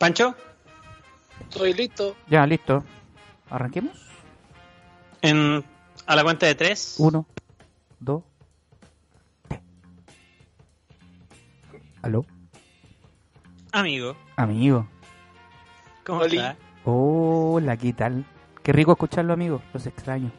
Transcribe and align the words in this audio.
¿Pancho? 0.00 0.34
Estoy 1.42 1.74
listo. 1.74 2.16
Ya, 2.26 2.46
listo. 2.46 2.82
¿Arranquemos? 3.50 3.92
En, 5.20 5.62
a 6.06 6.16
la 6.16 6.22
cuenta 6.24 6.46
de 6.46 6.54
tres. 6.54 6.94
Uno, 6.96 7.26
dos, 7.98 8.22
tres. 9.46 9.60
¿Aló? 12.00 12.24
Amigo, 13.72 14.16
Amigo. 14.36 14.86
¿cómo 16.06 16.20
Oli. 16.20 16.38
estás? 16.38 16.56
Hola, 16.86 17.76
¿qué 17.76 17.92
tal? 17.92 18.24
Qué 18.62 18.72
rico 18.72 18.92
escucharlo, 18.92 19.34
amigo. 19.34 19.60
Los 19.74 19.86
extraño. 19.86 20.30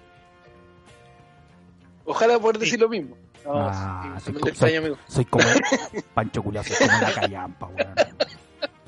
Ojalá 2.03 2.39
poder 2.39 2.57
decir 2.57 2.79
lo 2.79 2.89
mismo. 2.89 3.15
No, 3.45 3.51
Ah, 3.69 4.15
sí, 4.17 4.25
soy, 4.31 4.33
co- 4.41 4.49
extraño, 4.49 4.71
soy- 4.71 4.75
amigo. 4.79 4.97
soy 5.07 5.25
como 5.25 5.45
Pancho 6.15 6.41
Culiao, 6.41 6.63
soy 6.63 6.87
como 6.87 6.99
la 6.99 7.13
callampa, 7.13 7.67
weón. 7.67 7.95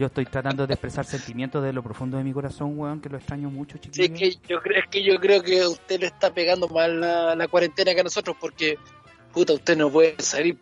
Yo 0.03 0.07
estoy 0.07 0.25
tratando 0.25 0.67
de 0.67 0.73
expresar 0.73 1.05
sentimientos 1.05 1.63
de 1.63 1.71
lo 1.71 1.81
profundo 1.81 2.17
de 2.17 2.25
mi 2.25 2.33
corazón, 2.33 2.77
weón, 2.77 2.99
que 2.99 3.07
lo 3.07 3.15
extraño 3.15 3.49
mucho, 3.49 3.77
Sí, 3.77 3.89
chiquillo. 3.89 4.13
es 4.15 4.35
que 4.41 4.47
yo 4.49 4.59
creo, 4.61 4.79
es 4.83 4.89
que 4.89 5.01
yo 5.01 5.15
creo 5.17 5.41
que 5.41 5.65
usted 5.65 6.01
le 6.01 6.07
está 6.07 6.33
pegando 6.33 6.67
más 6.67 6.89
la, 6.89 7.33
la 7.37 7.47
cuarentena 7.47 7.93
que 7.95 8.01
a 8.01 8.03
nosotros 8.03 8.35
porque 8.37 8.77
puta 9.33 9.53
usted 9.53 9.77
no 9.77 9.89
puede 9.89 10.15
salir. 10.19 10.57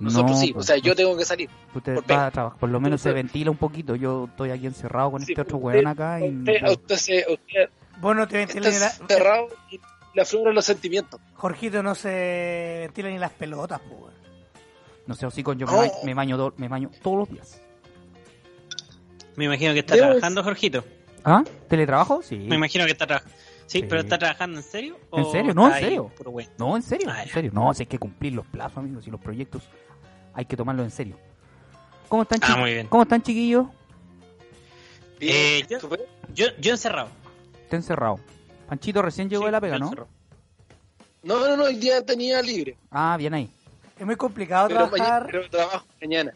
Nosotros 0.00 0.40
sí, 0.40 0.50
o 0.50 0.54
pues, 0.54 0.66
sea, 0.66 0.76
yo 0.78 0.96
tengo 0.96 1.16
que 1.16 1.24
salir. 1.24 1.48
Usted 1.72 1.94
por 2.02 2.10
va 2.10 2.26
a 2.26 2.30
trabajar, 2.32 2.58
por 2.58 2.68
lo 2.68 2.80
menos 2.80 3.00
se 3.00 3.12
ventila 3.12 3.52
un 3.52 3.58
poquito. 3.58 3.94
Yo 3.94 4.24
estoy 4.28 4.50
aquí 4.50 4.66
encerrado 4.66 5.12
con 5.12 5.22
Sí, 5.24 5.34
este 5.34 5.42
otro 5.42 5.58
usted- 5.58 5.66
weón 5.68 5.86
acá 5.86 6.18
y 6.20 6.36
Usted, 6.36 6.68
usted, 6.68 6.96
se, 6.96 7.26
usted 7.32 7.68
Vos 8.00 8.16
no 8.16 8.26
te 8.26 8.38
ventilas 8.38 8.72
ni 8.74 8.80
la... 8.80 8.88
cerrado 8.90 9.46
y 9.70 9.78
le 10.14 10.22
afloran 10.22 10.52
los 10.52 10.64
sentimientos. 10.64 11.20
Jorgito 11.34 11.80
no 11.80 11.94
se 11.94 12.78
ventila 12.80 13.08
ni 13.08 13.18
las 13.18 13.30
pelotas, 13.30 13.80
weón. 13.88 14.10
no 15.06 15.14
sé, 15.14 15.26
hocico, 15.26 15.52
yo 15.52 15.68
me, 15.68 15.74
Oh. 15.74 15.76
baño, 15.76 15.92
me 16.02 16.14
baño 16.14 16.36
do- 16.36 16.54
me 16.56 16.66
baño 16.66 16.90
todos 17.04 17.18
los 17.18 17.30
días. 17.30 17.62
Me 19.40 19.46
imagino 19.46 19.72
que 19.72 19.78
está 19.78 19.94
Debo 19.94 20.06
trabajando, 20.08 20.42
Jorgito. 20.42 20.84
¿Ah? 21.24 21.42
¿Teletrabajo? 21.68 22.20
Sí. 22.22 22.36
Me 22.36 22.56
imagino 22.56 22.84
que 22.84 22.92
está 22.92 23.06
trabajando. 23.06 23.34
¿Sí? 23.66 23.80
Sí. 23.80 23.86
pero 23.88 24.02
está 24.02 24.18
trabajando 24.18 24.58
en 24.58 24.62
serio? 24.64 24.98
¿En 25.12 25.24
serio? 25.30 25.54
No, 25.54 25.68
en 25.74 25.80
serio. 25.80 26.12
No, 26.58 26.76
en 26.76 26.82
serio, 26.82 27.08
Ah, 27.10 27.22
en 27.22 27.28
serio. 27.30 27.50
No, 27.54 27.72
si 27.72 27.84
hay 27.84 27.86
que 27.86 27.98
cumplir 27.98 28.34
los 28.34 28.44
plazos, 28.46 28.78
amigos, 28.78 29.06
y 29.06 29.10
los 29.10 29.20
proyectos 29.20 29.62
hay 30.34 30.44
que 30.44 30.56
tomarlos 30.56 30.84
en 30.84 30.90
serio. 30.90 31.16
¿Cómo 32.08 32.22
están, 32.24 32.40
Ah, 32.42 32.56
muy 32.58 32.74
bien. 32.74 32.86
¿Cómo 32.88 33.04
están, 33.04 33.22
chiquillos? 33.22 33.66
Bien, 35.18 35.34
Eh, 35.36 35.66
yo-. 35.70 35.78
Yo, 36.34 36.46
yo 36.58 36.72
encerrado. 36.72 37.08
Está 37.62 37.76
encerrado. 37.76 38.20
Panchito 38.68 39.00
recién 39.00 39.30
llegó 39.30 39.42
Sí, 39.42 39.46
de 39.46 39.52
la 39.52 39.60
pega, 39.60 39.78
¿no? 39.78 39.90
No, 41.22 41.48
no, 41.48 41.56
no, 41.56 41.66
el 41.66 41.80
día 41.80 42.04
tenía 42.04 42.42
libre. 42.42 42.76
Ah, 42.90 43.16
bien 43.18 43.32
ahí. 43.34 43.50
Es 43.98 44.04
muy 44.06 44.16
complicado 44.16 44.68
Pero, 44.68 44.80
mañana, 44.88 44.96
trabajar. 44.96 45.26
pero 45.30 45.50
trabajo 45.50 45.86
mañana. 46.00 46.34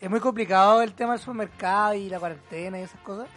Es 0.00 0.08
muy 0.08 0.20
complicado 0.20 0.82
el 0.82 0.94
tema 0.94 1.12
del 1.12 1.20
supermercado 1.20 1.94
y 1.94 2.08
la 2.08 2.18
cuarentena 2.18 2.80
y 2.80 2.82
esas 2.82 3.00
cosas. 3.00 3.28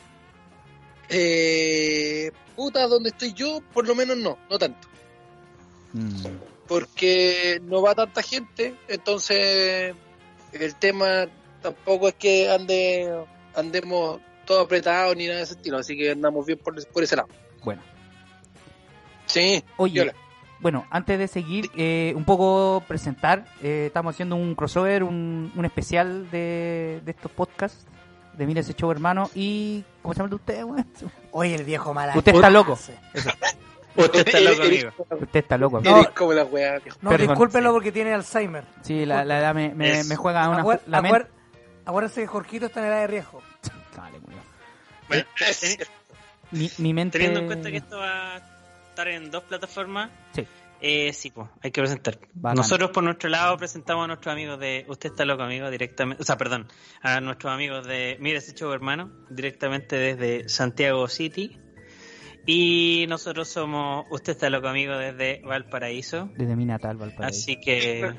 Eh, 1.09 2.31
puta, 2.55 2.87
donde 2.87 3.09
estoy 3.09 3.33
yo, 3.33 3.61
por 3.73 3.85
lo 3.85 3.95
menos 3.95 4.17
no, 4.17 4.37
no 4.49 4.57
tanto. 4.57 4.87
Mm. 5.91 6.25
Porque 6.67 7.61
no 7.63 7.81
va 7.81 7.93
tanta 7.93 8.23
gente, 8.23 8.75
entonces 8.87 9.93
el 10.53 10.75
tema 10.75 11.27
tampoco 11.61 12.07
es 12.07 12.13
que 12.15 12.49
ande 12.49 13.13
andemos 13.55 14.21
todos 14.45 14.65
apretados 14.65 15.15
ni 15.15 15.25
nada 15.25 15.37
de 15.37 15.43
ese 15.43 15.53
estilo, 15.53 15.77
así 15.77 15.97
que 15.97 16.11
andamos 16.11 16.45
bien 16.45 16.59
por, 16.59 16.87
por 16.87 17.03
ese 17.03 17.17
lado. 17.17 17.27
Bueno. 17.63 17.81
Sí, 19.25 19.63
Oye, 19.77 19.93
Viola. 19.93 20.13
Bueno, 20.63 20.87
antes 20.89 21.19
de 21.19 21.27
seguir, 21.27 21.69
eh, 21.75 22.13
un 22.15 22.23
poco 22.23 22.83
presentar, 22.87 23.45
eh, 23.61 23.83
estamos 23.87 24.15
haciendo 24.15 24.35
un 24.37 24.55
crossover, 24.55 25.03
un, 25.03 25.51
un 25.55 25.65
especial 25.65 26.31
de, 26.31 27.01
de 27.05 27.11
estos 27.11 27.29
podcasts, 27.31 27.85
de 28.35 28.47
Mira 28.47 28.61
ese 28.61 28.73
show 28.73 28.89
hermano, 28.89 29.29
y... 29.35 29.83
¿Cómo 30.01 30.13
se 30.13 30.17
llama 30.19 30.25
el 30.25 30.29
de 30.31 30.35
usted, 30.37 30.63
weón? 30.63 30.87
Oye, 31.31 31.53
el 31.55 31.63
viejo 31.65 31.93
mala. 31.93 32.17
Usted 32.17 32.33
está 32.33 32.49
loco. 32.49 32.73
Usted 33.95 34.25
está 34.27 34.39
loco, 34.39 34.63
amigo. 34.63 34.89
Usted 35.21 35.39
está 35.39 35.57
loco. 35.57 35.81
No. 35.81 36.09
como 36.15 36.33
la 36.33 36.45
weá, 36.45 36.79
viejo. 36.79 36.97
No, 37.01 37.09
Perdón, 37.11 37.27
discúlpenlo 37.27 37.69
sí. 37.69 37.73
porque 37.73 37.91
tiene 37.91 38.13
Alzheimer. 38.13 38.63
Sí, 38.81 39.05
la, 39.05 39.23
la 39.23 39.39
edad 39.39 39.53
me, 39.53 39.75
me, 39.75 40.03
me 40.05 40.15
juega 40.15 40.49
una... 40.49 40.63
Acuer- 40.63 40.81
la 40.87 41.01
que 42.15 42.25
Jorgito 42.25 42.65
está 42.67 42.79
en 42.79 42.87
edad 42.87 43.01
de 43.01 43.07
riesgo. 43.07 43.41
Dale, 43.95 44.17
culiao. 44.19 44.43
Bueno, 45.09 45.25
Es 45.39 45.59
ten- 45.59 45.69
cierto. 45.75 45.93
Mi, 46.51 46.71
mi 46.79 46.93
mente... 46.93 47.17
teniendo 47.19 47.41
en 47.41 47.45
cuenta 47.47 47.69
que 47.69 47.77
esto 47.77 47.97
va 47.97 48.35
a 48.37 48.52
estar 48.93 49.07
en 49.07 49.31
dos 49.31 49.43
plataformas, 49.43 50.11
Sí. 50.33 50.45
eh, 50.81 51.11
sí, 51.13 51.31
pues, 51.31 51.49
hay 51.61 51.71
que 51.71 51.81
presentar. 51.81 52.19
Bacán. 52.33 52.57
Nosotros 52.57 52.91
por 52.91 53.03
nuestro 53.03 53.29
lado 53.29 53.57
presentamos 53.57 54.03
a 54.03 54.07
nuestros 54.07 54.31
amigos 54.33 54.59
de 54.59 54.85
Usted 54.87 55.09
está 55.09 55.25
loco, 55.25 55.43
amigo, 55.43 55.69
directamente, 55.69 56.21
o 56.21 56.25
sea, 56.25 56.37
perdón, 56.37 56.67
a 57.01 57.19
nuestros 57.21 57.51
amigos 57.53 57.85
de 57.87 58.17
Mira 58.19 58.37
ese 58.37 58.53
show, 58.53 58.71
hermano, 58.71 59.11
directamente 59.29 59.95
desde 59.97 60.47
Santiago 60.49 61.07
City. 61.07 61.59
Y 62.45 63.05
nosotros 63.07 63.47
somos 63.47 64.05
Usted 64.11 64.33
está 64.33 64.49
loco, 64.49 64.67
amigo, 64.67 64.97
desde 64.97 65.41
Valparaíso. 65.45 66.29
Desde 66.35 66.55
mi 66.55 66.65
natal, 66.65 66.97
Valparaíso. 66.97 67.39
Así 67.39 67.59
que 67.59 68.01
El 68.01 68.15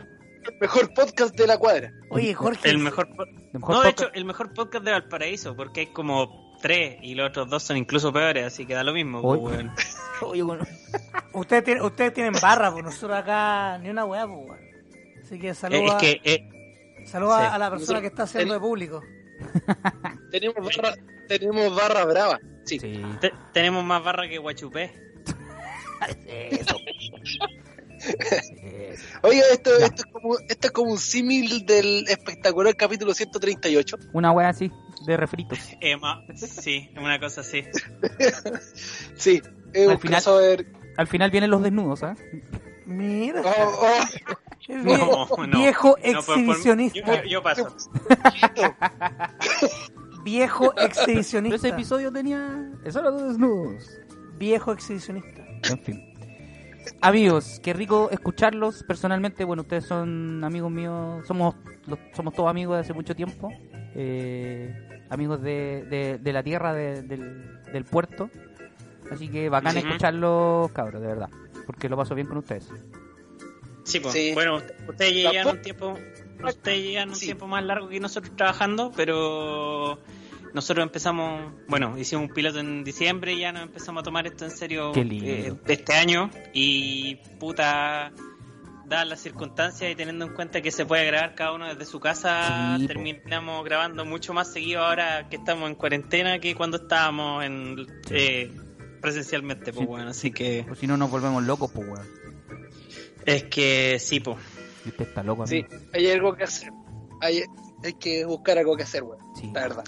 mejor 0.61 0.93
podcast 0.95 1.35
de 1.37 1.47
la 1.47 1.59
cuadra. 1.59 1.93
Oye, 2.11 2.33
Jorge. 2.35 2.69
el 2.71 2.79
mejor, 2.79 3.15
po- 3.15 3.25
De 3.27 3.59
mejor 3.59 3.75
no, 3.77 3.83
de 3.83 3.89
podcast- 3.91 4.03
hecho, 4.07 4.11
el 4.15 4.25
mejor 4.25 4.53
podcast 4.55 4.85
de 4.85 4.91
Valparaíso, 4.93 5.55
porque 5.57 5.81
hay 5.81 5.87
como 5.89 6.57
tres 6.63 6.97
y 7.03 7.15
los 7.15 7.29
otros 7.29 7.51
dos 7.51 7.63
son 7.63 7.77
incluso 7.77 8.13
peores, 8.13 8.45
así 8.47 8.65
que 8.67 8.73
da 8.75 8.83
lo 8.85 8.93
mismo. 8.95 9.21
Oye. 9.21 9.41
pues, 9.43 9.77
Oye, 10.23 10.43
bueno. 10.43 10.65
Ustedes 11.33 11.65
tienen, 11.65 11.83
ustedes 11.85 12.13
tienen 12.15 12.35
barra, 12.41 12.71
pues 12.73 12.85
nosotros 12.85 13.19
acá 13.19 13.79
ni 13.79 13.91
una 13.91 14.05
weá, 14.05 14.27
pues. 14.27 14.61
Así 15.25 15.39
que 15.39 15.49
Eh, 15.51 15.55
saluda, 15.55 15.97
es 15.99 16.01
que 16.01 16.21
eh, 16.25 16.49
saluda 17.07 17.41
sí. 17.41 17.47
a 17.53 17.59
la 17.59 17.71
persona 17.71 17.79
Nosotros- 17.79 18.01
que 18.03 18.07
está 18.09 18.23
haciendo 18.25 18.55
de 18.55 18.61
público. 18.61 19.03
Tenemos 20.31 20.57
barra, 20.77 20.95
tenemos 21.29 21.75
barra 21.77 22.05
brava. 22.05 22.39
Sí. 22.65 22.79
Sí. 22.79 23.03
te- 23.21 23.33
tenemos 23.53 23.85
más 23.85 24.03
barra 24.05 24.29
que 24.29 24.39
Guachupé. 24.39 24.93
Eso. 26.27 26.77
Oiga, 29.23 29.43
esto, 29.53 29.71
esto, 29.79 30.03
es 30.07 30.13
como, 30.13 30.39
esto 30.49 30.67
es 30.67 30.73
como 30.73 30.93
un 30.93 30.99
símil 30.99 31.65
del 31.65 32.05
espectacular 32.09 32.77
capítulo 32.77 33.15
138. 33.15 33.97
Una 34.13 34.31
wea 34.33 34.51
así, 34.51 34.71
de 35.07 35.17
refritos. 35.17 35.59
Eh, 35.81 35.97
ma- 35.97 36.23
sí, 36.37 36.91
una 36.97 37.19
cosa 37.19 37.41
así. 37.41 37.63
Sí, 39.17 39.41
Al 39.75 39.99
final-. 39.99 40.67
Al 40.97 41.07
final 41.09 41.31
vienen 41.31 41.51
los 41.51 41.63
desnudos, 41.63 42.03
¿ah? 42.03 42.15
Mira, 42.87 43.43
Oh, 43.45 43.81
oh, 43.81 43.89
No, 44.69 44.85
viejo, 44.85 45.47
no. 45.47 45.59
viejo 45.59 45.89
No, 45.89 45.95
por- 45.95 46.03
por- 46.27 46.39
exhibicionista. 46.39 47.23
yo, 47.23 47.29
yo 47.29 47.43
paso. 47.43 47.69
Viejo 50.25 50.73
Pero 50.75 50.89
ese 50.89 51.01
exhibicionista. 51.03 51.69
episodio 51.69 52.11
tenía. 52.11 52.71
Eso 52.85 53.01
era 53.01 53.11
los 53.11 53.23
desnudos. 53.29 53.91
Viejo 54.39 54.73
exhibicionista. 54.73 55.43
En 55.71 55.79
fin. 55.81 56.15
Amigos, 57.03 57.61
qué 57.63 57.73
rico 57.75 58.09
escucharlos. 58.11 58.85
Personalmente, 58.85 59.45
bueno, 59.45 59.63
ustedes 59.63 59.85
son 59.85 60.43
amigos 60.45 60.71
míos. 60.71 61.27
Somos 61.27 61.57
los- 61.87 61.99
somos 62.15 62.33
todos 62.35 62.49
amigos 62.49 62.77
de 62.77 62.81
hace 62.81 62.95
mucho 62.95 63.15
tiempo. 63.15 63.51
Eh, 63.95 64.75
amigos 65.11 65.43
de, 65.43 65.85
de, 65.91 66.19
de 66.19 66.33
la 66.33 66.43
tierra, 66.43 66.73
de- 66.73 67.03
del, 67.03 67.61
del 67.73 67.85
puerto. 67.85 68.31
Así 69.11 69.29
que 69.29 69.49
bacán 69.49 69.77
Ujú. 69.77 69.87
escucharlos, 69.87 70.73
cabros, 70.73 71.01
de 71.03 71.09
verdad. 71.09 71.29
Porque 71.67 71.89
lo 71.89 71.97
paso 71.97 72.15
bien 72.15 72.27
con 72.27 72.39
ustedes. 72.39 72.69
Sí, 73.85 74.01
pues. 74.01 74.15
Sí. 74.15 74.33
Bueno, 74.35 74.63
ustedes 74.89 75.13
llegan 75.13 75.47
un 75.49 75.63
tiempo, 75.63 75.99
ustedes 76.43 76.83
llegan 76.83 77.11
un 77.11 77.17
Sí. 77.17 77.27
tiempo 77.27 77.47
más 77.47 77.63
largo 77.65 77.89
que 77.89 78.01
nosotros 78.01 78.35
trabajando, 78.35 78.91
pero 78.97 79.99
nosotros 80.55 80.85
empezamos, 80.87 81.53
bueno, 81.69 81.99
hicimos 81.99 82.29
un 82.29 82.35
piloto 82.35 82.61
en 82.61 82.83
diciembre 82.85 83.35
y 83.35 83.41
ya 83.41 83.53
nos 83.53 83.63
empezamos 83.65 84.01
a 84.01 84.05
tomar 84.05 84.27
esto 84.27 84.45
en 84.47 84.51
serio 84.53 84.93
Qué 84.93 85.05
lindo. 85.05 85.27
eh, 85.27 85.53
de 85.67 85.73
este 85.75 85.95
año 85.95 86.31
y 86.55 87.17
puta 87.39 88.13
dadas 88.87 89.09
las 89.09 89.21
circunstancias 89.21 89.91
y 89.91 89.95
teniendo 89.97 90.27
en 90.27 90.35
cuenta 90.35 90.61
que 90.61 90.71
se 90.71 90.85
puede 90.87 91.07
grabar 91.07 91.35
cada 91.35 91.53
uno 91.53 91.67
desde 91.67 91.87
su 91.87 91.99
casa, 92.01 92.77
Sí, 92.79 92.83
po. 92.83 92.89
terminamos 92.89 93.65
grabando 93.65 94.05
mucho 94.05 94.33
más 94.35 94.53
seguido 94.53 94.85
ahora 94.85 95.29
que 95.31 95.37
estamos 95.37 95.69
en 95.71 95.75
cuarentena 95.75 96.39
que 96.39 96.55
cuando 96.55 96.77
estábamos 96.77 97.43
en 97.45 97.87
eh, 98.11 98.53
presencialmente, 99.05 99.73
pues 99.73 99.81
Sí. 99.81 99.87
bueno, 99.87 100.11
así 100.11 100.31
que 100.33 100.67
O 100.71 100.75
si 100.75 100.87
no, 100.87 100.97
nos 100.97 101.11
volvemos 101.11 101.43
locos, 101.45 101.71
pues, 101.73 101.87
weón. 101.89 102.07
es 103.27 103.45
que 103.45 103.99
sí, 104.01 104.21
pues. 104.21 104.39
Usted 104.87 105.07
está 105.09 105.23
loco, 105.23 105.47
Sí, 105.47 105.65
amigo. 105.69 105.85
hay 105.93 106.11
algo 106.11 106.35
que 106.35 106.45
hacer. 106.45 106.71
Hay, 107.21 107.43
hay 107.83 107.93
que 107.95 108.25
buscar 108.25 108.59
algo 108.59 108.77
que 108.77 108.83
hacer, 108.83 109.03
weón. 109.03 109.19
Sí, 109.35 109.51
La 109.55 109.61
verdad. 109.63 109.85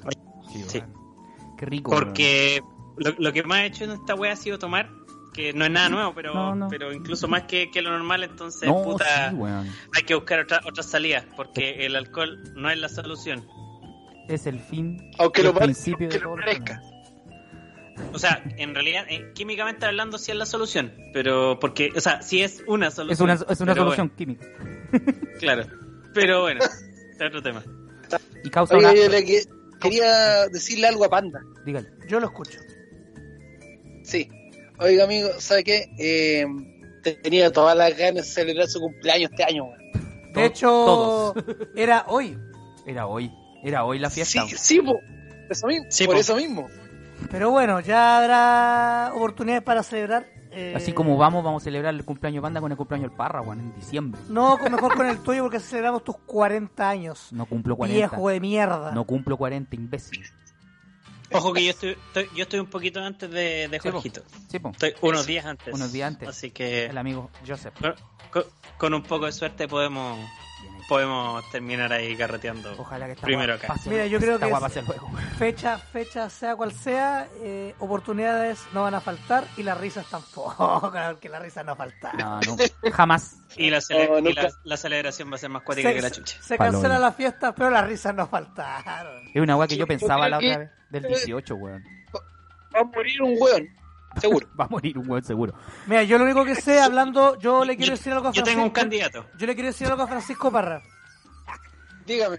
sí, 0.52 0.62
Sí. 0.68 0.78
weón. 0.78 1.56
Qué 1.58 1.66
rico. 1.66 1.90
weón. 1.90 2.04
Porque 2.04 2.60
lo, 2.98 3.14
lo 3.18 3.32
que 3.32 3.42
más 3.42 3.60
he 3.60 3.66
hecho 3.66 3.84
en 3.84 3.90
esta 3.92 4.14
wea 4.14 4.32
ha 4.32 4.36
sido 4.36 4.58
tomar, 4.58 4.90
que 5.34 5.52
no 5.52 5.64
es 5.66 5.70
nada 5.70 5.88
nuevo, 5.90 6.14
pero, 6.14 6.32
No, 6.34 6.54
no. 6.54 6.68
pero 6.68 6.92
incluso 6.94 7.28
más 7.28 7.42
que, 7.42 7.70
que 7.70 7.82
lo 7.82 7.90
normal, 7.90 8.22
entonces, 8.24 8.68
No, 8.68 8.82
puta, 8.82 9.30
sí, 9.30 9.34
weón. 9.36 9.68
hay 9.94 10.02
que 10.04 10.14
buscar 10.14 10.40
otra- 10.40 10.60
otras 10.66 10.86
salidas, 10.86 11.26
porque 11.36 11.84
el 11.86 11.94
alcohol 11.96 12.42
no 12.54 12.70
es 12.70 12.78
la 12.78 12.88
solución. 12.88 13.46
Es 14.28 14.46
el 14.46 14.58
fin. 14.60 14.98
Aunque 15.18 15.42
lo, 15.42 15.48
el 15.50 15.54
pare- 15.54 15.66
principio 15.66 16.06
aunque 16.06 16.18
de 16.18 16.24
lo 16.24 16.28
todo 16.30 16.36
lo 16.38 16.42
parezca. 16.44 16.80
O 18.12 18.18
sea, 18.18 18.42
en 18.56 18.74
realidad, 18.74 19.04
eh, 19.08 19.30
químicamente 19.34 19.86
hablando, 19.86 20.18
sí 20.18 20.30
es 20.30 20.36
la 20.36 20.46
solución, 20.46 20.92
pero 21.12 21.58
porque, 21.58 21.90
o 21.96 22.00
sea, 22.00 22.22
sí 22.22 22.42
es 22.42 22.62
una 22.66 22.88
Es 22.88 22.94
solución. 22.94 23.30
una, 23.30 23.34
es 23.52 23.60
una 23.60 23.74
solución 23.74 24.10
química. 24.10 24.46
claro, 25.40 25.66
pero 26.14 26.42
bueno, 26.42 26.60
es 26.64 27.20
otro 27.26 27.42
tema. 27.42 27.62
Y 28.44 28.50
causa 28.50 28.76
Oiga, 28.76 28.90
una... 28.92 29.00
yo 29.00 29.08
le, 29.08 29.24
que- 29.24 29.42
quería 29.80 30.46
decirle 30.48 30.86
algo 30.88 31.04
a 31.04 31.10
Panda. 31.10 31.40
Dígale. 31.64 31.88
Yo 32.08 32.20
lo 32.20 32.26
escucho. 32.26 32.58
Sí. 34.02 34.28
Oiga, 34.78 35.04
amigo, 35.04 35.28
¿sabe 35.38 35.64
qué? 35.64 35.86
Eh, 35.98 36.46
tenía 37.22 37.50
todas 37.52 37.76
las 37.76 37.96
ganas 37.96 38.14
de 38.14 38.22
celebrar 38.32 38.68
su 38.68 38.80
cumpleaños 38.80 39.30
este 39.30 39.44
año. 39.44 39.64
De 40.34 40.44
hecho, 40.44 40.66
todos. 40.68 41.44
era 41.74 42.04
hoy. 42.08 42.38
Era 42.86 43.06
hoy. 43.06 43.30
Era 43.64 43.84
hoy 43.84 43.98
la 43.98 44.10
fiesta. 44.10 44.44
Sí, 44.46 44.54
sí, 44.58 44.80
po. 44.80 45.00
Eso 45.48 45.66
mismo, 45.66 45.86
Sí, 45.88 46.04
por 46.06 46.14
po. 46.16 46.20
eso 46.20 46.36
mismo. 46.36 46.68
Pero 47.30 47.50
bueno, 47.50 47.80
ya 47.80 48.18
habrá 48.18 49.12
oportunidades 49.14 49.62
para 49.64 49.82
celebrar. 49.82 50.26
eh, 50.52 50.74
Así 50.76 50.92
como 50.92 51.16
vamos, 51.16 51.44
vamos 51.44 51.62
a 51.62 51.64
celebrar 51.64 51.92
el 51.94 52.04
cumpleaños 52.04 52.42
banda 52.42 52.60
con 52.60 52.70
el 52.70 52.76
cumpleaños 52.78 53.10
del 53.10 53.16
Parra, 53.16 53.42
en 53.52 53.74
diciembre. 53.74 54.20
No, 54.28 54.58
con- 54.58 54.72
mejor 54.72 54.94
con 54.96 55.06
el 55.06 55.18
tuyo 55.18 55.42
porque 55.42 55.60
celebramos 55.60 56.04
tus 56.04 56.16
40 56.18 56.88
años. 56.88 57.28
No 57.32 57.46
cumplo 57.46 57.76
40. 57.76 57.96
Viejo 58.08 58.28
de 58.28 58.40
mierda. 58.40 58.92
No 58.92 59.04
cumplo 59.04 59.36
40, 59.36 59.74
imbécil. 59.76 60.24
Ojo 61.32 61.52
que 61.52 61.64
yo 61.64 61.70
estoy, 61.70 61.90
estoy- 61.90 62.30
yo 62.36 62.42
estoy 62.44 62.60
un 62.60 62.66
poquito 62.70 63.00
antes 63.02 63.28
de, 63.30 63.66
de 63.68 63.80
Sí. 63.82 63.90
Jorgito. 63.90 64.22
Sí, 64.48 64.58
po. 64.60 64.70
Estoy 64.70 64.94
unos 65.02 65.26
días 65.26 65.44
antes. 65.44 65.74
Unos 65.74 65.92
días 65.92 66.06
antes. 66.08 66.28
Así 66.28 66.52
que 66.52 66.86
El 66.86 66.96
amigo 66.98 67.30
Joseph. 67.46 67.74
con- 68.30 68.44
con 68.78 68.94
un 68.94 69.02
poco 69.02 69.26
de 69.26 69.32
suerte 69.32 69.66
podemos 69.66 70.18
podemos 70.88 71.48
terminar 71.50 71.92
ahí 71.92 72.16
carreteando. 72.16 72.74
Ojalá 72.78 73.06
que 73.08 73.16
Primero 73.16 73.54
acá. 73.54 73.74
Mira, 73.86 74.06
yo 74.06 74.18
creo 74.18 74.38
que 74.38 74.48
es-. 74.48 74.84
Fecha, 75.38 75.78
fecha, 75.78 76.30
sea 76.30 76.56
cual 76.56 76.72
sea, 76.72 77.28
eh, 77.40 77.74
oportunidades 77.78 78.60
no 78.72 78.82
van 78.82 78.94
a 78.94 79.00
faltar 79.00 79.44
y 79.56 79.62
las 79.62 79.78
risas 79.78 80.06
tampoco, 80.08 80.90
porque 81.10 81.28
las 81.28 81.42
risas 81.42 81.64
no 81.64 81.76
faltan. 81.76 82.16
No, 82.16 82.40
no, 82.40 82.56
jamás. 82.92 83.36
Y, 83.56 83.70
la, 83.70 83.78
cele- 83.78 84.22
No, 84.22 84.28
y 84.28 84.32
la, 84.32 84.50
la 84.64 84.76
celebración 84.76 85.30
va 85.30 85.36
a 85.36 85.38
ser 85.38 85.50
más 85.50 85.62
cuática 85.62 85.92
que 85.92 86.02
la 86.02 86.10
chucha. 86.10 86.40
se 86.40 86.56
cancela 86.58 86.98
la 86.98 87.12
fiesta, 87.12 87.54
pero 87.54 87.70
las 87.70 87.86
risas 87.86 88.14
no 88.14 88.26
faltaron. 88.26 89.28
Es 89.34 89.40
una 89.42 89.56
weá 89.56 89.66
que 89.66 89.76
yo 89.76 89.80
Yo 89.80 89.86
pensaba 89.86 90.28
la 90.28 90.38
otra 90.38 90.58
vez. 90.58 90.70
Del 90.90 91.02
18, 91.04 91.54
weón. 91.56 91.84
Va 92.74 92.80
a 92.80 92.84
morir 92.84 93.22
un 93.22 93.34
weón, 93.38 93.68
seguro. 94.20 94.48
Va 94.60 94.64
a 94.64 94.68
morir 94.68 94.98
un 94.98 95.08
weón 95.08 95.24
seguro. 95.24 95.54
Mira, 95.86 96.02
yo 96.04 96.18
lo 96.18 96.24
único 96.24 96.44
que 96.44 96.54
sé, 96.54 96.80
hablando, 96.80 97.38
yo 97.38 97.64
le 97.64 97.76
quiero 97.76 97.90
Yo, 97.92 97.96
decir 97.96 98.12
algo 98.12 98.28
a 98.28 98.30
yo 98.30 98.34
Francisco. 98.34 98.50
tengo 98.56 98.64
un 98.64 98.70
candidato. 98.72 99.26
Yo 99.38 99.46
le 99.46 99.54
quiero 99.54 99.68
decir 99.68 99.86
algo 99.88 100.02
a 100.02 100.06
Francisco 100.06 100.50
Parra. 100.50 100.82
Dígame. 102.06 102.38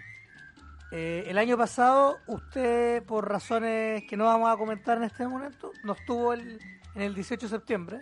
Eh, 0.91 1.25
el 1.27 1.37
año 1.37 1.57
pasado, 1.57 2.17
usted, 2.27 3.03
por 3.03 3.29
razones 3.29 4.03
que 4.09 4.15
no 4.15 4.25
vamos 4.25 4.49
a 4.49 4.55
comentar 4.57 4.97
en 4.97 5.03
este 5.03 5.27
momento, 5.27 5.71
no 5.83 5.93
estuvo 5.93 6.31
el- 6.33 6.59
en 6.95 7.01
el 7.01 7.13
18 7.13 7.45
de 7.45 7.49
septiembre. 7.49 7.99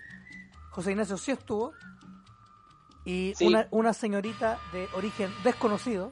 José 0.69 0.91
Ignacio 0.91 1.17
sí 1.17 1.31
estuvo. 1.31 1.73
Y 3.05 3.33
Sí. 3.35 3.47
una, 3.47 3.67
una 3.71 3.93
señorita 3.93 4.57
de 4.71 4.87
origen 4.95 5.31
desconocido, 5.43 6.11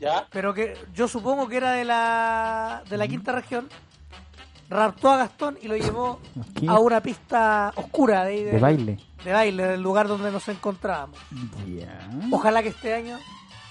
¿Ya? 0.00 0.26
pero 0.30 0.52
que 0.54 0.76
yo 0.92 1.08
supongo 1.08 1.48
que 1.48 1.56
era 1.58 1.72
de 1.72 1.84
la, 1.84 2.82
de 2.88 2.96
la 2.98 3.06
quinta 3.08 3.32
región, 3.32 3.68
raptó 4.68 5.10
a 5.10 5.16
Gastón 5.18 5.58
y 5.62 5.68
lo 5.68 5.76
llevó 5.76 6.20
¿Qué? 6.58 6.66
a 6.68 6.74
una 6.78 7.00
pista 7.00 7.72
oscura 7.76 8.24
de, 8.24 8.32
ahí 8.32 8.44
De 8.44 8.58
baile. 8.58 8.98
de 9.24 9.32
baile, 9.32 9.62
del 9.68 9.82
lugar 9.82 10.08
donde 10.08 10.30
nos 10.30 10.48
encontrábamos. 10.48 11.18
Ya. 11.66 12.08
Ojalá 12.30 12.62
que 12.62 12.70
este 12.70 12.94
año 12.94 13.18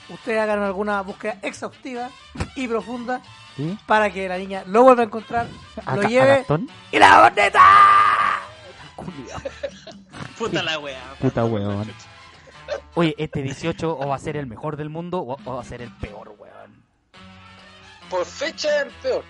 ustedes 0.09 0.39
hagan 0.42 0.62
alguna 0.62 1.01
búsqueda 1.01 1.38
exhaustiva 1.42 2.09
y 2.56 2.68
profunda 2.68 3.21
¿Sí? 3.57 3.77
para 3.88 4.09
que 4.12 4.27
la 4.30 4.38
niña 4.38 4.63
lo 4.68 4.83
vuelva 4.83 5.01
a 5.03 5.06
encontrar, 5.06 5.47
¿A, 5.86 5.95
lo 5.95 6.03
lleve 6.03 6.38
Gastón? 6.38 6.69
y 6.92 7.00
la 7.00 7.21
boneta. 7.24 7.62
Puta 10.38 10.63
la 10.63 10.80
wea. 10.80 11.01
Puta 11.19 11.45
weón. 11.45 11.91
Oye, 12.95 13.13
este 13.18 13.41
18 13.41 13.98
o 14.00 14.07
va 14.07 14.15
a 14.15 14.19
ser 14.19 14.38
el 14.38 14.48
mejor 14.48 14.77
del 14.77 14.89
mundo 14.89 15.19
o, 15.19 15.38
o 15.44 15.56
va 15.56 15.62
a 15.62 15.65
ser 15.65 15.81
el 15.81 15.91
peor, 15.91 16.33
weón. 16.38 16.83
Por 18.09 18.25
fecha 18.25 18.81
el 18.81 18.89
peor. 19.01 19.24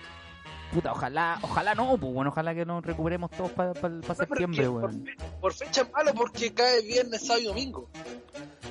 Puta, 0.72 0.92
ojalá, 0.92 1.38
ojalá 1.42 1.74
no, 1.74 1.96
pues 1.96 2.12
bueno, 2.12 2.30
ojalá 2.30 2.54
que 2.54 2.66
nos 2.66 2.84
recuperemos 2.84 3.30
todos 3.30 3.50
para 3.52 3.72
septiembre, 4.14 4.66
Por, 4.68 4.74
weón. 4.82 5.04
fe- 5.04 5.16
por 5.40 5.52
fecha 5.54 5.82
es 5.82 5.92
malo 5.92 6.12
porque 6.14 6.52
cae 6.52 6.82
viernes, 6.82 7.22
sábado 7.26 7.40
y 7.42 7.46
domingo. 7.46 7.88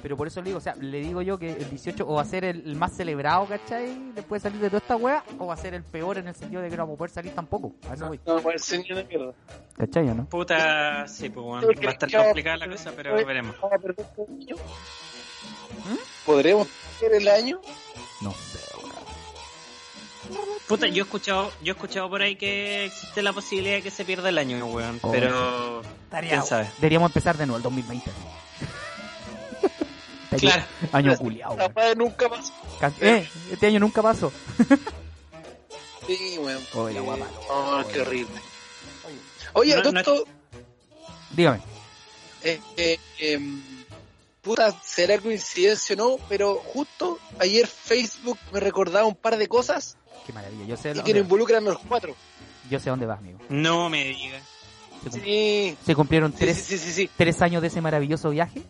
Pero 0.04 0.16
por 0.16 0.28
eso 0.28 0.40
le 0.42 0.48
digo, 0.50 0.60
o 0.60 0.62
sea, 0.62 0.76
le 0.76 1.00
digo 1.00 1.24
yo 1.24 1.40
que 1.40 1.50
el 1.52 1.68
18 1.70 2.06
o 2.08 2.14
va 2.16 2.22
a 2.22 2.26
ser 2.26 2.44
el, 2.46 2.62
el 2.68 2.76
más 2.76 2.94
celebrado, 2.96 3.48
¿cachai? 3.48 4.12
Después 4.14 4.44
de 4.44 4.50
salir 4.50 4.62
de 4.62 4.70
toda 4.70 4.78
esta 4.80 4.96
wea, 4.98 5.24
o 5.40 5.48
va 5.48 5.56
a 5.56 5.58
ser 5.58 5.74
el 5.74 5.84
peor 5.84 6.20
en 6.20 6.28
el 6.28 6.36
sentido 6.36 6.62
de 6.62 6.70
que 6.70 6.78
no 6.78 6.84
vamos 6.84 6.96
a 6.96 6.98
poder 7.00 7.12
salir 7.12 7.34
tampoco. 7.34 7.74
A 7.90 7.96
eso 7.96 8.08
voy. 8.10 8.20
No, 8.24 8.40
pues 8.40 8.56
el 8.56 8.62
señor 8.62 8.98
de 9.00 9.04
mierda. 9.06 9.34
¿Cachai 9.76 10.08
o 10.10 10.14
no? 10.14 10.26
Puta, 10.30 11.08
sí, 11.08 11.30
pues 11.30 11.44
bueno, 11.44 11.68
va 11.68 11.90
a 11.90 11.94
estar 11.94 12.12
complicada 12.26 12.58
la 12.58 12.70
cosa, 12.70 12.92
pero 12.96 13.16
veremos. 13.26 13.56
¿Vamos 13.60 13.74
a 13.74 13.80
perder 13.82 14.06
todo 14.16 14.28
el 14.30 14.42
año? 14.42 14.56
¿Podremos 16.26 16.68
perder 17.00 17.22
el 17.22 17.28
año? 17.30 17.62
No 18.22 18.32
sé. 18.32 18.60
Puta, 20.68 20.88
yo 20.88 21.04
he 21.04 21.06
escuchado, 21.06 21.52
yo 21.62 21.74
he 21.74 21.76
escuchado 21.76 22.10
por 22.10 22.22
ahí 22.22 22.36
que 22.36 22.86
existe 22.86 23.22
la 23.22 23.34
posibilidad 23.34 23.76
de 23.76 23.82
que 23.84 23.92
se 23.92 24.04
pierda 24.06 24.30
el 24.30 24.38
año, 24.38 24.66
weón. 24.66 25.00
Oh. 25.04 25.12
Pero 25.12 25.82
Estaría 26.06 26.30
quién 26.32 26.44
sabe. 26.44 26.70
Deberíamos 26.78 27.10
empezar 27.12 27.38
de 27.38 27.46
nuevo 27.46 27.58
el 27.58 27.64
2020. 27.64 28.12
Este 30.32 30.48
Claro. 30.48 30.64
Año 30.92 31.14
madre 31.74 31.96
nunca. 31.96 32.28
Can- 32.80 32.94
Eh, 33.00 33.30
este 33.52 33.68
año 33.68 33.80
nunca 33.80 34.02
pasó. 34.02 34.32
Sí, 36.08 36.38
weón. 36.38 36.62
Oye, 36.76 36.94
la 36.94 37.02
guapa. 37.02 37.26
Oh, 37.50 37.84
qué 37.92 38.02
horrible. 38.02 38.40
Oye, 39.54 39.76
No, 39.76 39.82
doctor, 39.92 40.24
Dígame. 41.32 41.60
eh, 42.44 42.60
eh, 42.78 43.00
em, 43.20 43.60
puta, 44.46 44.72
será 44.84 45.18
coincidencia 45.20 45.96
o 45.96 45.98
no, 45.98 46.16
pero 46.30 46.56
justo 46.74 47.20
ayer 47.40 47.68
Facebook 47.68 48.38
me 48.54 48.60
recordaba 48.62 49.06
un 49.06 49.16
par 49.16 49.36
de 49.38 49.48
cosas 49.50 49.98
Qué 50.26 50.32
maravilla. 50.34 50.66
Yo 50.66 50.78
sé, 50.78 50.90
y 50.92 50.94
dónde 50.94 51.04
que 51.12 51.14
nos 51.20 51.24
involucran 51.24 51.68
a 51.68 51.72
los 51.72 51.80
cuatro. 51.80 52.16
Yo 52.70 52.80
sé 52.80 52.90
dónde 52.90 53.06
vas, 53.06 53.20
amigo. 53.20 53.38
No 53.50 53.90
me 53.90 54.06
digas. 54.06 54.42
Se, 55.04 55.10
cum- 55.12 55.22
Sí, 55.22 55.78
se 55.86 55.96
cumplieron 55.96 56.32
tres, 56.32 56.58
sí, 56.58 56.78
sí, 56.78 56.86
sí, 56.86 56.92
sí. 56.94 57.10
tres 57.18 57.42
años 57.44 57.62
de 57.62 57.68
ese 57.68 57.80
maravilloso 57.82 58.30
viaje. 58.32 58.62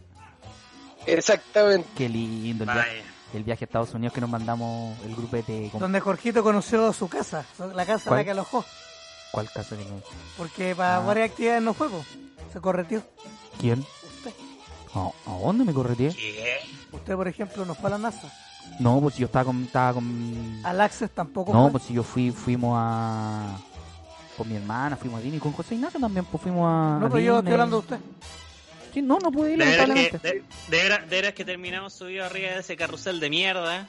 exactamente. 1.05 1.87
Qué 1.97 2.09
lindo 2.09 2.63
el 2.63 2.69
viaje, 2.71 2.89
Vaya. 2.89 3.03
el 3.33 3.43
viaje 3.43 3.63
a 3.63 3.67
Estados 3.67 3.93
Unidos 3.93 4.13
que 4.13 4.21
nos 4.21 4.29
mandamos 4.29 4.97
el 5.05 5.15
grupete. 5.15 5.69
con- 5.71 5.79
Donde 5.81 5.99
Jorgito 5.99 6.43
conoció 6.43 6.91
su 6.93 7.07
casa, 7.07 7.45
la 7.73 7.85
casa 7.85 8.09
en 8.09 8.15
la 8.17 8.23
que 8.23 8.31
alojó. 8.31 8.65
¿Cuál 9.31 9.49
no? 9.85 10.01
Porque 10.37 10.75
para 10.75 10.97
Ah. 10.97 10.99
varias 10.99 11.29
actividades 11.31 11.61
no 11.61 11.73
fue, 11.73 11.87
se 12.53 12.59
correteó. 12.61 13.01
¿Quién? 13.59 13.85
¿A, 14.95 15.07
¿A 15.25 15.37
dónde 15.39 15.63
me 15.65 15.73
correteé? 15.73 16.13
¿Qué? 16.13 16.57
Usted, 16.91 17.15
por 17.15 17.27
ejemplo, 17.27 17.65
no 17.65 17.75
fue 17.75 17.87
a 17.87 17.91
la 17.91 17.97
NASA. 17.97 18.31
No, 18.79 18.99
pues 19.01 19.15
si 19.15 19.21
yo 19.21 19.25
estaba 19.27 19.45
con... 19.45 19.63
Estaba 19.63 19.93
con... 19.93 20.61
Al 20.63 20.81
Access 20.81 21.11
tampoco 21.11 21.53
No, 21.53 21.63
fue. 21.63 21.71
pues 21.73 21.83
si 21.83 21.93
yo 21.93 22.03
fui, 22.03 22.31
fuimos 22.31 22.75
a... 22.79 23.57
Con 24.37 24.49
mi 24.49 24.55
hermana, 24.55 24.97
fuimos 24.97 25.19
a 25.19 25.23
Disney, 25.23 25.39
con 25.39 25.53
José 25.53 25.75
Ignacio 25.75 25.99
también, 25.99 26.25
pues 26.25 26.41
fuimos 26.41 26.65
a... 26.65 26.97
no, 26.99 27.05
a 27.05 27.09
pero 27.09 27.19
yo 27.19 27.37
estoy 27.39 27.53
hablando 27.53 27.77
de 27.77 27.79
usted. 27.81 27.99
Sí, 28.93 29.01
no, 29.01 29.19
no 29.19 29.31
pude 29.31 29.53
ir, 29.53 29.59
De 29.59 29.65
veras, 29.65 29.81
que, 29.85 29.87
lamentablemente. 29.87 30.27
de, 30.69 30.77
de 30.77 30.83
veras- 30.83 31.01
de 31.09 31.15
veras 31.15 31.33
que 31.33 31.45
terminamos 31.45 31.93
subido 31.93 32.25
arriba 32.25 32.49
de 32.51 32.59
ese 32.59 32.75
carrusel 32.75 33.19
de 33.19 33.29
mierda. 33.29 33.87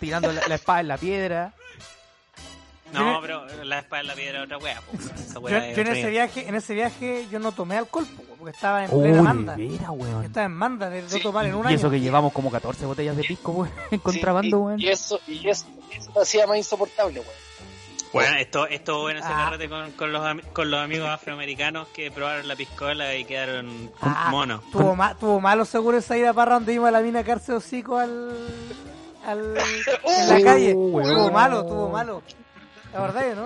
Tirando 0.00 0.32
la, 0.32 0.46
la 0.46 0.54
espada 0.54 0.80
en 0.80 0.88
la 0.88 0.98
piedra. 0.98 1.52
No, 3.00 3.20
pero 3.20 3.44
la 3.64 3.78
espada 3.80 4.00
en 4.02 4.06
la 4.08 4.14
piedra 4.14 4.38
es 4.40 4.44
otra 4.44 4.58
wea. 4.58 4.80
po, 4.80 4.92
weón. 4.96 5.12
Esa 5.14 5.34
Yo, 5.34 5.40
wea 5.40 5.68
es 5.70 5.76
yo 5.76 5.82
en 5.82 5.88
ese 5.88 6.10
viaje, 6.10 6.48
en 6.48 6.54
ese 6.54 6.74
viaje 6.74 7.26
yo 7.30 7.38
no 7.38 7.52
tomé 7.52 7.76
alcohol, 7.78 8.06
po, 8.06 8.22
porque 8.38 8.50
estaba 8.56 8.84
en 8.84 8.90
Oh, 8.92 9.00
plena 9.00 9.22
manda. 9.22 9.56
veras, 9.56 9.90
weón. 9.90 10.24
Estaba 10.24 10.46
en 10.46 10.52
manda 10.52 10.90
de 10.90 11.02
no 11.02 11.08
Sí, 11.08 11.20
tomar 11.20 11.46
en 11.46 11.54
un 11.54 11.64
Y 11.64 11.68
año. 11.68 11.76
eso 11.76 11.90
que 11.90 12.00
llevamos 12.00 12.32
como 12.32 12.50
14 12.50 12.86
botellas 12.86 13.16
de 13.16 13.24
pisco, 13.24 13.52
weón, 13.52 13.72
en 13.90 13.98
contrabando, 14.00 14.56
Sí, 14.58 14.62
weón. 14.62 14.80
y, 14.80 14.84
y 14.84 14.88
eso, 14.88 15.20
y 15.26 15.48
eso, 15.48 15.66
eso 15.92 16.10
lo 16.14 16.22
hacía 16.22 16.46
más 16.46 16.56
insoportable, 16.56 17.20
weón. 17.20 17.44
Bueno, 18.12 18.36
esto, 18.36 18.68
esto 18.68 19.00
bueno 19.00 19.18
ese 19.18 19.28
Ah. 19.28 19.46
carrete 19.50 19.68
con, 19.68 19.90
con, 19.90 20.12
los, 20.12 20.22
con 20.52 20.70
los 20.70 20.80
amigos 20.80 21.08
afroamericanos 21.08 21.88
que 21.88 22.12
probaron 22.12 22.46
la 22.46 22.54
piscola 22.54 23.12
y 23.16 23.24
quedaron 23.24 23.90
Ah, 24.00 24.28
monos. 24.30 24.60
Tuvo, 24.70 24.94
ma- 24.94 25.16
tuvo 25.16 25.40
malo 25.40 25.64
seguro 25.64 25.98
esa 25.98 26.16
ida 26.16 26.32
para 26.32 26.54
donde 26.54 26.74
iba 26.74 26.88
la 26.92 27.00
mina 27.00 27.24
cárcel 27.24 27.56
hocico 27.56 27.98
al, 27.98 28.30
al 29.26 29.40
en 29.40 30.28
la 30.28 30.36
Oh, 30.38 30.42
calle. 30.44 30.72
Tuvo 30.74 31.30
malo, 31.32 31.66
tuvo 31.66 31.88
malo. 31.88 32.22
La 32.94 33.00
verdad, 33.00 33.34
¿no? 33.34 33.44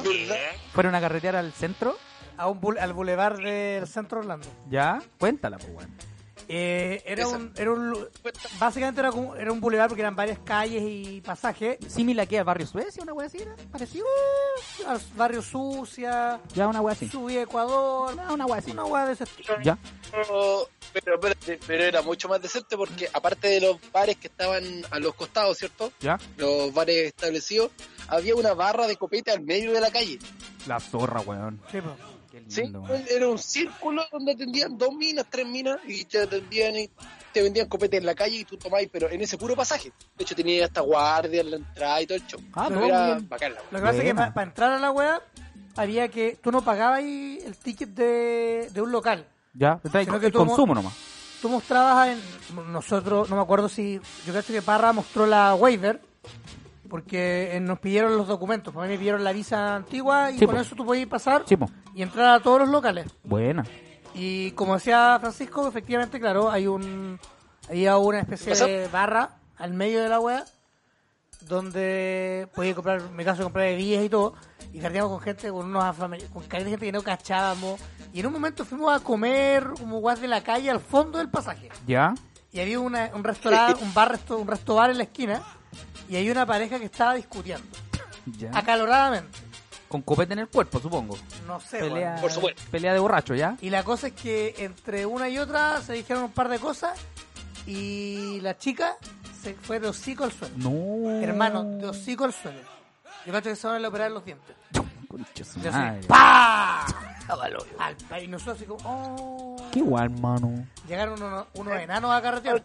Fueron 0.73 0.95
a 0.95 1.00
carretear 1.00 1.35
al 1.37 1.52
centro. 1.52 1.97
A 2.37 2.47
un 2.49 2.61
bul- 2.61 2.78
al 2.78 2.93
bulevar 2.93 3.37
del 3.38 3.87
centro 3.88 4.21
Orlando. 4.21 4.47
Ya, 4.71 5.02
cuéntala, 5.19 5.59
pues, 5.59 5.71
weón. 5.75 5.93
Eh, 6.50 7.02
era 7.05 7.25
Esa- 7.25 7.37
un, 7.37 7.52
era 7.57 7.73
un, 7.73 8.09
básicamente 8.59 9.00
era, 9.00 9.11
como- 9.11 9.35
era 9.35 9.52
un 9.52 9.61
bulevar 9.61 9.88
porque 9.88 10.00
eran 10.02 10.14
varias 10.17 10.38
calles 10.38 10.83
y 10.87 11.21
pasajes. 11.21 11.76
Similar 11.88 12.26
que 12.28 12.38
al 12.38 12.45
barrio 12.45 12.67
Suecia, 12.67 13.02
una 13.02 13.12
wea 13.12 13.26
así, 13.26 13.38
¿era? 13.38 13.55
Parecido. 13.73 14.07
al 14.87 15.00
Barrio 15.17 15.43
Sucia, 15.43 16.40
Ya, 16.55 16.69
una 16.69 16.81
wea 16.81 16.93
así. 16.95 17.09
Subí 17.09 17.37
Ecuador, 17.37 18.14
Ya, 18.17 18.33
una 18.33 18.47
wea 18.47 18.59
así. 18.61 18.71
una 18.71 18.85
hueá 18.85 19.05
de 19.07 19.12
ese 19.14 19.25
estilo. 19.25 19.61
Ya. 19.62 19.76
Pero, 20.12 20.69
pero, 20.93 21.21
pero 21.67 21.85
era 21.85 22.00
mucho 22.02 22.28
más 22.28 22.40
decente 22.40 22.76
porque 22.76 23.11
aparte 23.12 23.49
de 23.49 23.61
los 23.61 23.76
bares 23.93 24.17
que 24.17 24.28
estaban 24.28 24.62
a 24.90 24.99
los 25.00 25.14
costados, 25.14 25.59
¿cierto? 25.59 25.93
Ya. 26.00 26.19
Los 26.38 26.73
bares 26.73 27.09
establecidos, 27.09 27.73
había 28.09 28.35
una 28.35 28.55
barra 28.55 28.87
de 28.87 28.97
copete 28.97 29.31
al 29.31 29.43
medio 29.43 29.73
de 29.73 29.81
la 29.81 29.91
calle. 29.91 30.19
La 30.67 30.81
zorra, 30.81 31.21
weón. 31.21 31.61
Sí. 31.71 31.79
Qué 32.31 32.45
¿sí? 32.49 32.62
lindo, 32.62 32.83
weón. 32.83 33.05
Era 33.09 33.29
un 33.29 33.38
círculo 33.38 34.03
donde 34.11 34.33
atendían 34.33 34.77
dos 34.77 34.93
minas, 34.93 35.27
tres 35.31 35.47
minas 35.47 35.79
y 35.87 36.05
te 36.05 36.23
atendían 36.23 36.77
y 36.77 36.91
te 37.33 37.43
vendían 37.43 37.69
copete 37.69 37.99
en 37.99 38.07
la 38.07 38.15
calle 38.15 38.38
y 38.38 38.45
tú 38.45 38.57
tomabas, 38.57 38.87
pero 38.91 39.11
en 39.11 39.21
ese 39.21 39.38
puro 39.38 39.55
pasaje. 39.55 39.93
De 40.17 40.25
hecho, 40.25 40.35
tenía 40.35 40.65
hasta 40.65 40.81
guardia 40.81 41.41
en 41.41 41.50
la 41.50 41.57
entrada 41.57 42.03
y 42.03 42.07
todo 42.07 42.19
el 42.19 42.27
show. 42.27 42.41
Ah, 42.55 42.67
Pero 42.69 42.81
no, 42.81 42.87
era 42.87 43.19
bacán 43.23 43.55
la 43.55 43.61
Lo 43.71 43.79
que 43.79 43.85
pasa 43.85 43.99
es 43.99 44.05
que 44.05 44.15
para 44.15 44.43
entrar 44.43 44.73
a 44.73 44.79
la 44.79 44.91
wea 44.91 45.23
había 45.77 46.09
que 46.09 46.37
tú 46.43 46.50
no 46.50 46.62
pagabas 46.62 46.99
ahí 46.99 47.38
el 47.45 47.57
ticket 47.57 47.91
de, 47.91 48.69
de 48.73 48.81
un 48.81 48.91
local. 48.91 49.27
Ya, 49.55 49.81
está 49.83 50.00
Sino 50.00 50.15
el, 50.15 50.21
que 50.21 50.27
el 50.27 50.33
consumo 50.33 50.75
nomás. 50.75 50.95
Tú 51.41 51.49
mostrabas 51.49 52.09
en 52.09 52.73
nosotros, 52.73 53.31
no 53.31 53.37
me 53.37 53.43
acuerdo 53.43 53.69
si 53.69 54.00
yo 54.27 54.33
creo 54.33 54.43
que 54.43 54.62
Parra 54.62 54.93
mostró 54.93 55.27
la 55.27 55.55
waiver 55.55 56.00
porque 56.88 57.57
eh, 57.57 57.61
nos 57.61 57.78
pidieron 57.78 58.16
los 58.16 58.26
documentos, 58.26 58.75
a 58.76 58.80
mí 58.83 58.88
me 58.88 58.99
pidieron 58.99 59.23
la 59.25 59.33
visa 59.33 59.76
antigua 59.76 60.30
y 60.30 60.38
Sí, 60.38 60.47
con 60.47 60.54
po. 60.57 60.61
eso 60.61 60.75
tú 60.76 60.85
podías 60.87 61.07
pasar 61.09 61.42
Sí, 61.47 61.57
y 61.95 62.02
entrar 62.02 62.26
a 62.35 62.40
todos 62.40 62.61
los 62.61 62.68
locales. 62.68 63.07
Buena. 63.25 63.64
Y 64.14 64.50
como 64.52 64.75
decía 64.75 65.18
Francisco, 65.21 65.68
efectivamente, 65.68 66.18
claro, 66.18 66.50
hay 66.50 66.66
un 66.66 67.18
había 67.68 67.97
una 67.99 68.21
especie 68.21 68.54
de 68.54 68.88
barra 68.88 69.37
al 69.57 69.75
medio 69.75 70.02
de 70.02 70.09
la 70.09 70.18
wea 70.21 70.45
donde 71.47 72.49
podía 72.54 72.75
comprar, 72.75 73.00
en 73.00 73.14
mi 73.16 73.25
caso 73.25 73.42
comprar 73.45 73.66
bebidas 73.66 74.04
y 74.04 74.09
todo, 74.09 74.35
y 74.73 74.80
carteamos 74.80 75.11
con 75.12 75.21
gente, 75.21 75.50
con 75.50 75.66
unos 75.66 75.97
con 76.33 76.42
gente 76.50 76.78
que 76.78 76.92
no 76.92 77.02
cachábamos, 77.02 77.80
y 78.12 78.21
en 78.21 78.26
un 78.26 78.33
momento 78.33 78.64
fuimos 78.64 78.95
a 78.95 79.02
comer 79.04 79.68
como 79.78 80.00
guas 80.00 80.21
de 80.21 80.28
la 80.28 80.42
calle 80.42 80.71
al 80.71 80.80
fondo 80.80 81.18
del 81.18 81.28
pasaje. 81.30 81.68
Ya. 81.87 82.14
Y 82.50 82.61
había 82.61 82.80
una- 82.80 83.11
un 83.14 83.23
restaurante, 83.23 83.83
un 83.85 83.92
bar, 83.95 84.11
resto, 84.12 84.38
un 84.38 84.49
resto 84.49 84.75
bar 84.75 84.90
en 84.90 84.99
la 84.99 85.04
esquina, 85.04 85.42
y 86.09 86.17
hay 86.17 86.31
una 86.31 86.47
pareja 86.47 86.79
que 86.79 86.87
estaba 86.87 87.15
discutiendo, 87.15 87.67
Ya. 88.38 88.50
acaloradamente. 88.55 89.38
Con 89.88 90.03
copete 90.03 90.35
en 90.35 90.41
el 90.41 90.49
cuerpo, 90.49 90.81
supongo. 90.81 91.17
No 91.47 91.59
sé, 91.61 91.79
Pelea. 91.79 92.17
Por 92.21 92.31
supuesto. 92.31 92.62
pelea 92.71 92.93
de 92.93 92.99
borracho, 92.99 93.35
¿ya? 93.35 93.57
Y 93.62 93.71
la 93.71 93.83
cosa 93.85 94.09
es 94.09 94.12
que 94.12 94.55
entre 94.59 95.07
una 95.07 95.29
y 95.31 95.38
otra 95.38 95.81
se 95.81 95.95
dijeron 95.95 96.25
un 96.25 96.33
par 96.33 96.49
de 96.50 96.59
cosas 96.59 96.99
y 97.67 98.38
la 98.43 98.57
chica 98.59 98.97
se 99.43 99.55
fue 99.55 99.81
de 99.81 99.88
hocico 99.88 100.25
al 100.25 100.33
suelo. 100.33 100.55
No. 100.59 101.11
Hermano, 101.23 101.65
de 101.65 101.87
hocico 101.87 102.25
al 102.25 102.35
suelo. 102.35 102.61
Yo 103.25 103.33
cacho 103.33 103.50
que 103.50 103.57
se 103.57 103.67
van 103.67 103.83
a 103.85 103.88
operar 103.88 104.11
los 104.11 104.25
dientes. 104.25 104.55
Yo 105.35 105.43
así, 105.43 105.59
madre. 105.61 106.00
¡pa! 106.07 106.85
Al 107.79 107.97
pa- 108.09 108.21
y 108.21 108.27
nosotros 108.29 108.57
así 108.57 108.65
como, 108.67 108.81
oh. 108.85 109.57
Qué 109.71 109.81
igual, 109.81 110.09
mano. 110.11 110.67
Llegaron 110.87 111.23
unos, 111.23 111.47
unos 111.55 111.75
enanos 111.79 112.11
a 112.11 112.23
carretear. 112.23 112.65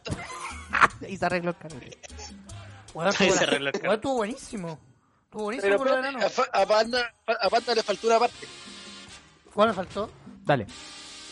y 1.07 1.17
se 1.17 1.25
arregló 1.25 1.49
el 1.51 1.57
carrete. 1.57 1.99
Ahí 2.95 3.29
estuvo, 3.93 4.15
buenísimo. 4.15 4.79
Estuvo 5.25 5.43
buenísimo 5.43 5.77
Pero 5.77 5.77
por 5.77 5.99
enanos. 5.99 6.39
a, 6.51 6.65
Panda, 6.65 7.13
a 7.27 7.73
le 7.73 7.83
faltó 7.83 8.07
una 8.07 8.19
parte. 8.19 8.47
¿Cuál 9.53 9.69
me 9.69 9.73
faltó? 9.73 10.09
Dale. 10.45 10.67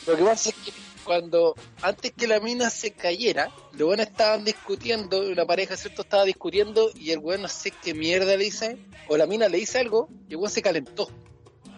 Lo 0.07 0.15
que 0.15 0.23
pasa 0.23 0.49
es 0.49 0.55
que 0.55 0.71
cuando, 1.03 1.55
antes 1.81 2.11
que 2.13 2.27
la 2.27 2.39
mina 2.39 2.69
se 2.69 2.91
cayera, 2.91 3.51
los 3.73 3.87
buenos 3.87 4.07
estaban 4.07 4.43
discutiendo, 4.43 5.21
una 5.21 5.45
pareja, 5.45 5.77
¿cierto? 5.77 6.03
Estaba 6.03 6.25
discutiendo 6.25 6.89
y 6.95 7.11
el 7.11 7.19
weón 7.19 7.43
no 7.43 7.47
sé 7.47 7.71
qué 7.71 7.93
mierda 7.93 8.37
le 8.37 8.45
dice, 8.45 8.77
o 9.07 9.17
la 9.17 9.25
mina 9.25 9.47
le 9.49 9.57
dice 9.57 9.79
algo, 9.79 10.09
y 10.27 10.33
el 10.33 10.37
weón 10.37 10.51
se 10.51 10.61
calentó. 10.61 11.09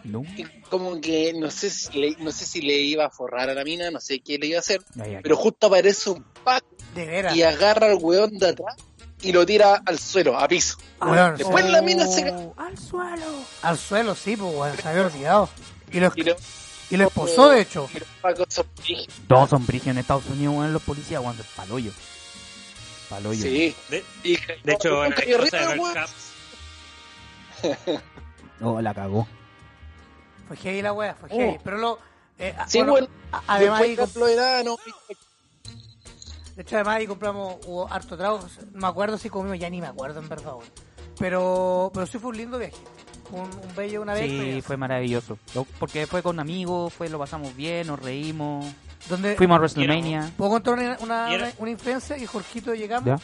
No. 0.04 0.24
Y 0.36 0.44
como 0.70 1.00
que 1.00 1.34
no 1.34 1.50
sé 1.50 1.70
si 1.70 1.98
le, 1.98 2.16
no 2.20 2.32
sé 2.32 2.46
si 2.46 2.62
le 2.62 2.76
iba 2.76 3.06
a 3.06 3.10
forrar 3.10 3.50
a 3.50 3.54
la 3.54 3.64
mina, 3.64 3.90
no 3.90 4.02
sé 4.02 4.20
qué 4.20 4.38
le 4.38 4.48
iba 4.48 4.58
a 4.58 4.60
hacer, 4.60 4.82
pero 5.22 5.38
justo 5.38 5.68
aparece 5.68 6.10
un 6.10 6.24
pack 6.44 6.66
De 6.94 7.06
veras. 7.06 7.36
y 7.36 7.44
agarra 7.44 7.88
al 7.88 7.98
weón 8.02 8.38
de 8.38 8.50
atrás 8.50 8.76
y 9.24 9.32
lo 9.32 9.46
tira 9.46 9.82
al 9.86 9.98
suelo, 10.00 10.38
a 10.38 10.48
piso. 10.48 10.78
Weón, 11.02 11.38
Después 11.38 11.66
la 11.66 11.82
mina 11.82 12.06
se 12.08 12.24
Al 12.58 12.78
suelo. 12.78 13.26
Al 13.62 13.78
suelo, 13.78 14.16
sí, 14.16 14.36
pues, 14.38 14.54
weón, 14.56 14.78
se 14.78 14.88
había 14.88 15.02
olvidado. 15.08 15.50
Y 15.92 16.00
lo, 16.00 16.12
y 16.16 16.24
lo, 16.24 16.36
y 16.90 16.98
lo 16.98 17.08
esposó, 17.08 17.50
de 17.50 17.62
hecho. 17.62 17.90
son. 18.50 18.66
Todos 19.28 19.50
son 19.50 19.66
brígidos 19.66 19.96
en 19.96 19.98
Estados 20.00 20.26
Unidos, 20.28 20.56
weón, 20.56 20.74
los 20.74 20.82
policías, 20.82 21.22
de 21.38 21.44
paloyo. 21.56 21.92
Paloyo. 23.10 23.42
Sí. 23.42 23.76
De, 23.90 24.06
Y, 24.24 24.38
de 24.38 24.74
hecho, 24.74 24.90
no, 24.90 25.02
de 25.10 25.78
weón. 25.80 25.94
Caps, 25.94 26.14
Oh, 28.62 28.82
la 28.82 28.94
cagó. 28.94 29.28
Fue 30.48 30.58
heavy 30.58 30.82
la 30.82 30.94
wea, 30.94 31.16
fue 31.16 31.30
Oh. 31.32 31.36
heavy. 31.38 31.58
Pero 31.64 31.78
lo. 31.78 32.00
eh, 32.40 32.56
Sí, 32.68 32.80
bueno, 32.80 32.92
bueno, 32.94 33.08
además, 33.48 33.82
después 33.82 34.16
los 34.16 34.30
enanos, 34.30 34.78
de 36.56 36.62
hecho, 36.62 36.76
además 36.76 36.96
ahí 36.98 37.08
compramos 37.08 37.58
hubo 37.66 37.92
harto 37.92 38.16
trago. 38.18 38.40
No 38.72 38.80
me 38.82 38.88
acuerdo 38.88 39.18
si 39.18 39.30
comimos, 39.30 39.60
ya 39.60 39.70
ni 39.70 39.82
me 39.82 39.88
acuerdo 39.88 40.20
en 40.20 40.30
verdad. 40.30 40.54
Pero, 41.20 41.92
pero 41.94 42.06
sí 42.08 42.18
fue 42.20 42.32
un 42.32 42.38
lindo 42.38 42.58
viaje. 42.58 42.76
Un, 43.32 43.42
un 43.42 43.76
bello, 43.76 44.02
una 44.02 44.14
vez. 44.14 44.30
Sí, 44.30 44.62
fue 44.62 44.78
maravilloso. 44.78 45.38
Lo- 45.56 45.64
Porque 45.80 46.06
fue 46.08 46.22
con 46.22 46.40
amigos, 46.40 46.94
fue, 46.94 47.10
lo 47.10 47.18
pasamos 47.20 47.56
bien, 47.56 47.88
nos 47.88 48.00
reímos. 48.00 48.66
Donde, 49.10 49.36
Fuimos 49.36 49.56
a 49.58 49.60
WrestleMania. 49.60 50.32
¿Puedo 50.38 50.52
contar 50.52 50.74
una, 50.76 50.98
una, 51.02 51.34
Y 51.34 51.54
una, 51.60 51.70
infidencia? 51.72 52.16
Que 52.16 52.26
Jorgito 52.26 52.74
llegamos. 52.74 53.06
¿Ya? 53.06 53.20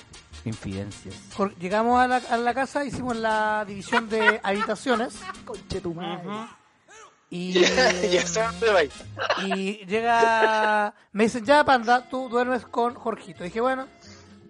Infidencias. 0.45 1.15
Jor- 1.37 1.55
llegamos 1.57 1.99
a 1.99 2.07
la, 2.07 2.17
a 2.17 2.37
la 2.37 2.53
casa, 2.53 2.83
hicimos 2.83 3.15
la 3.15 3.63
división 3.67 4.09
de 4.09 4.39
habitaciones. 4.43 5.19
Conche 5.45 5.79
tu. 5.81 5.91
Y, 5.91 5.95
ya, 5.95 6.57
va. 8.75 8.83
y 9.45 9.85
llega, 9.85 10.93
me 11.11 11.23
dicen, 11.25 11.45
ya 11.45 11.63
panda, 11.63 12.07
tú 12.09 12.27
duermes 12.29 12.65
con 12.65 12.95
Jorgito. 12.95 13.43
dije, 13.43 13.61
bueno, 13.61 13.85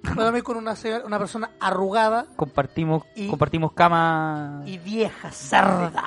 voy 0.04 0.22
a 0.22 0.24
dormir 0.26 0.44
con 0.44 0.58
una, 0.58 0.76
señora- 0.76 1.06
una 1.06 1.20
persona 1.20 1.50
arrugada 1.60 2.26
Compartimos, 2.36 3.04
Y- 3.16 3.28
compartimos 3.28 3.74
cama. 3.74 4.62
y 4.66 4.78
vieja, 4.78 5.32
cerda. 5.32 6.06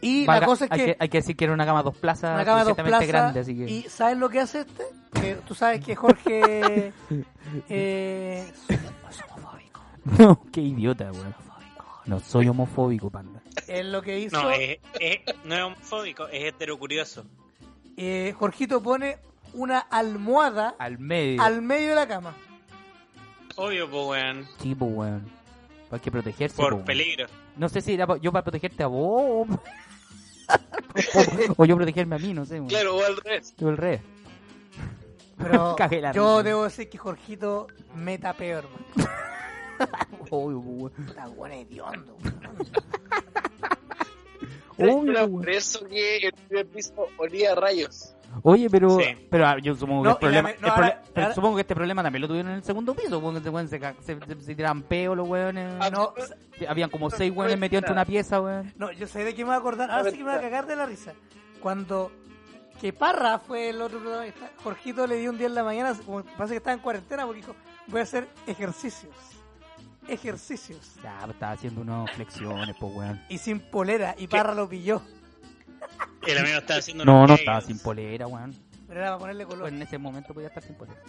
Y 0.00 0.26
Vaga- 0.26 0.40
la 0.40 0.46
cosa 0.46 0.64
es 0.66 0.72
hay, 0.72 0.78
que, 0.78 0.84
que, 0.86 0.96
hay 1.00 1.08
que 1.08 1.18
decir 1.18 1.36
que 1.36 1.44
era 1.44 1.54
una 1.54 1.64
cama 1.64 1.82
dos 1.82 1.96
plazas, 1.96 2.34
una 2.34 2.44
cama 2.44 2.58
de 2.58 2.64
dos 2.64 2.76
suficientemente 2.76 3.06
plazas, 3.12 3.32
grande, 3.34 3.40
así 3.40 3.56
que. 3.56 3.70
y 3.72 3.82
¿sabes 3.88 4.18
lo 4.18 4.28
que 4.28 4.40
hace 4.40 4.60
este? 4.60 4.84
Que 5.12 5.34
tú 5.46 5.54
sabes 5.54 5.82
que 5.84 5.94
Jorge 5.96 6.92
eh, 7.68 8.52
es 9.08 9.22
homofóbico. 9.30 9.80
No, 10.18 10.40
qué 10.52 10.60
idiota, 10.60 11.10
weón. 11.12 11.34
No 12.06 12.20
soy 12.20 12.48
homofóbico, 12.48 13.10
panda. 13.10 13.40
Él 13.66 13.92
lo 13.92 14.02
que 14.02 14.18
hizo, 14.18 14.40
No, 14.42 14.50
es, 14.50 14.78
es- 15.00 15.20
no 15.44 15.54
es 15.54 15.62
homofóbico, 15.62 16.26
es 16.28 16.44
heterocurioso. 16.44 17.24
eh, 17.96 18.34
Jorgito 18.38 18.82
pone 18.82 19.18
una 19.54 19.78
almohada 19.78 20.74
Al 20.78 20.98
medio. 20.98 21.40
al 21.42 21.62
medio 21.62 21.90
de 21.90 21.94
la 21.94 22.08
cama. 22.08 22.34
Obvio, 23.56 23.88
pues, 23.90 24.06
weón. 24.08 24.46
tipo, 24.60 24.84
weón. 24.86 25.24
Hay 25.90 26.00
que 26.00 26.10
protegerse. 26.10 26.56
po, 26.56 26.64
Por 26.64 26.74
weón. 26.74 26.84
peligro. 26.84 27.26
No 27.56 27.68
sé 27.68 27.80
si 27.80 27.94
era 27.94 28.06
yo 28.20 28.32
para 28.32 28.42
protegerte 28.42 28.82
a 28.82 28.88
vos. 28.88 29.48
o, 29.48 29.50
o 31.56 31.64
yo 31.64 31.76
protegerme 31.76 32.16
a 32.16 32.18
mí, 32.18 32.34
no 32.34 32.44
sé, 32.44 32.54
weón. 32.56 32.68
Claro, 32.68 32.96
o 32.96 33.04
al 33.04 33.16
revés. 33.16 33.54
Tú 33.56 33.68
el 33.68 33.76
rey. 33.76 34.00
Pero 35.38 35.76
yo 36.14 36.42
debo 36.42 36.64
decir 36.64 36.88
que 36.90 36.98
Jorgito 36.98 37.68
meta 37.94 38.32
peor, 38.34 38.64
man. 38.96 39.08
Obvio, 40.30 40.58
weón. 40.58 40.92
Puta, 40.92 41.28
weón, 41.28 41.52
hediondo, 41.52 42.16
por 45.30 45.48
eso 45.48 45.86
que 45.86 46.16
el 46.26 46.32
primer 46.32 46.66
piso 46.66 47.06
olía 47.16 47.52
a 47.52 47.54
rayos. 47.54 48.14
Oye, 48.42 48.68
pero, 48.68 48.98
Sí. 48.98 49.04
pero 49.30 49.46
ah, 49.46 49.58
yo 49.62 49.76
supongo 49.76 50.02
que 50.02 50.08
No, 50.08 50.14
el 50.14 50.18
problema, 50.18 50.48
me- 50.48 50.54
no, 50.56 50.66
el 50.66 50.72
ahora- 50.72 50.86
prole- 51.02 51.10
pero 51.14 51.26
ahora- 51.26 51.34
supongo 51.36 51.54
que 51.54 51.60
este 51.60 51.74
problema 51.76 52.02
también 52.02 52.22
lo 52.22 52.26
tuvieron 52.28 52.50
en 52.50 52.56
el 52.58 52.64
segundo 52.64 52.92
piso, 52.94 53.20
porque 53.20 53.40
se, 53.40 53.78
se, 53.78 54.20
se, 54.26 54.40
se- 54.40 54.54
tiraban 54.56 54.82
peo 54.82 55.14
los 55.14 55.28
weones. 55.28 55.72
Ah, 55.80 55.90
No, 55.90 56.12
Habían 56.68 56.90
como 56.90 57.10
seis 57.10 57.32
weones 57.34 57.56
metidos 57.58 57.82
entre 57.84 57.92
una 57.92 58.04
pieza, 58.04 58.40
weón. 58.40 58.72
no, 58.76 58.90
yo 58.90 59.06
sé 59.06 59.22
de 59.22 59.34
qué 59.34 59.42
me 59.44 59.50
voy 59.50 59.54
a 59.54 59.58
acordar. 59.58 59.88
Ahora 59.90 60.10
sí 60.10 60.16
que 60.18 60.24
me 60.24 60.30
voy 60.30 60.38
a 60.38 60.42
cagar 60.42 60.66
de 60.66 60.74
la 60.76 60.86
risa. 60.86 61.12
Cuando 61.62 62.10
que 62.80 62.92
Parra 62.92 63.38
fue 63.38 63.70
el 63.70 63.80
otro 63.80 64.00
protagonista, 64.00 64.50
Jorgito 64.64 65.06
le 65.06 65.16
dio 65.18 65.30
un 65.30 65.38
día 65.38 65.46
en 65.46 65.54
la 65.54 65.62
mañana, 65.62 65.96
como 66.04 66.24
parece 66.24 66.54
que 66.54 66.56
estaba 66.58 66.74
en 66.74 66.80
cuarentena, 66.80 67.24
porque 67.26 67.40
dijo, 67.40 67.54
voy 67.86 68.00
a 68.00 68.02
hacer 68.02 68.26
ejercicios. 68.48 69.14
Ejercicios. 70.08 70.94
Ya, 71.02 71.18
pues, 71.20 71.30
estaba 71.34 71.52
haciendo 71.52 71.80
unas 71.80 72.10
flexiones, 72.12 72.76
pues 72.78 72.94
weón. 72.94 73.22
Y 73.28 73.38
sin 73.38 73.60
polera, 73.60 74.14
y 74.18 74.26
Parra 74.26 74.54
lo 74.54 74.68
pilló. 74.68 75.02
El 76.26 76.38
amigo 76.38 76.58
está 76.58 76.76
haciendo 76.76 77.04
No, 77.04 77.12
unos 77.18 77.30
no 77.30 77.36
kegels. 77.36 77.40
estaba 77.40 77.60
sin 77.60 77.78
polera, 77.78 78.26
weón. 78.26 78.54
Pero 78.86 79.00
era 79.00 79.08
para 79.10 79.18
ponerle 79.18 79.44
color. 79.44 79.60
Pues 79.62 79.72
en 79.72 79.82
ese 79.82 79.98
momento 79.98 80.34
podía 80.34 80.48
estar 80.48 80.62
sin 80.62 80.74
polera. 80.76 81.00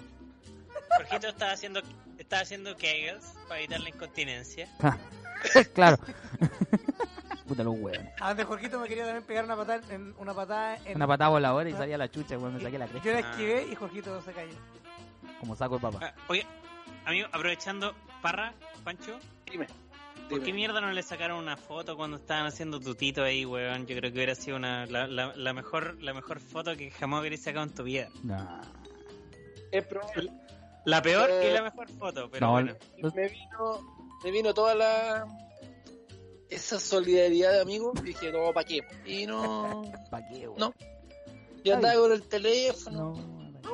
Jorgito 0.98 1.28
estaba 1.28 1.52
haciendo, 1.52 1.82
estaba 2.18 2.42
haciendo 2.42 2.76
kegels 2.78 3.26
para 3.48 3.60
evitar 3.60 3.80
la 3.82 3.90
incontinencia. 3.90 4.68
claro. 5.74 5.98
Puta 7.48 7.64
los 7.64 7.76
weones. 7.78 8.12
A 8.20 8.30
donde 8.30 8.44
Jorgito 8.44 8.80
me 8.80 8.88
quería 8.88 9.04
también 9.06 9.24
pegar 9.26 9.46
una 9.46 9.56
patada 9.56 9.82
en 9.94 10.16
una 10.18 10.34
patada 10.34 10.78
en 10.86 10.96
Una 10.96 11.06
patada 11.08 11.30
voladora 11.30 11.70
y 11.70 11.74
salía 11.74 11.98
la 11.98 12.10
chucha, 12.10 12.38
weón. 12.38 12.56
Me 12.56 12.62
saqué 12.62 12.80
la 12.80 12.88
Yo 12.88 12.94
cresta. 13.02 13.12
la 13.22 13.30
esquivé 13.32 13.68
y 13.72 13.76
Jorgito 13.76 14.22
se 14.22 14.32
cayó. 14.34 14.54
Como 15.40 15.56
saco 15.56 15.76
de 15.76 15.82
papá. 15.82 16.00
Ah, 16.02 16.14
oye, 16.28 16.46
amigo, 17.06 17.28
aprovechando, 17.32 17.94
Parra, 18.22 18.54
Pancho, 18.86 19.20
Dime. 19.52 19.68
¿por 20.30 20.42
qué 20.44 20.54
mierda 20.54 20.80
no 20.80 20.92
le 20.92 21.04
sacaron 21.04 21.40
una 21.40 21.58
foto 21.58 21.98
cuando 21.98 22.18
estaban 22.18 22.46
haciendo 22.46 22.80
tutito 22.80 23.24
ahí, 23.24 23.44
weón? 23.46 23.86
Yo 23.88 23.98
creo 23.98 24.12
que 24.12 24.18
hubiera 24.18 24.36
sido 24.36 24.56
una, 24.58 24.86
la, 24.86 25.08
la, 25.08 25.36
la 25.36 25.54
mejor 25.54 26.02
la 26.02 26.14
mejor 26.14 26.40
foto 26.40 26.78
que 26.78 26.92
jamás 26.92 27.20
hubierais 27.22 27.42
sacado 27.44 27.66
en 27.66 27.74
tu 27.74 27.84
vida. 27.84 28.08
Nah. 28.24 28.62
Es 29.72 29.86
probable. 29.88 30.32
La 30.86 31.02
peor 31.02 31.30
Eh, 31.32 31.50
y 31.50 31.54
la 31.54 31.64
mejor 31.64 31.90
foto, 31.90 32.30
pero 32.32 32.46
no, 32.46 32.52
bueno. 32.54 32.76
me 33.16 33.28
vino, 33.28 33.96
me 34.24 34.32
vino 34.32 34.54
toda 34.54 34.76
la 34.76 35.26
esa 36.50 36.80
solidaridad 36.80 37.52
de 37.54 37.62
amigos 37.62 38.00
y 38.02 38.04
dije, 38.04 38.32
no, 38.32 38.54
¿para 38.54 38.68
qué? 38.68 38.82
Y 39.06 39.26
no, 39.26 39.84
¿Para 40.12 40.28
qué, 40.30 40.48
weón? 40.48 40.60
No. 40.60 40.74
yo 41.64 41.74
andaba 41.76 41.96
con 41.96 42.12
el 42.12 42.22
teléfono, 42.28 43.14
No, 43.64 43.74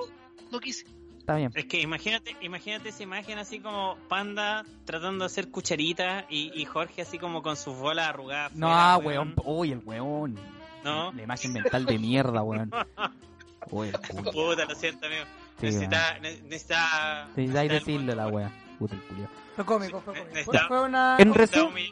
no 0.51 0.59
quise. 0.61 0.85
Está 1.21 1.35
bien. 1.35 1.51
Es 1.55 1.65
que 1.65 1.79
imagínate, 1.81 2.35
imagínate 2.41 2.89
esa 2.89 3.03
imagen 3.03 3.37
así 3.39 3.59
como 3.59 3.97
Panda 4.09 4.65
tratando 4.85 5.23
de 5.23 5.27
hacer 5.27 5.49
cucharitas 5.49 6.25
y, 6.29 6.51
y 6.59 6.65
Jorge 6.65 7.01
así 7.03 7.17
como 7.17 7.41
con 7.41 7.55
sus 7.55 7.75
bolas 7.77 8.09
arrugadas. 8.09 8.53
No, 8.53 8.67
afuera, 8.73 9.21
weón. 9.21 9.35
Uy, 9.45 9.71
el 9.71 9.81
weón. 9.85 10.37
No. 10.83 11.11
La 11.13 11.23
imagen 11.23 11.53
mental 11.53 11.85
de 11.85 11.97
mierda, 11.99 12.41
weón. 12.43 12.71
Uy, 13.71 13.89
el 13.89 13.99
culo. 13.99 14.31
Puta, 14.31 14.65
lo 14.65 14.75
siento, 14.75 15.05
amigo. 15.05 15.23
Sí, 15.59 15.67
necesita, 15.67 16.19
ne- 16.19 16.41
necesita, 16.41 17.27
necesita 17.35 17.91
mundo- 17.91 18.15
la 18.15 18.27
wea. 18.27 18.51
Puta 18.79 18.95
el 18.95 19.01
culo. 19.03 19.27
Fue 19.55 19.65
cómico, 19.65 20.01
fue 20.01 20.13
cómico. 20.15 20.43
Fue, 20.51 20.59
fue 20.67 20.81
una... 20.83 21.17
En 21.19 21.33
resumen, 21.33 21.85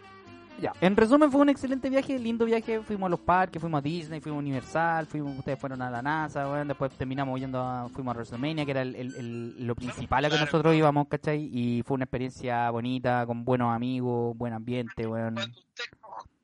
Ya, 0.61 0.73
en 0.81 0.95
resumen 0.97 1.31
fue 1.31 1.39
un 1.41 1.49
excelente 1.49 1.89
viaje, 1.89 2.19
lindo 2.19 2.43
viaje, 2.45 2.81
fuimos 2.81 3.07
a 3.07 3.09
los 3.09 3.19
parques, 3.21 3.61
fuimos 3.61 3.79
a 3.79 3.81
Disney, 3.81 4.19
fuimos 4.19 4.39
a 4.39 4.39
Universal, 4.39 5.05
fuimos, 5.07 5.37
ustedes 5.37 5.57
fueron 5.57 5.81
a 5.81 5.89
la 5.89 6.01
NASA, 6.01 6.49
weón, 6.49 6.67
después 6.67 6.91
terminamos 6.97 7.39
yendo 7.39 7.61
a, 7.61 7.87
fuimos 7.89 8.13
a 8.13 8.17
WrestleMania, 8.17 8.65
que 8.65 8.71
era 8.71 8.81
el, 8.81 8.95
el- 8.95 9.15
el- 9.15 9.67
lo 9.67 9.75
principal 9.75 10.25
a 10.25 10.29
que 10.29 10.37
nosotros 10.37 10.75
íbamos, 10.75 11.07
¿cachai? 11.07 11.49
Y 11.51 11.81
fue 11.83 11.95
una 11.95 12.03
experiencia 12.03 12.69
bonita, 12.71 13.25
con 13.25 13.45
buenos 13.45 13.73
amigos, 13.73 14.35
buen 14.37 14.51
ambiente, 14.53 15.07
usted, 15.07 15.49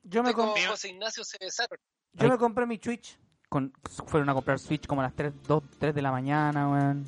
Yo 0.03 0.23
me, 0.23 0.29
usted 0.29 0.41
con 0.41 0.51
com- 0.53 0.61
José 0.69 0.89
Ignacio 0.89 1.23
se 1.25 1.37
besaron. 1.39 1.77
yo 2.13 2.29
me 2.29 2.37
compré 2.37 2.65
mi 2.65 2.77
Twitch. 2.77 3.17
Con, 3.49 3.71
fueron 4.07 4.27
a 4.29 4.33
comprar 4.33 4.59
Switch 4.59 4.87
como 4.87 5.01
a 5.01 5.05
las 5.05 5.13
3, 5.13 5.31
2, 5.47 5.63
3 5.77 5.93
de 5.93 6.01
la 6.01 6.11
mañana, 6.11 6.69
weón. 6.69 7.05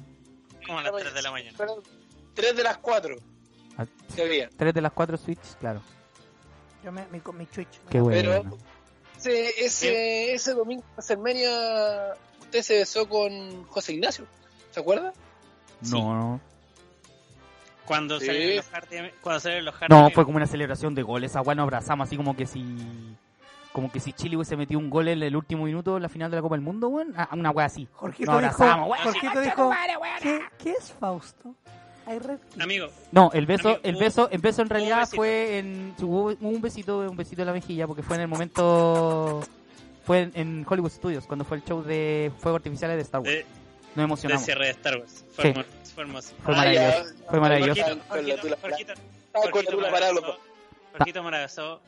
como 0.66 0.80
a 0.80 0.84
las 0.84 0.94
3 0.96 1.14
de 1.14 1.22
la 1.22 1.32
mañana. 1.32 1.56
Fueron 1.58 1.80
Tres 2.34 2.56
de 2.56 2.64
las 2.64 2.78
cuatro 2.78 3.16
A- 3.78 3.86
que 4.16 4.22
había. 4.22 4.50
3 4.56 4.74
de 4.74 4.82
las 4.82 4.92
4 4.92 5.18
Switch, 5.18 5.56
claro. 5.60 5.82
Yo 6.88 6.94
me, 6.94 7.06
mi, 7.12 7.20
con 7.20 7.38
mi 7.38 7.46
Twitch. 7.48 7.82
Qué 7.90 8.02
Pero- 8.02 8.44
bueno. 8.44 8.58
Ese, 9.18 9.50
ese, 9.66 10.34
ese 10.34 10.54
domingo 10.54 10.84
en 10.84 10.90
WrestleMania, 10.94 12.14
usted 12.40 12.62
se 12.62 12.76
besó 12.78 13.10
con 13.10 13.66
José 13.66 13.92
Ignacio. 13.96 14.26
¿Se 14.72 14.80
acuerda? 14.80 15.12
No, 15.92 16.16
no. 16.16 16.40
Cuando 17.86 18.22
Sí. 18.22 18.28
salieron 18.28 18.56
los 18.56 18.66
Hardy, 18.70 18.98
cuando 19.22 19.40
salieron 19.42 19.66
los 19.66 19.76
Hardy, 19.76 19.94
No, 19.94 20.10
fue 20.12 20.24
como 20.24 20.38
una 20.38 20.48
celebración 20.48 20.96
de 20.96 21.04
goles. 21.04 21.36
Weá 21.36 21.56
nos 21.56 21.64
abrazamos 21.64 22.08
así 22.08 22.16
como 22.16 22.38
que 22.38 22.46
si. 22.46 22.64
Como 23.74 23.92
que 23.92 24.00
si 24.00 24.14
Chile 24.14 24.38
hubiese 24.38 24.56
metido 24.56 24.80
un 24.80 24.90
gol 24.90 25.10
en 25.10 25.22
el 25.22 25.36
último 25.36 25.66
minuto 25.66 25.98
en 25.98 26.04
la 26.04 26.10
final 26.10 26.32
de 26.32 26.38
la 26.38 26.42
Copa 26.42 26.56
del 26.56 26.64
Mundo, 26.64 26.88
weón. 26.88 27.14
Ah, 27.18 27.28
Una 27.34 27.52
weá 27.52 27.66
así. 27.66 27.86
Jorgito 27.92 28.32
Nos 28.32 28.42
dijo. 28.44 28.96
Jorgito 29.04 29.42
dijo 29.42 29.72
¿qué, 30.22 30.40
¿qué 30.58 30.72
es 30.72 30.92
Fausto? 30.94 31.54
Hay 32.08 32.20
red- 32.20 32.40
Amigo, 32.60 32.88
No, 33.12 33.30
el 33.34 33.46
beso, 33.46 33.68
Amigo, 33.70 33.82
el 33.84 33.96
beso, 33.98 34.30
el 34.32 34.40
beso 34.40 34.62
en 34.62 34.70
realidad 34.70 35.08
fue 35.14 35.60
en. 35.60 35.94
Hubo 36.02 36.28
hubo 36.32 36.38
un 36.50 36.62
besito, 36.62 37.00
un 37.00 37.18
besito 37.18 37.42
en 37.42 37.48
la 37.48 37.54
mejilla, 37.54 37.86
porque 37.86 38.02
fue 38.02 38.16
en 38.16 38.22
el 38.24 38.28
momento. 38.30 39.42
Fue 40.06 40.22
en, 40.22 40.32
en 40.36 40.66
Hollywood 40.68 40.90
Studios, 40.92 41.26
cuando 41.28 41.44
fue 41.44 41.58
el 41.58 41.64
show 41.66 41.84
de 41.84 42.32
fuegos 42.40 42.60
artificiales 42.60 42.96
de 42.96 43.04
Star 43.04 43.20
Wars. 43.22 43.30
de, 43.34 43.44
Nos 43.44 43.96
de 43.98 44.04
emocionamos. 44.04 44.46
cierre 44.46 44.66
de 44.66 44.72
Star 44.72 44.98
Wars. 44.98 45.26
Fue, 45.34 45.44
Sí. 45.44 45.50
hermoso, 45.50 45.70
fue 45.94 46.04
hermoso. 46.04 46.34
Fue 46.44 46.56
maravilloso. 46.56 46.88
ya. 47.16 47.26
Fue 47.30 47.40
maravilloso. 47.42 47.98
Jorgito, 48.62 48.94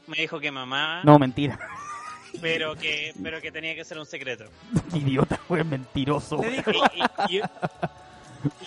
me 0.08 0.18
dijo 0.18 0.40
que 0.40 0.52
mamá, 0.52 1.02
No, 1.04 1.18
mentira. 1.18 1.58
pero 2.42 2.76
que 2.76 3.14
pero 3.24 3.42
que 3.42 3.52
tenía 3.52 3.74
que 3.74 3.84
ser 3.86 3.98
un 3.98 4.06
secreto. 4.06 4.46
Idiota, 4.94 5.40
weón, 5.50 5.70
mentiroso. 5.70 6.42
Y, 6.44 6.58
y- 7.34 7.38
y- 7.38 7.42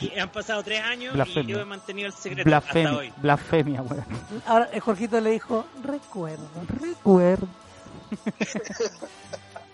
y 0.01 0.19
han 0.19 0.29
pasado 0.31 0.63
tres 0.63 0.81
años 0.83 1.15
Blasfemia. 1.15 1.43
y 1.51 1.53
yo 1.55 1.61
he 1.61 1.65
mantenido 1.65 2.07
el 2.09 2.13
secreto 2.15 2.41
hasta 2.55 2.73
Blasfemia, 2.73 2.99
hoy. 2.99 3.13
blasfemia, 3.17 3.83
weón. 3.83 4.05
ahora 4.47 4.69
el 4.73 4.81
Jorgito 4.81 5.21
le 5.21 5.31
dijo, 5.31 5.67
recuerdo. 5.83 6.47
Recuerdo. 6.81 7.47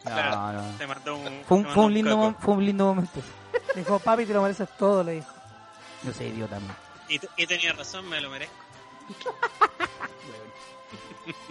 Claro. 0.05 0.37
No, 0.37 0.53
no. 0.63 0.79
Se 0.79 0.87
mandó 0.87 1.17
un, 1.17 1.43
Fue 1.47 1.59
un, 1.59 1.67
fue 1.67 1.91
lindo, 1.91 2.35
fue 2.41 2.55
un 2.55 2.65
lindo 2.65 2.87
momento. 2.87 3.21
Le 3.75 3.83
dijo, 3.83 3.99
papi, 3.99 4.25
te 4.25 4.33
lo 4.33 4.41
mereces 4.41 4.69
todo, 4.79 5.05
le 5.05 5.13
dijo. 5.17 5.29
No 6.03 6.13
sé, 6.15 6.29
idiota, 6.29 6.59
no. 6.61 6.67
Y, 7.11 7.21
y 7.37 7.47
tenía 7.47 7.75
razón, 7.75 8.09
me 8.09 8.19
lo 8.21 8.31
merezco. 8.31 8.55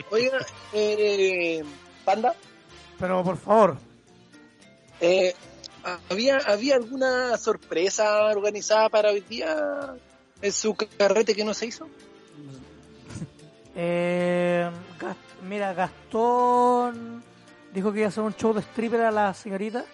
Oiga, 0.10 0.40
eh, 0.74 1.64
Panda, 2.04 2.34
Pero 3.00 3.24
por 3.24 3.38
favor, 3.38 3.78
eh, 5.02 5.36
¿había, 6.10 6.38
¿había 6.38 6.76
alguna 6.76 7.38
sorpresa 7.38 8.26
organizada 8.26 8.90
para 8.90 9.12
hoy 9.12 9.22
día 9.22 9.96
en 10.42 10.52
su 10.52 10.76
carrete 10.76 11.36
que 11.36 11.46
no 11.46 11.54
se 11.54 11.68
hizo? 11.68 11.88
eh, 13.76 14.70
mira, 15.48 15.74
Gastón 15.74 17.24
dijo 17.74 17.92
que 17.92 18.00
iba 18.00 18.08
a 18.08 18.10
hacer 18.10 18.24
un 18.24 18.36
show 18.36 18.54
de 18.54 18.62
stripper 18.62 19.02
a 19.02 19.12
la 19.12 19.34
señorita. 19.34 19.86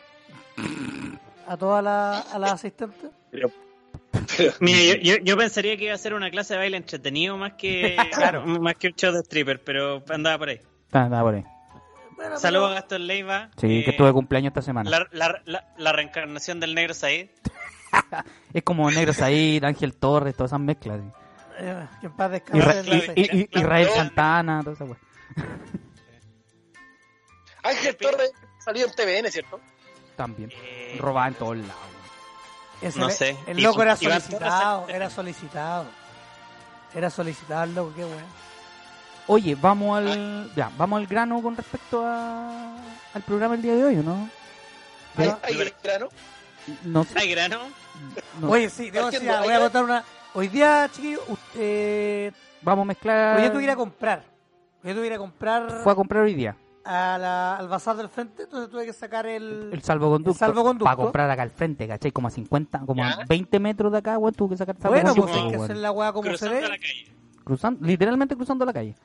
A 1.47 1.57
todas 1.57 1.83
las 1.83 2.33
a 2.33 2.39
las 2.39 2.53
asistentes. 2.53 3.11
Mira, 4.59 4.79
yo, 4.79 4.95
yo, 5.01 5.23
yo 5.23 5.37
pensaría 5.37 5.75
que 5.77 5.85
iba 5.85 5.93
a 5.93 5.97
ser 5.97 6.13
una 6.13 6.29
clase 6.31 6.53
de 6.53 6.59
baile 6.59 6.77
entretenido 6.77 7.37
más 7.37 7.53
que 7.53 7.97
más 8.59 8.75
que 8.75 8.87
un 8.87 8.93
show 8.93 9.11
de 9.11 9.19
stripper, 9.19 9.61
pero 9.61 10.03
andaba 10.09 10.37
por 10.37 10.49
ahí. 10.49 10.59
Está 10.85 11.21
por 11.21 11.35
ahí. 11.35 11.43
Saludos 12.37 12.71
a 12.71 12.73
Gastón 12.75 13.07
Leiva. 13.07 13.49
Sí, 13.57 13.79
eh, 13.79 13.83
que 13.83 13.91
estuve 13.91 14.07
de 14.07 14.13
cumpleaños 14.13 14.51
esta 14.51 14.61
semana. 14.61 14.89
la, 14.89 15.07
la, 15.11 15.41
la, 15.45 15.67
la 15.77 15.91
reencarnación 15.91 16.59
del 16.59 16.73
negro 16.75 16.93
Said. 16.93 17.29
Es 18.53 18.63
como 18.63 18.89
Negro 18.89 19.13
Said, 19.13 19.63
Ángel 19.63 19.93
Torres, 19.95 20.35
todas 20.35 20.49
esas 20.51 20.59
mezclas. 20.59 20.99
sí. 21.01 21.05
eh, 21.59 21.87
que 22.01 22.07
en 22.07 22.13
paz 22.13 22.31
descanse. 22.31 22.65
no 22.83 23.01
sé. 23.01 23.13
y- 23.15 23.21
y- 23.37 23.41
y- 23.51 23.59
Israel. 23.59 23.87
Santana, 23.93 24.61
toda 24.63 24.73
esa. 24.73 24.85
Ángel 27.63 27.95
Torres 27.97 28.31
salió 28.59 28.85
en 28.85 28.91
TVN, 28.93 29.31
¿cierto? 29.31 29.59
También. 30.15 30.51
Eh, 30.53 30.97
Robada 30.99 31.27
en 31.29 31.33
todos 31.35 31.57
lados. 31.57 31.75
Ese 32.81 32.99
No 32.99 33.09
sé. 33.09 33.37
El 33.47 33.63
loco 33.63 33.81
era 33.81 33.95
solicitado, 33.95 34.87
era 34.89 35.09
solicitado. 35.09 35.85
Era 36.93 37.09
solicitado 37.09 37.63
el 37.63 37.73
loco, 37.75 37.93
qué 37.95 38.03
bueno. 38.03 38.27
Oye, 39.27 39.55
vamos 39.55 39.97
al, 39.97 40.51
ya, 40.55 40.69
vamos 40.77 40.97
al 40.99 41.07
grano 41.07 41.41
con 41.41 41.55
respecto 41.55 42.03
a, 42.05 42.75
al 43.13 43.21
programa 43.21 43.55
el 43.55 43.61
día 43.61 43.75
de 43.75 43.85
hoy, 43.85 43.95
¿o 43.97 44.03
no? 44.03 44.29
Ahí 45.43 45.59
el 45.61 45.73
grano. 45.81 46.09
no 46.83 47.03
sé. 47.03 47.19
Hay 47.19 47.31
grano. 47.31 47.59
no- 48.41 48.49
Oye, 48.49 48.69
sí, 48.69 48.89
debo 48.91 49.09
decir, 49.09 49.29
voy 49.43 49.53
a 49.53 49.59
contar 49.59 49.83
una. 49.83 50.03
Hoy 50.33 50.47
día, 50.49 50.89
chiquillos, 50.91 51.21
usted. 51.29 52.33
vamos 52.61 52.83
a 52.83 52.85
mezclar. 52.87 53.35
Hoy 53.37 53.41
día 53.43 53.51
tuve 53.51 53.59
que 53.61 53.65
ir 53.65 53.71
a 53.71 53.75
comprar. 53.75 54.23
Hoy 54.83 54.83
día 54.83 54.93
tuve 54.93 55.01
que 55.03 55.07
ir 55.07 55.13
a 55.13 55.17
comprar 55.17 55.71
Fue 55.83 55.91
a 55.91 55.95
comprar 55.95 56.23
hoy 56.23 56.33
día 56.33 56.57
a 56.83 57.17
la- 57.17 57.55
al 57.55 57.69
bazar 57.69 57.95
del 57.95 58.09
frente, 58.09 58.43
entonces 58.43 58.69
tuve 58.69 58.85
que 58.85 58.91
sacar 58.91 59.25
el. 59.25 59.69
el 59.71 59.81
salvoconducto. 59.83 60.31
El 60.31 60.37
salvoconducto. 60.49 60.83
Para 60.83 60.97
comprar 60.97 61.29
acá 61.31 61.43
al 61.43 61.51
frente, 61.51 61.87
¿cachai? 61.87 62.11
Como 62.11 62.27
a 62.27 62.31
50, 62.31 62.79
como 62.85 63.03
a 63.05 63.19
Ya. 63.19 63.25
20 63.29 63.59
metros 63.61 63.89
de 63.93 63.99
acá, 63.99 64.17
weón, 64.17 64.33
tuve 64.33 64.49
que 64.49 64.57
sacar 64.57 64.75
el 64.75 64.81
bueno, 64.89 65.15
pues 65.15 65.31
salvoconducto, 65.31 65.45
hay 65.45 65.57
que 65.57 65.63
hacer 65.63 65.77
la 65.77 65.91
weá 65.91 66.11
como 66.11 66.23
se 66.23 66.29
cruzando 66.29 66.59
la 66.61 66.69
ve. 66.69 66.79
Cruzando, 67.43 67.85
literalmente 67.85 68.35
cruzando 68.35 68.65
la 68.65 68.73
calle. 68.73 68.95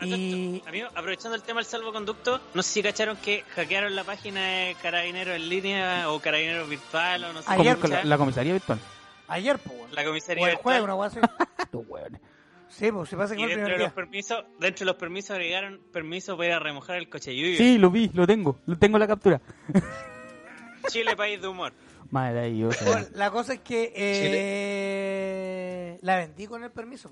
Y. 0.00 0.62
Amigo, 0.66 0.88
aprovechando 0.94 1.34
el 1.34 1.42
tema 1.42 1.60
del 1.60 1.66
salvoconducto, 1.66 2.40
no 2.54 2.62
sé 2.62 2.72
si 2.72 2.82
cacharon 2.82 3.16
que 3.16 3.42
hackearon 3.54 3.96
la 3.96 4.04
página 4.04 4.40
de 4.40 4.76
Carabineros 4.80 5.36
en 5.36 5.48
línea 5.48 6.10
o 6.10 6.20
Carabineros 6.20 6.68
virtual 6.68 7.24
o 7.24 7.32
no 7.32 7.42
sé 7.42 7.50
Ayer, 7.50 7.78
se 7.80 8.04
la, 8.04 8.16
comisaría 8.16 8.52
virtual. 8.52 8.78
Ayer, 9.26 9.58
pues, 9.58 9.76
weón. 9.76 9.94
la 9.94 10.02
O 10.02 10.06
comisaría 10.06 10.44
el 10.44 10.50
virtual. 10.56 10.82
jueves, 10.82 11.16
una. 11.16 11.30
Estos 11.58 11.84
weones. 11.88 12.20
Sí, 12.68 12.92
pues, 12.92 13.08
si 13.08 13.16
pasa 13.16 13.34
que 13.34 13.40
Y 13.40 13.44
el 13.44 13.50
dentro 13.50 13.72
de 13.72 13.78
los 13.78 13.92
permisos, 13.92 14.44
dentro 14.60 14.84
de 14.84 14.92
los 14.92 14.96
permisos 14.96 15.30
agregaron 15.32 15.80
permiso 15.92 16.36
para 16.36 16.48
ir 16.48 16.54
a 16.54 16.58
remojar 16.60 16.96
el 16.96 17.08
coche 17.08 17.34
Yuyo. 17.34 17.56
Sí, 17.56 17.78
lo 17.78 17.90
vi, 17.90 18.08
lo 18.14 18.26
tengo. 18.26 18.60
Lo 18.66 18.78
tengo 18.78 18.98
en 18.98 19.00
la 19.00 19.06
captura. 19.08 19.40
Chile, 20.88 21.16
país 21.16 21.40
de 21.40 21.48
humor. 21.48 21.72
Maravilloso. 22.10 22.84
Bueno, 22.84 23.06
la 23.14 23.30
cosa 23.30 23.54
es 23.54 23.60
que 23.60 23.92
eh, 23.94 25.98
la 26.02 26.16
vendí 26.16 26.46
con 26.46 26.62
el 26.62 26.70
permiso. 26.70 27.10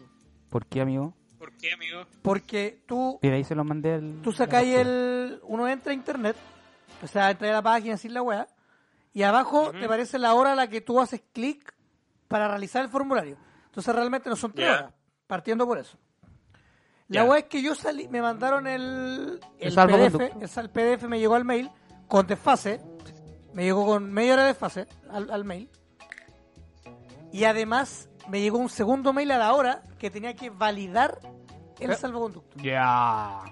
¿Por 0.50 0.66
qué, 0.66 0.80
amigo? 0.80 1.14
¿Por 1.38 1.52
qué, 1.52 1.72
amigo? 1.72 2.06
Porque 2.22 2.82
tú, 2.86 3.18
Mira, 3.22 3.36
ahí 3.36 3.44
se 3.44 3.54
lo 3.54 3.64
mandé 3.64 3.94
al... 3.94 4.20
tú 4.22 4.32
sacáis 4.32 4.74
el. 4.76 5.40
Uno 5.44 5.68
entra 5.68 5.92
a 5.92 5.94
internet, 5.94 6.36
o 7.02 7.06
sea, 7.06 7.30
entra 7.30 7.48
a 7.50 7.52
la 7.52 7.62
página 7.62 7.96
sin 7.96 8.14
la 8.14 8.22
weá, 8.22 8.46
y 9.12 9.22
abajo 9.22 9.70
te 9.72 9.84
aparece 9.84 10.18
la 10.18 10.34
hora 10.34 10.52
a 10.52 10.56
la 10.56 10.68
que 10.68 10.80
tú 10.80 11.00
haces 11.00 11.22
clic 11.32 11.74
para 12.28 12.48
realizar 12.48 12.82
el 12.82 12.88
formulario. 12.90 13.36
Entonces 13.66 13.94
realmente 13.94 14.30
no 14.30 14.36
son 14.36 14.52
tres 14.52 14.70
horas, 14.70 14.92
partiendo 15.26 15.66
por 15.66 15.78
eso. 15.78 15.98
La 17.08 17.22
Ya. 17.22 17.24
weá 17.24 17.38
es 17.40 17.44
que 17.44 17.62
yo 17.62 17.74
salí, 17.74 18.08
me 18.08 18.20
mandaron 18.22 18.66
el, 18.66 19.38
El. 19.58 19.74
PDF, 19.74 20.56
el, 20.58 20.70
PDF 20.70 21.04
me 21.06 21.18
llegó 21.20 21.34
al 21.34 21.44
mail 21.44 21.70
con 22.08 22.26
desfase, 22.26 22.80
me 23.52 23.64
llegó 23.64 23.84
con 23.86 24.10
media 24.12 24.32
hora 24.34 24.42
de 24.42 24.48
desfase 24.48 24.86
al, 25.10 25.30
al 25.30 25.44
mail. 25.44 25.68
Y 27.32 27.44
además 27.44 28.08
me 28.28 28.40
llegó 28.40 28.58
un 28.58 28.68
segundo 28.68 29.12
mail 29.12 29.30
a 29.32 29.38
la 29.38 29.52
hora 29.54 29.82
que 29.98 30.10
tenía 30.10 30.34
que 30.34 30.50
validar 30.50 31.18
el 31.80 31.90
Eh. 31.90 31.96
salvoconducto. 31.96 32.58
Ya. 32.62 33.42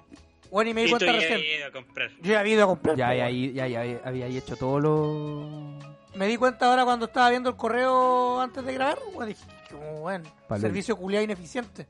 Bueno, 0.51 0.71
y 0.71 0.75
me 0.75 0.85
di 0.85 0.91
cuenta 0.91 1.07
ya 1.07 1.13
recién. 1.13 1.33
habías 1.35 1.57
ido 1.59 1.67
a 1.67 1.73
comprar. 1.73 2.11
Yo 2.23 2.33
ya 2.33 2.41
había 2.41 2.55
ido 2.55 2.65
a 2.65 2.67
comprar. 2.69 2.97
Ya, 2.97 3.15
ya, 3.15 3.29
ya, 3.31 3.67
ya, 3.67 4.01
había 4.05 4.27
hecho 4.27 4.57
todo 4.57 4.79
lo... 4.81 5.79
Me 6.15 6.29
di 6.29 6.37
cuenta 6.37 6.71
ahora 6.71 6.85
cuando 6.85 7.07
estaba 7.07 7.29
viendo 7.31 7.51
el 7.51 7.57
correo 7.57 8.41
antes 8.41 8.65
de 8.65 8.73
grabar. 8.75 8.99
weón, 9.15 9.29
dije, 9.29 9.45
como 9.73 10.01
bueno, 10.03 10.25
servicio 10.61 10.97
culiado 10.97 11.25
ineficiente. 11.25 11.89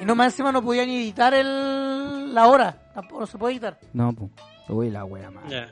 y 0.00 0.04
no 0.06 0.14
más 0.14 0.28
encima 0.32 0.50
no 0.50 0.62
podía 0.62 0.86
ni 0.86 0.96
editar 0.96 1.34
el, 1.34 2.34
la 2.34 2.46
hora. 2.46 2.90
Tampoco 2.94 3.20
no 3.20 3.26
se 3.26 3.36
puede 3.36 3.52
editar. 3.54 3.78
No, 3.92 4.14
pues. 4.14 4.30
Uy, 4.70 4.88
la 4.88 5.04
wea, 5.04 5.30
man. 5.30 5.46
Ya. 5.50 5.70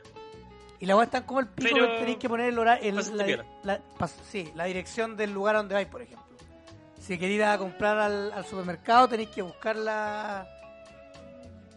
Y 0.80 0.84
la 0.87 0.96
weá 0.96 1.04
está 1.06 1.24
como 1.24 1.40
el 1.40 1.46
pico 1.48 1.70
Pero- 1.72 1.87
que 1.88 1.98
tenéis 2.00 2.18
que 2.18 2.28
poner 2.28 2.48
el 2.50 2.58
horario, 2.58 2.92
la, 3.64 3.80
la- 3.98 4.08
sí, 4.30 4.52
la 4.54 4.64
dirección 4.64 5.16
del 5.16 5.32
lugar 5.32 5.56
donde 5.56 5.74
vais, 5.74 5.88
por 5.88 6.02
ejemplo. 6.02 6.26
Si 6.98 7.18
queréis 7.18 7.38
ir 7.38 7.44
a 7.44 7.56
comprar 7.58 7.98
al, 7.98 8.32
al 8.32 8.44
supermercado, 8.44 9.08
tenéis 9.08 9.30
que 9.30 9.42
buscar 9.42 9.76
la, 9.76 10.46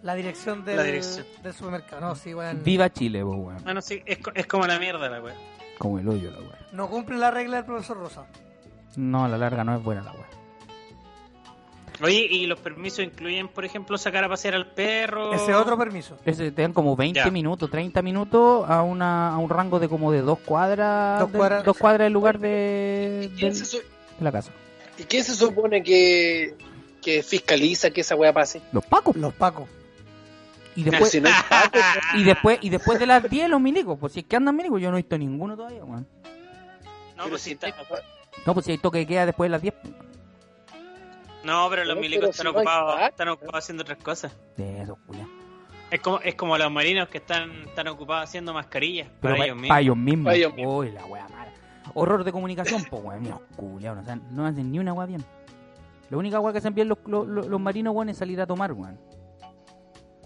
la 0.03 0.15
dirección 0.15 0.65
del, 0.65 0.77
La 0.77 0.83
dirección. 0.83 1.25
del 1.43 1.53
supermercado. 1.53 2.01
No, 2.01 2.15
sí, 2.15 2.33
weón. 2.33 2.61
Viva 2.63 2.89
Chile, 2.91 3.23
pues, 3.23 3.37
weón. 3.39 3.63
Bueno, 3.63 3.81
sí, 3.81 4.01
es, 4.05 4.17
co- 4.17 4.31
es 4.33 4.47
como 4.47 4.65
la 4.67 4.77
mierda 4.79 5.09
la 5.09 5.21
wea. 5.21 5.35
Como 5.77 5.99
el 5.99 6.07
hoyo, 6.09 6.31
la 6.31 6.39
weón. 6.39 6.55
No 6.73 6.89
cumple 6.89 7.17
la 7.17 7.31
regla 7.31 7.57
del 7.57 7.65
profesor 7.65 7.97
Rosa. 7.97 8.25
No, 8.97 9.23
a 9.25 9.29
la 9.29 9.37
larga 9.37 9.63
no 9.63 9.75
es 9.75 9.83
buena 9.83 10.01
la 10.01 10.11
weón. 10.11 10.25
Oye, 12.03 12.25
¿y 12.31 12.47
los 12.47 12.59
permisos 12.59 13.05
incluyen, 13.05 13.47
por 13.47 13.63
ejemplo, 13.63 13.95
sacar 13.95 14.23
a 14.23 14.29
pasear 14.29 14.55
al 14.55 14.65
perro? 14.71 15.33
Ese 15.33 15.53
otro 15.53 15.77
permiso. 15.77 16.17
Ese, 16.25 16.51
te 16.51 16.63
dan 16.63 16.73
como 16.73 16.95
20 16.95 17.19
Ya. 17.19 17.29
minutos, 17.29 17.69
30 17.69 18.01
minutos 18.01 18.67
a, 18.67 18.81
una, 18.81 19.29
a 19.29 19.37
un 19.37 19.47
rango 19.49 19.79
de 19.79 19.87
como 19.87 20.11
de 20.11 20.21
dos 20.21 20.39
cuadras. 20.39 21.19
Dos 21.19 21.29
cuadras. 21.29 21.63
dos 21.63 21.77
cuadras 21.77 22.05
del 22.07 22.13
lugar 22.13 22.39
de, 22.39 23.29
¿Y 23.31 23.37
quién, 23.37 23.53
del- 23.53 23.55
se, 23.55 23.65
su- 23.65 23.77
de 23.77 24.23
la 24.23 24.31
casa. 24.31 24.51
Y 25.01 25.03
quién 25.05 25.23
se 25.23 25.35
supone 25.35 25.83
que, 25.83 26.55
que 27.01 27.23
fiscaliza 27.23 27.89
que 27.91 28.01
esa 28.01 28.15
weá 28.15 28.31
pase? 28.33 28.61
Los 28.71 28.85
pacos. 28.85 29.15
Los 29.15 29.33
pacos. 29.33 29.67
Y 30.75 30.83
después, 30.83 31.11
Si 31.11 31.19
no 31.19 31.27
es 31.27 31.35
Paco, 31.49 31.79
y 32.15 32.23
después, 32.23 32.59
y 32.61 32.69
después 32.69 32.97
de 32.99 33.05
las 33.05 33.29
10 33.29 33.49
los 33.49 33.59
milicos. 33.59 33.97
Pues 33.99 34.13
si 34.13 34.19
es 34.21 34.25
que 34.25 34.37
andan 34.37 34.55
milicos, 34.55 34.79
yo 34.81 34.89
no 34.89 34.97
he 34.97 35.01
visto 35.01 35.17
ninguno 35.17 35.55
todavía, 35.57 35.83
weón. 35.83 36.07
No, 37.17 37.27
pues 37.27 37.41
si 37.41 37.51
está- 37.51 37.67
No, 38.45 38.53
pues 38.53 38.65
si 38.65 38.71
hay 38.71 38.77
toque 38.77 38.99
de 38.99 39.05
queda 39.07 39.25
después 39.25 39.47
de 39.49 39.51
las 39.51 39.61
10. 39.61 39.73
no, 41.43 41.67
pero 41.69 41.83
los 41.83 41.95
No, 41.95 42.01
milicos 42.01 42.21
pero 42.21 42.31
están 42.31 42.45
si 42.45 42.57
ocupados, 42.57 43.01
están 43.09 43.27
ocupados 43.29 43.63
haciendo 43.63 43.81
otras 43.81 43.97
cosas. 44.01 44.31
De 44.57 44.81
eso, 44.81 44.97
culia. 45.07 45.27
Es 45.89 45.99
como, 45.99 46.19
es 46.21 46.35
como 46.35 46.57
los 46.57 46.71
marinos 46.71 47.09
que 47.09 47.17
están, 47.17 47.51
están 47.67 47.87
ocupados 47.89 48.23
haciendo 48.29 48.53
mascarillas 48.53 49.09
Pero 49.21 49.33
para 49.33 49.37
pa- 49.39 49.45
ellos 49.45 49.57
mismos. 49.57 49.69
pa' 49.75 49.79
ellos 49.81 49.97
mismos. 49.97 50.25
Pa' 50.31 50.35
ellos 50.35 50.53
mismos. 50.55 50.75
Uy, 50.75 50.91
la 50.91 51.05
wea 51.05 51.27
mala. 51.27 51.40
Horror 51.93 52.23
de 52.23 52.31
comunicación, 52.31 52.83
pues, 52.89 53.03
weón. 53.03 53.21
Mira, 53.21 53.39
culiao, 53.55 53.99
o 53.99 54.03
sea, 54.03 54.15
no 54.15 54.45
hacen 54.45 54.71
ni 54.71 54.79
una 54.79 54.93
wea 54.93 55.05
bien. 55.07 55.23
La 56.09 56.17
única 56.17 56.39
wea 56.39 56.51
que 56.51 56.57
hacen 56.59 56.73
bien 56.73 56.87
los, 56.89 56.97
los, 57.05 57.27
los- 57.27 57.47
los 57.47 57.59
marinos, 57.59 57.93
weón, 57.95 58.09
es 58.09 58.17
salir 58.17 58.39
a 58.41 58.47
tomar, 58.47 58.73
weón. 58.73 58.99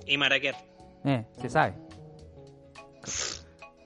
Y 0.08 0.17
maraquer. 0.17 0.56
Eh, 1.04 1.25
se 1.39 1.49
sabe. 1.49 1.73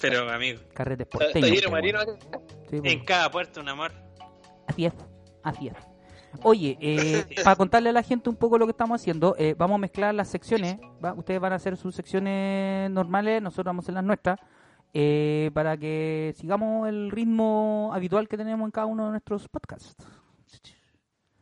Pero, 0.01 0.29
amigo, 0.29 0.59
Carretes 0.73 1.07
porteños. 1.07 1.69
marino 1.71 1.99
weón. 1.99 2.17
Sí, 2.69 2.79
en 2.83 3.03
cada 3.03 3.29
puerto 3.29 3.59
un 3.61 3.69
amor. 3.69 3.91
Así 4.67 4.85
es, 4.85 4.93
así 5.43 5.67
es. 5.67 5.73
Oye, 6.43 6.77
eh, 6.79 7.25
para 7.43 7.55
contarle 7.55 7.89
a 7.89 7.93
la 7.93 8.03
gente 8.03 8.29
un 8.29 8.35
poco 8.35 8.57
lo 8.57 8.65
que 8.65 8.71
estamos 8.71 9.01
haciendo, 9.01 9.35
eh, 9.37 9.55
vamos 9.57 9.75
a 9.75 9.79
mezclar 9.79 10.13
las 10.13 10.27
secciones. 10.29 10.77
¿va? 11.03 11.13
Ustedes 11.13 11.39
van 11.41 11.51
a 11.53 11.55
hacer 11.55 11.75
sus 11.75 11.95
secciones 11.95 12.89
normales, 12.91 13.41
nosotros 13.41 13.65
vamos 13.65 13.83
a 13.83 13.85
hacer 13.85 13.95
las 13.95 14.03
nuestras, 14.03 14.39
eh, 14.93 15.51
para 15.53 15.77
que 15.77 16.33
sigamos 16.37 16.87
el 16.87 17.11
ritmo 17.11 17.91
habitual 17.93 18.27
que 18.27 18.37
tenemos 18.37 18.65
en 18.65 18.71
cada 18.71 18.87
uno 18.87 19.05
de 19.05 19.11
nuestros 19.11 19.47
podcasts. 19.47 19.95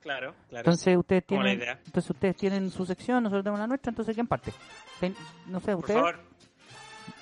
Claro, 0.01 0.33
claro. 0.49 0.61
Entonces 0.65 0.95
ustedes 0.95 1.25
tienen, 1.25 1.57
idea. 1.57 1.79
entonces 1.85 2.09
ustedes 2.11 2.37
tienen 2.37 2.69
su 2.71 2.85
sección, 2.85 3.23
nosotros 3.23 3.43
tenemos 3.43 3.59
la 3.59 3.67
nuestra. 3.67 3.89
Entonces 3.89 4.15
quién 4.15 4.27
parte? 4.27 4.53
Ten- 5.01 5.15
no 5.47 5.59
sé, 5.59 5.71
Por 5.73 5.79
ustedes. 5.79 5.99
favor. 5.99 6.19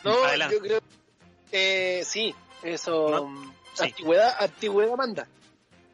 No, 0.04 0.24
Adelante. 0.24 0.56
yo 0.56 0.62
creo 0.62 0.80
que 1.50 2.04
sí, 2.06 2.36
eso. 2.64 3.10
No, 3.10 3.28
mm, 3.28 3.52
sí. 3.74 3.84
Antigüedad, 3.86 4.36
antigüedad 4.40 4.96
manda. 4.98 5.28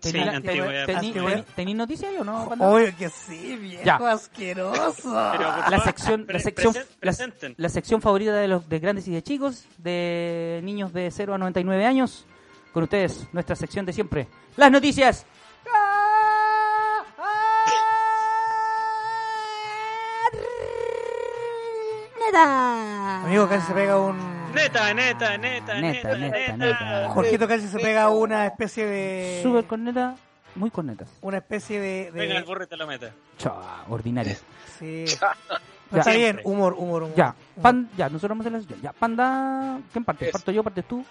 Sí, 0.02 0.12
¿Tení- 0.12 0.24
tení- 0.24 0.36
antigüedad. 0.36 0.88
tení- 0.88 1.46
¿Tení 1.56 1.74
noticias 1.76 2.12
o 2.20 2.24
no? 2.24 2.46
Obvio 2.60 2.96
que 2.98 3.10
sí, 3.10 3.56
viejo 3.56 3.84
Ya. 3.86 3.96
asqueroso. 3.98 5.14
La 5.14 5.80
sección, 5.84 6.26
la 6.28 6.40
sección, 6.40 6.74
la, 7.02 7.14
la 7.58 7.70
sección 7.70 8.02
favorita 8.02 8.34
de 8.34 8.48
los 8.48 8.68
de 8.68 8.80
grandes 8.80 9.08
y 9.08 9.12
de 9.12 9.22
chicos, 9.22 9.66
de 9.78 10.60
niños 10.64 10.92
de 10.92 11.12
0 11.12 11.36
a 11.36 11.38
99 11.38 11.86
años. 11.86 12.26
Con 12.74 12.84
ustedes, 12.84 13.28
nuestra 13.34 13.56
sección 13.56 13.86
de 13.86 13.94
siempre. 13.94 14.28
Las 14.58 14.72
noticias. 14.72 15.26
Amigo, 23.24 23.48
casi 23.48 23.68
se 23.68 23.74
pega 23.74 23.98
un. 24.00 24.41
Neta, 24.54 24.94
neta, 24.94 25.38
neta, 25.38 25.74
Neta, 25.76 25.80
neta, 25.80 26.18
neta, 26.18 26.58
neta. 26.58 26.58
neta. 26.58 27.10
Jorgito 27.10 27.48
casi 27.48 27.68
se 27.68 27.80
pega 27.80 28.10
una 28.10 28.46
especie 28.48 28.86
de. 28.86 29.40
Super 29.44 29.66
corneta, 29.66 30.16
muy 30.56 30.70
cornetas. 30.72 31.10
Una 31.22 31.38
especie 31.38 31.80
de. 31.80 32.12
de- 32.12 32.20
Venga, 32.20 32.38
el 32.38 32.44
burro 32.44 32.64
y 32.64 32.68
te 32.68 32.78
lo 32.78 32.86
mete. 32.88 33.12
Chao, 33.38 33.62
ordinario. 33.90 34.36
Sí. 34.80 35.06
Ya. 35.94 36.00
Está 36.00 36.12
bien, 36.12 36.40
humor, 36.46 36.74
humor, 36.78 37.04
humor. 37.04 37.16
Ya, 37.18 37.36
Humor. 37.58 37.62
pan, 37.62 37.90
ya, 37.98 38.08
nosotros 38.08 38.30
vamos 38.30 38.46
a 38.46 38.58
hacer 38.58 38.78
la. 38.78 38.82
Ya, 38.82 38.94
panda, 38.94 39.78
¿quién 39.92 40.06
parte? 40.06 40.30
¿Parto 40.32 40.50
yo, 40.54 40.64
partes 40.64 40.86
tú? 40.86 41.04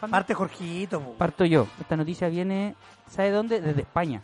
Panda. 0.00 0.16
Parte 0.16 0.32
Jorgito. 0.32 1.00
Parto 1.18 1.44
yo. 1.44 1.66
Esta 1.80 1.96
noticia 1.96 2.28
viene, 2.28 2.76
¿sabe 3.10 3.32
dónde? 3.32 3.60
Desde 3.60 3.80
España. 3.80 4.22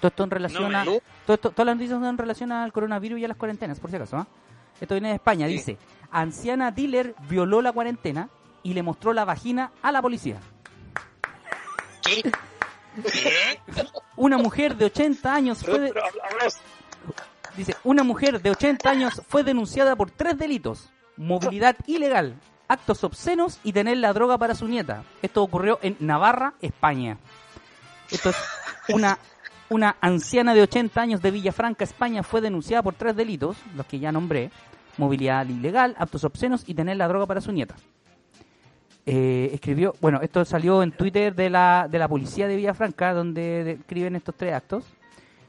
Todo 0.00 0.08
esto 0.08 0.24
en 0.24 0.30
relación 0.30 0.72
No, 0.72 0.78
a... 0.80 0.84
todo 0.84 1.00
esto- 1.34 1.50
todas 1.52 1.66
las 1.66 1.76
noticias 1.76 1.96
son 2.00 2.08
en 2.08 2.18
relación 2.18 2.50
al 2.50 2.72
coronavirus 2.72 3.20
y 3.20 3.24
a 3.24 3.28
las 3.28 3.36
cuarentenas, 3.36 3.78
por 3.78 3.88
si 3.90 3.94
acaso. 3.94 4.16
¿ah? 4.16 4.26
Esto 4.82 4.94
viene 4.94 5.10
de 5.10 5.14
España, 5.14 5.46
Sí. 5.46 5.52
dice. 5.52 5.78
Anciana 6.10 6.72
dealer 6.72 7.14
violó 7.28 7.62
la 7.62 7.72
cuarentena 7.72 8.28
y 8.64 8.74
le 8.74 8.82
mostró 8.82 9.12
la 9.12 9.24
vagina 9.24 9.70
a 9.80 9.92
la 9.92 10.02
policía. 10.02 10.40
¿Qué? 12.02 12.30
Una 14.16 14.36
mujer 14.38 14.76
de 14.76 14.86
80 14.86 15.32
años 15.34 15.62
fue... 15.64 15.78
De-. 15.78 15.92
Dice, 17.56 17.76
una 17.84 18.02
mujer 18.02 18.42
de 18.42 18.50
80 18.50 18.90
años 18.90 19.22
fue 19.28 19.44
denunciada 19.44 19.94
por 19.94 20.10
tres 20.10 20.36
delitos. 20.36 20.90
Movilidad 21.16 21.76
ilegal, 21.86 22.34
actos 22.66 23.04
obscenos 23.04 23.60
y 23.62 23.72
tener 23.72 23.98
la 23.98 24.12
droga 24.12 24.36
para 24.36 24.54
su 24.56 24.66
nieta. 24.66 25.04
Esto 25.22 25.42
ocurrió 25.42 25.78
en 25.82 25.96
Navarra, 26.00 26.54
España. 26.60 27.18
Esto 28.10 28.30
es 28.30 28.36
una, 28.88 29.18
una 29.68 29.96
anciana 30.00 30.54
de 30.54 30.62
80 30.62 31.00
años 31.00 31.22
de 31.22 31.30
Villafranca, 31.30 31.84
España, 31.84 32.22
fue 32.22 32.40
denunciada 32.40 32.82
por 32.82 32.94
tres 32.94 33.16
delitos, 33.16 33.56
los 33.76 33.86
que 33.86 33.98
ya 33.98 34.12
nombré. 34.12 34.50
Movilidad 34.98 35.46
ilegal, 35.46 35.94
actos 35.98 36.24
obscenos 36.24 36.64
y 36.66 36.74
tener 36.74 36.98
la 36.98 37.08
droga 37.08 37.26
para 37.26 37.40
su 37.40 37.50
nieta. 37.50 37.74
Eh, 39.04 39.50
escribió, 39.52 39.94
bueno, 40.00 40.20
esto 40.20 40.44
salió 40.44 40.82
en 40.82 40.92
Twitter 40.92 41.34
de 41.34 41.50
la, 41.50 41.88
de 41.90 41.98
la 41.98 42.08
policía 42.08 42.46
de 42.46 42.56
Villafranca, 42.56 43.14
donde 43.14 43.64
describen 43.64 44.16
estos 44.16 44.36
tres 44.36 44.54
actos. 44.54 44.84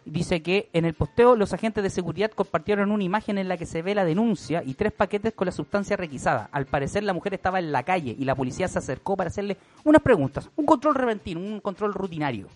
Dice 0.05 0.41
que 0.41 0.69
en 0.73 0.83
el 0.83 0.95
posteo 0.95 1.35
los 1.35 1.53
agentes 1.53 1.81
de 1.81 1.89
seguridad 1.89 2.31
compartieron 2.31 2.91
una 2.91 3.05
imagen 3.05 3.37
en 3.37 3.47
la 3.47 3.55
que 3.55 3.65
se 3.65 3.81
ve 3.81 3.95
la 3.95 4.03
denuncia 4.03 4.61
y 4.65 4.73
tres 4.73 4.91
paquetes 4.91 5.33
con 5.33 5.45
la 5.45 5.53
sustancia 5.53 5.95
requisada. 5.95 6.49
Al 6.51 6.65
parecer 6.65 7.03
la 7.03 7.13
mujer 7.13 7.33
estaba 7.35 7.59
en 7.59 7.71
la 7.71 7.83
calle 7.83 8.13
y 8.17 8.25
la 8.25 8.35
policía 8.35 8.67
se 8.67 8.79
acercó 8.79 9.15
para 9.15 9.29
hacerle 9.29 9.55
unas 9.85 10.01
preguntas, 10.01 10.49
un 10.57 10.65
control 10.65 10.95
repentino, 10.95 11.39
un 11.39 11.61
control 11.61 11.93
rutinario. 11.93 12.47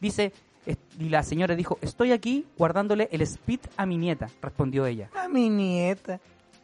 Dice, 0.00 0.32
y 0.98 1.08
la 1.08 1.22
señora 1.22 1.54
dijo, 1.54 1.78
estoy 1.82 2.12
aquí 2.12 2.46
guardándole 2.56 3.08
el 3.12 3.20
speed 3.22 3.60
a 3.76 3.86
mi 3.86 3.98
nieta, 3.98 4.28
respondió 4.40 4.86
ella. 4.86 5.10
A 5.14 5.28
mi 5.28 5.50
nieta. 5.50 6.20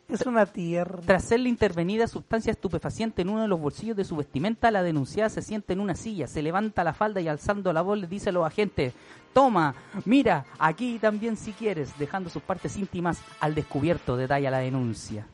Es 0.09 0.27
una 0.27 0.45
tierra. 0.45 0.99
Tras 1.07 1.23
serle 1.25 1.49
intervenida 1.49 2.09
sustancia 2.09 2.51
estupefaciente 2.51 3.23
en 3.23 3.29
uno 3.29 3.43
de 3.43 3.49
los 3.49 3.61
bolsillos 3.61 3.97
de 3.97 4.05
su 4.05 4.17
vestimenta, 4.17 4.73
la 4.73 4.83
denunciada 4.83 5.29
se 5.31 5.41
sienta 5.41 5.73
en 5.73 5.79
una 5.79 5.95
silla, 5.95 6.27
se 6.27 6.43
levanta 6.43 6.83
la 6.83 6.93
falda 6.95 7.21
y 7.21 7.29
alzando 7.29 7.73
la 7.73 7.83
voz 7.83 7.97
le 7.99 8.09
dice 8.09 8.31
a 8.31 8.33
los 8.33 8.45
agentes, 8.45 8.93
toma, 9.33 9.73
mira, 10.07 10.45
aquí 10.59 10.99
también 10.99 11.37
si 11.37 11.53
quieres, 11.53 11.97
dejando 11.97 12.29
sus 12.29 12.43
partes 12.43 12.77
íntimas 12.77 13.23
al 13.39 13.55
descubierto, 13.55 14.17
detalla 14.17 14.51
la 14.51 14.59
denuncia. 14.59 15.27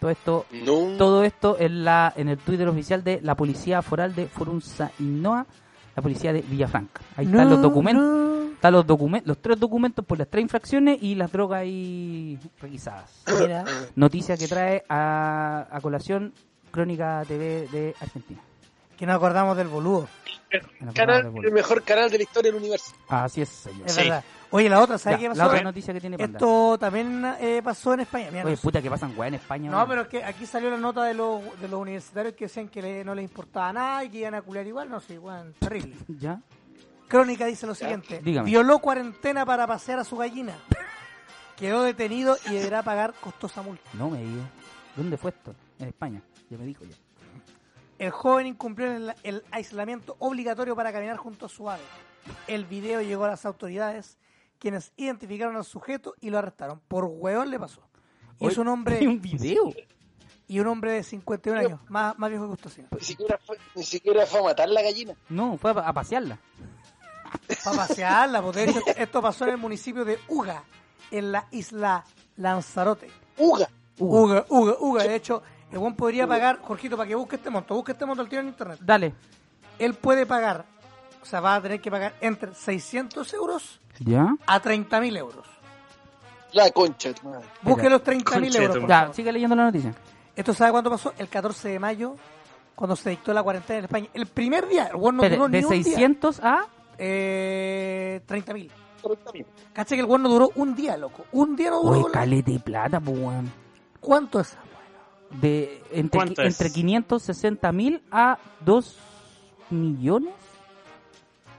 Todo 0.00 0.10
esto, 0.10 0.46
No. 0.64 0.96
todo 0.96 1.22
esto 1.24 1.56
en, 1.60 1.84
la, 1.84 2.10
en 2.16 2.28
el 2.28 2.38
Twitter 2.38 2.66
oficial 2.68 3.04
de 3.04 3.20
la 3.22 3.34
Policía 3.34 3.82
Foral 3.82 4.14
de 4.14 4.26
Forunza 4.26 4.90
Innoa, 5.00 5.46
la 5.94 6.02
Policía 6.02 6.32
de 6.32 6.42
Villafranca. 6.42 7.00
Ahí 7.16 7.26
están 7.26 7.50
los 7.50 7.62
documentos. 7.62 8.24
Están 8.54 8.72
los 8.72 8.86
documentos, 8.86 9.28
los 9.28 9.42
tres 9.42 9.60
documentos 9.60 10.04
por 10.06 10.18
las 10.18 10.26
tres 10.26 10.40
infracciones 10.40 11.02
y 11.02 11.16
las 11.16 11.30
drogas 11.30 11.60
ahí 11.60 12.38
requisadas. 12.62 13.22
Mira. 13.38 13.62
Noticia 13.94 14.38
que 14.38 14.48
trae 14.48 14.84
a, 14.88 15.66
a 15.70 15.80
colación 15.82 16.32
Crónica 16.70 17.22
TV 17.28 17.68
de 17.70 17.94
Argentina. 18.00 18.40
Que 18.96 19.04
nos 19.04 19.16
acordamos 19.16 19.56
del 19.58 19.68
boludo. 19.68 20.08
La 20.80 20.92
Canal, 20.92 21.32
el 21.42 21.52
mejor 21.52 21.82
canal 21.82 22.10
de 22.10 22.18
la 22.18 22.22
historia 22.24 22.50
del 22.52 22.60
universo. 22.60 22.92
Así 23.08 23.42
es, 23.42 23.48
señor. 23.48 23.86
Es 23.86 23.94
Sí. 23.94 24.02
verdad. 24.02 24.24
Oye, 24.50 24.68
la 24.68 24.80
otra, 24.80 24.98
¿sabes 24.98 25.18
Ya, 25.18 25.22
qué 25.22 25.28
la 25.30 25.34
pasó? 25.44 25.50
otra 25.50 25.62
noticia 25.64 25.92
que 25.94 26.00
tiene 26.00 26.16
Panda. 26.16 26.38
Esto 26.38 26.78
también 26.78 27.24
eh, 27.40 27.60
pasó 27.64 27.92
en 27.94 28.00
España. 28.00 28.28
Mira, 28.30 28.44
Oye, 28.44 28.54
no- 28.54 28.60
puta, 28.60 28.80
que 28.80 28.88
pasan 28.90 29.12
weá 29.16 29.26
en 29.28 29.34
España. 29.34 29.68
No, 29.70 29.88
pero 29.88 30.02
es 30.02 30.08
que 30.08 30.22
aquí 30.22 30.46
salió 30.46 30.70
la 30.70 30.76
nota 30.76 31.02
de 31.04 31.14
los, 31.14 31.42
de 31.60 31.66
los 31.66 31.80
universitarios 31.80 32.34
que 32.34 32.44
decían 32.44 32.68
que 32.68 32.80
le- 32.80 33.04
no 33.04 33.14
les 33.16 33.24
importaba 33.24 33.72
nada 33.72 34.04
y 34.04 34.10
que 34.10 34.18
iban 34.18 34.34
a 34.34 34.42
culiar 34.42 34.64
igual. 34.66 34.88
No 34.88 35.00
sé, 35.00 35.18
weón, 35.18 35.54
terrible. 35.58 35.96
¿Ya? 36.20 36.40
Crónica 37.08 37.46
dice 37.46 37.66
lo 37.66 37.74
siguiente. 37.74 38.20
Dígame. 38.22 38.46
Violó 38.48 38.78
cuarentena 38.78 39.44
para 39.44 39.66
pasear 39.66 39.98
a 39.98 40.04
su 40.04 40.16
gallina. 40.16 40.54
Quedó 41.56 41.82
detenido 41.82 42.36
y 42.48 42.54
deberá 42.54 42.82
pagar 42.82 43.12
costosa 43.20 43.60
multa. 43.62 43.88
No 43.94 44.08
me 44.10 44.18
digas. 44.18 44.46
¿Dónde 44.96 45.16
fue 45.16 45.30
esto? 45.32 45.54
En 45.80 45.88
España. 45.88 46.22
Ya 46.48 46.58
me 46.58 46.64
dijo 46.66 46.84
ya. 46.84 46.94
El 47.98 48.10
joven 48.10 48.46
incumplió 48.46 48.90
el, 48.92 49.14
el 49.22 49.44
aislamiento 49.50 50.16
obligatorio 50.18 50.74
para 50.74 50.92
caminar 50.92 51.16
junto 51.16 51.46
a 51.46 51.48
su 51.48 51.70
ave. 51.70 51.82
El 52.46 52.64
video 52.64 53.02
llegó 53.02 53.24
a 53.24 53.28
las 53.28 53.44
autoridades, 53.46 54.18
quienes 54.58 54.92
identificaron 54.96 55.56
al 55.56 55.64
sujeto 55.64 56.14
y 56.20 56.30
lo 56.30 56.38
arrestaron. 56.38 56.80
Por 56.88 57.04
hueón 57.04 57.50
le 57.50 57.58
pasó. 57.58 57.82
Y 58.40 58.46
Oye, 58.46 58.54
su 58.54 58.64
nombre... 58.64 58.96
Hay 58.98 59.06
un 59.06 59.20
video. 59.20 59.72
y 60.48 60.58
un 60.60 60.66
hombre 60.66 60.92
de 60.92 61.02
51 61.02 61.60
años, 61.60 61.80
más, 61.88 62.18
más 62.18 62.30
viejo 62.30 62.46
que 62.46 62.52
usted, 62.54 62.70
señor. 62.70 62.90
Ni 62.92 63.00
siquiera 63.04 63.38
fue, 63.44 63.58
ni 63.74 63.82
siquiera 63.84 64.26
fue 64.26 64.40
a 64.40 64.42
matar 64.42 64.68
la 64.68 64.82
gallina. 64.82 65.14
No, 65.28 65.56
fue 65.58 65.70
a, 65.70 65.74
a 65.74 65.92
pasearla. 65.92 66.38
Para 67.64 67.76
pasearla, 67.76 68.42
porque 68.42 68.60
de 68.60 68.70
hecho 68.70 68.80
esto 68.96 69.22
pasó 69.22 69.44
en 69.44 69.50
el 69.50 69.56
municipio 69.58 70.04
de 70.04 70.18
Uga, 70.28 70.64
en 71.10 71.30
la 71.32 71.46
isla 71.50 72.04
Lanzarote. 72.36 73.10
Uga. 73.38 73.68
Uga, 73.98 74.44
Uga, 74.48 74.76
Uga. 74.80 75.04
De 75.04 75.14
hecho, 75.14 75.42
el 75.74 75.80
buen 75.80 75.94
podría 75.94 76.26
pagar, 76.26 76.60
Jorgito, 76.62 76.96
para 76.96 77.08
que 77.08 77.14
busque 77.14 77.36
este 77.36 77.50
monto, 77.50 77.74
busque 77.74 77.92
este 77.92 78.06
monto 78.06 78.22
al 78.22 78.28
tiro 78.28 78.40
en 78.42 78.48
internet. 78.48 78.78
Dale. 78.80 79.14
Él 79.78 79.94
puede 79.94 80.24
pagar, 80.24 80.64
o 81.22 81.26
sea, 81.26 81.40
va 81.40 81.56
a 81.56 81.60
tener 81.60 81.80
que 81.80 81.90
pagar 81.90 82.14
entre 82.20 82.54
600 82.54 83.32
euros 83.34 83.80
¿Ya? 83.98 84.34
a 84.46 84.62
30.000 84.62 85.18
euros. 85.18 85.46
La 86.52 86.70
concha 86.70 87.10
madre. 87.24 87.46
Busque 87.62 87.90
los 87.90 88.02
30.000 88.02 88.22
Conche 88.24 88.62
euros. 88.62 88.78
por 88.78 88.88
Ya, 88.88 89.00
favor. 89.00 89.14
sigue 89.16 89.32
leyendo 89.32 89.56
la 89.56 89.64
noticia. 89.64 89.92
¿Esto 90.36 90.54
sabe 90.54 90.70
cuándo 90.70 90.90
pasó? 90.90 91.12
El 91.18 91.28
14 91.28 91.68
de 91.70 91.78
mayo, 91.80 92.14
cuando 92.76 92.94
se 92.94 93.10
dictó 93.10 93.32
la 93.34 93.42
cuarentena 93.42 93.80
en 93.80 93.84
España. 93.86 94.08
El 94.14 94.26
primer 94.26 94.68
día, 94.68 94.86
el 94.86 94.96
buen 94.96 95.16
no 95.16 95.22
Espere, 95.22 95.36
duró 95.36 95.48
ni 95.48 95.58
de 95.60 95.66
un 95.66 95.72
día. 95.72 95.82
600 95.82 96.40
a... 96.44 96.66
Eh, 96.98 98.20
30.000. 98.28 98.70
30.000. 99.02 99.46
Cacha 99.72 99.94
que 99.96 100.00
el 100.00 100.06
buen 100.06 100.22
no 100.22 100.28
duró 100.28 100.50
un 100.54 100.76
día, 100.76 100.96
loco. 100.96 101.24
Un 101.32 101.56
día 101.56 101.70
no 101.70 101.80
duró. 101.82 102.00
Oye, 102.04 102.12
calete 102.12 102.52
de 102.52 102.60
plata, 102.60 103.00
pues, 103.00 103.18
weón. 103.18 103.50
¿Cuánto 104.00 104.38
es? 104.38 104.56
De 105.40 105.82
entre, 105.92 106.20
entre 106.46 106.70
560 106.72 107.72
mil 107.72 108.02
a 108.10 108.38
2 108.64 108.96
millones. 109.70 110.32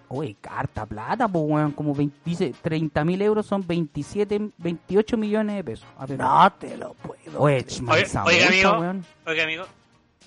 Oye, 0.08 0.36
carta 0.40 0.86
plata, 0.86 1.28
pues, 1.28 1.44
weón. 1.48 1.72
Como 1.72 1.94
20 1.94 2.16
dice, 2.24 2.54
30 2.62 3.04
mil 3.04 3.22
euros 3.22 3.46
son 3.46 3.66
27, 3.66 4.52
28 4.58 5.18
millones 5.18 5.56
de 5.58 5.64
pesos. 5.64 5.88
A 5.98 6.06
ver, 6.06 6.20
No 6.20 6.54
te 6.54 6.78
lo 6.78 6.94
puedo. 6.94 7.40
Oye, 7.40 7.66
Oiga, 7.88 8.24
oiga, 8.24 8.48
amigo. 8.48 8.72
weón. 8.80 9.06
Oiga, 9.26 9.44
amigo. 9.44 9.66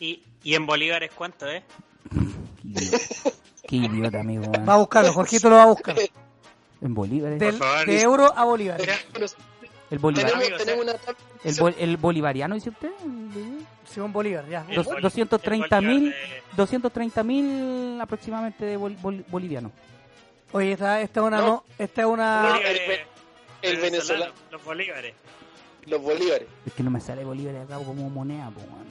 ¿Y, 0.00 0.22
¿Y 0.42 0.54
en 0.54 0.66
bolívares 0.66 1.10
cuánto 1.14 1.46
es? 1.46 1.62
Qué 3.66 3.76
idiota, 3.76 4.20
amigo, 4.20 4.44
weón. 4.44 4.68
Va 4.68 4.74
a 4.74 4.78
buscarlo, 4.78 5.12
Jorgito 5.12 5.48
lo 5.48 5.56
va 5.56 5.62
a 5.62 5.66
buscar. 5.66 5.96
En 6.80 6.94
Bolívar. 6.94 7.38
Del- 7.38 7.54
favor. 7.56 7.86
de 7.86 8.00
euro 8.02 8.32
a 8.38 8.44
bolívar. 8.44 8.80
El, 9.90 9.98
Tenemos, 10.00 10.42
tenemos 10.58 10.66
eh. 10.66 10.80
una 10.82 10.92
tabla- 10.94 11.18
el, 11.44 11.54
bol- 11.56 11.74
el 11.78 11.96
bolivariano, 11.96 12.54
dice 12.54 12.68
usted. 12.70 12.90
Simón 13.88 14.12
Bolívar, 14.12 14.46
ya. 14.48 14.64
el 14.68 14.74
Dos- 14.76 14.86
boli- 14.86 15.00
230 15.02 15.78
el 15.78 15.84
mil 15.86 15.98
bolívar 16.00 16.18
de- 16.28 16.42
230 16.56 17.22
mil 17.24 17.98
aproximadamente 18.00 18.64
de 18.66 18.76
bol- 18.76 18.96
bol- 19.00 19.24
bolivianos. 19.28 19.72
Oye, 20.52 20.72
esta, 20.72 21.00
esta 21.00 21.20
es 21.20 21.26
una. 21.26 21.38
No. 21.38 21.46
No, 21.46 21.64
esta 21.78 22.00
es 22.02 22.06
una. 22.06 22.42
bolívares 22.52 22.80
el 23.62 23.70
el 23.70 23.76
venezolano. 23.78 24.32
Los 24.50 24.64
bolívares. 24.64 25.14
los 25.86 26.02
bolívares. 26.02 26.48
Es 26.66 26.72
que 26.74 26.82
no 26.82 26.90
me 26.90 27.00
sale 27.00 27.24
bolívar 27.24 27.56
acá 27.56 27.76
como 27.76 28.10
moneda, 28.10 28.50
po, 28.50 28.60
weón. 28.60 28.88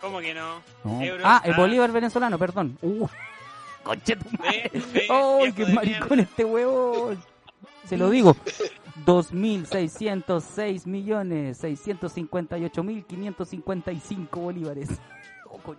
¿Cómo 0.00 0.20
que 0.20 0.32
no? 0.34 0.62
No. 0.84 1.02
Euros, 1.02 1.22
Ah, 1.24 1.42
el 1.44 1.54
bolívar 1.54 1.92
venezolano, 1.92 2.38
perdón. 2.38 2.78
Uh, 2.80 3.06
conche 3.82 4.16
tu 4.16 4.30
madre. 4.38 4.70
Ve, 4.72 4.80
ve, 4.92 5.06
¡Ay, 5.10 5.42
viejo 5.42 5.56
qué 5.56 5.64
de 5.66 5.72
maricón 5.74 6.20
este 6.20 6.44
huevón! 6.44 7.22
Se 7.86 7.96
lo 7.96 8.10
digo. 8.10 8.34
2.606 9.06 10.86
millones 10.86 11.58
658 11.58 12.82
mil 12.82 13.04
555 13.04 14.40
bolívares. 14.40 14.88
Oh, 15.48 15.74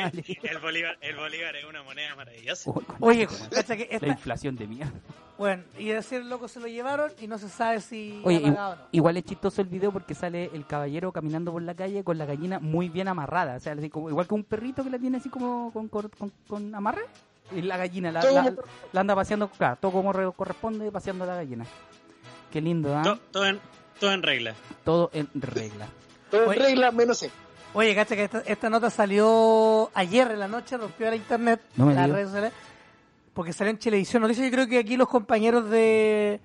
madre. 0.00 0.24
El 0.42 0.58
bolívar, 0.58 0.96
el 1.02 1.14
bolívar 1.16 1.54
es 1.54 1.64
una 1.66 1.82
moneda 1.82 2.14
maravillosa. 2.16 2.70
Oh, 2.70 2.80
Oye, 3.00 3.28
La 4.00 4.08
inflación 4.08 4.56
de 4.56 4.66
mierda. 4.66 4.92
Bueno, 5.36 5.64
y 5.78 5.88
decir 5.88 6.24
loco 6.24 6.48
se 6.48 6.60
lo 6.60 6.66
llevaron 6.66 7.12
y 7.20 7.26
no 7.26 7.36
se 7.36 7.48
sabe 7.50 7.80
si. 7.82 8.22
Oye, 8.24 8.38
ha 8.38 8.42
pagado 8.42 8.72
o 8.72 8.76
no. 8.76 8.82
igual 8.90 9.16
es 9.18 9.24
chistoso 9.24 9.60
el 9.60 9.68
video 9.68 9.92
porque 9.92 10.14
sale 10.14 10.50
el 10.54 10.66
caballero 10.66 11.12
caminando 11.12 11.52
por 11.52 11.60
la 11.62 11.74
calle 11.74 12.02
con 12.04 12.16
la 12.16 12.24
gallina 12.24 12.58
muy 12.58 12.88
bien 12.88 13.06
amarrada. 13.06 13.56
O 13.56 13.60
sea, 13.60 13.74
así 13.74 13.90
como, 13.90 14.08
igual 14.08 14.26
que 14.26 14.34
un 14.34 14.44
perrito 14.44 14.82
que 14.82 14.90
la 14.90 14.98
tiene 14.98 15.18
así 15.18 15.28
como 15.28 15.70
con, 15.72 15.88
con, 15.88 16.08
con- 16.08 16.32
con 16.48 16.74
amarre. 16.74 17.02
Y 17.54 17.62
la 17.62 17.76
gallina 17.78 18.12
la, 18.12 18.20
anda 19.00 19.14
paseando, 19.14 19.48
claro, 19.48 19.76
todo 19.80 19.92
como 19.92 20.12
re- 20.12 20.30
corresponde, 20.36 20.90
paseando 20.92 21.24
la 21.24 21.36
gallina. 21.36 21.64
Qué 22.52 22.60
lindo, 22.60 22.96
¿ah? 22.96 23.02
To- 23.02 23.18
todo, 23.30 23.46
en, 23.46 23.60
todo 23.98 24.12
en 24.12 24.22
regla. 24.22 24.54
Todo 24.84 25.10
en 25.14 25.28
regla. 25.34 25.86
Todo 26.30 26.44
en 26.44 26.48
Oye. 26.50 26.58
regla 26.58 26.90
menos 26.92 27.22
E. 27.22 27.30
Oye, 27.74 27.94
cacha 27.94 28.16
que 28.16 28.24
esta, 28.24 28.40
esta 28.40 28.68
nota 28.70 28.90
salió 28.90 29.90
ayer 29.94 30.30
en 30.30 30.38
la 30.40 30.48
noche, 30.48 30.76
rompió 30.76 31.08
la 31.08 31.16
internet, 31.16 31.60
No 31.76 31.86
me 31.86 31.94
las 31.94 32.08
redes 32.10 32.26
sociales, 32.28 32.52
porque 33.34 33.52
salió 33.52 33.70
en 33.70 33.78
Televisión 33.78 34.22
Noticias. 34.22 34.46
Yo 34.46 34.52
creo 34.52 34.66
que 34.66 34.78
aquí 34.78 34.96
los 34.96 35.08
compañeros 35.08 35.68
de, 35.70 36.40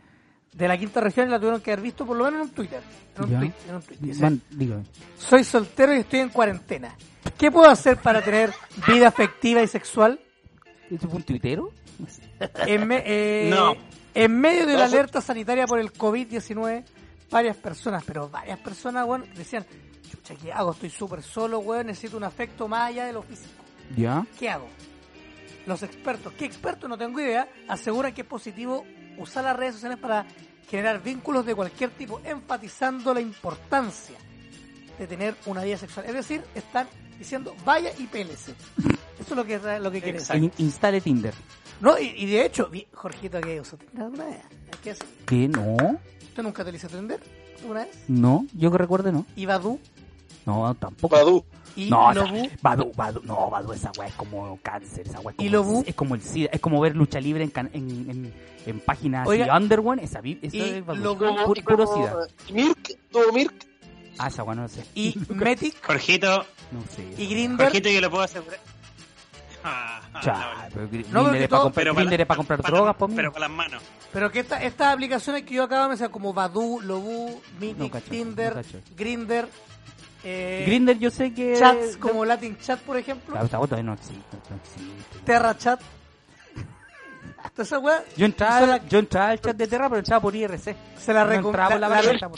de 0.53 0.67
la 0.67 0.77
quinta 0.77 1.01
región 1.01 1.29
la 1.31 1.37
tuvieron 1.39 1.61
que 1.61 1.71
haber 1.71 1.83
visto 1.83 2.05
por 2.05 2.15
lo 2.17 2.25
menos 2.25 2.41
en 2.41 2.47
un 2.47 2.53
Twitter. 2.53 2.81
En 3.17 3.23
un 3.23 3.29
Ya. 3.29 3.39
tweet, 3.39 3.53
en 3.69 3.75
un 3.75 4.39
tweet. 4.39 4.83
Soy 5.17 5.43
soltero 5.43 5.93
y 5.95 5.99
estoy 5.99 6.19
en 6.21 6.29
cuarentena. 6.29 6.95
¿Qué 7.37 7.49
puedo 7.51 7.69
hacer 7.69 7.97
para 7.97 8.21
tener 8.21 8.53
vida 8.87 9.07
afectiva 9.07 9.61
y 9.61 9.67
sexual? 9.67 10.19
¿Eso 10.93 11.07
fue 11.07 11.17
un 11.17 11.23
tuitero? 11.23 11.71
En, 12.67 12.87
me- 12.87 13.03
eh, 13.05 13.49
No. 13.49 13.75
en 14.13 14.39
medio 14.39 14.65
de 14.65 14.73
la 14.75 14.85
alerta 14.85 15.21
sanitaria 15.21 15.65
por 15.65 15.79
el 15.79 15.91
COVID-19, 15.93 16.83
varias 17.31 17.57
personas, 17.57 18.03
pero 18.05 18.29
varias 18.29 18.59
personas, 18.59 19.05
bueno, 19.05 19.25
decían, 19.35 19.65
chucha, 20.09 20.35
¿qué 20.35 20.51
hago? 20.51 20.71
Estoy 20.71 20.89
súper 20.89 21.23
solo, 21.23 21.59
weón, 21.59 21.87
necesito 21.87 22.17
un 22.17 22.23
afecto 22.23 22.67
más 22.67 22.89
allá 22.89 23.05
de 23.05 23.13
lo 23.13 23.23
físico. 23.23 23.49
¿Ya? 23.97 24.25
¿Qué 24.39 24.49
hago? 24.49 24.67
Los 25.65 25.81
expertos, 25.83 26.33
¿qué 26.33 26.45
expertos? 26.45 26.89
No 26.89 26.97
tengo 26.97 27.19
idea, 27.19 27.47
aseguran 27.67 28.13
que 28.13 28.21
es 28.21 28.27
positivo 28.27 28.85
usar 29.17 29.43
las 29.45 29.55
redes 29.55 29.75
sociales 29.75 29.97
para 29.97 30.25
generar 30.69 31.01
vínculos 31.01 31.45
de 31.45 31.55
cualquier 31.55 31.89
tipo, 31.91 32.19
enfatizando 32.23 33.13
la 33.13 33.21
importancia 33.21 34.17
de 34.99 35.07
tener 35.07 35.35
una 35.45 35.63
vida 35.63 35.77
sexual. 35.77 36.05
Es 36.05 36.13
decir, 36.13 36.43
están 36.53 36.87
diciendo, 37.19 37.55
vaya 37.65 37.91
y 37.97 38.03
pélese. 38.07 38.53
Eso 39.19 39.31
es 39.31 39.35
lo 39.35 39.45
que, 39.45 39.59
lo 39.79 39.91
que. 39.91 40.19
In- 40.35 40.51
instale 40.57 41.01
Tinder. 41.01 41.33
No, 41.81 41.97
y, 41.99 42.13
y 42.17 42.25
de 42.27 42.45
hecho, 42.45 42.67
vi- 42.69 42.87
Jorgito, 42.93 43.39
¿qué 43.41 43.59
usó 43.61 43.77
Tinder 43.77 44.03
alguna 44.03 44.25
vez? 44.25 44.37
Es 44.71 44.77
que 44.79 44.91
así. 44.91 45.01
¿Qué? 45.25 45.47
No. 45.47 45.99
¿Usted 46.21 46.43
nunca 46.43 46.63
te 46.63 46.71
lo 46.71 46.77
hizo 46.77 46.87
Tinder 46.87 47.19
alguna 47.61 47.85
vez? 47.85 47.95
No, 48.07 48.45
yo 48.53 48.71
que 48.71 48.77
recuerde 48.77 49.11
no. 49.11 49.25
¿Y 49.35 49.45
Badu? 49.45 49.79
No, 50.45 50.75
tampoco. 50.75 51.15
Badu. 51.15 51.43
¿Y 51.75 51.89
No, 51.89 52.11
esa- 52.11 52.21
Lobu? 52.25 52.49
Badu, 52.61 52.91
Badu, 52.95 53.21
no, 53.23 53.49
Badu, 53.49 53.73
esa 53.73 53.91
weá 53.97 54.07
es 54.07 54.13
como 54.13 54.59
cáncer, 54.61 55.07
esa 55.07 55.19
weá 55.21 55.31
es 55.31 55.37
como, 55.37 55.47
¿Y 55.47 55.49
Lobu? 55.49 55.83
es 55.87 55.95
como 55.95 56.13
el 56.13 56.21
SIDA, 56.21 56.49
es 56.53 56.59
como 56.61 56.79
ver 56.79 56.95
lucha 56.95 57.19
libre 57.19 57.43
en, 57.43 57.49
can- 57.49 57.71
en, 57.73 57.89
en, 58.11 58.33
en 58.67 58.79
páginas 58.79 59.27
Oiga. 59.27 59.45
así, 59.55 59.63
Underworld, 59.63 60.03
esa, 60.03 60.21
vi- 60.21 60.37
eso 60.43 60.55
¿Y 60.55 60.61
es 60.61 60.85
Badu. 60.85 61.01
Lobu? 61.03 61.53
Puro 61.65 61.87
SIDA. 61.87 62.15
y 62.47 62.53
Mirk, 62.53 62.97
tuvo 63.11 63.31
Mirk. 63.33 63.53
Ah, 64.17 64.27
esa 64.27 64.43
weá 64.43 64.55
no 64.55 64.67
sé. 64.67 64.85
¿Y 64.95 65.15
Metic? 65.29 65.83
Jorgito, 65.85 66.45
No 66.71 66.81
sé. 66.95 67.03
¿Y 67.17 67.27
Grinder? 67.27 67.67
Jorgito, 67.67 67.89
yo 67.89 68.01
lo 68.01 68.09
puedo 68.11 68.23
asegurar. 68.23 68.59
Ah, 69.63 70.01
ah, 70.13 70.67
no, 70.75 70.79
pero 70.89 71.03
No, 71.09 71.23
Grindr 71.29 71.43
es 71.43 71.49
para 71.49 71.93
Grindr 71.93 72.21
es 72.21 72.27
para 72.27 72.37
comprar 72.37 72.61
drogas, 72.61 72.95
por 72.95 73.09
mí. 73.09 73.15
Pero 73.15 73.31
con 73.31 73.41
las 73.41 73.49
manos. 73.49 73.81
Pero 74.11 74.31
que 74.31 74.41
esta, 74.41 74.61
estas 74.61 74.93
aplicaciones 74.93 75.43
que 75.43 75.55
yo 75.55 75.63
acabo 75.63 75.83
de 75.83 75.89
mencionar, 75.89 76.11
como 76.11 76.33
Badu, 76.33 76.81
Lobu, 76.81 77.41
Mythic, 77.59 77.77
No 77.77 77.89
cacho, 77.89 78.09
Tinder. 78.11 78.65
Grinder, 78.95 79.47
eh, 80.23 80.63
Grindr 80.67 80.99
yo 80.99 81.09
sé 81.09 81.33
que... 81.33 81.55
chats 81.57 81.97
como 81.97 82.23
Latin 82.23 82.57
Chat, 82.59 82.79
por 82.81 82.97
ejemplo, 82.97 83.33
La 83.35 83.47
todavía 83.47 83.81
no 83.83 83.93
existe, 83.93 84.37
no 84.49 84.55
existe. 84.57 85.19
Terra 85.25 85.57
Chat. 85.57 85.81
Esas 87.57 87.81
weas 87.83 88.03
Yo 88.15 88.25
entraba, 88.25 88.59
son 88.59 88.69
la- 88.69 88.87
yo 88.87 88.99
entraba 88.99 89.29
al 89.29 89.41
chat 89.41 89.55
de 89.55 89.67
Terra, 89.67 89.87
pero 89.89 89.99
entraba 89.99 90.21
por 90.21 90.35
IRC. 90.35 90.75
se 90.97 91.13
las 91.13 91.27
no 91.27 91.33
recom- 91.33 91.45
entraba 91.47 91.69
por 91.71 91.79
la 91.79 91.89
la- 91.89 91.95
la- 92.01 92.01
barrera, 92.01 92.29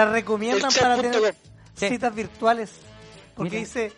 El 0.00 0.10
recomiendan 0.10 0.70
para 0.72 0.96
chat.com. 0.96 1.12
tener 1.12 1.34
Sí. 1.74 1.88
citas 1.88 2.14
virtuales. 2.14 2.70
Porque 3.34 3.50
Mira. 3.50 3.60
dice, 3.60 3.92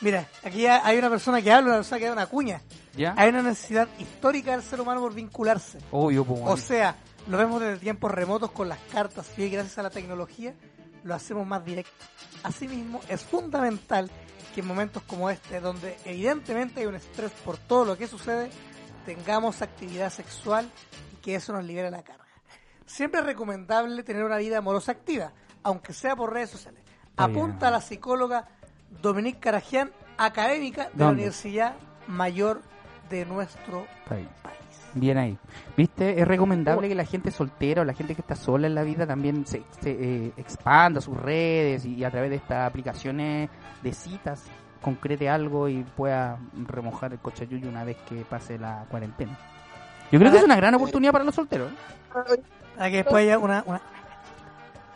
mira, 0.00 0.28
aquí 0.44 0.66
hay 0.66 0.98
una 0.98 1.10
persona 1.10 1.42
que 1.42 1.50
habla, 1.50 1.68
una 1.70 1.76
persona 1.78 1.98
que 1.98 2.06
da 2.06 2.12
una 2.12 2.26
cuña. 2.26 2.62
¿Ya? 2.96 3.14
Hay 3.16 3.28
una 3.30 3.42
necesidad 3.42 3.88
histórica 3.98 4.52
del 4.52 4.62
ser 4.62 4.80
humano 4.80 5.00
por 5.00 5.14
vincularse. 5.14 5.78
Obvio, 5.90 6.24
po, 6.24 6.34
O 6.44 6.56
sea, 6.56 6.96
lo 7.28 7.36
vemos 7.38 7.60
desde 7.60 7.78
tiempos 7.78 8.10
remotos 8.10 8.50
con 8.52 8.68
las 8.68 8.78
cartas 8.92 9.26
y 9.36 9.48
gracias 9.48 9.78
a 9.78 9.82
la 9.82 9.90
tecnología 9.90 10.54
lo 11.04 11.14
hacemos 11.14 11.46
más 11.46 11.64
directo. 11.64 12.04
Asimismo, 12.42 13.00
es 13.08 13.22
fundamental 13.22 14.10
que 14.54 14.60
en 14.60 14.66
momentos 14.66 15.02
como 15.04 15.30
este, 15.30 15.60
donde 15.60 15.96
evidentemente 16.04 16.80
hay 16.80 16.86
un 16.86 16.94
estrés 16.96 17.30
por 17.44 17.56
todo 17.58 17.84
lo 17.84 17.96
que 17.98 18.06
sucede, 18.08 18.50
tengamos 19.06 19.62
actividad 19.62 20.12
sexual 20.12 20.68
y 21.12 21.16
que 21.22 21.34
eso 21.36 21.52
nos 21.52 21.64
libere 21.64 21.90
la 21.90 22.02
carga. 22.02 22.24
Siempre 22.88 23.20
es 23.20 23.26
recomendable 23.26 24.02
tener 24.02 24.24
una 24.24 24.38
vida 24.38 24.58
amorosa 24.58 24.92
activa, 24.92 25.32
aunque 25.62 25.92
sea 25.92 26.16
por 26.16 26.32
redes 26.32 26.48
sociales. 26.48 26.82
Apunta 27.18 27.66
bien. 27.66 27.72
la 27.72 27.80
psicóloga 27.82 28.48
Dominique 29.02 29.38
Carajian, 29.38 29.92
académica 30.16 30.84
de 30.84 30.90
la 30.96 31.04
¿Dónde? 31.04 31.22
Universidad 31.22 31.74
Mayor 32.06 32.62
de 33.10 33.26
nuestro 33.26 33.86
país. 34.08 34.26
Bien 34.94 35.18
ahí. 35.18 35.38
¿Viste? 35.76 36.18
Es 36.18 36.26
recomendable 36.26 36.88
que 36.88 36.94
la 36.94 37.04
gente 37.04 37.30
soltera 37.30 37.82
o 37.82 37.84
la 37.84 37.92
gente 37.92 38.14
que 38.14 38.22
está 38.22 38.34
sola 38.34 38.66
en 38.66 38.74
la 38.74 38.84
vida 38.84 39.06
también 39.06 39.46
se, 39.46 39.62
se, 39.82 39.90
eh, 39.90 40.32
expanda 40.38 41.02
sus 41.02 41.14
redes 41.14 41.84
y, 41.84 42.02
a 42.04 42.10
través 42.10 42.30
de 42.30 42.36
estas 42.36 42.66
aplicaciones 42.66 43.50
de 43.82 43.92
citas 43.92 44.44
concrete 44.80 45.28
algo 45.28 45.68
y 45.68 45.82
pueda 45.82 46.38
remojar 46.66 47.12
el 47.12 47.18
cochayuyo 47.18 47.68
una 47.68 47.84
vez 47.84 47.98
que 48.08 48.24
pase 48.24 48.58
la 48.58 48.86
cuarentena. 48.88 49.38
Yo 50.10 50.18
creo 50.18 50.32
que 50.32 50.38
es 50.38 50.44
una 50.44 50.56
gran 50.56 50.74
oportunidad 50.74 51.12
para 51.12 51.24
los 51.24 51.34
solteros. 51.34 51.70
¿eh? 51.70 52.42
Para 52.78 52.90
que 52.90 52.96
después 52.98 53.22
haya 53.24 53.38
una, 53.38 53.62
una- 53.66 53.80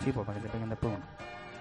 Sí, 0.03 0.11
pues 0.12 0.27
para 0.27 0.38
que 0.38 0.47
se 0.47 0.51
peguen 0.53 0.68
después 0.71 0.95
uno. 0.97 1.05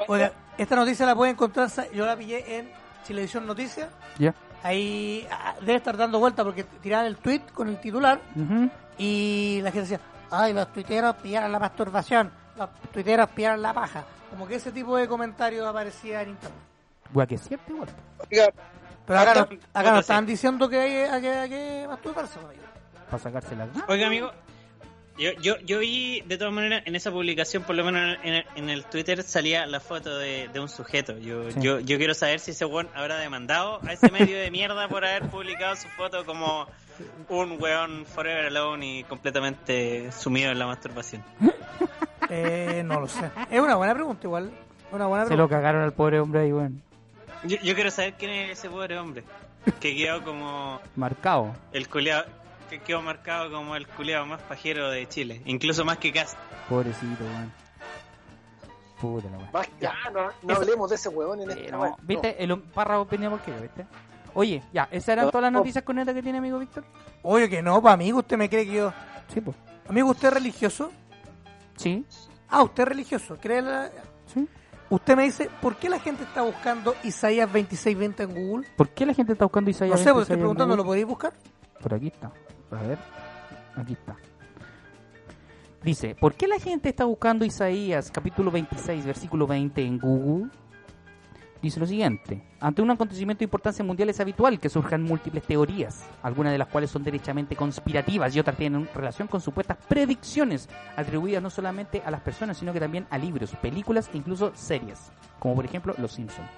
Oiga, 0.08 0.32
Esta 0.58 0.76
noticia 0.76 1.06
la 1.06 1.16
puede 1.16 1.32
encontrar, 1.32 1.70
yo 1.94 2.06
la 2.06 2.16
pillé 2.16 2.58
en 2.60 2.72
Chilevisión 3.06 3.46
Noticias. 3.46 3.90
Ya. 4.20 4.34
Ahí 4.64 5.28
ah, 5.32 5.56
debe 5.60 5.76
estar 5.76 5.98
dando 5.98 6.20
vuelta 6.20 6.44
porque 6.44 6.64
tiraban 6.64 7.08
el 7.08 7.18
tweet 7.18 7.42
con 7.54 7.68
el 7.68 7.80
titular 7.82 8.20
y 8.98 9.60
la 9.64 9.72
gente 9.72 9.90
decía, 9.90 10.00
ay, 10.30 10.54
los 10.54 10.72
tuiteros 10.72 11.16
pillaron 11.16 11.52
la 11.52 11.60
masturbación, 11.60 12.32
los 12.58 12.70
tuiteros 12.94 13.28
pillaron 13.30 13.62
la 13.62 13.74
paja. 13.74 14.04
Como 14.30 14.48
que 14.48 14.56
ese 14.56 14.72
tipo 14.72 14.96
de 14.98 15.08
comentarios 15.08 15.66
aparecía 15.68 16.22
en 16.22 16.30
internet. 16.30 16.60
Wea, 17.14 17.26
que 17.28 17.36
es 17.36 17.42
cierto 17.42 17.74
igual. 17.74 17.90
Oiga, 18.32 18.50
Pero 19.06 19.20
acá 19.20 19.34
no, 19.34 19.42
Acá- 19.42 19.56
acá 19.74 19.84
no 19.84 19.90
puta, 19.90 20.00
estaban 20.00 20.26
sí. 20.26 20.32
diciendo 20.32 20.70
que 20.70 20.80
hay, 20.80 20.94
hay, 20.96 21.22
que- 21.22 21.30
hay 21.32 21.50
que 21.50 21.86
masturbarse. 21.90 22.40
¿no? 22.40 22.48
Para 23.10 23.24
sacarse 23.24 23.56
las 23.56 23.72
ganas. 23.74 23.90
Oiga, 23.90 24.08
amigo, 24.08 24.32
yo, 25.17 25.32
yo, 25.41 25.58
yo 25.60 25.80
vi 25.80 26.21
de 26.21 26.38
todas 26.38 26.54
maneras 26.54 26.84
en 26.86 26.95
esa 26.95 27.12
publicación, 27.12 27.63
por 27.63 27.76
lo 27.76 27.84
menos 27.84 28.17
en 28.24 28.34
el, 28.34 28.45
en 28.56 28.69
el 28.69 28.86
Twitter, 28.86 29.21
salía 29.24 29.65
la 29.65 29.80
foto 29.80 30.17
de, 30.17 30.47
de 30.52 30.60
un 30.60 30.69
sujeto. 30.69 31.17
Yo, 31.19 31.52
Sí. 31.52 31.60
yo, 31.62 31.80
yo 31.80 31.97
quiero 31.97 32.13
saber 32.13 32.39
si 32.39 32.52
ese 32.52 32.65
weón 32.65 32.88
habrá 32.95 33.17
demandado 33.17 33.80
a 33.88 33.93
ese 33.93 34.10
medio 34.12 34.38
de 34.39 34.50
mierda 34.52 34.88
por 34.88 35.06
haber 35.06 35.24
publicado 35.30 35.76
su 35.76 35.88
foto 35.89 36.26
como 36.26 36.67
un 37.30 37.58
weón 37.62 38.06
forever 38.06 38.45
alone 38.47 39.00
y 39.00 39.04
completamente 39.04 40.12
sumido 40.12 40.52
en 40.52 40.60
la 40.60 40.65
masturbación. 40.67 41.24
Eh, 42.34 42.82
no 42.86 43.02
lo 43.02 43.08
sé. 43.10 43.30
Es 43.50 43.60
una 43.60 43.76
buena 43.76 43.93
pregunta 43.93 44.21
igual. 44.26 44.52
Una 44.93 45.06
buena 45.08 45.26
Se 45.26 45.32
lo 45.32 45.36
pregunta. 45.47 45.56
cagaron 45.58 45.82
al 45.84 45.91
pobre 45.91 46.17
hombre 46.21 46.41
ahí, 46.41 46.54
weón. 46.54 46.82
Yo, 47.43 47.58
yo 47.62 47.76
quiero 47.76 47.91
saber 47.91 48.13
quién 48.17 48.32
es 48.32 48.58
ese 48.60 48.69
pobre 48.69 48.97
hombre 48.97 49.24
que 49.82 49.93
quedó 49.95 50.24
como 50.24 50.80
Marcado. 50.95 51.54
el 51.74 51.89
culiao, 51.89 52.24
que 52.72 52.80
quedó 52.80 53.02
marcado 53.04 53.52
como 53.52 53.76
el 53.76 53.86
culiado 53.88 54.26
más 54.26 54.42
pajero 54.42 54.90
de 54.90 55.08
Chile, 55.08 55.42
incluso 55.46 55.86
más 55.86 55.98
que 56.00 56.12
Cast. 56.12 56.36
Pobrecito, 56.70 57.24
weón. 57.24 57.54
Puta 59.00 59.30
la 59.30 59.38
más 59.52 59.70
ya, 59.80 59.94
no, 60.14 60.30
no 60.44 60.56
hablemos 60.56 60.90
de 60.90 60.96
ese 60.96 61.10
huevón 61.10 61.42
en 61.42 61.50
Eh, 61.50 61.54
este 61.54 61.72
no, 61.72 61.78
momento. 61.80 61.98
¿Viste? 62.04 62.44
El 62.44 62.60
párrafo 62.62 63.06
venía 63.06 63.30
por 63.30 63.42
qué, 63.42 63.52
¿viste? 63.52 63.86
Oye, 64.34 64.64
ya, 64.72 64.88
¿esas 64.92 65.10
eran 65.10 65.26
No, 65.26 65.32
todas 65.32 65.44
las 65.44 65.52
no. 65.52 65.60
noticias 65.60 65.84
con 65.84 65.98
que 66.04 66.24
tiene 66.24 66.38
amigo 66.38 66.58
Víctor? 66.60 66.84
Oye, 67.24 67.50
que 67.50 67.62
no, 67.62 67.82
para 67.82 67.94
amigo, 67.96 68.20
¿usted 68.20 68.38
me 68.38 68.50
cree 68.50 68.66
que 68.66 68.74
yo... 68.74 68.94
Sí, 69.34 69.42
pues. 69.42 69.58
Amigo, 69.90 70.10
¿usted 70.12 70.30
es 70.30 70.34
religioso? 70.36 70.92
Sí, 71.76 72.06
Ah, 72.48 72.64
usted 72.64 72.84
es 72.84 72.90
religioso. 72.90 73.38
¿Cree 73.42 73.62
la- 73.62 73.90
sí. 74.34 74.48
Usted 74.90 75.16
me 75.16 75.24
dice, 75.24 75.50
¿por 75.62 75.78
qué 75.78 75.90
la 75.90 76.00
gente 76.00 76.24
está 76.24 76.42
buscando 76.42 76.94
Isaías 77.04 77.48
2620 77.48 78.24
en 78.24 78.34
Google? 78.48 78.68
¿Por 78.76 78.90
qué 78.90 79.06
la 79.06 79.14
gente 79.14 79.34
está 79.34 79.46
buscando 79.46 79.68
No 79.68 79.72
Isaías 79.72 80.00
sé, 80.00 80.10
porque 80.12 80.22
estoy 80.24 80.36
26 80.36 80.36
en 80.36 80.40
preguntando, 80.40 80.76
¿lo 80.76 80.84
podéis 80.86 81.06
buscar? 81.08 81.34
Por 81.82 81.94
aquí 81.94 82.08
está. 82.08 82.32
A 82.72 82.82
ver. 82.82 82.98
Aquí 83.76 83.94
está. 83.94 84.16
Dice, 85.84 86.16
¿por 86.16 86.36
qué 86.36 86.48
la 86.48 86.60
gente 86.60 86.90
está 86.90 87.06
buscando 87.06 87.44
Isaías 87.44 88.12
capítulo 88.12 88.52
26, 88.52 89.06
versículo 89.06 89.48
20 89.48 89.82
en 89.82 89.98
Google? 89.98 90.50
Dice 91.62 91.80
lo 91.80 91.86
siguiente, 91.86 92.44
ante 92.60 92.82
un 92.82 92.90
acontecimiento 92.90 93.40
de 93.40 93.46
importancia 93.46 93.86
mundial 93.86 94.10
es 94.10 94.20
habitual 94.20 94.60
que 94.60 94.70
surjan 94.70 95.04
múltiples 95.04 95.44
teorías, 95.44 96.08
algunas 96.24 96.52
de 96.52 96.58
las 96.58 96.68
cuales 96.68 96.90
son 96.90 97.04
derechamente 97.04 97.56
conspirativas 97.56 98.36
y 98.36 98.40
otras 98.40 98.58
tienen 98.58 98.90
relación 98.96 99.28
con 99.28 99.42
supuestas 99.42 99.78
predicciones 99.88 100.68
atribuidas 100.96 101.44
no 101.44 101.52
solamente 101.52 102.02
a 102.04 102.10
las 102.10 102.22
personas, 102.22 102.58
sino 102.58 102.74
que 102.74 102.80
también 102.80 103.06
a 103.12 103.18
libros, 103.20 103.56
películas 103.62 104.10
e 104.12 104.18
incluso 104.18 104.52
series, 104.56 105.12
como 105.38 105.54
por 105.54 105.66
ejemplo 105.66 105.94
Los 106.00 106.14
Simpsons. 106.14 106.50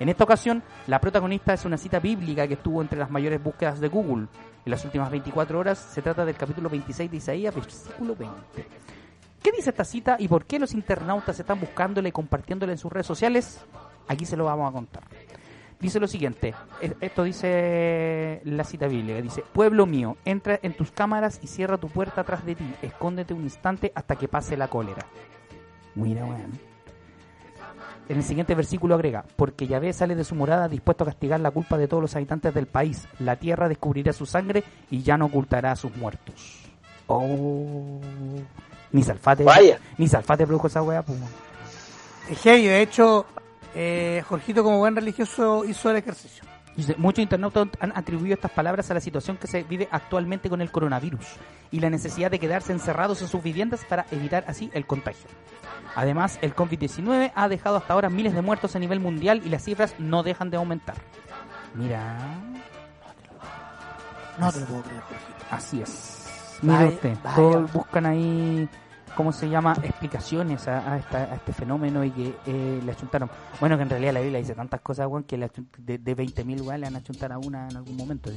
En 0.00 0.08
esta 0.08 0.24
ocasión, 0.24 0.62
la 0.86 1.00
protagonista 1.00 1.54
es 1.54 1.64
una 1.64 1.78
cita 1.78 2.00
bíblica 2.00 2.46
que 2.48 2.54
estuvo 2.54 2.82
entre 2.82 2.98
las 2.98 3.10
mayores 3.10 3.42
búsquedas 3.42 3.80
de 3.80 3.88
Google. 3.88 4.26
En 4.64 4.70
las 4.70 4.84
últimas 4.84 5.10
24 5.10 5.58
horas 5.58 5.78
se 5.78 6.02
trata 6.02 6.24
del 6.24 6.36
capítulo 6.36 6.68
26 6.68 7.10
de 7.10 7.16
Isaías, 7.16 7.54
versículo 7.54 8.16
20. 8.16 8.34
¿Qué 9.42 9.52
dice 9.52 9.70
esta 9.70 9.84
cita 9.84 10.16
y 10.18 10.26
por 10.26 10.46
qué 10.46 10.58
los 10.58 10.72
internautas 10.72 11.38
están 11.38 11.60
buscándola 11.60 12.08
y 12.08 12.12
compartiéndola 12.12 12.72
en 12.72 12.78
sus 12.78 12.92
redes 12.92 13.06
sociales? 13.06 13.60
Aquí 14.08 14.24
se 14.24 14.36
lo 14.36 14.46
vamos 14.46 14.68
a 14.68 14.72
contar. 14.72 15.04
Dice 15.78 16.00
lo 16.00 16.06
siguiente, 16.06 16.54
esto 17.00 17.24
dice 17.24 18.40
la 18.44 18.64
cita 18.64 18.86
bíblica, 18.86 19.20
dice, 19.20 19.44
pueblo 19.52 19.84
mío, 19.84 20.16
entra 20.24 20.58
en 20.62 20.74
tus 20.74 20.90
cámaras 20.90 21.40
y 21.42 21.46
cierra 21.46 21.76
tu 21.76 21.88
puerta 21.88 22.22
atrás 22.22 22.46
de 22.46 22.54
ti, 22.54 22.74
escóndete 22.80 23.34
un 23.34 23.42
instante 23.42 23.92
hasta 23.94 24.16
que 24.16 24.26
pase 24.26 24.56
la 24.56 24.68
cólera. 24.68 25.04
Mira, 25.94 26.24
weón. 26.24 26.73
En 28.08 28.18
el 28.18 28.22
siguiente 28.22 28.54
versículo 28.54 28.94
agrega, 28.94 29.24
porque 29.36 29.66
Yahvé 29.66 29.92
sale 29.92 30.14
de 30.14 30.24
su 30.24 30.34
morada 30.34 30.68
dispuesto 30.68 31.04
a 31.04 31.06
castigar 31.06 31.40
la 31.40 31.50
culpa 31.50 31.78
de 31.78 31.88
todos 31.88 32.02
los 32.02 32.14
habitantes 32.14 32.52
del 32.52 32.66
país. 32.66 33.08
La 33.18 33.36
tierra 33.36 33.68
descubrirá 33.68 34.12
su 34.12 34.26
sangre 34.26 34.62
y 34.90 35.02
ya 35.02 35.16
no 35.16 35.26
ocultará 35.26 35.72
a 35.72 35.76
sus 35.76 35.96
muertos. 35.96 36.64
Oh. 37.06 38.00
Ni 38.92 39.02
Salfate, 39.02 39.44
Vaya. 39.44 39.78
ni 39.98 40.06
Salfate 40.06 40.46
produjo 40.46 40.66
esa 40.66 40.82
weá, 40.82 41.02
pues. 41.02 41.18
Es 42.30 42.40
heavy, 42.40 42.66
de 42.66 42.82
hecho, 42.82 43.26
eh, 43.74 44.22
Jorgito 44.26 44.62
como 44.62 44.78
buen 44.78 44.94
religioso 44.94 45.64
hizo 45.64 45.90
el 45.90 45.96
ejercicio. 45.96 46.44
Muchos 46.96 47.22
internautas 47.22 47.68
han 47.78 47.96
atribuido 47.96 48.34
estas 48.34 48.50
palabras 48.50 48.90
a 48.90 48.94
la 48.94 49.00
situación 49.00 49.36
que 49.36 49.46
se 49.46 49.62
vive 49.62 49.88
actualmente 49.90 50.48
con 50.48 50.60
el 50.60 50.70
coronavirus 50.70 51.24
y 51.70 51.80
la 51.80 51.88
necesidad 51.88 52.30
de 52.30 52.38
quedarse 52.38 52.72
encerrados 52.72 53.22
en 53.22 53.28
sus 53.28 53.42
viviendas 53.42 53.84
para 53.84 54.06
evitar 54.10 54.44
así 54.48 54.70
el 54.74 54.86
contagio. 54.86 55.28
Además, 55.96 56.38
el 56.42 56.54
COVID-19 56.54 57.32
ha 57.34 57.48
dejado 57.48 57.76
hasta 57.76 57.92
ahora 57.92 58.10
miles 58.10 58.34
de 58.34 58.42
muertos 58.42 58.74
a 58.74 58.78
nivel 58.78 59.00
mundial 59.00 59.42
y 59.44 59.48
las 59.48 59.62
cifras 59.64 59.94
no 59.98 60.22
dejan 60.22 60.50
de 60.50 60.56
aumentar. 60.56 60.96
Mira, 61.74 62.16
No 64.38 64.52
te 64.52 64.60
lo 64.60 64.66
puedo 64.66 64.82
creer, 64.82 65.02
así 65.50 65.80
es. 65.80 66.58
Mire 66.62 66.76
Vaya, 66.76 66.88
usted, 66.90 67.16
vaya. 67.22 67.36
todos 67.36 67.72
buscan 67.72 68.06
ahí, 68.06 68.68
¿cómo 69.16 69.32
se 69.32 69.48
llama? 69.48 69.74
Explicaciones 69.82 70.66
a, 70.66 70.92
a 70.94 70.98
esta- 70.98 71.24
a 71.24 71.34
este 71.36 71.52
fenómeno 71.52 72.02
y 72.04 72.10
que 72.10 72.34
eh, 72.46 72.80
le 72.84 72.92
achuntaron. 72.92 73.30
Bueno, 73.60 73.76
que 73.76 73.82
en 73.84 73.90
realidad 73.90 74.12
la 74.14 74.20
Biblia 74.20 74.38
dice 74.40 74.54
tantas 74.54 74.80
cosas, 74.80 75.06
weón, 75.06 75.24
que 75.24 75.36
le 75.36 75.50
de, 75.78 75.98
de 75.98 76.16
20.000 76.16 76.60
weón 76.62 76.80
le 76.80 76.86
van 76.86 76.96
a 76.96 76.98
achuntar 76.98 77.32
a 77.32 77.38
una 77.38 77.68
en 77.68 77.76
algún 77.76 77.96
momento. 77.96 78.30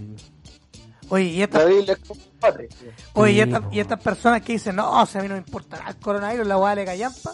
Oye, 1.09 1.25
y 1.25 1.41
estas. 1.41 1.63
Oye, 3.13 3.31
y, 3.33 3.39
estas- 3.41 3.61
po. 3.61 3.69
y 3.71 3.79
estas 3.79 3.99
personas 4.01 4.41
que 4.41 4.53
dicen, 4.53 4.75
no, 4.75 5.05
si 5.05 5.17
a 5.17 5.21
mí 5.21 5.27
no 5.27 5.35
me 5.35 5.39
importa 5.39 5.77
nada 5.77 5.89
el 5.91 5.97
coronavirus, 5.97 6.47
la 6.47 6.57
weá 6.57 6.75
de 6.75 6.85
callampa, 6.85 7.33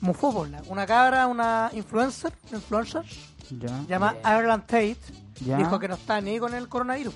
mufó 0.00 0.32
por 0.32 0.48
la. 0.48 0.62
Una 0.68 0.86
cabra, 0.86 1.26
una 1.26 1.70
influencer, 1.72 2.32
influencer, 2.52 3.02
Ya. 3.50 3.82
llama 3.88 4.16
Ireland 4.24 4.62
Tate, 4.66 4.96
Ya. 5.44 5.56
dijo 5.56 5.78
que 5.78 5.88
no 5.88 5.94
está 5.94 6.20
ni 6.20 6.38
con 6.38 6.54
el 6.54 6.68
coronavirus. 6.68 7.14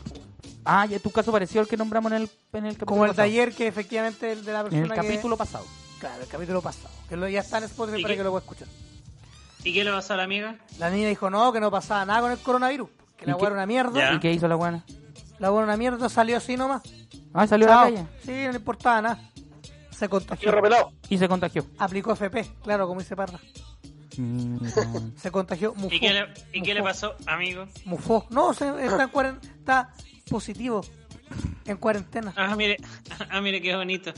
Ah, 0.65 0.85
ya 0.87 0.99
tu 0.99 1.11
caso 1.11 1.33
pareció 1.33 1.61
el 1.61 1.69
que 1.69 1.77
nombramos 1.77 2.13
en 2.13 2.23
el, 2.23 2.31
en 2.53 2.67
el 2.67 2.73
capítulo 2.75 2.87
Como 2.87 3.05
el 3.05 3.11
de 3.11 3.15
pasado. 3.17 3.27
ayer, 3.29 3.55
que 3.55 3.67
efectivamente 3.69 4.33
el 4.33 4.45
de 4.45 4.53
la 4.53 4.61
En 4.61 4.65
persona 4.67 4.83
el 4.85 4.91
que- 4.91 4.97
capítulo 5.09 5.37
pasado. 5.37 5.65
Claro, 5.99 6.23
el 6.23 6.29
capítulo 6.29 6.61
pasado. 6.63 6.89
Que 7.09 7.17
lo, 7.17 7.29
ya 7.29 7.41
está 7.41 7.59
en 7.59 7.65
Spotify 7.65 8.01
¿Y 8.01 8.03
para 8.03 8.15
qué? 8.15 8.19
que 8.19 8.25
lo 8.25 8.31
pueda 8.31 8.43
escuchar. 8.43 8.69
¿Y 9.65 9.73
qué 9.73 9.83
le 9.85 9.91
pasó 9.91 10.15
a 10.15 10.17
la 10.19 10.25
amiga? 10.25 10.57
La 10.79 10.91
niña 10.91 11.09
dijo, 11.09 11.31
no, 11.31 11.53
que 11.53 11.61
no 11.61 11.71
pasaba 11.71 12.05
nada 12.05 12.21
con 12.21 12.33
el 12.33 12.39
coronavirus. 12.39 12.89
Que 13.17 13.27
la 13.27 13.33
¿Y 13.33 13.35
weá 13.35 13.41
qué? 13.41 13.47
era 13.47 13.55
una 13.55 13.67
mierda. 13.67 13.93
Ya. 13.99 14.13
¿Y 14.15 14.21
qué 14.21 14.33
hizo 14.33 14.47
la 14.47 14.55
buena? 14.57 14.85
La 15.39 15.53
una 15.53 15.77
mierda, 15.77 16.09
salió 16.09 16.37
así 16.37 16.57
nomás. 16.57 16.83
Ah, 17.33 17.47
salió 17.47 17.67
a 17.67 17.71
Chao. 17.71 17.85
la 17.85 17.91
calle. 17.97 18.07
Sí, 18.25 18.33
no 18.45 18.51
le 18.53 18.59
importaba 18.59 19.03
nada. 19.03 19.31
Se 19.91 20.09
contagió. 20.09 20.53
Y 21.09 21.19
se 21.19 21.29
contagió. 21.29 21.67
Aplicó 21.79 22.13
FP, 22.13 22.45
claro, 22.63 22.87
como 22.87 23.01
dice 23.01 23.17
Parra. 23.17 23.39
Se 25.17 25.31
contagió, 25.31 25.75
mufó. 25.75 25.95
¿Y 25.95 26.01
qué 26.01 26.13
le, 26.13 26.27
y 26.53 26.63
qué 26.63 26.75
le 26.75 26.81
Mufó. 26.81 26.91
pasó, 26.91 27.15
amigo? 27.27 27.67
Mufó. 27.85 28.27
No, 28.31 28.53
se, 28.53 28.69
está, 28.85 29.05
en 29.05 29.11
cuaren- 29.13 29.39
está 29.59 29.93
positivo. 30.29 30.81
En 31.67 31.77
cuarentena. 31.77 32.33
Ah, 32.37 32.57
mire, 32.57 32.79
ah, 33.31 33.41
mire 33.41 33.61
qué 33.61 33.77
bonito. 33.77 34.13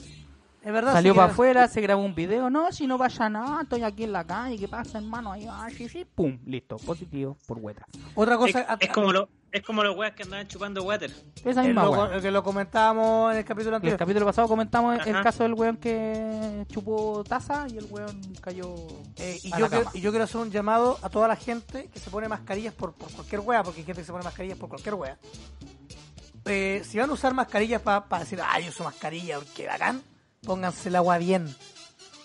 Es 0.63 0.73
verdad. 0.73 0.93
Salió 0.93 1.13
sí, 1.15 1.17
para 1.17 1.33
afuera, 1.33 1.69
se 1.69 1.81
grabó 1.81 2.03
un 2.05 2.15
video. 2.15 2.51
No, 2.51 2.71
si 2.71 2.87
no 2.87 2.99
pasa 2.99 3.31
nada, 3.31 3.63
estoy 3.63 3.83
aquí 3.83 4.05
en 4.05 4.13
la 4.13 4.25
calle. 4.27 4.59
¿Qué 4.59 4.69
pasa, 4.69 4.99
hermano? 4.99 5.33
Ahí, 5.33 5.47
ah, 5.51 5.69
sí, 5.75 5.89
sí. 5.89 6.05
Pum, 6.05 6.39
listo. 6.45 6.77
Positivo 6.77 7.37
por 7.47 7.59
hueta. 7.59 7.87
Otra 8.15 8.35
Es, 8.35 8.39
cosa. 8.41 8.77
es 8.79 8.91
como 8.91 9.11
lo, 9.11 9.29
es 9.51 9.63
como 9.63 9.83
los 9.83 9.97
weas 9.97 10.13
que 10.13 10.25
andaban 10.25 10.47
chupando 10.49 10.83
water. 10.83 11.11
Esa 11.45 11.63
el, 11.63 11.69
misma 11.69 11.85
lo, 11.85 12.13
el 12.13 12.21
que 12.21 12.31
lo 12.31 12.43
comentábamos 12.45 13.33
en 13.33 13.39
el 13.39 13.45
capítulo 13.47 13.69
En 13.77 13.83
el 13.83 13.89
anterior. 13.93 13.99
capítulo 13.99 14.27
pasado 14.27 14.49
comentamos 14.49 15.07
el 15.07 15.23
caso 15.23 15.45
del 15.45 15.55
weón 15.55 15.79
que 15.79 16.67
chupó 16.69 17.25
taza 17.27 17.67
y 17.73 17.79
el 17.79 17.87
weón 17.91 18.21
cayó. 18.43 18.75
Eh, 19.17 19.39
y, 19.43 19.53
a 19.55 19.57
yo 19.57 19.63
la 19.63 19.69
quiero, 19.71 19.85
cama. 19.85 19.97
y 19.97 20.01
yo 20.03 20.11
quiero 20.11 20.25
hacer 20.25 20.41
un 20.43 20.51
llamado 20.51 20.99
a 21.01 21.09
toda 21.09 21.27
la 21.27 21.37
gente 21.37 21.89
que 21.89 21.99
se 21.99 22.11
pone 22.11 22.29
mascarillas 22.29 22.75
por, 22.75 22.93
por 22.93 23.11
cualquier 23.13 23.41
wea, 23.41 23.63
porque 23.63 23.81
hay 23.81 23.87
gente 23.87 24.03
que 24.03 24.07
se 24.07 24.13
pone 24.13 24.25
mascarillas 24.25 24.59
por 24.59 24.69
cualquier 24.69 24.95
wea. 24.95 25.17
Eh, 26.45 26.83
si 26.85 26.99
van 26.99 27.09
a 27.09 27.13
usar 27.15 27.33
mascarillas 27.35 27.81
para 27.83 28.05
decir, 28.19 28.41
ay, 28.47 28.65
yo 28.65 28.71
uso 28.71 28.85
mascarilla, 28.85 29.37
porque 29.39 29.67
bacán, 29.67 30.03
pónganse 30.45 30.89
el 30.89 30.97
agua 30.97 31.19
bien. 31.19 31.55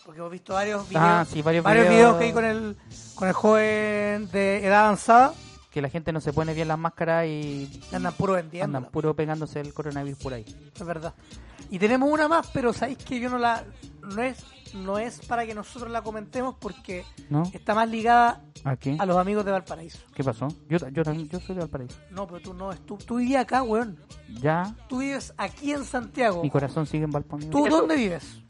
Porque 0.05 0.20
hemos 0.20 0.32
visto 0.32 0.53
varios 0.53 0.88
videos, 0.88 1.05
Ah, 1.05 1.26
sí, 1.30 1.41
varios, 1.41 1.63
varios 1.63 1.88
videos, 1.89 2.18
videos 2.18 2.18
que 2.18 2.24
hay 2.26 2.34
con 2.34 2.45
el, 2.45 2.78
con 3.16 3.28
el 3.28 3.34
joven 3.34 4.30
de 4.32 4.66
edad 4.66 4.82
avanzada, 4.86 5.34
que 5.72 5.82
la 5.82 5.89
gente 5.89 6.11
no 6.11 6.22
se 6.22 6.32
pone 6.32 6.53
bien 6.53 6.68
las 6.68 6.78
máscaras 6.78 7.26
y 7.26 7.82
andan 7.91 8.13
puro 8.13 8.34
vendiendo. 8.34 8.78
andan 8.78 8.91
puro 8.91 9.16
pegándose 9.16 9.59
el 9.61 9.74
coronavirus 9.74 10.20
por 10.20 10.34
ahí. 10.34 10.45
Es 10.76 10.86
verdad. 10.86 11.13
Y 11.72 11.80
tenemos 11.80 12.09
una 12.11 12.28
más, 12.28 12.47
pero 12.53 12.72
sabéis 12.72 12.99
que 12.99 13.20
yo 13.20 13.30
no 13.30 13.39
la. 13.39 13.63
No 14.03 14.22
es, 14.22 14.38
no 14.76 14.97
es 14.99 15.19
para 15.26 15.45
que 15.45 15.55
nosotros 15.55 15.89
la 15.91 16.01
comentemos 16.03 16.55
porque 16.59 17.03
¿No? 17.30 17.43
está 17.53 17.73
más 17.73 17.89
ligada 17.89 18.43
¿A 18.63 18.76
qué? 18.76 18.95
a 18.99 19.05
los 19.05 19.17
amigos 19.17 19.45
de 19.45 19.51
Valparaíso. 19.51 19.99
¿Qué 20.13 20.23
pasó? 20.23 20.47
Yo, 20.69 20.78
yo, 20.89 21.03
también- 21.03 21.28
yo 21.30 21.39
soy 21.39 21.55
de 21.55 21.61
Valparaíso. 21.61 21.97
No, 22.11 22.28
pero 22.28 22.39
tú 22.41 22.53
no, 22.53 22.71
es 22.71 22.80
tú, 22.86 22.97
tú 22.97 23.15
vivías 23.17 23.43
acá, 23.43 23.63
weón. 23.63 23.97
Ya, 24.41 24.76
Tú 24.89 24.99
vives 24.99 25.34
aquí 25.38 25.71
en 25.71 25.84
Santiago. 25.86 26.41
mi 26.43 26.49
corazón 26.49 26.86
sigue 26.86 27.05
en 27.05 27.11
Valparaíso. 27.11 27.49
¿Tú 27.51 27.67
dónde 27.69 27.95
vives? 27.95 28.41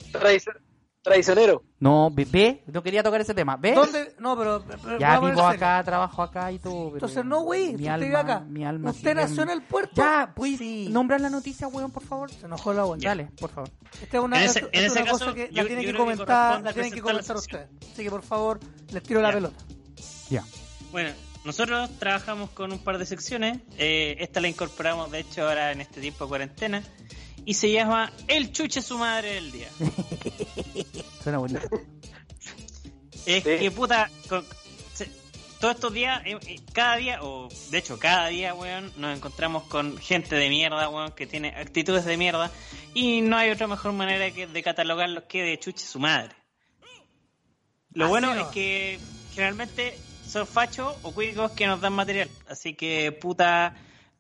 Traicionero. 1.06 1.62
No, 1.80 2.10
ve, 2.12 2.26
ve, 2.30 2.64
no 2.66 2.82
quería 2.82 3.04
tocar 3.04 3.22
ese 3.22 3.36
tema. 3.36 3.58
¿Ve? 3.58 3.74
¿Dónde? 3.74 4.16
No, 4.20 4.36
pero. 4.36 4.66
pero 4.84 4.98
Ya 5.00 5.20
vivo 5.20 5.42
acá, 5.46 5.82
trabajo 5.86 6.24
acá 6.24 6.52
y 6.52 6.58
todo. 6.58 6.86
pero 6.86 6.96
Entonces, 6.96 7.24
no, 7.24 7.42
güey. 7.42 7.68
Mi 7.68 7.74
Usted 7.76 7.88
alma, 7.90 8.06
vive 8.08 8.18
acá. 8.18 8.40
mi 8.40 8.66
alma 8.66 8.90
Usted 8.90 9.14
nació 9.16 9.44
en 9.44 9.52
el 9.52 9.62
puerto. 9.62 9.94
Ya, 9.96 10.34
pues, 10.36 10.58
Sí. 10.58 10.88
nombrar 10.90 11.22
la 11.22 11.30
noticia, 11.30 11.68
weón, 11.68 11.92
por 11.92 12.04
favor. 12.04 12.32
Se 12.32 12.48
enojó 12.48 12.74
la 12.74 12.84
buena. 12.86 13.04
Dale, 13.08 13.26
por 13.40 13.52
favor. 13.52 13.70
Esta 14.02 14.18
es 14.18 14.24
una, 14.24 14.38
En 14.40 14.46
ese- 14.50 14.60
esto- 14.60 14.70
en 14.74 14.84
es 14.84 14.92
ese 14.92 15.02
una 15.04 15.12
cosa 15.12 15.34
que 15.36 15.50
yo- 15.52 15.62
la 15.62 15.68
tienen 15.68 15.86
que 15.86 15.92
que 15.92 15.98
comentar, 15.98 16.26
corresponde 16.28 16.70
la 16.70 16.74
tienen 16.74 16.92
que 16.92 16.98
la 16.98 17.04
comentar 17.04 17.36
ustedes. 17.38 17.70
Así 17.94 18.04
que 18.04 18.10
por 18.10 18.24
favor, 18.24 18.60
les 18.92 19.04
tiro 19.04 19.22
la 19.22 19.32
pelota. 19.32 19.64
Ya. 20.32 20.44
Bueno, 20.92 21.12
nosotros 21.44 21.90
trabajamos 22.00 22.50
con 22.50 22.72
un 22.72 22.80
par 22.80 22.98
de 22.98 23.06
secciones. 23.06 23.60
eh, 23.78 24.16
esta 24.22 24.42
la 24.42 24.48
incorporamos, 24.48 25.12
de 25.12 25.20
hecho, 25.20 25.48
ahora 25.48 25.72
en 25.72 25.82
este 25.82 26.02
tiempo 26.02 26.26
de 26.26 26.30
cuarentena. 26.30 26.82
Y 27.48 27.54
se 27.54 27.72
llama 27.72 28.12
El 28.28 28.52
chuche 28.52 28.82
su 28.82 28.98
madre 28.98 29.34
del 29.36 29.52
día. 29.52 29.68
Suena 31.26 31.40
bonito. 31.40 31.60
Es 33.26 33.44
Sí. 33.44 33.58
que 33.58 33.72
puta, 33.72 34.12
con- 34.30 34.46
se- 34.94 35.10
todos 35.60 35.74
estos 35.74 35.92
días, 35.92 36.22
eh, 36.26 36.38
eh, 36.46 36.60
cada 36.74 36.96
día, 36.98 37.24
o 37.24 37.50
de 37.72 37.78
hecho 37.80 37.98
cada 37.98 38.28
día, 38.28 38.54
weón, 38.54 38.92
nos 38.98 39.18
encontramos 39.18 39.64
con 39.64 39.98
gente 39.98 40.36
de 40.36 40.48
mierda, 40.50 40.88
weón, 40.90 41.12
que 41.14 41.26
tiene 41.26 41.48
actitudes 41.50 42.06
de 42.06 42.18
mierda. 42.18 42.52
Y 42.94 43.22
no 43.22 43.36
hay 43.38 43.50
otra 43.50 43.66
mejor 43.66 43.94
manera 43.94 44.30
que 44.30 44.46
de 44.46 44.62
catalogarlos 44.62 45.24
que 45.24 45.42
de 45.42 45.58
chuche 45.58 45.84
su 45.88 45.98
madre. 45.98 46.36
Lo 47.94 48.06
Así 48.06 48.10
bueno 48.12 48.36
no. 48.36 48.42
es 48.42 48.48
que 48.50 49.00
generalmente 49.34 49.98
son 50.28 50.46
fachos 50.46 50.96
o 51.02 51.12
cuicos 51.12 51.50
que 51.54 51.66
nos 51.66 51.82
dan 51.82 51.94
material. 51.94 52.30
Así 52.48 52.76
que, 52.76 53.12
puta, 53.12 53.76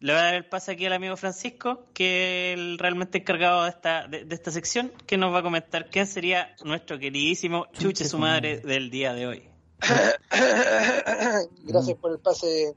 le 0.05 0.13
voy 0.13 0.21
a 0.21 0.25
dar 0.25 0.35
el 0.35 0.45
pase 0.45 0.71
aquí 0.71 0.85
al 0.85 0.93
amigo 0.93 1.17
Francisco, 1.17 1.87
que 1.95 2.53
es 2.53 2.59
el 2.59 2.77
realmente 2.77 3.17
encargado 3.17 3.63
de 3.63 3.69
esta, 3.69 4.07
de, 4.07 4.23
de 4.23 4.35
esta 4.35 4.51
sección, 4.51 4.91
que 5.07 5.17
nos 5.17 5.33
va 5.33 5.39
a 5.39 5.41
comentar 5.41 5.89
quién 5.89 6.05
sería 6.05 6.55
nuestro 6.63 6.99
queridísimo 6.99 7.65
chuche 7.73 8.05
su 8.07 8.19
madre 8.19 8.59
del 8.59 8.91
día 8.91 9.13
de 9.13 9.25
hoy. 9.25 9.49
Gracias 11.63 11.97
por 11.97 12.11
el 12.11 12.19
pase, 12.19 12.75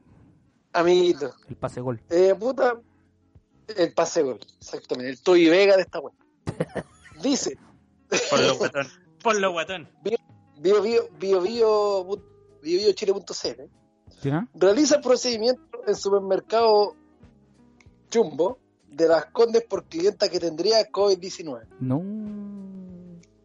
amiguito. 0.72 1.34
El 1.50 1.56
pase 1.56 1.82
gol. 1.82 2.00
Eh, 2.08 2.34
puta, 2.34 2.80
el 3.76 3.92
pase 3.92 4.22
gol, 4.22 4.40
exactamente. 4.58 5.10
El 5.10 5.20
Toy 5.20 5.50
Vega 5.50 5.76
de 5.76 5.82
esta 5.82 6.00
weá. 6.00 6.14
Dice, 7.22 7.58
Por 8.30 8.40
lo 8.40 8.56
guatón. 8.56 8.86
Por 9.22 9.38
lo 9.38 9.52
guatón. 9.52 9.86
bio, 10.02 10.16
bio, 10.56 10.82
bio, 10.82 11.10
bio, 11.18 11.40
bio, 11.42 12.22
bio 12.62 12.92
realiza 14.54 15.00
procedimiento 15.02 15.62
en 15.86 15.94
supermercado 15.94 16.96
Jumbo 18.12 18.58
de 18.90 19.06
las 19.08 19.26
Condes 19.26 19.64
por 19.64 19.84
clienta 19.84 20.28
que 20.28 20.40
tendría 20.40 20.88
COVID-19. 20.90 21.66
No. 21.80 22.02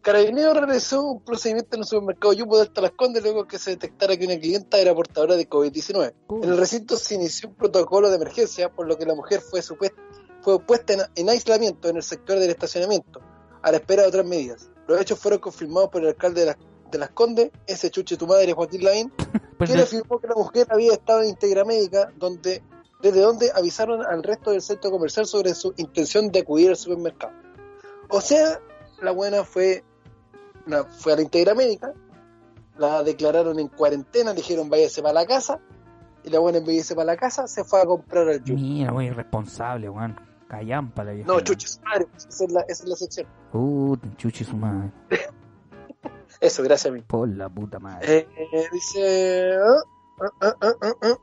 Carabineros 0.02 0.54
realizó 0.54 1.02
un 1.02 1.20
procedimiento 1.22 1.76
en 1.76 1.80
el 1.82 1.86
supermercado 1.86 2.34
Jumbo 2.36 2.58
de 2.62 2.68
Las 2.82 2.90
Condes 2.90 3.22
luego 3.22 3.46
que 3.46 3.58
se 3.58 3.70
detectara 3.70 4.16
que 4.18 4.26
una 4.26 4.38
clienta 4.38 4.78
era 4.78 4.94
portadora 4.94 5.34
de 5.36 5.48
COVID-19. 5.48 6.12
En 6.42 6.50
el 6.50 6.58
recinto 6.58 6.96
se 6.98 7.14
inició 7.14 7.48
un 7.48 7.54
protocolo 7.54 8.10
de 8.10 8.16
emergencia, 8.16 8.70
por 8.70 8.86
lo 8.86 8.98
que 8.98 9.06
la 9.06 9.14
mujer 9.14 9.40
fue, 9.40 9.60
supuest- 9.62 9.94
fue 10.42 10.60
puesta 10.60 10.92
en, 10.92 11.00
en 11.14 11.28
aislamiento 11.30 11.88
en 11.88 11.96
el 11.96 12.02
sector 12.02 12.38
del 12.38 12.50
estacionamiento, 12.50 13.20
a 13.62 13.70
la 13.70 13.78
espera 13.78 14.02
de 14.02 14.08
otras 14.08 14.26
medidas. 14.26 14.68
Los 14.86 15.00
hechos 15.00 15.18
fueron 15.18 15.40
confirmados 15.40 15.88
por 15.88 16.02
el 16.02 16.08
alcalde 16.08 16.40
de 16.40 16.46
las, 16.48 16.56
de 16.90 16.98
las 16.98 17.08
Condes, 17.10 17.50
ese 17.66 17.90
chuche 17.90 18.18
tu 18.18 18.26
madre, 18.26 18.52
Joaquín 18.52 18.84
Lavín, 18.84 19.10
Pues 19.56 19.70
quien 19.70 19.78
de- 19.78 19.84
afirmó 19.84 20.18
que 20.18 20.26
la 20.28 20.34
mujer 20.34 20.66
había 20.68 20.92
estado 20.92 21.22
en 21.22 21.30
Integra 21.30 21.64
Médica, 21.64 22.12
donde, 22.18 22.62
desde 23.04 23.20
donde 23.20 23.50
avisaron 23.54 24.02
al 24.04 24.22
resto 24.22 24.50
del 24.50 24.62
centro 24.62 24.90
comercial 24.90 25.26
sobre 25.26 25.54
su 25.54 25.74
intención 25.76 26.32
de 26.32 26.40
acudir 26.40 26.70
al 26.70 26.76
supermercado. 26.76 27.34
O 28.08 28.20
sea, 28.22 28.58
la 29.02 29.10
buena 29.10 29.44
fue, 29.44 29.84
una- 30.66 30.84
fue 30.84 31.12
a 31.12 31.16
la 31.16 31.22
Integra 31.22 31.54
Médica, 31.54 31.92
la 32.78 33.02
declararon 33.02 33.58
en 33.58 33.68
cuarentena, 33.68 34.30
le 34.30 34.36
dijeron 34.38 34.70
váyase 34.70 35.02
para 35.02 35.12
la 35.12 35.26
casa, 35.26 35.60
y 36.24 36.30
la 36.30 36.38
buena 36.38 36.58
en 36.58 36.64
vez 36.64 36.74
de 36.76 36.78
irse 36.80 36.94
para 36.94 37.04
la 37.06 37.16
casa 37.18 37.46
se 37.46 37.62
fue 37.64 37.82
a 37.82 37.84
comprar 37.84 38.26
al 38.26 38.38
Jumbo. 38.40 38.54
Mira, 38.62 38.90
muy 38.92 39.06
irresponsable, 39.08 39.90
weón. 39.90 40.18
Callampa 40.48 41.04
la 41.04 41.12
vieja. 41.12 41.26
No, 41.26 41.40
chuche 41.40 41.66
su 41.68 41.80
madre, 41.82 42.06
esa 42.16 42.44
es 42.44 42.52
la, 42.52 42.60
esa 42.62 42.84
es 42.84 42.88
la 42.88 42.96
sección. 42.96 43.26
Uh, 43.52 43.96
chuchi 44.16 44.44
su 44.44 44.56
madre. 44.56 44.90
Eso, 46.40 46.62
gracias 46.62 46.90
a 46.90 46.94
mí. 46.94 47.02
Por 47.02 47.28
la 47.28 47.48
puta 47.48 47.78
madre. 47.78 48.18
Eh, 48.18 48.28
eh, 48.52 48.64
dice. 48.72 49.54
ah, 50.40 50.54
ah, 50.60 50.74
ah. 51.02 51.14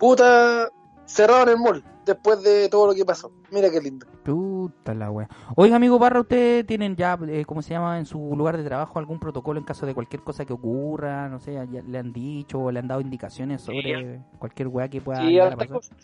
Puta. 0.00 0.68
Cerraron 1.06 1.48
el 1.48 1.58
mall 1.58 1.84
después 2.04 2.42
de 2.42 2.68
todo 2.68 2.88
lo 2.88 2.94
que 2.94 3.04
pasó. 3.04 3.32
Mira 3.50 3.70
qué 3.70 3.80
lindo. 3.80 4.06
Puta 4.24 4.94
la 4.94 5.10
wea. 5.10 5.28
Oiga, 5.56 5.76
amigo 5.76 5.98
Barra, 5.98 6.20
¿ustedes 6.20 6.66
tienen 6.66 6.94
ya, 6.96 7.18
eh, 7.28 7.44
cómo 7.44 7.62
se 7.62 7.70
llama, 7.70 7.98
en 7.98 8.06
su 8.06 8.18
lugar 8.36 8.56
de 8.56 8.64
trabajo 8.64 8.98
algún 8.98 9.18
protocolo 9.18 9.58
en 9.58 9.64
caso 9.64 9.86
de 9.86 9.94
cualquier 9.94 10.22
cosa 10.22 10.44
que 10.44 10.52
ocurra? 10.52 11.28
No 11.28 11.40
sé, 11.40 11.54
ya 11.54 11.64
le 11.64 11.98
han 11.98 12.12
dicho 12.12 12.60
o 12.60 12.70
le 12.70 12.78
han 12.78 12.88
dado 12.88 13.00
indicaciones 13.00 13.62
sobre 13.62 14.20
cualquier 14.38 14.68
wea 14.68 14.88
que 14.88 15.00
pueda 15.00 15.22
llegar 15.22 15.56
a 15.60 15.66
cosas 15.66 15.96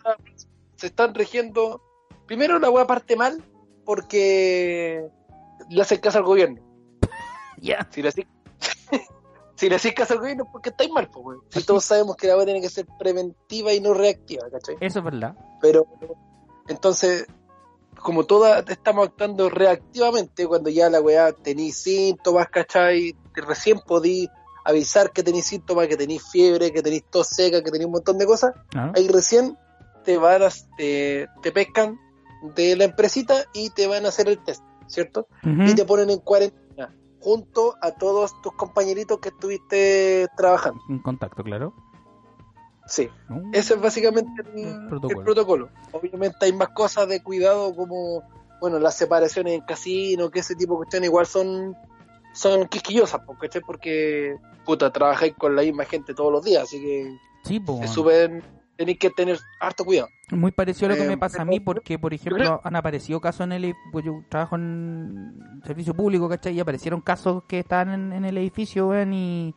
se 0.77 0.87
están 0.87 1.15
rigiendo. 1.15 1.83
Primero, 2.27 2.59
la 2.59 2.71
weá 2.71 2.87
parte 2.87 3.17
mal 3.17 3.43
porque 3.85 5.09
le 5.69 5.83
hacen 5.83 6.01
caso 6.01 6.19
al 6.19 6.25
gobierno. 6.25 6.63
Ya. 7.59 7.89
Si 7.91 8.03
le 8.03 8.09
hacen, 8.09 8.27
si 9.57 9.69
le 9.69 9.77
hacen 9.77 9.95
caso 9.95 10.15
al 10.15 10.21
gobierno, 10.21 10.45
es 10.45 10.51
porque 10.53 10.69
estáis 10.69 10.91
mal, 10.91 11.09
pues, 11.09 11.25
weón. 11.25 11.43
Si 11.49 11.65
todos 11.65 11.85
sabemos 11.85 12.17
que 12.17 12.27
la 12.27 12.37
weá 12.37 12.45
tiene 12.45 12.61
que 12.61 12.69
ser 12.69 12.87
preventiva 12.99 13.73
y 13.73 13.81
no 13.81 13.95
reactiva, 13.95 14.49
¿cachai? 14.51 14.77
Eso 14.81 14.99
es 14.99 15.05
verdad. 15.05 15.35
Pero 15.63 15.87
entonces, 16.69 17.27
como 17.99 18.25
todas 18.25 18.69
estamos 18.69 19.09
actuando 19.09 19.49
reactivamente, 19.49 20.47
cuando 20.47 20.69
ya 20.69 20.91
la 20.91 21.01
weá 21.01 21.33
tenéis 21.33 21.79
síntomas, 21.79 22.49
¿cachai? 22.49 23.17
Recién 23.35 23.81
podí 23.81 24.29
avisar 24.65 25.13
que 25.13 25.23
tenéis 25.23 25.47
síntomas, 25.47 25.89
que 25.89 25.97
tenéis 25.97 26.23
fiebre, 26.31 26.73
que 26.73 26.83
tenéis 26.83 27.05
tos 27.11 27.29
seca, 27.29 27.63
que 27.63 27.71
tenéis 27.71 27.87
un 27.87 27.93
montón 27.93 28.19
de 28.19 28.27
cosas, 28.27 28.55
¿no? 28.75 28.93
ahí 28.95 29.09
recién 29.09 29.57
te 30.05 30.19
van 30.19 30.43
a, 30.43 30.49
te, 30.77 31.29
te 31.41 31.53
pescan 31.53 31.99
de 32.55 32.77
la 32.77 32.85
empresita 32.85 33.45
y 33.55 33.71
te 33.71 33.87
van 33.87 34.05
a 34.05 34.09
hacer 34.09 34.29
el 34.29 34.43
test, 34.43 34.63
¿cierto? 34.87 35.29
Y 35.43 35.75
te 35.75 35.85
ponen 35.85 36.11
en 36.11 36.19
cuarentena 36.19 36.66
junto 37.21 37.77
a 37.81 37.93
todos 37.93 38.41
tus 38.43 38.53
compañeritos 38.55 39.19
que 39.19 39.31
estuviste 39.31 40.29
trabajando. 40.37 40.81
En 40.89 40.99
contacto, 41.01 41.43
claro. 41.43 41.75
Sí. 42.87 43.09
No. 43.29 43.51
Ese 43.53 43.75
es 43.75 43.81
básicamente 43.81 44.43
el, 44.55 44.59
El 44.59 44.91
el 45.11 45.23
protocolo. 45.25 45.71
Obviamente 45.93 46.39
hay 46.43 46.53
más 46.53 46.69
cosas 46.69 47.09
de 47.09 47.23
cuidado 47.23 47.75
como, 47.75 48.23
bueno, 48.61 48.79
las 48.79 48.97
separaciones 48.97 49.55
en 49.55 49.61
casino, 49.63 50.31
que 50.31 50.41
ese 50.41 50.55
tipo 50.55 50.75
de 50.75 50.79
cuestiones 50.79 51.09
igual 51.09 51.27
son 51.27 51.77
son 52.33 52.69
quisquillosas, 52.69 53.23
porque 53.67 54.37
puta, 54.65 54.93
trabajáis 54.93 55.35
con 55.35 55.57
la 55.57 55.63
misma 55.63 55.85
gente 55.87 56.13
todos 56.13 56.31
los 56.31 56.45
días, 56.45 56.65
así 56.65 56.81
que 56.81 57.17
Sí, 57.45 57.63
es 57.81 57.91
súper, 57.91 58.43
tenéis 58.77 58.99
que 58.99 59.11
tener 59.11 59.39
harto 59.61 59.85
cuidado. 59.85 60.09
Muy 60.31 60.53
parecido 60.53 60.87
a 60.87 60.91
lo 60.91 60.97
que 60.97 61.05
Eh, 61.05 61.09
me 61.09 61.19
pasa 61.19 61.43
a 61.43 61.45
mí, 61.45 61.61
porque, 61.61 61.99
por 61.99 62.13
ejemplo, 62.15 62.39
creo- 62.39 62.61
han 62.65 62.77
aparecido 62.77 63.21
casos 63.21 63.43
en 63.43 63.53
el... 63.53 63.75
Pues 63.93 64.05
yo 64.05 64.23
trabajo 64.29 64.57
en 64.57 65.61
servicio 65.65 65.95
público, 65.95 66.29
¿cachai? 66.29 66.55
Y 66.55 66.61
aparecieron 66.61 67.01
casos 67.01 67.45
que 67.49 67.61
están 67.61 67.91
en, 67.91 68.13
en 68.13 68.25
el 68.25 68.37
edificio, 68.39 68.89
weón, 68.89 69.13
y 69.15 69.55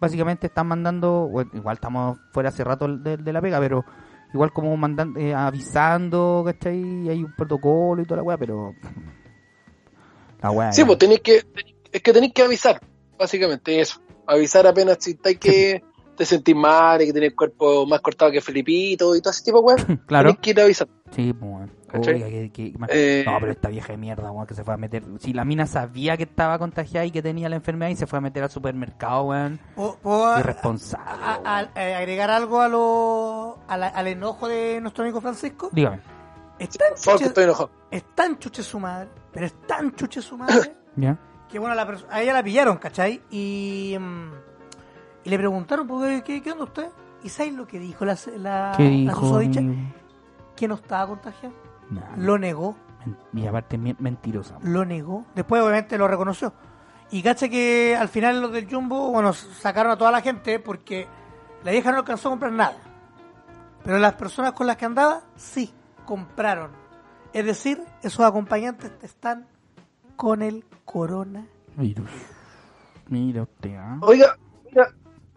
básicamente 0.00 0.46
están 0.46 0.66
mandando... 0.68 1.28
bueno, 1.30 1.50
igual 1.54 1.74
estamos 1.74 2.18
fuera 2.32 2.48
hace 2.50 2.64
rato 2.64 2.86
de, 2.88 3.16
de 3.16 3.32
la 3.32 3.40
pega, 3.40 3.58
pero 3.60 3.84
igual 4.32 4.52
como 4.52 4.76
mandan, 4.76 5.14
eh, 5.16 5.34
avisando, 5.34 6.42
¿cachai? 6.46 6.78
Y 6.80 7.08
hay 7.08 7.22
un 7.24 7.34
protocolo 7.34 8.00
y 8.02 8.04
toda 8.04 8.18
la 8.18 8.22
weá, 8.22 8.36
pero... 8.38 8.74
La 10.42 10.50
weá... 10.50 10.72
Sí, 10.72 10.82
ya- 10.82 10.86
pues 10.86 10.98
tenéis 10.98 11.20
que, 11.20 11.42
es 11.92 12.02
que 12.02 12.12
tenéis 12.12 12.32
que 12.32 12.42
avisar, 12.42 12.80
básicamente 13.18 13.80
eso. 13.80 14.00
Avisar 14.26 14.66
apenas 14.66 14.98
si 15.00 15.12
estáis 15.12 15.38
que 15.38 15.82
te 16.20 16.26
sentís 16.26 16.54
mal 16.54 17.00
y 17.00 17.06
que 17.06 17.12
tenés 17.14 17.30
el 17.30 17.34
cuerpo 17.34 17.86
más 17.86 18.00
cortado 18.02 18.30
que 18.30 18.42
Felipito 18.42 19.16
y 19.16 19.22
todo 19.22 19.30
ese 19.30 19.42
tipo 19.42 19.58
de 19.60 19.64
weas. 19.64 19.86
Claro. 20.06 20.28
Tenéis 20.28 20.40
que 20.42 20.50
ir 20.50 20.60
a 20.60 20.64
avisar. 20.64 20.88
Sí, 21.12 21.32
pues, 21.32 21.50
weón. 21.50 21.80
Que- 22.04 22.50
que- 22.52 22.74
Eh, 22.90 23.24
No, 23.26 23.38
pero 23.40 23.52
esta 23.52 23.68
vieja 23.70 23.92
de 23.92 23.96
mierda, 23.96 24.30
weón, 24.30 24.46
que 24.46 24.52
se 24.54 24.62
fue 24.62 24.74
a 24.74 24.76
meter. 24.76 25.02
Si 25.18 25.32
la 25.32 25.44
mina 25.46 25.66
sabía 25.66 26.16
que 26.18 26.24
estaba 26.24 26.58
contagiada 26.58 27.06
y 27.06 27.10
que 27.10 27.22
tenía 27.22 27.48
la 27.48 27.56
enfermedad 27.56 27.90
y 27.90 27.96
se 27.96 28.06
fue 28.06 28.18
a 28.18 28.20
meter 28.20 28.42
al 28.42 28.50
supermercado, 28.50 29.22
weón. 29.22 29.58
¿Puedo, 29.74 29.96
puedo 30.02 30.26
a- 30.26 30.40
Irresponsable. 30.40 31.10
a- 31.24 31.40
a- 31.42 31.58
a- 31.74 31.98
agregar 31.98 32.30
algo 32.30 32.60
a 32.60 32.68
lo, 32.68 33.58
a 33.66 33.76
la- 33.78 33.88
al 33.88 34.06
enojo 34.06 34.46
de 34.46 34.78
nuestro 34.82 35.02
amigo 35.04 35.20
Francisco? 35.22 35.70
Dígame. 35.72 36.00
Es 36.58 36.68
tan 36.68 36.94
chuche, 36.94 37.24
estoy 37.24 37.44
enojado. 37.44 37.70
es 37.90 38.04
tan 38.14 38.38
chuche 38.38 38.62
su 38.62 38.78
madre, 38.78 39.08
pero 39.32 39.46
es 39.46 39.54
tan 39.66 39.96
chuche 39.96 40.20
su 40.20 40.36
madre, 40.36 40.76
¿Ya? 40.96 41.18
que 41.48 41.58
bueno, 41.58 41.74
la 41.74 41.88
a 42.10 42.20
ella 42.22 42.34
la 42.34 42.42
pillaron, 42.42 42.76
¿cachai? 42.76 43.22
Y, 43.30 43.96
mm, 43.98 44.30
y 45.24 45.30
le 45.30 45.38
preguntaron, 45.38 45.86
pues, 45.86 46.22
¿qué, 46.22 46.42
¿qué 46.42 46.52
onda 46.52 46.64
usted? 46.64 46.88
¿Y 47.22 47.28
sabes 47.28 47.52
lo 47.54 47.66
que 47.66 47.78
dijo 47.78 48.04
la, 48.04 48.16
la, 48.38 48.72
¿Qué 48.76 48.88
la 49.04 49.14
susodicha? 49.14 49.60
Que 50.56 50.66
no 50.68 50.74
estaba 50.76 51.06
contagiado. 51.06 51.54
Nah, 51.90 52.16
Lo 52.16 52.38
negó, 52.38 52.76
Y 53.32 53.46
aparte, 53.46 53.76
mentirosa. 53.78 54.58
lo 54.62 54.84
negó. 54.84 55.24
Después, 55.34 55.60
obviamente, 55.62 55.98
lo 55.98 56.06
reconoció. 56.08 56.52
Y 57.10 57.22
cacha 57.22 57.48
que 57.48 57.96
al 57.98 58.08
final 58.08 58.40
los 58.40 58.52
del 58.52 58.70
Jumbo, 58.70 59.10
bueno, 59.10 59.32
sacaron 59.32 59.90
a 59.92 59.96
toda 59.96 60.12
la 60.12 60.20
gente 60.20 60.60
porque 60.60 61.08
la 61.64 61.72
vieja 61.72 61.90
no 61.90 61.98
alcanzó 61.98 62.28
a 62.28 62.32
comprar 62.32 62.52
nada. 62.52 62.76
Pero 63.82 63.98
las 63.98 64.14
personas 64.14 64.52
con 64.52 64.66
las 64.66 64.76
que 64.76 64.84
andaba, 64.84 65.22
sí, 65.36 65.72
compraron. 66.04 66.70
Es 67.32 67.44
decir, 67.44 67.82
esos 68.02 68.24
acompañantes 68.24 68.92
están 69.02 69.46
con 70.16 70.42
el 70.42 70.64
coronavirus. 70.84 71.50
Virus. 71.76 72.10
Mira 73.08 73.42
usted, 73.42 73.74
¿ah? 73.76 73.98
Oiga, 74.02 74.36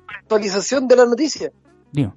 actualización 0.08 0.88
de 0.88 0.96
la 0.96 1.06
noticia. 1.06 1.52
Digo. 1.92 2.14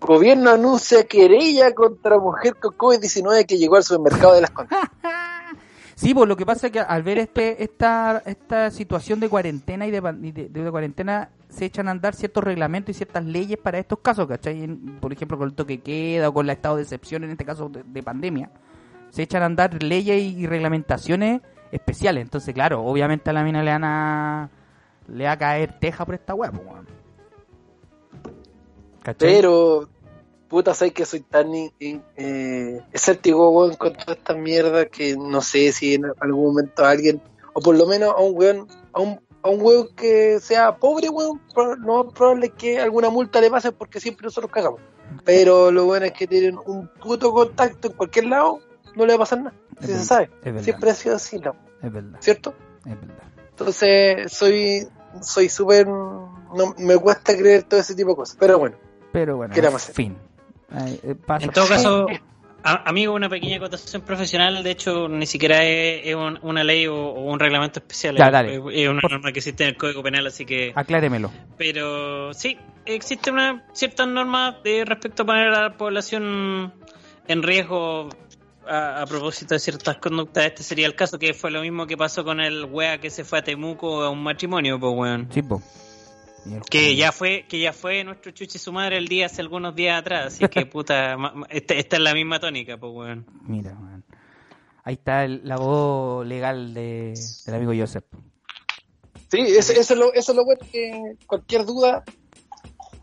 Gobierno 0.00 0.50
anuncia 0.50 1.04
querella 1.04 1.74
contra 1.74 2.18
mujer 2.18 2.56
con 2.56 2.76
COVID-19 2.76 3.46
que 3.46 3.56
llegó 3.58 3.76
al 3.76 3.82
supermercado 3.82 4.34
de 4.34 4.40
las 4.42 4.50
Condes. 4.50 4.78
Sí, 5.98 6.12
pues 6.12 6.28
lo 6.28 6.36
que 6.36 6.44
pasa 6.44 6.66
es 6.66 6.74
que 6.74 6.80
al 6.80 7.02
ver 7.02 7.16
este 7.16 7.64
esta 7.64 8.22
esta 8.26 8.70
situación 8.70 9.18
de 9.18 9.30
cuarentena 9.30 9.86
y 9.86 9.90
de, 9.90 10.02
de, 10.02 10.48
de 10.50 10.70
cuarentena 10.70 11.30
se 11.48 11.64
echan 11.64 11.88
a 11.88 11.92
andar 11.92 12.14
ciertos 12.14 12.44
reglamentos 12.44 12.90
y 12.90 12.98
ciertas 12.98 13.24
leyes 13.24 13.56
para 13.56 13.78
estos 13.78 14.00
casos, 14.00 14.26
¿cachai? 14.28 14.62
En- 14.62 14.98
por 15.00 15.10
ejemplo, 15.10 15.38
con 15.38 15.48
el 15.48 15.54
toque 15.54 15.80
queda 15.80 16.28
o 16.28 16.34
con 16.34 16.44
el 16.44 16.50
estado 16.50 16.76
de 16.76 16.82
excepción, 16.82 17.24
en 17.24 17.30
este 17.30 17.46
caso 17.46 17.70
de, 17.70 17.82
de 17.82 18.02
pandemia, 18.02 18.50
se 19.08 19.22
echan 19.22 19.42
a 19.42 19.46
andar 19.46 19.82
leyes 19.82 20.20
y, 20.20 20.36
y 20.40 20.46
reglamentaciones 20.46 21.40
especiales. 21.72 22.20
Entonces, 22.24 22.52
claro, 22.52 22.84
obviamente 22.84 23.30
a 23.30 23.32
la 23.32 23.42
mina 23.42 23.62
le 23.62 23.70
van 23.70 23.84
a 23.84 24.50
le 25.08 25.24
va 25.24 25.32
a 25.32 25.38
caer 25.38 25.78
teja 25.78 26.04
por 26.04 26.14
esta 26.14 26.34
hueá, 26.34 26.50
pues, 26.52 26.66
weón. 26.66 26.86
Pero, 29.18 29.88
puta, 30.48 30.74
sabes 30.74 30.92
que 30.94 31.04
soy 31.06 31.20
tan 31.20 31.54
in- 31.54 31.72
in- 31.78 32.02
eh, 32.16 32.80
escéptico, 32.92 33.50
weón, 33.50 33.74
con 33.76 33.92
toda 33.94 34.14
esta 34.14 34.34
mierda 34.34 34.86
que 34.86 35.16
no 35.16 35.40
sé 35.40 35.72
si 35.72 35.94
en 35.94 36.06
algún 36.20 36.46
momento 36.46 36.84
alguien, 36.84 37.20
o 37.54 37.60
por 37.60 37.76
lo 37.76 37.86
menos 37.86 38.10
a 38.16 38.20
un 38.20 38.36
weón, 38.36 38.66
a 38.92 39.00
un, 39.00 39.20
a 39.42 39.48
un 39.48 39.62
weón 39.62 39.88
que 39.94 40.40
sea 40.40 40.76
pobre, 40.76 41.08
weón, 41.08 41.40
lo 41.78 42.04
más 42.04 42.12
probable 42.14 42.46
es 42.46 42.52
que 42.54 42.80
alguna 42.80 43.10
multa 43.10 43.40
le 43.40 43.50
pase 43.50 43.70
porque 43.72 44.00
siempre 44.00 44.24
nosotros 44.24 44.50
cagamos. 44.50 44.80
Pero 45.24 45.70
lo 45.70 45.84
bueno 45.84 46.06
es 46.06 46.12
que 46.12 46.26
tienen 46.26 46.58
un 46.66 46.88
puto 47.00 47.32
contacto 47.32 47.88
en 47.88 47.94
cualquier 47.94 48.26
lado, 48.26 48.58
no 48.96 49.06
le 49.06 49.12
va 49.12 49.16
a 49.16 49.18
pasar 49.20 49.38
nada. 49.38 49.54
Es 49.80 49.86
Si 49.86 49.92
se 49.92 50.04
sabe. 50.04 50.30
es. 50.42 50.64
Siempre 50.64 50.90
ha 50.90 50.94
sido 50.94 51.14
así, 51.14 51.38
¿no? 51.38 51.54
Es 51.80 51.92
verdad, 51.92 52.18
¿cierto? 52.20 52.54
es 52.84 53.00
verdad. 53.00 53.22
Entonces, 53.50 54.32
soy 54.32 54.86
soy 55.22 55.48
súper. 55.48 55.86
No, 55.86 56.74
me 56.78 56.96
cuesta 56.98 57.36
creer 57.36 57.64
todo 57.64 57.80
ese 57.80 57.94
tipo 57.94 58.10
de 58.10 58.16
cosas. 58.16 58.36
Pero 58.38 58.58
bueno, 58.58 58.76
Pero 59.12 59.36
bueno, 59.36 59.54
¿Qué 59.54 59.60
le 59.62 59.68
vamos 59.68 59.82
a 59.82 59.86
en 59.86 59.90
hacer? 59.92 59.94
fin. 59.94 60.16
Ay, 60.70 61.00
eh, 61.02 61.14
En 61.40 61.50
todo 61.50 61.66
caso, 61.68 62.06
a- 62.62 62.88
amigo, 62.88 63.14
una 63.14 63.28
pequeña 63.28 63.56
acotación 63.58 64.02
profesional, 64.02 64.62
de 64.62 64.70
hecho, 64.70 65.08
ni 65.08 65.26
siquiera 65.26 65.64
es, 65.64 66.06
es 66.06 66.14
un- 66.16 66.38
una 66.42 66.64
ley 66.64 66.86
o, 66.86 66.94
o 66.96 67.30
un 67.32 67.38
reglamento 67.38 67.78
especial. 67.80 68.16
Ya, 68.16 68.26
es- 68.26 68.32
dale. 68.32 68.54
Es, 68.56 68.62
es 68.72 68.88
una 68.88 69.00
norma 69.08 69.32
que 69.32 69.38
existe 69.38 69.62
en 69.64 69.70
el 69.70 69.76
Código 69.76 70.02
Penal, 70.02 70.26
así 70.26 70.44
que... 70.44 70.72
acláremelo. 70.74 71.30
Pero 71.56 72.34
sí, 72.34 72.58
existe 72.84 73.30
una 73.30 73.64
ciertas 73.72 74.08
normas 74.08 74.56
de 74.64 74.84
respecto 74.84 75.22
a 75.22 75.26
poner 75.26 75.48
a 75.48 75.62
la 75.62 75.76
población 75.76 76.72
en 77.28 77.42
riesgo 77.42 78.08
a, 78.68 79.02
a 79.02 79.06
propósito 79.06 79.54
de 79.54 79.60
ciertas 79.60 79.96
conductas. 79.98 80.46
Este 80.46 80.62
sería 80.62 80.86
el 80.86 80.94
caso, 80.94 81.18
que 81.18 81.34
fue 81.34 81.50
lo 81.50 81.60
mismo 81.62 81.86
que 81.86 81.96
pasó 81.96 82.24
con 82.24 82.40
el 82.40 82.64
wea 82.64 82.98
que 83.00 83.10
se 83.10 83.24
fue 83.24 83.38
a 83.38 83.44
Temuco 83.44 84.02
a 84.02 84.10
un 84.10 84.22
matrimonio, 84.22 84.78
pues 84.80 84.92
weón. 84.94 85.28
Sí, 85.32 85.42
po. 85.42 85.62
Que 86.70 86.94
ya 86.94 87.10
fue, 87.10 87.44
que 87.48 87.58
ya 87.58 87.72
fue 87.72 88.04
nuestro 88.04 88.30
chuchi 88.30 88.58
su 88.58 88.72
madre 88.72 88.98
el 88.98 89.08
día 89.08 89.26
hace 89.26 89.40
algunos 89.42 89.74
días 89.74 89.98
atrás, 90.00 90.26
así 90.26 90.46
que 90.48 90.64
puta, 90.66 91.16
ma- 91.16 91.32
ma- 91.32 91.46
esta, 91.50 91.74
esta 91.74 91.96
es 91.96 92.02
la 92.02 92.14
misma 92.14 92.38
tónica, 92.38 92.76
pues 92.78 92.92
weón. 92.94 93.26
Mira, 93.42 93.74
man. 93.74 94.04
Ahí 94.84 94.94
está 94.94 95.24
el- 95.24 95.40
la 95.42 95.56
voz 95.56 96.24
legal 96.24 96.72
de, 96.72 97.14
del 97.46 97.54
amigo 97.54 97.72
Joseph. 97.76 98.04
sí, 99.28 99.40
eso, 99.40 99.72
eso, 99.72 99.94
es 99.94 99.98
lo, 99.98 100.12
eso 100.12 100.30
es 100.32 100.36
lo 100.36 100.44
bueno 100.44 100.60
que 100.70 101.16
cualquier 101.26 101.64
duda 101.64 102.04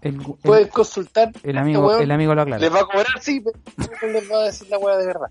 El, 0.04 0.16
el- 0.16 0.22
pueden 0.44 0.68
consultar. 0.68 1.32
el 1.44 1.58
amigo, 1.58 1.88
weón. 1.88 2.02
el 2.04 2.12
amigo 2.12 2.36
lo 2.36 2.42
aclara. 2.42 2.60
Les 2.62 2.74
va 2.74 2.82
a 2.82 2.86
cobrar, 2.86 3.22
sí, 3.22 3.42
pero 3.42 4.14
no 4.14 4.20
les 4.20 4.32
va 4.32 4.38
a 4.38 4.44
decir 4.46 4.68
la 4.70 4.78
weá 4.78 4.98
de 4.98 5.06
verdad. 5.08 5.28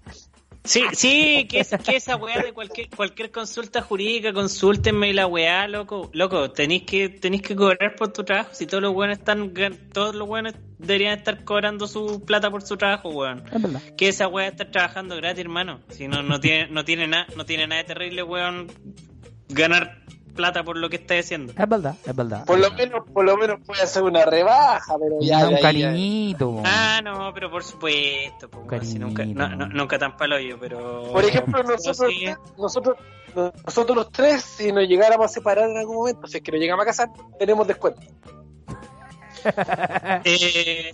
Sí, 0.64 0.84
sí, 0.92 1.48
que, 1.50 1.58
es, 1.58 1.70
que 1.84 1.96
esa 1.96 2.14
weá 2.14 2.40
de 2.40 2.52
cualquier 2.52 2.88
cualquier 2.88 3.32
consulta 3.32 3.82
jurídica, 3.82 4.32
consúltenme 4.32 5.08
y 5.10 5.12
la 5.12 5.26
weá, 5.26 5.66
loco, 5.66 6.08
loco, 6.12 6.52
tenéis 6.52 6.84
que 6.84 7.08
tenéis 7.08 7.42
que 7.42 7.56
cobrar 7.56 7.96
por 7.96 8.12
tu 8.12 8.22
trabajo, 8.22 8.50
si 8.52 8.66
todos 8.66 8.80
los 8.80 8.94
buenos 8.94 9.18
están 9.18 9.52
gan- 9.52 9.76
todos 9.92 10.14
los 10.14 10.28
buenos 10.28 10.54
deberían 10.78 11.18
estar 11.18 11.42
cobrando 11.42 11.88
su 11.88 12.22
plata 12.24 12.48
por 12.48 12.62
su 12.62 12.76
trabajo, 12.76 13.08
weón. 13.10 13.42
Es 13.52 13.60
verdad. 13.60 13.82
Que 13.96 14.06
esa 14.06 14.28
weá 14.28 14.46
estar 14.46 14.70
trabajando 14.70 15.16
gratis, 15.16 15.40
hermano. 15.40 15.80
Si 15.88 16.06
no 16.06 16.22
no 16.22 16.38
tiene 16.38 16.68
no 16.68 16.84
tiene 16.84 17.08
nada, 17.08 17.26
no 17.36 17.44
tiene 17.44 17.66
nada 17.66 17.82
de 17.82 17.88
terrible, 17.88 18.22
weón, 18.22 18.68
ganar 19.48 19.98
plata 20.32 20.64
por 20.64 20.76
lo 20.76 20.88
que 20.90 20.96
estáis 20.96 21.26
haciendo. 21.26 21.52
Es 21.52 21.68
verdad, 21.68 21.94
es 22.04 22.16
verdad. 22.16 22.44
Por 22.46 22.58
lo 22.58 22.70
menos, 22.72 23.08
por 23.12 23.24
lo 23.24 23.36
menos 23.36 23.60
puede 23.66 23.82
hacer 23.82 24.02
una 24.02 24.24
rebaja, 24.24 24.94
pero 24.98 25.16
ya. 25.20 25.46
un 25.48 25.56
ya, 25.56 25.60
cariñito. 25.60 26.62
Ah, 26.64 27.00
no, 27.02 27.32
pero 27.34 27.50
por 27.50 27.62
supuesto, 27.64 28.48
pues, 28.50 28.88
si 28.88 28.98
nunca, 28.98 29.24
no, 29.24 29.48
no- 29.48 29.68
nunca 29.68 29.98
tan 29.98 30.16
palo 30.16 30.38
yo, 30.40 30.58
pero 30.58 31.04
Por 31.12 31.24
ejemplo, 31.24 31.62
nosotros, 31.62 32.10
sí. 32.12 32.26
nosotros, 32.58 32.96
nosotros 33.64 33.96
los 33.96 34.10
tres, 34.12 34.42
si 34.42 34.72
nos 34.72 34.86
llegáramos 34.88 35.26
a 35.26 35.28
separar 35.28 35.68
en 35.70 35.76
algún 35.78 35.96
momento, 35.96 36.26
si 36.26 36.38
es 36.38 36.42
que 36.42 36.52
nos 36.52 36.60
llegamos 36.60 36.82
a 36.82 36.86
casar, 36.86 37.08
tenemos 37.38 37.66
descuento. 37.66 38.00
Eh, 40.24 40.92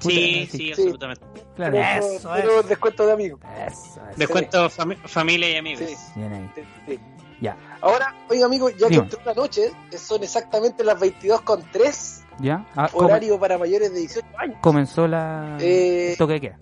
sí, 0.00 0.46
sí, 0.50 0.58
sí. 0.58 0.70
absolutamente. 0.72 1.22
Claro. 1.54 1.72
Tenemos, 1.72 2.06
Eso, 2.14 2.62
descuento 2.62 3.06
de 3.06 3.12
amigos. 3.12 3.40
Eso, 3.66 4.00
eso. 4.00 4.00
Descuento 4.16 4.70
fami- 4.70 4.96
familia 5.06 5.50
y 5.50 5.56
amigos. 5.56 5.84
Sí. 5.88 5.96
Bien 6.16 6.32
ahí. 6.32 6.50
Sí, 6.54 6.62
sí. 6.88 7.00
Ya, 7.40 7.56
Ahora, 7.82 8.14
oiga 8.30 8.46
amigo, 8.46 8.70
ya 8.70 8.88
que 8.88 8.94
entró 8.94 9.20
la 9.24 9.34
noche, 9.34 9.72
que 9.90 9.98
son 9.98 10.22
exactamente 10.22 10.84
las 10.84 10.98
22.3, 11.00 12.24
ya. 12.38 12.64
Ah, 12.76 12.88
come- 12.92 13.06
horario 13.06 13.38
para 13.40 13.58
mayores 13.58 13.92
de 13.92 13.98
18 14.00 14.26
años. 14.38 14.56
comenzó 14.62 15.06
la. 15.08 15.56
Eh, 15.60 16.12
el 16.12 16.16
toque 16.18 16.32
de 16.34 16.40
queda. 16.40 16.60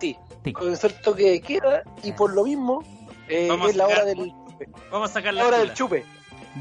Sí, 0.00 0.16
Sí. 0.44 0.52
comenzó 0.52 0.86
el 0.88 0.94
toque 1.00 1.30
de 1.30 1.40
queda 1.40 1.82
y 2.02 2.12
por 2.12 2.32
lo 2.34 2.44
mismo 2.44 2.82
eh, 3.28 3.48
Vamos 3.48 3.68
a 3.68 3.70
es 3.70 3.76
la 3.76 3.86
hora 3.86 3.96
sacar- 3.96 4.06
del 4.16 4.30
chupe. 4.30 4.68
Vamos 4.92 5.10
a 5.10 5.12
sacar 5.14 5.34
La 5.34 5.42
la 5.42 5.48
hora 5.48 5.58
del 5.58 5.72
chupe. 5.74 6.04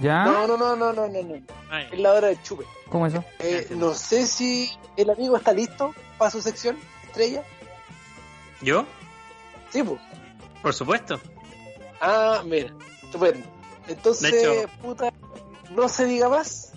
¿Ya? 0.01 0.23
No, 0.25 0.47
no, 0.47 0.57
no, 0.57 0.75
no, 0.75 0.93
no, 0.93 1.07
no, 1.07 1.21
no. 1.23 1.35
Ay, 1.69 1.87
Es 1.91 1.99
la 1.99 2.13
hora 2.13 2.27
del 2.27 2.41
chupe. 2.43 2.65
¿Cómo 2.89 3.07
eso? 3.07 3.23
Eh, 3.39 3.67
no 3.71 3.93
sé 3.93 4.25
si 4.27 4.69
el 4.95 5.09
amigo 5.09 5.35
está 5.37 5.51
listo 5.53 5.93
para 6.17 6.31
su 6.31 6.41
sección 6.41 6.77
estrella. 7.05 7.43
¿Yo? 8.61 8.85
Sí, 9.69 9.83
pues. 9.83 9.99
Por 10.61 10.73
supuesto. 10.73 11.19
Ah, 12.01 12.41
mira, 12.45 12.73
estupendo. 13.03 13.45
Entonces, 13.87 14.33
hecho- 14.33 14.67
puta, 14.81 15.13
no 15.71 15.87
se 15.89 16.05
diga 16.05 16.29
más. 16.29 16.73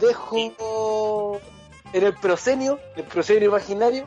Dejo 0.00 1.40
en 1.92 2.04
el 2.04 2.14
proscenio, 2.14 2.78
el 2.96 3.04
proscenio 3.04 3.48
imaginario, 3.48 4.06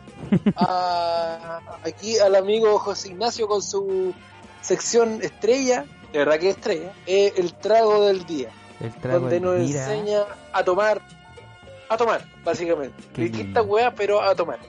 a, 0.55 1.59
aquí 1.83 2.17
al 2.19 2.35
amigo 2.35 2.77
José 2.79 3.09
Ignacio 3.09 3.47
con 3.47 3.61
su 3.61 4.13
sección 4.61 5.19
estrella, 5.21 5.85
de 6.13 6.19
verdad 6.19 6.39
que 6.39 6.49
estrella, 6.49 6.93
eh, 7.07 7.33
el 7.35 7.53
trago 7.55 8.05
del 8.05 8.25
día, 8.25 8.49
El 8.79 8.93
trago 8.93 9.21
donde 9.21 9.35
del 9.39 9.43
nos 9.43 9.57
Mira. 9.59 9.83
enseña 9.93 10.21
a 10.53 10.63
tomar, 10.63 11.01
a 11.89 11.97
tomar, 11.97 12.25
básicamente. 12.43 13.03
Lindo. 13.17 13.63
weas, 13.63 13.93
pero 13.97 14.21
a 14.21 14.33
tomar. 14.35 14.59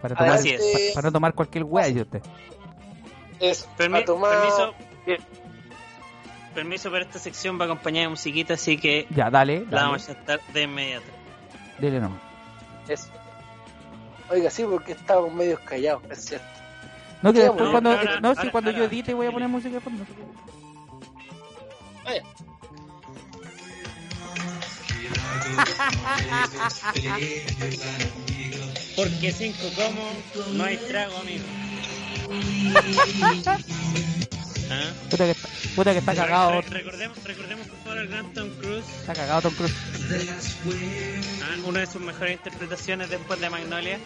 Para 0.00 0.14
tomar, 0.14 0.32
Así 0.34 0.50
es. 0.50 0.60
Adelante, 0.60 0.90
para 0.94 1.08
no 1.08 1.12
tomar 1.12 1.34
cualquier 1.34 1.64
weá, 1.64 1.86
dice 1.86 2.02
usted. 2.02 2.22
Eso, 3.40 3.66
Permi- 3.76 4.02
a 4.02 4.04
tomar. 4.04 4.30
Permiso. 4.38 4.74
Bien. 5.06 5.18
Permiso 6.54 6.90
para 6.90 7.04
esta 7.04 7.18
sección 7.18 7.58
va 7.60 7.64
acompañada 7.64 8.04
de 8.06 8.10
musiquita, 8.10 8.54
así 8.54 8.76
que 8.78 9.06
Ya, 9.10 9.30
dale. 9.30 9.60
la 9.60 9.64
dale. 9.70 9.82
vamos 9.86 10.08
a 10.08 10.12
estar 10.12 10.40
de 10.52 10.62
inmediato. 10.62 11.06
Dele 11.78 12.00
nomás. 12.00 12.20
Eso. 12.88 13.08
Oiga, 14.30 14.50
sí, 14.50 14.64
porque 14.64 14.92
estamos 14.92 15.32
medio 15.32 15.58
callados, 15.64 16.02
es 16.10 16.24
cierto. 16.24 16.46
No, 17.22 17.32
que 17.32 17.40
después 17.40 17.70
cuando, 17.70 17.90
ahora- 17.90 18.20
no, 18.20 18.32
si 18.34 18.38
ahora- 18.38 18.52
cuando 18.52 18.70
yo 18.70 18.84
edite 18.84 19.14
voy 19.14 19.26
a 19.26 19.32
poner 19.32 19.48
música 19.48 19.74
de 19.74 19.80
fondo. 19.80 20.04
Vaya. 22.04 22.22
Porque 28.96 29.32
cinco 29.32 29.66
como 29.74 30.52
no 30.52 30.64
hay 30.64 30.76
trago, 30.76 31.16
amigo. 31.18 31.44
¿Ah? 34.70 34.92
Puta 35.10 35.24
que 35.24 35.30
está, 35.32 35.48
puta 35.76 35.92
que 35.92 35.98
está 35.98 36.14
cagado, 36.14 36.60
Re- 36.62 36.68
recordemos, 36.70 37.22
recordemos 37.24 37.66
por 37.68 37.78
favor 37.80 37.98
al 37.98 38.08
gran 38.08 38.32
Tom 38.32 38.48
Cruise, 38.60 38.84
está 39.00 39.12
cagado 39.14 39.42
Tom 39.42 39.54
Cruise. 39.54 39.74
¿ah? 41.42 41.56
una 41.66 41.80
de 41.80 41.86
sus 41.86 42.00
mejores 42.00 42.32
interpretaciones 42.34 43.10
después 43.10 43.40
de 43.40 43.50
Magnolia 43.50 43.98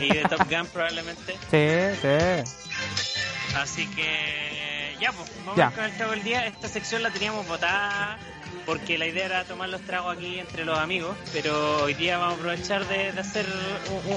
y 0.00 0.08
de 0.08 0.22
Top 0.22 0.48
Gun 0.50 0.66
probablemente. 0.72 1.36
Sí, 1.50 1.98
sí. 2.00 3.54
Así 3.56 3.86
que 3.88 4.96
ya, 5.00 5.12
pues, 5.12 5.30
vamos 5.44 5.56
Ya. 5.56 5.70
con 5.70 5.84
el 5.84 5.96
trago 5.96 6.12
del 6.12 6.22
día. 6.24 6.46
Esta 6.46 6.68
sección 6.68 7.02
la 7.02 7.10
teníamos 7.10 7.46
votada 7.46 8.18
porque 8.66 8.98
la 8.98 9.06
idea 9.06 9.26
era 9.26 9.44
tomar 9.44 9.68
los 9.68 9.80
tragos 9.82 10.16
aquí 10.16 10.38
entre 10.38 10.64
los 10.64 10.78
amigos, 10.78 11.16
pero 11.32 11.82
hoy 11.84 11.94
día 11.94 12.18
vamos 12.18 12.34
a 12.34 12.38
aprovechar 12.38 12.86
de, 12.88 13.12
de 13.12 13.20
hacer 13.20 13.46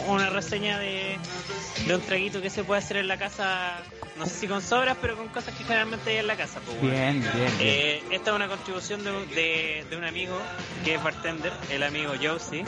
una 0.07 0.29
reseña 0.29 0.79
de, 0.79 1.17
de 1.85 1.95
un 1.95 2.01
traguito 2.01 2.41
que 2.41 2.49
se 2.49 2.63
puede 2.63 2.79
hacer 2.79 2.97
en 2.97 3.07
la 3.07 3.17
casa, 3.17 3.77
no 4.17 4.25
sé 4.25 4.33
si 4.35 4.47
con 4.47 4.61
sobras, 4.61 4.97
pero 5.01 5.15
con 5.17 5.27
cosas 5.29 5.53
que 5.55 5.63
generalmente 5.63 6.09
hay 6.11 6.17
en 6.17 6.27
la 6.27 6.35
casa. 6.35 6.59
Pues, 6.65 6.79
bueno. 6.79 6.93
Bien, 6.95 7.21
bien, 7.21 7.33
bien. 7.35 7.53
Eh, 7.59 8.03
esta 8.11 8.31
es 8.31 8.35
una 8.35 8.47
contribución 8.47 9.03
de, 9.03 9.11
de, 9.35 9.85
de 9.89 9.97
un 9.97 10.03
amigo 10.03 10.37
que 10.83 10.95
es 10.95 11.03
bartender, 11.03 11.51
el 11.69 11.83
amigo 11.83 12.13
Josie. 12.21 12.65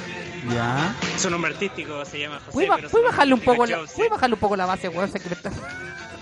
Ya. 0.54 0.96
Su 1.18 1.30
nombre 1.30 1.54
artístico 1.54 2.04
se 2.06 2.20
llama 2.20 2.38
José. 2.40 2.52
¿Puedes, 2.52 2.70
ba- 2.70 2.78
pero 2.92 3.04
bajarle 3.04 3.34
un 3.34 3.42
poco 3.42 3.66
la, 3.66 3.78
Josie. 3.80 3.96
¿puedes 3.96 4.12
bajarle 4.12 4.34
un 4.36 4.40
poco 4.40 4.56
la 4.56 4.66
base, 4.66 4.90
weón? 4.90 5.12
Sé 5.12 5.20
que 5.20 5.30
me 5.30 5.36
está 5.36 5.50
está 5.50 5.68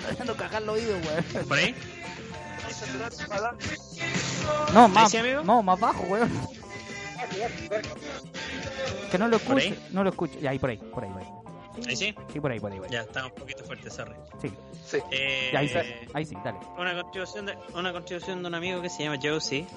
haciendo 0.11 0.35
cagar 0.35 0.61
el 0.63 0.69
oído, 0.69 0.97
weón. 0.97 1.47
¿Por 1.47 1.57
ahí? 1.57 1.75
No, 4.73 4.87
más, 4.87 5.11
sí, 5.11 5.17
no, 5.43 5.63
más 5.63 5.79
bajo, 5.79 6.03
weón. 6.03 6.31
Que 9.11 9.17
no 9.17 9.27
lo 9.27 9.39
¿Por 9.39 9.59
escuche, 9.59 9.79
no 9.91 10.03
lo 10.03 10.09
escuche. 10.09 10.39
Ya, 10.39 10.51
ahí 10.51 10.59
por 10.59 10.69
ahí, 10.69 10.77
por 10.77 11.03
ahí, 11.03 11.11
por 11.11 11.21
ahí. 11.21 11.27
¿Ahí 11.87 11.95
sí? 11.95 12.15
Sí, 12.33 12.39
por 12.39 12.51
ahí, 12.51 12.59
por 12.59 12.71
ahí, 12.71 12.79
por 12.79 12.87
ahí. 12.87 12.93
Ya, 12.93 13.01
está 13.01 13.25
un 13.25 13.31
poquito 13.31 13.63
fuerte, 13.63 13.89
sorry. 13.89 14.13
Sí, 14.41 14.51
Sí. 14.87 14.99
Eh, 15.11 15.49
ya, 15.51 15.59
ahí 15.59 15.67
sí, 15.67 15.77
ahí 16.13 16.25
sí, 16.25 16.35
dale. 16.45 16.59
Una 16.77 16.95
contribución, 17.01 17.45
de, 17.45 17.57
una 17.75 17.91
contribución 17.91 18.41
de 18.41 18.47
un 18.47 18.55
amigo 18.55 18.81
que 18.81 18.89
se 18.89 19.03
llama 19.03 19.19
Josie. 19.21 19.67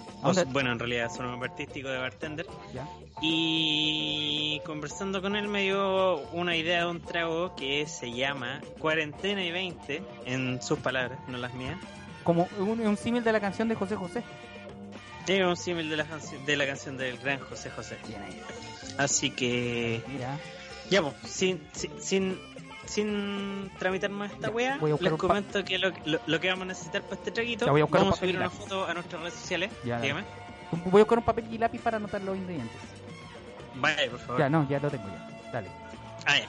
Bueno, 0.50 0.70
en 0.70 0.78
realidad 0.78 1.06
es 1.12 1.18
un 1.18 1.26
nombre 1.26 1.50
artístico 1.50 1.88
de 1.88 1.98
bartender. 1.98 2.46
Ya. 2.72 2.88
Y 3.20 4.60
conversando 4.64 5.20
con 5.20 5.34
él 5.34 5.48
me 5.48 5.62
dio 5.62 6.18
una 6.32 6.56
idea 6.56 6.84
de 6.84 6.90
un 6.90 7.00
trago 7.00 7.56
que 7.56 7.86
se 7.88 8.12
llama 8.12 8.60
Cuarentena 8.78 9.44
y 9.44 9.50
20, 9.50 10.02
en 10.26 10.62
sus 10.62 10.78
palabras, 10.78 11.18
no 11.26 11.38
las 11.38 11.52
mías. 11.54 11.76
Como 12.24 12.48
un, 12.58 12.80
un 12.80 12.96
símil 12.96 13.24
de 13.24 13.32
la 13.32 13.40
canción 13.40 13.68
de 13.68 13.74
José 13.74 13.96
José. 13.96 14.22
Es 15.26 15.44
un 15.44 15.56
símil 15.56 15.88
de 15.88 15.96
la, 15.96 16.06
de 16.46 16.56
la 16.56 16.66
canción 16.66 16.96
del 16.96 17.16
gran 17.18 17.38
José 17.38 17.70
José. 17.70 17.96
Así 18.98 19.30
que, 19.30 20.02
Mira. 20.08 20.38
ya, 20.90 21.02
pues, 21.02 21.14
sin, 21.24 21.62
sin, 21.72 22.02
sin, 22.02 22.38
sin 22.86 23.70
tramitar 23.78 24.10
más 24.10 24.32
esta 24.32 24.48
Ya, 24.48 24.54
wea, 24.54 24.78
les 25.00 25.12
comento 25.12 25.64
que 25.64 25.78
lo, 25.78 25.92
lo, 26.04 26.18
lo 26.26 26.40
que 26.40 26.48
vamos 26.48 26.64
a 26.64 26.66
necesitar 26.66 27.02
para 27.02 27.14
este 27.14 27.30
traguito, 27.30 27.70
voy 27.70 27.80
a 27.80 27.86
vamos 27.86 28.14
a 28.14 28.20
subir 28.20 28.36
una 28.36 28.50
foto 28.50 28.86
a 28.86 28.94
nuestras 28.94 29.22
redes 29.22 29.34
sociales. 29.34 29.70
Ya, 29.84 30.00
Dígame. 30.00 30.24
Voy 30.86 31.00
a 31.00 31.04
buscar 31.04 31.18
un 31.18 31.24
papel 31.24 31.44
y 31.52 31.58
lápiz 31.58 31.80
para 31.80 31.96
anotar 31.98 32.20
los 32.22 32.36
ingredientes. 32.36 32.76
Vaya, 33.76 34.10
por 34.10 34.20
favor. 34.20 34.38
Ya, 34.40 34.48
no, 34.50 34.68
ya 34.68 34.80
lo 34.80 34.90
tengo 34.90 35.04
ya. 35.08 35.50
Dale. 35.52 35.68
Ah, 36.26 36.38
ya. 36.38 36.48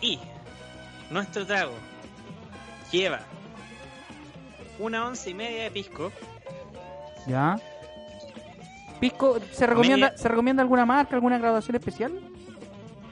Y 0.00 0.20
nuestro 1.10 1.44
trago 1.46 1.74
lleva 2.92 3.20
una 4.78 5.06
once 5.06 5.30
y 5.30 5.34
media 5.34 5.64
de 5.64 5.70
pisco, 5.70 6.12
Ya. 7.26 7.58
Pisco, 9.00 9.38
¿se 9.52 9.66
recomienda, 9.66 10.06
Media- 10.08 10.18
¿se 10.18 10.28
recomienda 10.28 10.62
alguna 10.62 10.86
marca, 10.86 11.14
alguna 11.16 11.38
graduación 11.38 11.76
especial? 11.76 12.12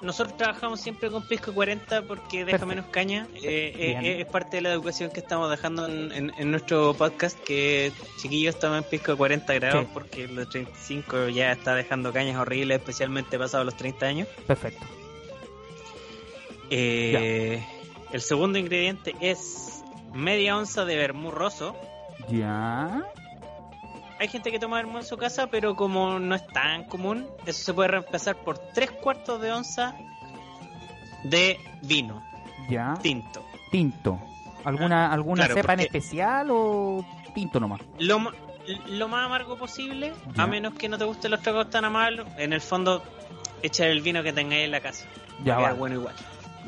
Nosotros 0.00 0.36
trabajamos 0.36 0.80
siempre 0.80 1.10
con 1.10 1.26
pisco 1.26 1.52
40 1.54 2.02
porque 2.02 2.38
deja 2.44 2.58
Perfecto. 2.58 2.66
menos 2.66 2.86
caña. 2.90 3.26
Eh, 3.36 3.72
eh, 3.76 3.98
eh, 4.02 4.20
es 4.20 4.26
parte 4.26 4.56
de 4.58 4.62
la 4.62 4.70
educación 4.72 5.10
que 5.10 5.20
estamos 5.20 5.50
dejando 5.50 5.86
en, 5.86 6.12
en- 6.12 6.32
en 6.38 6.50
nuestro 6.50 6.92
podcast 6.94 7.38
que 7.40 7.90
chiquillos 8.20 8.58
toman 8.58 8.84
pisco 8.84 9.16
40 9.16 9.52
grados 9.54 9.84
Sí. 9.84 9.90
porque 9.94 10.28
los 10.28 10.48
35 10.50 11.28
ya 11.30 11.52
está 11.52 11.74
dejando 11.74 12.12
cañas 12.12 12.36
horribles, 12.36 12.78
especialmente 12.80 13.38
pasados 13.38 13.64
los 13.66 13.76
30 13.76 14.06
años. 14.06 14.28
Perfecto. 14.46 14.84
Eh, 16.70 17.64
el 18.12 18.20
segundo 18.20 18.58
ingrediente 18.58 19.14
es 19.20 19.83
media 20.14 20.56
onza 20.56 20.84
de 20.84 20.96
vermú 20.96 21.30
roso. 21.30 21.76
Ya. 22.28 23.02
Hay 24.18 24.28
gente 24.28 24.50
que 24.50 24.58
toma 24.58 24.76
vermú 24.76 24.98
en 24.98 25.04
su 25.04 25.16
casa, 25.16 25.48
pero 25.48 25.74
como 25.74 26.18
no 26.18 26.34
es 26.34 26.46
tan 26.46 26.84
común, 26.84 27.28
eso 27.46 27.62
se 27.64 27.74
puede 27.74 27.88
reemplazar 27.88 28.36
por 28.36 28.58
tres 28.72 28.90
cuartos 28.92 29.40
de 29.40 29.52
onza 29.52 29.94
de 31.24 31.58
vino 31.82 32.22
Ya. 32.68 32.94
tinto. 33.02 33.44
Tinto. 33.70 34.18
¿Alguna, 34.64 35.12
alguna 35.12 35.42
Ah, 35.44 35.46
claro, 35.46 35.60
cepa 35.60 35.72
en 35.74 35.80
especial 35.80 36.48
o 36.50 37.04
tinto 37.34 37.58
nomás? 37.60 37.80
Lo, 37.98 38.18
lo 38.88 39.08
más 39.08 39.26
amargo 39.26 39.56
posible, 39.58 40.14
Ya. 40.36 40.44
a 40.44 40.46
menos 40.46 40.74
que 40.74 40.88
no 40.88 40.96
te 40.96 41.04
gusten 41.04 41.30
los 41.32 41.42
tragos 41.42 41.68
tan 41.70 41.84
amargos, 41.84 42.26
en 42.38 42.52
el 42.52 42.60
fondo, 42.60 43.02
echar 43.62 43.88
el 43.88 44.00
vino 44.00 44.22
que 44.22 44.32
tengáis 44.32 44.64
en 44.64 44.70
la 44.70 44.80
casa. 44.80 45.06
Ya, 45.42 45.72
bueno 45.72 45.96
igual. 45.96 46.14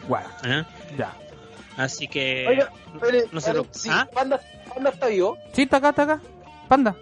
Bueno, 0.08 0.26
Ajá. 0.42 0.66
ya. 0.98 1.14
Así 1.76 2.08
que. 2.08 2.46
Oiga, 2.48 2.70
espere, 2.94 3.24
no 3.32 3.40
se 3.40 3.52
lo- 3.54 3.66
sí, 3.70 3.88
¿Ah? 3.92 4.08
Panda, 4.12 4.40
Panda 4.72 4.90
está 4.90 5.06
vivo. 5.08 5.36
Sí, 5.52 5.62
está 5.62 5.76
acá, 5.78 5.90
está 5.90 6.02
acá. 6.02 6.20
Panda, 6.68 6.96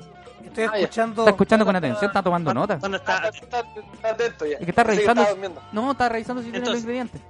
Estoy 0.44 0.64
Ah, 0.64 0.78
escuchando. 0.78 1.22
está 1.22 1.30
escuchando 1.30 1.64
con 1.64 1.74
atención, 1.74 2.04
está 2.10 2.22
tomando 2.22 2.54
nota. 2.54 2.76
¿Dónde 2.76 2.98
Está, 2.98 3.28
está? 3.28 3.28
está, 3.60 3.80
está 3.94 4.10
atento 4.10 4.46
ya. 4.46 4.52
Es 4.58 4.64
que 4.64 4.70
está 4.70 4.84
revisando- 4.84 5.24
durmiendo. 5.28 5.62
No, 5.72 5.90
está 5.92 6.08
revisando 6.08 6.42
si 6.42 6.50
tiene 6.50 6.66
los 6.66 6.76
Entonces- 6.78 6.82
ingredientes. 6.84 7.20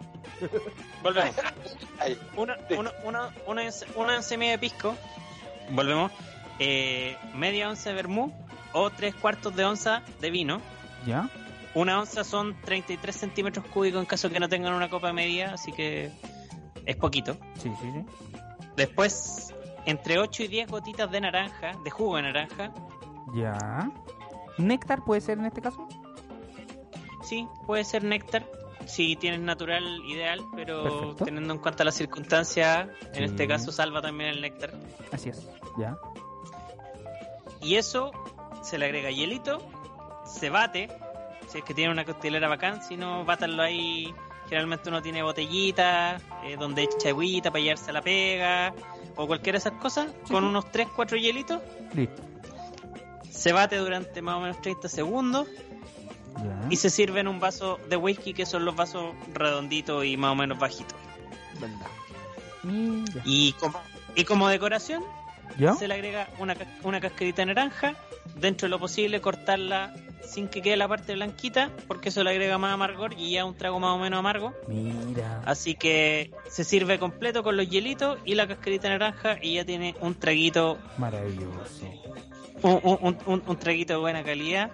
Volvemos. 1.03 1.35
Ahí. 2.01 2.19
Una, 2.37 2.57
una, 2.77 2.93
una, 3.05 3.31
una, 3.47 3.63
once- 3.63 3.87
una 3.95 4.17
once 4.17 4.37
media 4.37 4.53
de 4.53 4.59
pisco. 4.59 4.95
Volvemos. 5.71 6.13
Eh, 6.59 7.17
media 7.35 7.69
onza 7.69 7.91
de 7.91 7.95
vermú 7.97 8.33
o 8.73 8.91
tres 8.91 9.15
cuartos 9.15 9.55
de 9.57 9.65
onza 9.65 10.03
de 10.21 10.31
vino. 10.31 10.61
Ya. 11.07 11.29
Una 11.75 12.01
onza 12.01 12.25
son 12.25 12.55
33 12.63 13.15
centímetros 13.17 13.65
cúbicos 13.67 14.01
en 14.01 14.07
caso 14.07 14.29
que 14.31 14.39
no 14.39 14.49
tengan 14.49 14.75
una 14.75 14.89
copa 14.91 15.13
media, 15.13 15.53
así 15.55 15.73
que 15.73 16.11
es 16.87 16.97
poquito. 16.97 17.37
Sí, 17.59 17.73
sí, 17.81 17.91
sí. 17.93 18.05
Después, 18.77 19.55
entre 19.87 20.19
8 20.19 20.43
y 20.45 20.49
10 20.49 20.69
gotitas 20.71 21.11
de 21.11 21.21
naranja, 21.21 21.73
de 21.85 21.91
jugo 21.91 22.17
de 22.17 22.23
naranja. 22.23 22.73
Ya. 23.35 23.91
¿Néctar 24.59 25.05
puede 25.05 25.21
ser 25.21 25.39
en 25.39 25.47
este 25.47 25.61
caso? 25.61 25.87
Sí, 27.23 27.49
puede 27.67 27.85
ser 27.85 28.05
néctar. 28.05 28.45
Si 28.87 29.17
tienes 29.17 29.41
natural, 29.41 29.83
ideal, 30.07 30.41
pero 30.55 30.83
Perfecto. 30.83 31.25
teniendo 31.25 31.55
en 31.55 31.59
cuenta 31.61 31.85
las 31.85 31.95
circunstancias, 31.95 32.89
en 33.09 33.15
Sí. 33.15 33.25
este 33.25 33.49
caso 33.49 33.73
salva 33.73 34.03
también 34.03 34.31
el 34.31 34.41
néctar. 34.43 34.73
Así 35.11 35.31
es. 35.31 35.49
Ya. 35.79 35.97
Y 37.63 37.77
eso 37.77 38.11
se 38.63 38.77
le 38.77 38.85
agrega 38.85 39.11
hielito, 39.11 39.63
se 40.27 40.51
bate, 40.51 40.89
si 41.49 41.59
es 41.59 41.65
que 41.65 41.73
tiene 41.73 41.91
una 41.93 42.05
costelera 42.05 42.47
bacán, 42.49 42.83
si 42.83 42.97
no, 42.99 43.25
bátanlo 43.25 43.63
ahí. 43.63 44.15
Generalmente 44.49 44.89
uno 44.89 45.01
tiene 45.03 45.23
botellitas, 45.23 46.23
eh, 46.45 46.57
donde 46.59 46.83
echa 46.83 47.09
agüita 47.09 47.51
para 47.51 47.63
llevarse 47.63 47.93
la 47.93 48.03
pega, 48.03 48.75
o 49.17 49.27
cualquiera 49.27 49.57
de 49.57 49.61
esas 49.69 49.81
cosas, 49.81 50.09
con 50.29 50.45
unos 50.45 50.71
3, 50.71 50.89
4 50.95 51.17
hielitos. 51.17 51.61
Listo. 51.95 52.23
Se 53.31 53.53
bate 53.53 53.77
durante 53.77 54.23
más 54.23 54.37
o 54.37 54.41
menos 54.41 54.61
30 54.61 54.89
segundos 54.89 55.49
Ya. 56.37 56.67
y 56.71 56.77
se 56.77 56.91
sirve 56.91 57.21
en 57.21 57.29
un 57.29 57.41
vaso 57.41 57.79
de 57.89 57.97
whisky, 57.97 58.35
que 58.35 58.45
son 58.47 58.65
los 58.65 58.75
vasos 58.77 59.15
redonditos 59.33 60.05
y 60.05 60.17
más 60.17 60.33
o 60.33 60.35
menos 60.35 60.59
bajitos. 60.59 60.97
Verdad. 61.61 61.87
Mira. 62.63 63.23
Y 63.25 63.53
como, 63.55 63.81
y 64.15 64.25
como 64.25 64.49
decoración, 64.49 65.03
¿Ya? 65.59 65.75
se 65.75 65.87
le 65.89 65.95
agrega 65.95 66.29
una, 66.39 66.57
una 66.83 67.01
cascarita 67.01 67.43
de 67.43 67.47
naranja, 67.47 67.95
dentro 68.37 68.67
de 68.67 68.71
lo 68.71 68.79
posible 68.79 69.21
cortarla 69.21 69.95
sin 70.27 70.49
que 70.49 70.63
quede 70.63 70.77
la 70.77 70.89
parte 70.89 71.15
blanquita, 71.15 71.71
porque 71.87 72.09
eso 72.09 72.23
le 72.25 72.31
agrega 72.31 72.59
más 72.59 72.73
amargor 72.75 73.13
y 73.19 73.33
ya 73.33 73.45
un 73.45 73.55
trago 73.55 73.79
más 73.81 73.91
o 73.93 73.99
menos 73.99 74.19
amargo. 74.19 74.53
Mira. 74.69 75.43
Así 75.45 75.75
que 75.75 76.31
se 76.49 76.65
sirve 76.65 76.99
completo 76.99 77.43
con 77.43 77.57
los 77.57 77.69
hielitos 77.69 78.19
y 78.25 78.35
la 78.35 78.47
cascarita 78.47 78.89
naranja 78.89 79.39
y 79.43 79.55
ya 79.55 79.65
tiene 79.65 79.95
un 80.01 80.15
traguito, 80.15 80.79
Maravilloso. 80.99 81.87
un, 82.63 82.81
un- 82.83 83.19
un- 83.27 83.43
un 83.47 83.57
traguito 83.57 83.93
de 83.95 83.99
buena 84.01 84.25
calidad 84.25 84.71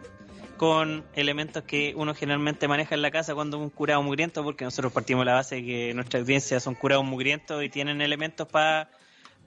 con 0.57 1.05
elementos 1.14 1.62
que 1.64 1.94
uno 1.96 2.14
generalmente 2.14 2.68
maneja 2.68 2.94
en 2.94 3.01
la 3.03 3.11
casa 3.11 3.34
cuando 3.34 3.57
es 3.57 3.62
un 3.62 3.70
curado 3.70 4.03
mugriento, 4.03 4.44
porque 4.44 4.64
nosotros 4.64 4.92
partimos 4.92 5.22
de 5.22 5.26
la 5.30 5.34
base 5.34 5.57
de 5.57 5.64
que 5.64 5.94
nuestra 5.94 6.20
audiencia 6.20 6.61
son 6.61 6.74
curados 6.74 7.05
mugrientos 7.05 7.64
y 7.64 7.70
tienen 7.70 8.01
elementos 8.03 8.46
para 8.46 8.90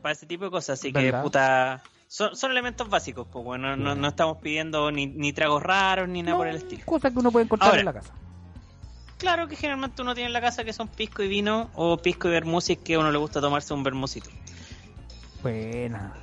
ese 0.09 0.25
tipo 0.25 0.45
de 0.45 0.51
cosas, 0.51 0.79
así 0.79 0.91
que 0.91 1.13
puta, 1.13 1.83
son, 2.13 2.35
son 2.35 2.51
elementos 2.51 2.87
básicos, 2.89 3.25
pues 3.31 3.43
bueno, 3.43 3.75
no, 3.75 3.95
no 3.95 4.07
estamos 4.07 4.37
pidiendo 4.37 4.91
ni, 4.91 5.07
ni 5.07 5.33
tragos 5.33 5.63
raros 5.63 6.07
ni 6.07 6.21
nada 6.21 6.33
No, 6.33 6.37
por 6.37 6.47
el 6.47 6.57
estilo. 6.57 6.85
Cosa 6.85 7.09
que 7.09 7.17
uno 7.17 7.31
puede 7.31 7.45
encontrar 7.45 7.71
Ahora. 7.71 7.79
en 7.79 7.85
la 7.87 7.93
casa. 7.93 8.13
Claro 9.17 9.47
que 9.47 9.55
generalmente 9.55 9.99
uno 10.03 10.13
tiene 10.13 10.27
en 10.27 10.33
la 10.33 10.41
casa 10.41 10.63
que 10.63 10.73
son 10.73 10.89
pisco 10.89 11.23
y 11.23 11.27
vino 11.27 11.71
o 11.73 11.97
pisco 11.97 12.27
y 12.27 12.31
vermusis 12.31 12.77
que 12.77 12.93
a 12.93 12.99
uno 12.99 13.11
le 13.11 13.17
gusta 13.17 13.41
tomarse 13.41 13.73
un 13.73 13.81
vermusito. 13.81 14.29
Buena. 15.41 16.13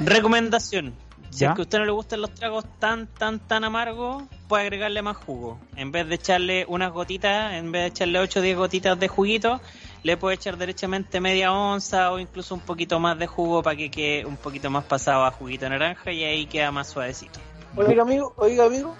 Recomendación. 0.00 0.92
Si 1.32 1.46
es 1.46 1.52
que 1.54 1.62
a 1.62 1.64
usted 1.64 1.78
no 1.78 1.86
le 1.86 1.92
gustan 1.92 2.20
los 2.20 2.34
tragos 2.34 2.64
tan, 2.78 3.06
tan, 3.06 3.38
tan 3.40 3.64
amargos, 3.64 4.24
puede 4.48 4.64
agregarle 4.64 5.00
más 5.00 5.16
jugo. 5.16 5.58
En 5.76 5.90
vez 5.90 6.06
de 6.06 6.16
echarle 6.16 6.66
unas 6.68 6.92
gotitas, 6.92 7.54
en 7.54 7.72
vez 7.72 7.82
de 7.82 7.88
echarle 7.88 8.18
8 8.18 8.40
o 8.40 8.42
10 8.42 8.56
gotitas 8.58 9.00
de 9.00 9.08
juguito, 9.08 9.58
le 10.02 10.18
puede 10.18 10.34
echar 10.36 10.58
derechamente 10.58 11.20
media 11.20 11.50
onza 11.50 12.12
o 12.12 12.18
incluso 12.18 12.54
un 12.54 12.60
poquito 12.60 13.00
más 13.00 13.18
de 13.18 13.26
jugo 13.26 13.62
para 13.62 13.76
que 13.76 13.90
quede 13.90 14.26
un 14.26 14.36
poquito 14.36 14.68
más 14.68 14.84
pasado 14.84 15.24
a 15.24 15.30
juguito 15.30 15.66
naranja 15.70 16.12
y 16.12 16.22
ahí 16.22 16.46
queda 16.46 16.70
más 16.70 16.88
suavecito. 16.88 17.40
Oiga, 17.76 18.02
amigo, 18.02 18.34
oiga, 18.36 18.66
amigo. 18.66 18.94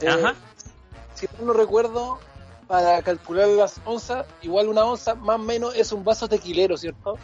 eh, 0.00 0.08
Ajá. 0.08 0.34
Si 1.14 1.28
no 1.40 1.52
recuerdo, 1.52 2.18
para 2.66 3.00
calcular 3.02 3.46
las 3.48 3.80
onzas, 3.84 4.26
igual 4.42 4.68
una 4.68 4.84
onza 4.84 5.14
más 5.14 5.36
o 5.36 5.42
menos 5.42 5.76
es 5.76 5.92
un 5.92 6.04
vaso 6.04 6.28
tequilero, 6.28 6.76
¿cierto? 6.76 7.18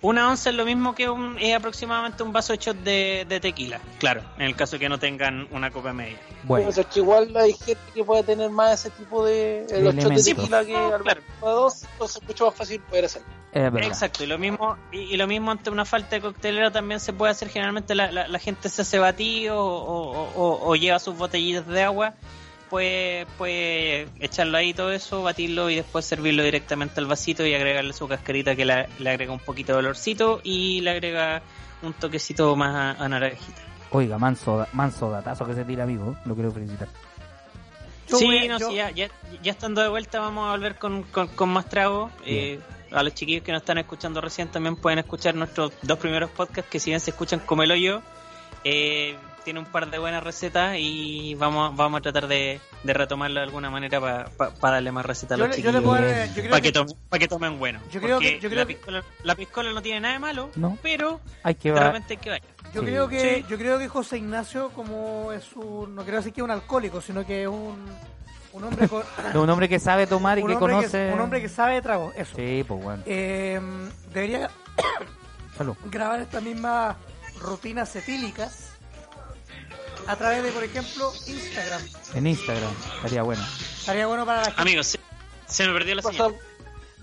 Una 0.00 0.28
onza 0.28 0.50
es 0.50 0.56
lo 0.56 0.64
mismo 0.64 0.94
que 0.94 1.08
un, 1.10 1.36
es 1.40 1.56
aproximadamente 1.56 2.22
un 2.22 2.32
vaso 2.32 2.52
hecho 2.52 2.72
de, 2.72 3.26
de 3.28 3.40
tequila. 3.40 3.80
Claro, 3.98 4.22
en 4.36 4.42
el 4.44 4.54
caso 4.54 4.78
que 4.78 4.88
no 4.88 4.98
tengan 4.98 5.48
una 5.50 5.72
copa 5.72 5.92
media. 5.92 6.16
Bueno. 6.44 6.68
O 6.68 6.72
sea, 6.72 6.84
que 6.84 7.00
igual 7.00 7.36
hay 7.36 7.52
gente 7.52 7.80
que 7.92 8.04
puede 8.04 8.22
tener 8.22 8.48
más 8.50 8.80
ese 8.86 8.90
tipo 8.90 9.24
de... 9.24 9.64
eh, 9.68 9.80
los 9.82 9.94
shots 9.96 10.24
de 10.24 10.34
tequila 10.34 10.64
que 10.64 10.72
No, 10.72 10.94
al 10.94 11.02
claro. 11.02 11.20
para 11.40 11.52
dos, 11.52 11.82
entonces 11.92 12.22
es 12.22 12.28
mucho 12.28 12.46
más 12.46 12.54
fácil 12.54 12.80
poder 12.82 13.06
hacer. 13.06 13.22
Es 13.52 13.62
verdad. 13.72 13.88
Exacto, 13.88 14.22
y 14.22 14.26
lo 14.28 14.38
mismo 14.38 14.76
y, 14.92 14.98
y 14.98 15.16
lo 15.16 15.26
mismo 15.26 15.50
ante 15.50 15.70
una 15.70 15.84
falta 15.84 16.14
de 16.14 16.20
coctelera 16.22 16.70
también 16.70 17.00
se 17.00 17.12
puede 17.12 17.32
hacer. 17.32 17.48
Generalmente 17.48 17.94
la, 17.96 18.12
la- 18.12 18.28
la 18.28 18.38
gente 18.38 18.68
se 18.68 18.82
hace 18.82 18.98
batido 19.00 19.58
o, 19.58 20.12
o- 20.12 20.32
o- 20.36 20.68
o 20.68 20.76
lleva 20.76 20.98
sus 21.00 21.16
botellitas 21.16 21.66
de 21.66 21.82
agua 21.82 22.14
después 22.68 23.26
pues 23.38 24.08
echarlo 24.20 24.58
ahí 24.58 24.74
todo 24.74 24.92
eso, 24.92 25.22
batirlo 25.22 25.70
y 25.70 25.76
después 25.76 26.04
servirlo 26.04 26.42
directamente 26.42 27.00
al 27.00 27.06
vasito 27.06 27.46
y 27.46 27.54
agregarle 27.54 27.92
su 27.94 28.06
cascarita 28.06 28.54
que 28.54 28.64
la- 28.66 28.86
le 28.98 29.10
agrega 29.10 29.32
un 29.32 29.38
poquito 29.38 29.72
de 29.72 29.78
olorcito 29.78 30.40
y 30.44 30.80
le 30.82 30.90
agrega 30.90 31.40
un 31.82 31.94
toquecito 31.94 32.54
más 32.56 32.98
a, 32.98 33.04
a 33.04 33.08
naranjita. 33.08 33.62
Oiga, 33.90 34.18
manso, 34.18 34.66
manso 34.74 35.10
datazo 35.10 35.46
que 35.46 35.54
se 35.54 35.64
tira, 35.64 35.84
amigo. 35.84 36.14
Lo 36.26 36.34
quiero 36.34 36.52
felicitar. 36.52 36.88
Yo 38.06 38.18
sí, 38.18 38.48
no, 38.48 38.58
yo- 38.58 38.68
sí, 38.70 38.74
ya, 38.76 38.90
ya, 38.90 39.08
ya 39.42 39.50
estando 39.52 39.80
de 39.80 39.88
vuelta 39.88 40.20
vamos 40.20 40.46
a 40.48 40.50
volver 40.50 40.74
con, 40.76 41.04
con, 41.04 41.28
con 41.28 41.48
más 41.48 41.66
tragos. 41.70 42.12
Eh, 42.26 42.60
a 42.90 43.02
los 43.02 43.14
chiquillos 43.14 43.42
que 43.44 43.52
nos 43.52 43.62
están 43.62 43.78
escuchando 43.78 44.20
recién 44.20 44.48
también 44.48 44.76
pueden 44.76 44.98
escuchar 44.98 45.34
nuestros 45.34 45.72
dos 45.82 45.98
primeros 45.98 46.30
podcasts 46.30 46.70
que 46.70 46.80
si 46.80 46.90
bien 46.90 47.00
se 47.00 47.10
escuchan 47.12 47.40
como 47.40 47.62
el 47.62 47.70
hoyo, 47.70 48.02
eh, 48.64 49.16
tiene 49.48 49.60
un 49.60 49.66
par 49.66 49.90
de 49.90 49.96
buenas 49.98 50.22
recetas 50.22 50.76
y 50.78 51.34
vamos, 51.36 51.74
vamos 51.74 52.00
a 52.00 52.02
tratar 52.02 52.28
de, 52.28 52.60
de 52.82 52.92
retomarlo 52.92 53.40
de 53.40 53.44
alguna 53.46 53.70
manera 53.70 53.98
para 53.98 54.74
darle 54.74 54.92
más 54.92 55.06
recetas 55.06 55.40
a 55.40 55.46
los 55.46 55.56
chiquillos. 55.56 55.82
Para 55.82 56.60
que- 56.60 56.60
que, 56.60 56.70
tomen, 56.72 56.94
pa' 57.08 57.18
que 57.18 57.28
tomen 57.28 57.58
bueno. 57.58 57.80
Yo 57.90 57.98
creo 57.98 58.18
que- 58.20 58.38
yo 58.40 58.50
creo 58.50 58.60
la, 58.60 58.66
piscola, 58.66 59.02
la 59.22 59.34
piscola 59.34 59.72
no 59.72 59.80
tiene 59.80 60.00
nada 60.00 60.12
de 60.12 60.20
malo, 60.20 60.50
No. 60.54 60.76
pero 60.82 61.20
Hay 61.44 61.54
que 61.54 61.72
de 61.72 61.80
repente 61.80 62.12
hay 62.12 62.16
que 62.18 62.28
vaya. 62.28 62.44
Yo 62.74 62.82
Sí. 62.82 62.86
creo 62.88 63.08
que 63.08 63.36
Sí. 63.36 63.44
yo 63.48 63.56
creo 63.56 63.78
que 63.78 63.88
José 63.88 64.18
Ignacio 64.18 64.68
como 64.74 65.32
es 65.32 65.50
un 65.56 65.94
no 65.94 66.02
quiero 66.02 66.18
decir 66.18 66.34
que 66.34 66.42
es 66.42 66.44
un 66.44 66.50
alcohólico, 66.50 67.00
sino 67.00 67.24
que 67.24 67.44
es 67.44 67.48
un 67.48 67.86
un 68.52 68.64
hombre 68.64 68.86
con, 68.86 69.02
un 69.34 69.48
hombre 69.48 69.66
que 69.70 69.78
sabe 69.78 70.06
tomar 70.06 70.38
y 70.38 70.44
que 70.44 70.56
conoce. 70.56 71.10
un 71.14 71.20
hombre 71.20 71.40
que 71.40 71.48
sabe 71.48 71.76
de 71.76 71.80
trago, 71.82 72.12
eso. 72.14 72.36
Sí, 72.36 72.62
pues 72.68 72.82
bueno. 72.82 73.02
Eh, 73.06 73.58
debería 74.12 74.50
Salud. 75.56 75.74
grabar 75.90 76.20
estas 76.20 76.42
mismas 76.42 76.96
rutinas 77.40 77.96
etílicas 77.96 78.67
a 80.08 80.16
través 80.16 80.42
de, 80.42 80.50
por 80.52 80.64
ejemplo, 80.64 81.12
Instagram. 81.26 81.82
En 82.14 82.26
Instagram. 82.26 82.70
Estaría 82.96 83.22
bueno. 83.22 83.42
Estaría 83.78 84.06
bueno 84.06 84.24
para 84.26 84.38
la 84.40 84.44
gente. 84.46 84.62
Amigos, 84.62 84.86
se, 84.88 84.98
se 85.46 85.66
me 85.66 85.72
perdió 85.74 85.94
la 85.94 86.02
señal. 86.02 86.34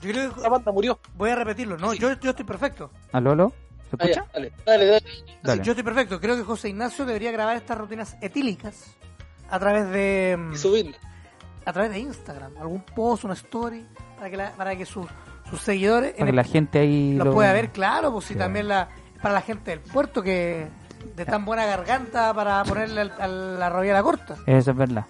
Yo 0.01 0.11
creo 0.11 0.35
que 0.35 0.41
La 0.41 0.49
banda 0.49 0.71
murió. 0.71 0.99
voy 1.15 1.29
a 1.29 1.35
repetirlo. 1.35 1.77
No, 1.77 1.93
yo, 1.93 2.13
yo 2.19 2.29
estoy 2.31 2.45
perfecto. 2.45 2.91
¿Aló, 3.11 3.31
aló? 3.31 3.53
¿Se 3.89 3.95
Ah, 3.99 4.03
escucha? 4.05 4.25
dale, 4.33 4.51
dale, 4.65 4.85
dale. 4.87 5.05
Dale. 5.43 5.63
Yo 5.63 5.71
estoy 5.71 5.83
perfecto. 5.83 6.19
Creo 6.19 6.35
que 6.35 6.43
José 6.43 6.69
Ignacio 6.69 7.05
debería 7.05 7.31
grabar 7.31 7.55
estas 7.55 7.77
rutinas 7.77 8.17
etílicas 8.21 8.95
a 9.49 9.59
través 9.59 9.89
de 9.91 10.35
mm, 10.37 10.53
Y 10.53 10.95
a 11.65 11.73
través 11.73 11.91
de 11.91 11.99
Instagram, 11.99 12.57
algún 12.59 12.81
post, 12.83 13.23
una 13.23 13.33
story 13.35 13.85
para 14.17 14.29
que 14.29 14.37
la- 14.37 14.51
para 14.55 14.75
que 14.75 14.85
sus 14.85 15.05
sus 15.49 15.61
seguidores 15.61 16.11
en 16.11 16.17
Para 16.17 16.25
que 16.25 16.29
el- 16.31 16.35
la 16.35 16.43
gente 16.43 16.79
ahí 16.79 17.13
lo 17.13 17.25
lo 17.25 17.33
pueda 17.33 17.53
ver, 17.53 17.71
claro, 17.71 18.11
pues 18.11 18.25
si 18.25 18.33
Sí. 18.33 18.39
también 18.39 18.67
la 18.67 18.89
para 19.21 19.35
la 19.35 19.41
gente 19.41 19.71
del 19.71 19.79
puerto 19.79 20.21
que 20.23 20.67
de 21.15 21.25
tan 21.25 21.45
buena 21.45 21.65
garganta 21.65 22.33
para 22.33 22.63
ponerle 22.63 23.01
al- 23.01 23.13
a 23.21 23.27
la 23.27 23.69
rodilla 23.69 24.01
corta. 24.03 24.35
Eso 24.45 24.71
es 24.71 24.77
verdad. 24.77 25.05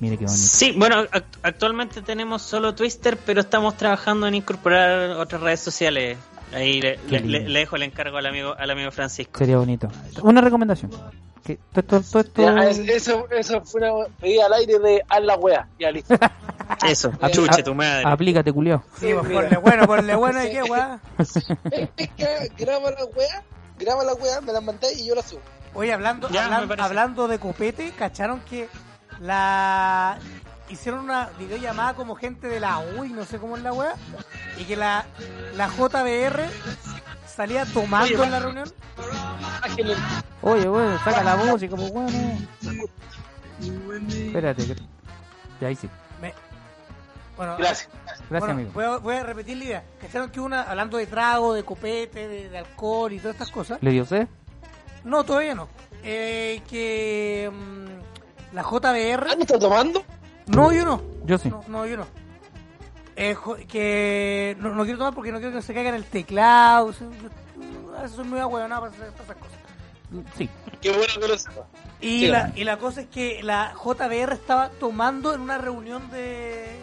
Mire 0.00 0.16
qué 0.16 0.24
bonito. 0.26 0.42
Sí, 0.46 0.72
bueno, 0.76 1.02
ac- 1.04 1.24
actualmente 1.42 2.02
tenemos 2.02 2.42
solo 2.42 2.74
Twister, 2.74 3.16
pero 3.16 3.40
estamos 3.40 3.76
trabajando 3.76 4.26
en 4.28 4.36
incorporar 4.36 5.10
otras 5.12 5.40
redes 5.42 5.60
sociales. 5.60 6.16
Ahí 6.54 6.80
le, 6.80 6.96
Qué 6.96 7.12
le- 7.12 7.20
le- 7.20 7.26
lindo. 7.38 7.50
le 7.50 7.58
dejo 7.58 7.76
el 7.76 7.82
encargo 7.82 8.16
al 8.16 8.26
amigo 8.26 8.54
al 8.56 8.70
amigo 8.70 8.90
Francisco. 8.90 9.38
Sería 9.38 9.58
bonito. 9.58 9.88
Una 10.22 10.40
recomendación. 10.40 10.90
Que 11.44 11.58
todo 11.82 12.00
esto, 12.00 12.22
todo 12.24 12.54
Ya, 12.56 12.68
es- 12.68 12.78
eso, 12.78 13.26
eso 13.30 13.62
fue 13.64 13.80
una 13.80 14.06
pedida 14.20 14.46
al 14.46 14.52
aire 14.52 14.78
de 14.78 15.02
haz 15.08 15.22
la 15.22 15.34
wea. 15.36 15.66
Ya 15.78 15.90
listo. 15.90 16.14
Eso, 16.86 17.10
chuche 17.32 17.62
tu 17.62 17.74
madre. 17.74 18.02
Aplícate, 18.06 18.52
culiao. 18.52 18.84
Sí, 19.00 19.08
pues 19.14 19.32
ponle 19.32 19.56
bueno, 19.56 19.86
ponle 19.86 20.14
bueno 20.14 20.44
y 20.44 20.50
qué 20.50 20.62
weá. 20.62 21.00
Eh, 21.72 21.88
gra- 22.16 22.52
graba 22.58 22.90
la 22.90 23.04
wea, 23.06 23.42
graba 23.78 24.04
la 24.04 24.14
wea, 24.14 24.40
me 24.40 24.52
la 24.52 24.60
mandé 24.60 24.92
y 24.94 25.06
yo 25.06 25.14
la 25.14 25.22
subo. 25.22 25.40
Oye, 25.74 25.92
hablando, 25.92 26.28
Ya, 26.30 26.46
hablan- 26.46 26.80
hablando 26.80 27.28
de 27.28 27.38
copete, 27.38 27.92
¿cacharon 27.92 28.40
que 28.40 28.68
la 29.20 30.18
hicieron 30.68 31.00
una 31.00 31.30
videollamada 31.38 31.94
como 31.94 32.14
gente 32.16 32.48
de 32.48 32.60
la 32.60 32.78
UI, 32.78 33.10
no 33.10 33.24
sé 33.24 33.38
cómo 33.38 33.56
es 33.56 33.62
la 33.62 33.72
weá, 33.72 33.94
y 34.58 34.64
que 34.64 34.76
la, 34.76 35.04
la 35.56 35.68
JBR 35.68 36.48
salía 37.26 37.64
tomando 37.66 38.06
Oye, 38.16 38.24
en 38.24 38.30
la 38.32 38.38
reunión? 38.40 38.72
Oye, 40.42 40.68
bueno, 40.68 40.98
saca 41.04 41.22
la 41.22 41.36
música, 41.36 41.76
pues 41.76 41.90
bueno. 41.92 42.38
Espérate. 44.10 44.66
que- 44.66 44.76
Ya 45.60 45.68
ahí 45.68 45.76
sí. 45.76 45.88
Me- 46.20 46.34
Bueno, 47.36 47.56
Gracias. 47.58 47.88
Gracias, 48.30 48.40
bueno, 48.40 48.54
amigo. 48.54 48.70
Voy, 48.74 48.84
a, 48.84 48.96
voy 48.98 49.14
a 49.16 49.22
repetir 49.22 49.56
la 49.56 49.64
idea. 49.64 49.84
¿Cacharon 50.00 50.30
que 50.30 50.40
una, 50.40 50.62
hablando 50.62 50.96
de 50.98 51.06
trago, 51.06 51.54
de 51.54 51.62
copete, 51.64 52.28
de, 52.28 52.48
de 52.48 52.58
alcohol 52.58 53.12
y 53.12 53.18
todas 53.18 53.34
estas 53.34 53.50
cosas? 53.50 53.78
¿Le 53.82 53.90
dio 53.90 54.04
sed? 54.04 54.26
No, 55.04 55.24
todavía 55.24 55.54
no. 55.54 55.68
Eh, 56.02 56.62
que 56.68 57.50
mm, 57.52 58.54
la 58.54 58.62
JBR... 58.62 59.26
¿Ah, 59.30 59.34
no 59.34 59.40
está 59.42 59.58
tomando? 59.58 60.02
No, 60.46 60.72
yo 60.72 60.84
no. 60.84 61.02
Yo 61.24 61.38
sí. 61.38 61.48
No, 61.50 61.62
no, 61.68 61.86
yo 61.86 61.96
no. 61.98 62.06
Eh, 63.16 63.36
que 63.68 64.56
no, 64.60 64.74
no 64.74 64.84
quiero 64.84 64.98
tomar 64.98 65.14
porque 65.14 65.32
no 65.32 65.38
quiero 65.40 65.54
que 65.54 65.62
se 65.62 65.74
caiga 65.74 65.88
en 65.90 65.96
el 65.96 66.04
teclado. 66.04 66.86
o 66.86 66.92
sea, 66.92 67.06
yo- 67.20 67.96
a 67.96 68.02
veces 68.02 68.16
soy 68.16 68.24
muy 68.26 68.38
ahueonado 68.38 68.82
para, 68.82 68.92
hacer- 68.92 69.10
para 69.12 69.24
esas 69.24 69.36
cosas. 69.36 69.58
Sí. 70.36 70.48
Qué 70.80 70.90
bueno 70.90 71.12
que 71.20 71.28
lo 71.28 71.36
sepa. 71.36 71.66
Y, 72.00 72.20
Sí, 72.20 72.26
la, 72.28 72.38
bueno. 72.42 72.54
y 72.56 72.64
la 72.64 72.76
cosa 72.78 73.00
es 73.02 73.08
que 73.08 73.42
la 73.42 73.74
JBR 73.74 74.32
estaba 74.32 74.68
tomando 74.70 75.34
en 75.34 75.40
una 75.40 75.58
reunión 75.58 76.08
de... 76.10 76.78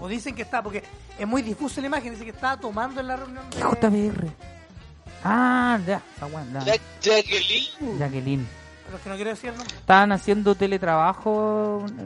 O 0.00 0.08
dicen 0.08 0.34
que 0.34 0.42
está, 0.42 0.62
porque 0.62 0.82
es 1.18 1.26
muy 1.26 1.42
difusa 1.42 1.80
la 1.80 1.88
imagen, 1.88 2.12
dice 2.12 2.24
que 2.24 2.30
estaba 2.30 2.56
tomando 2.58 3.00
en 3.00 3.06
la 3.08 3.16
reunión 3.16 3.44
de... 3.50 3.56
¿Qué 3.56 3.62
JBR? 3.62 4.26
Ah, 5.24 5.78
ya. 5.86 5.96
Está 6.14 6.26
bueno, 6.26 6.46
ya. 6.52 6.60
Jack- 6.64 6.80
Jacqueline. 7.00 7.98
Jacqueline. 7.98 8.46
Los 8.92 9.00
que 9.02 9.08
no 9.10 9.16
quiero 9.16 9.30
decir 9.30 9.50
el 9.50 9.56
nombre. 9.56 9.74
Estaban 9.76 10.12
haciendo 10.12 10.54
teletrabajo 10.54 11.84
en, 11.88 11.98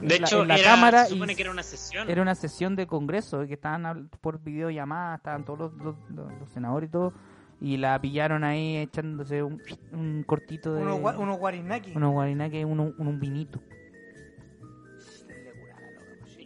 en 0.00 0.08
De 0.08 0.18
la, 0.20 0.26
hecho, 0.26 0.42
en 0.42 0.48
la 0.48 0.56
era- 0.56 0.70
cámara 0.70 1.04
se 1.04 1.10
supone 1.10 1.32
y 1.32 1.36
que 1.36 1.42
era 1.42 1.50
una 1.50 1.62
sesión. 1.62 2.08
era 2.08 2.22
una 2.22 2.34
sesión 2.34 2.76
de 2.76 2.86
congreso 2.86 3.46
que 3.46 3.54
estaban 3.54 4.08
por 4.20 4.40
videollamada, 4.40 5.16
estaban 5.16 5.44
todos 5.44 5.58
los, 5.58 5.72
los- 5.74 5.96
los- 6.10 6.32
los 6.40 6.48
senadores 6.50 6.88
y 6.88 6.92
todo, 6.92 7.12
y 7.60 7.76
la 7.76 8.00
pillaron 8.00 8.44
ahí 8.44 8.76
echándose 8.78 9.42
un, 9.42 9.60
un 9.92 10.22
cortito 10.26 10.72
de 10.72 10.80
Unos, 10.82 11.14
unos 11.18 11.38
guarinaki. 11.38 11.92
unos 11.94 12.12
guarinaques, 12.12 12.64
uno- 12.64 12.92
un, 12.96 13.06
un 13.06 13.20
vinito. 13.20 13.60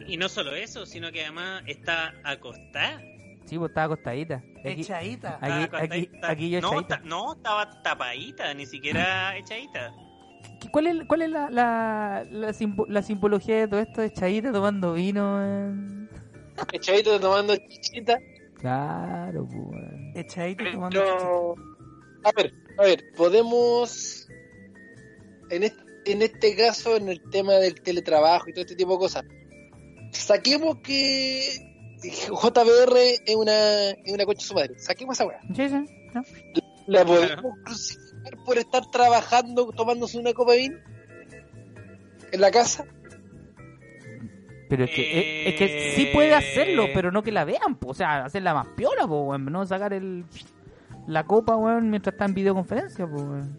Y 0.07 0.17
no 0.17 0.29
solo 0.29 0.55
eso, 0.55 0.87
sino 0.87 1.11
que 1.13 1.23
además 1.23 1.63
está 1.67 2.15
acostada. 2.25 3.01
Sí, 3.47 3.59
pues 3.59 3.71
estaba 3.71 3.87
acostadita. 3.95 4.43
Aquí, 4.61 4.81
Echadita. 4.83 5.39
Aquí- 5.41 5.65
acostadita. 5.65 6.31
aquí 6.31 6.51
yo 6.51 6.61
no, 6.61 6.69
echadita. 6.73 6.97
ta- 6.97 7.03
no, 7.05 7.35
estaba 7.35 7.83
tapadita, 7.83 8.55
ni 8.55 8.67
siquiera 8.67 9.37
echadita. 9.37 9.93
¿qué- 10.61 10.71
¿cuál 10.71 10.87
es, 10.87 10.97
cuál 11.07 11.23
es 11.23 11.31
la, 11.31 11.51
la, 11.51 12.25
la, 12.31 12.49
simbo- 12.53 12.87
la 12.89 13.03
simbología 13.03 13.57
de 13.61 13.69
todo 13.69 13.81
esto 13.81 14.01
de 14.01 14.13
Chaita 14.13 14.53
tomando 14.53 14.95
vino? 14.95 15.37
weón? 15.37 16.09
Echadito 16.73 17.19
tomando 17.21 17.55
chichita. 17.57 18.19
Claro, 18.55 19.47
pues. 19.47 19.83
Echadita 20.27 20.65
tomando 20.73 21.01
chichita. 21.01 21.17
Pero, 21.19 21.55
a 22.25 22.33
ver, 22.33 22.55
a 22.79 22.83
ver, 22.83 23.05
podemos, 23.17 24.27
en 25.51 25.65
este, 25.65 25.83
en 26.07 26.23
este 26.23 26.57
caso, 26.57 26.97
en 26.97 27.09
el 27.11 27.21
tema 27.31 27.55
del 27.55 27.81
teletrabajo 27.83 28.49
y 28.49 28.53
todo 28.53 28.63
este 28.63 28.77
tipo 28.77 28.93
de 28.93 28.99
cosas, 28.99 29.25
saquemos 30.21 30.79
que 30.79 31.75
JBR 32.03 32.97
es 33.27 33.37
una, 33.37 33.91
es 33.91 34.12
una 34.12 34.25
concha 34.25 34.43
de 34.43 34.47
su 34.47 34.55
madre. 34.55 34.79
Saquemos 34.79 35.17
esa 35.17 35.27
weá. 35.27 35.41
Sí, 35.55 35.69
sí, 35.69 35.85
¿no? 36.15 36.23
¿La 36.87 37.05
podemos 37.05 37.59
crucificar 37.65 38.37
por 38.45 38.59
estar 38.59 38.91
trabajando, 38.91 39.71
tomándose 39.73 40.19
una 40.19 40.33
copa 40.33 40.53
de 40.53 40.59
vino? 40.59 40.79
¿En 42.33 42.41
la 42.41 42.51
casa? 42.51 42.85
Pero 44.69 44.85
es 44.85 44.91
que, 44.91 45.47
es, 45.47 45.53
es 45.53 45.59
que 45.59 45.93
sí 45.95 46.07
puede 46.12 46.35
hacerlo, 46.35 46.87
pero 46.93 47.12
no 47.12 47.23
que 47.23 47.33
la 47.33 47.45
vean, 47.45 47.77
po. 47.79 47.91
o 47.91 47.95
sea, 47.95 48.25
hacerla 48.25 48.55
más 48.55 48.67
piola, 48.77 49.07
po, 49.07 49.23
weón, 49.23 49.45
no 49.47 49.65
sacar 49.67 49.93
el 49.93 50.25
la 51.07 51.25
copa, 51.25 51.55
weón, 51.57 51.91
mientras 51.91 52.15
está 52.15 52.25
en 52.25 52.35
videoconferencia, 52.35 53.07
po, 53.07 53.17
weón. 53.17 53.59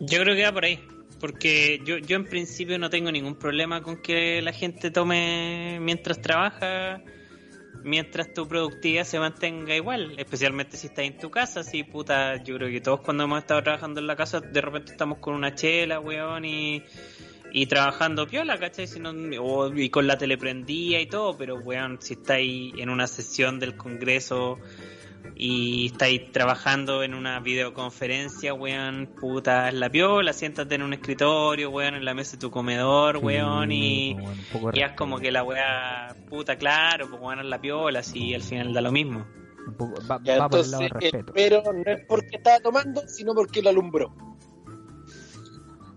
Yo 0.00 0.20
creo 0.22 0.34
que 0.34 0.44
va 0.44 0.52
por 0.52 0.64
ahí. 0.64 0.80
Porque 1.22 1.80
yo, 1.84 1.98
yo 1.98 2.16
en 2.16 2.24
principio 2.24 2.80
no 2.80 2.90
tengo 2.90 3.12
ningún 3.12 3.36
problema 3.36 3.80
con 3.80 4.02
que 4.02 4.42
la 4.42 4.52
gente 4.52 4.90
tome 4.90 5.78
mientras 5.80 6.20
trabaja, 6.20 7.00
mientras 7.84 8.34
tu 8.34 8.48
productividad 8.48 9.04
se 9.04 9.20
mantenga 9.20 9.76
igual, 9.76 10.14
especialmente 10.18 10.76
si 10.76 10.88
estás 10.88 11.04
en 11.04 11.16
tu 11.18 11.30
casa, 11.30 11.62
sí, 11.62 11.84
puta, 11.84 12.42
yo 12.42 12.56
creo 12.56 12.68
que 12.70 12.80
todos 12.80 13.02
cuando 13.02 13.22
hemos 13.22 13.38
estado 13.38 13.62
trabajando 13.62 14.00
en 14.00 14.08
la 14.08 14.16
casa, 14.16 14.40
de 14.40 14.60
repente 14.60 14.90
estamos 14.90 15.18
con 15.18 15.34
una 15.34 15.54
chela, 15.54 16.00
weón, 16.00 16.44
y, 16.44 16.82
y 17.52 17.66
trabajando 17.66 18.26
piola, 18.26 18.58
¿cachai? 18.58 18.88
Si 18.88 18.98
no- 18.98 19.12
o- 19.40 19.72
y 19.72 19.90
con 19.90 20.08
la 20.08 20.18
tele 20.18 20.36
prendida 20.38 20.98
y 20.98 21.06
todo, 21.06 21.38
pero 21.38 21.54
weón, 21.54 21.98
si 22.02 22.14
estáis 22.14 22.74
en 22.76 22.90
una 22.90 23.06
sesión 23.06 23.60
del 23.60 23.76
Congreso 23.76 24.58
y 25.34 25.86
estáis 25.86 26.30
trabajando 26.32 27.02
en 27.02 27.14
una 27.14 27.40
videoconferencia, 27.40 28.54
weón, 28.54 29.08
puta, 29.20 29.68
es 29.68 29.74
la 29.74 29.88
piola, 29.90 30.32
siéntate 30.32 30.74
en 30.74 30.82
un 30.82 30.92
escritorio, 30.92 31.70
weón, 31.70 31.94
en 31.94 32.04
la 32.04 32.14
mesa 32.14 32.32
de 32.32 32.38
tu 32.40 32.50
comedor, 32.50 33.16
weón, 33.18 33.72
y, 33.72 34.16
Sí, 34.16 34.42
poco 34.52 34.70
de 34.72 34.78
y 34.78 34.82
haz 34.82 34.92
como 34.92 35.18
que 35.18 35.30
la 35.32 35.42
weá, 35.42 36.14
puta, 36.28 36.56
claro, 36.56 37.08
pues 37.08 37.20
weón, 37.20 37.40
es 37.40 37.46
la 37.46 37.60
piola, 37.60 38.00
así 38.00 38.34
al 38.34 38.42
final 38.42 38.72
da 38.72 38.80
lo 38.80 38.92
mismo. 38.92 39.26
un 39.66 39.74
poco- 39.74 39.94
va, 40.10 40.20
Ya, 40.24 40.38
va 40.38 40.48
por 40.48 40.58
el 40.60 40.64
entonces, 40.66 40.70
lado 40.70 40.82
del 40.82 40.92
eh, 40.92 40.98
respeto. 41.00 41.32
pero 41.34 41.62
no 41.72 41.92
es 41.92 42.06
porque 42.06 42.36
estaba 42.36 42.58
tomando, 42.60 43.02
sino 43.08 43.32
porque 43.34 43.62
lo 43.62 43.70
alumbró. 43.70 44.12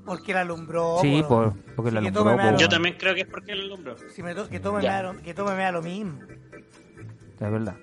Porque 0.05 0.33
la 0.35 0.41
alumbró. 0.41 0.97
Sí, 1.01 1.21
po. 1.23 1.27
por, 1.27 1.53
porque 1.75 1.89
Sí, 1.89 1.95
la 1.95 2.01
que 2.01 2.07
alumbró, 2.09 2.37
malo. 2.37 2.57
Yo 2.59 2.69
también 2.69 2.95
creo 2.97 3.15
que 3.15 3.21
es 3.21 3.27
porque 3.27 3.53
el 3.53 3.61
alumbró. 3.61 3.95
Si 4.13 4.21
me 4.21 4.35
to- 4.35 4.47
que 4.47 4.59
tome 4.59 4.79
me 4.81 4.85
da 4.87 5.01
lo, 5.01 5.17
que 5.19 5.33
tome 5.33 5.55
me 5.55 5.63
da 5.63 5.71
lo 5.71 5.81
mismo. 5.81 6.19
Es 7.39 7.51
verdad. 7.51 7.75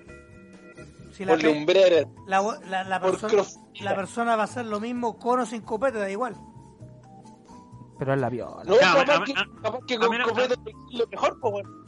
Si 1.13 1.23
la, 1.25 1.33
Por 1.33 1.41
pe- 1.41 1.53
lumbrera. 1.53 2.09
la, 2.25 2.41
la, 2.67 2.83
la 2.83 2.99
Por 2.99 3.11
persona, 3.19 3.43
la 3.81 3.95
persona 3.95 4.35
va 4.35 4.41
a 4.41 4.45
hacer 4.45 4.65
lo 4.65 4.79
mismo 4.79 5.17
con 5.19 5.39
o 5.41 5.45
sin 5.45 5.61
copete, 5.61 5.99
da 5.99 6.09
igual. 6.09 6.35
Pero 7.99 8.13
es 8.15 8.19
la 8.19 8.29
viola. 8.29 8.63
No, 8.65 8.75
capaz, 8.77 9.21
a- 9.21 9.23
que, 9.23 9.31
a- 9.33 9.45
capaz 9.61 9.79
que 9.87 9.97
con 9.99 10.17
copete 10.23 10.53
es 10.55 10.97
lo 10.99 11.07
mejor, 11.07 11.39
pues, 11.39 11.53
weón. 11.53 11.82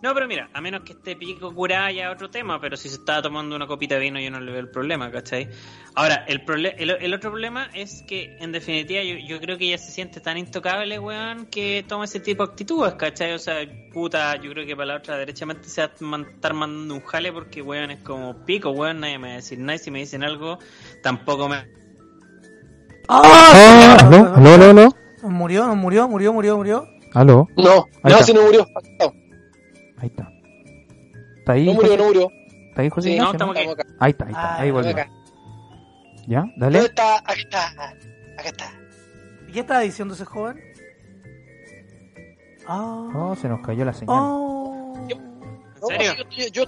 No, 0.00 0.14
pero 0.14 0.28
mira, 0.28 0.48
a 0.52 0.60
menos 0.60 0.82
que 0.82 0.92
esté 0.92 1.16
pico 1.16 1.52
curada 1.52 1.90
ya 1.90 2.10
otro 2.12 2.30
tema, 2.30 2.60
pero 2.60 2.76
si 2.76 2.88
se 2.88 2.96
estaba 2.96 3.20
tomando 3.20 3.56
una 3.56 3.66
copita 3.66 3.96
de 3.96 4.02
vino 4.02 4.20
yo 4.20 4.30
no 4.30 4.38
le 4.38 4.52
veo 4.52 4.60
el 4.60 4.70
problema, 4.70 5.10
¿cachai? 5.10 5.48
Ahora, 5.96 6.24
el, 6.28 6.42
el, 6.78 6.90
el 6.90 7.14
otro 7.14 7.30
problema 7.30 7.68
es 7.74 8.04
que 8.06 8.36
en 8.38 8.52
definitiva 8.52 9.02
yo, 9.02 9.16
yo 9.16 9.40
creo 9.40 9.58
que 9.58 9.66
ella 9.66 9.78
se 9.78 9.90
siente 9.90 10.20
tan 10.20 10.38
intocable, 10.38 11.00
weón, 11.00 11.46
que 11.46 11.84
toma 11.88 12.04
ese 12.04 12.20
tipo 12.20 12.46
de 12.46 12.50
actitudes, 12.52 12.94
¿cachai? 12.94 13.32
O 13.32 13.38
sea, 13.40 13.56
puta, 13.92 14.36
yo 14.36 14.52
creo 14.52 14.64
que 14.64 14.76
para 14.76 14.86
la 14.86 14.96
otra 14.98 15.16
derechamente 15.16 15.68
se 15.68 15.80
va 15.80 15.88
a 15.88 16.20
estar 16.22 16.54
mandando 16.54 16.94
un 16.94 17.00
jale 17.02 17.32
porque, 17.32 17.60
weón, 17.60 17.90
es 17.90 18.00
como 18.02 18.44
pico, 18.44 18.70
weón, 18.70 19.00
nadie 19.00 19.18
me 19.18 19.28
va 19.28 19.32
a 19.32 19.36
decir 19.36 19.58
nada 19.58 19.74
y 19.74 19.78
si 19.78 19.90
me 19.90 19.98
dicen 19.98 20.22
algo, 20.22 20.60
tampoco 21.02 21.48
me... 21.48 21.66
Ah. 23.08 23.96
¿Aló, 24.00 24.34
aló, 24.36 24.70
aló? 24.70 24.96
Murió, 25.22 25.66
no 25.66 25.74
murió, 25.74 26.06
murió, 26.06 26.32
murió, 26.32 26.56
murió. 26.56 26.88
¿Aló? 27.14 27.48
No, 27.56 27.86
no, 28.04 28.18
si 28.22 28.32
no 28.32 28.42
murió. 28.42 28.66
No, 29.00 29.12
Ahí 30.00 30.08
está. 30.08 30.30
¿Está 31.38 31.52
ahí, 31.52 31.66
no 31.66 31.74
murió, 31.74 31.88
José? 31.90 31.98
no 31.98 32.04
murió. 32.06 32.30
¿Está 32.68 32.82
ahí, 32.82 32.88
José 32.90 33.08
Sí, 33.08 33.14
Ignacio, 33.14 33.38
no, 33.38 33.52
estamos 33.52 33.74
acá. 33.74 33.86
Ahí 33.98 34.10
está, 34.10 34.24
ahí 34.26 34.30
está. 34.32 34.54
Ah, 34.54 34.60
Ahí 34.60 34.70
volvió. 34.70 34.96
¿Ya? 36.26 36.40
¿Dónde 36.40 36.54
Dale. 36.58 36.78
está? 36.80 37.16
Acá 37.18 37.32
está. 37.34 37.68
Acá 37.68 38.48
está. 38.48 38.72
¿Y 39.48 39.52
qué 39.52 39.60
estaba 39.60 39.80
diciendo 39.80 40.14
ese 40.14 40.24
joven? 40.24 40.60
Ah. 42.66 43.10
Oh, 43.14 43.34
se 43.34 43.48
nos 43.48 43.60
cayó 43.60 43.84
la 43.84 43.92
señal. 43.92 44.16
Oh. 44.20 44.94
¿En 45.08 45.18
No, 45.80 45.86
serio? 45.88 46.12
yo, 46.16 46.22
estoy, 46.22 46.50
yo, 46.50 46.64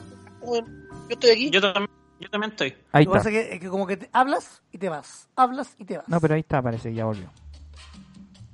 yo 1.11 1.33
aquí. 1.33 1.51
Yo 1.51 1.61
también, 1.61 1.91
yo 2.21 2.31
también 2.31 2.51
estoy. 2.53 2.75
Ahí 2.93 3.05
Lo 3.05 3.13
que 3.13 3.19
está. 3.19 3.29
pasa 3.29 3.31
es 3.31 3.49
que, 3.49 3.55
es 3.55 3.61
que 3.61 3.69
como 3.69 3.87
que 3.87 3.97
te 3.99 4.09
hablas 4.13 4.63
y 4.73 4.79
te 4.79 4.89
vas. 4.89 5.29
Hablas 5.37 5.75
y 5.79 5.85
te 5.85 5.99
vas. 5.99 6.09
No, 6.09 6.21
pero 6.21 6.35
ahí 6.35 6.41
está, 6.41 6.63
parece 6.63 6.89
que 6.89 6.95
ya 6.95 7.05
volvió. 7.05 7.31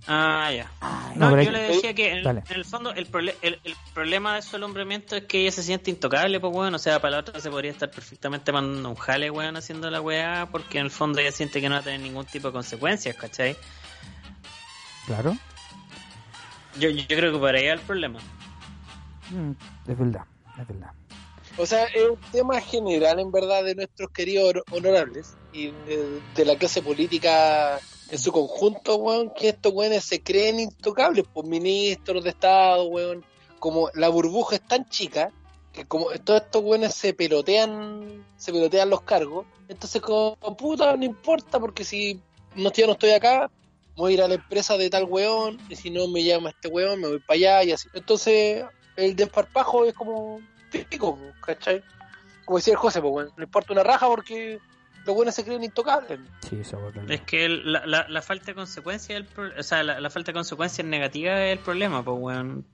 Ah, 0.08 0.52
ya. 0.52 0.70
Ay, 0.80 1.16
No, 1.18 1.26
No, 1.26 1.30
pero 1.32 1.42
yo 1.42 1.50
le 1.50 1.62
decía 1.62 1.94
que 1.94 2.10
en, 2.12 2.44
el 2.48 2.64
fondo 2.64 2.92
el, 2.94 3.10
prole- 3.10 3.34
el, 3.42 3.58
el 3.64 3.74
problema 3.92 4.36
de 4.36 4.42
su 4.42 4.54
alumbramiento 4.56 5.16
es 5.16 5.24
que 5.24 5.40
ella 5.42 5.50
se 5.50 5.62
siente 5.64 5.90
intocable, 5.90 6.38
pues 6.38 6.54
weón, 6.54 6.74
o 6.74 6.78
sea, 6.78 7.00
para 7.00 7.12
la 7.12 7.18
otra 7.20 7.40
se 7.40 7.50
podría 7.50 7.72
estar 7.72 7.90
perfectamente 7.90 8.52
mandando 8.52 8.88
un 8.88 8.94
jale, 8.94 9.30
weón, 9.30 9.56
haciendo 9.56 9.90
la 9.90 10.00
weá, 10.00 10.48
porque 10.52 10.78
en 10.78 10.84
el 10.84 10.90
fondo 10.92 11.18
ella 11.20 11.32
siente 11.32 11.60
que 11.60 11.68
no 11.68 11.74
va 11.74 11.80
a 11.80 11.84
tener 11.84 12.00
ningún 12.00 12.24
tipo 12.26 12.48
de 12.48 12.52
consecuencias, 12.52 13.16
¿cachai? 13.16 13.56
Claro. 15.06 15.36
Yo, 16.78 16.90
yo 16.90 17.04
creo 17.08 17.32
que 17.32 17.38
para 17.38 17.58
ella 17.58 17.72
el 17.72 17.80
problema. 17.80 18.20
Mm, 19.30 19.52
es 19.90 19.98
verdad, 19.98 20.24
es 20.60 20.66
verdad. 20.68 20.90
O 21.58 21.64
sea, 21.66 21.84
es 21.86 22.02
un 22.10 22.18
tema 22.30 22.60
general, 22.60 23.18
en 23.18 23.32
verdad, 23.32 23.64
de 23.64 23.74
nuestros 23.74 24.10
queridos 24.10 24.54
honorables 24.70 25.36
y 25.50 25.72
de, 25.72 26.20
de 26.34 26.44
la 26.44 26.56
clase 26.56 26.82
política 26.82 27.80
en 28.10 28.18
su 28.18 28.32
conjunto, 28.32 28.96
weón, 28.96 29.32
que 29.34 29.48
estos 29.48 29.72
weones 29.72 30.04
se 30.04 30.22
creen 30.22 30.60
intocables, 30.60 31.26
por 31.26 31.46
ministros 31.46 32.24
de 32.24 32.30
Estado, 32.30 32.84
weón. 32.84 33.24
Como 33.58 33.90
la 33.94 34.08
burbuja 34.08 34.56
es 34.56 34.62
tan 34.62 34.88
chica, 34.88 35.32
que 35.72 35.86
como 35.86 36.06
todos 36.24 36.42
estos 36.42 36.62
weones 36.62 36.94
se 36.94 37.14
pelotean, 37.14 38.24
se 38.36 38.52
pelotean 38.52 38.90
los 38.90 39.02
cargos, 39.02 39.46
entonces 39.68 40.00
como 40.00 40.36
puta, 40.56 40.96
no 40.96 41.04
importa, 41.04 41.58
porque 41.58 41.84
si 41.84 42.20
no, 42.54 42.72
yo 42.72 42.86
no 42.86 42.92
estoy 42.92 43.10
acá, 43.10 43.50
voy 43.96 44.12
a 44.12 44.14
ir 44.14 44.22
a 44.22 44.28
la 44.28 44.34
empresa 44.34 44.76
de 44.76 44.88
tal 44.88 45.04
weón, 45.04 45.58
y 45.68 45.76
si 45.76 45.90
no 45.90 46.06
me 46.08 46.22
llama 46.22 46.50
este 46.50 46.68
weón, 46.68 47.00
me 47.00 47.08
voy 47.08 47.20
para 47.20 47.36
allá 47.36 47.64
y 47.64 47.72
así. 47.72 47.88
Entonces, 47.94 48.64
el 48.96 49.16
desparpajo 49.16 49.84
es 49.84 49.94
como 49.94 50.40
pico, 50.70 51.18
¿cachai? 51.44 51.82
Como 52.44 52.58
decía 52.58 52.72
el 52.72 52.78
José, 52.78 53.00
pues 53.00 53.12
bueno, 53.12 53.30
no 53.36 53.44
importa 53.44 53.72
una 53.72 53.82
raja 53.82 54.06
porque 54.06 54.58
los 55.06 55.14
buenos 55.14 55.34
se 55.34 55.44
creen 55.44 55.62
intocables. 55.64 56.18
Sí, 56.48 56.58
eso 56.60 56.78
es 57.08 57.20
que 57.22 57.44
el- 57.44 57.72
la, 57.72 57.86
la, 57.86 58.08
la 58.08 58.22
falta 58.22 58.46
de 58.46 58.54
consecuencia, 58.54 59.16
el 59.16 59.24
pro- 59.24 59.50
o 59.58 59.62
sea, 59.62 59.82
la, 59.82 60.00
la 60.00 60.10
falta 60.10 60.32
de 60.32 60.34
consecuencias 60.34 60.86
negativas 60.86 61.38
es 61.40 61.52
el 61.52 61.58
problema, 61.60 62.02
pues 62.04 62.16
weón. 62.20 62.64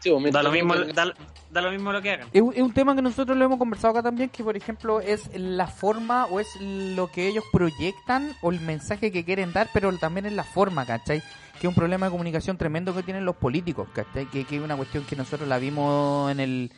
Sí, 0.00 0.10
pues, 0.10 0.32
Da 0.32 0.42
lo 0.42 0.50
mismo, 0.52 0.74
mientras- 0.74 1.08
da, 1.08 1.14
da 1.50 1.62
lo 1.62 1.70
mismo 1.70 1.90
lo 1.92 2.02
que 2.02 2.10
hagan. 2.10 2.28
Es 2.32 2.42
un, 2.42 2.52
es 2.52 2.60
un 2.60 2.72
tema 2.74 2.94
que 2.94 3.02
nosotros 3.02 3.36
lo 3.36 3.44
hemos 3.44 3.58
conversado 3.58 3.92
acá 3.92 4.02
también, 4.02 4.28
que 4.28 4.44
por 4.44 4.56
ejemplo 4.56 5.00
es 5.00 5.30
la 5.34 5.66
forma 5.68 6.26
o 6.26 6.38
es 6.40 6.48
lo 6.60 7.10
que 7.10 7.28
ellos 7.28 7.44
proyectan 7.52 8.34
o 8.42 8.50
el 8.50 8.60
mensaje 8.60 9.10
que 9.10 9.24
quieren 9.24 9.52
dar, 9.52 9.68
pero 9.72 9.96
también 9.96 10.26
es 10.26 10.32
la 10.32 10.44
forma, 10.44 10.84
¿cachai? 10.84 11.20
Que 11.60 11.66
es 11.66 11.68
un 11.68 11.74
problema 11.74 12.06
de 12.06 12.12
comunicación 12.12 12.56
tremendo 12.58 12.94
que 12.94 13.02
tienen 13.02 13.24
los 13.24 13.36
políticos, 13.36 13.88
¿cachai? 13.94 14.26
Que, 14.26 14.44
que 14.44 14.56
es 14.56 14.62
una 14.62 14.76
cuestión 14.76 15.04
que 15.04 15.16
nosotros 15.16 15.48
la 15.48 15.58
vimos 15.58 16.30
en 16.30 16.40
el... 16.40 16.72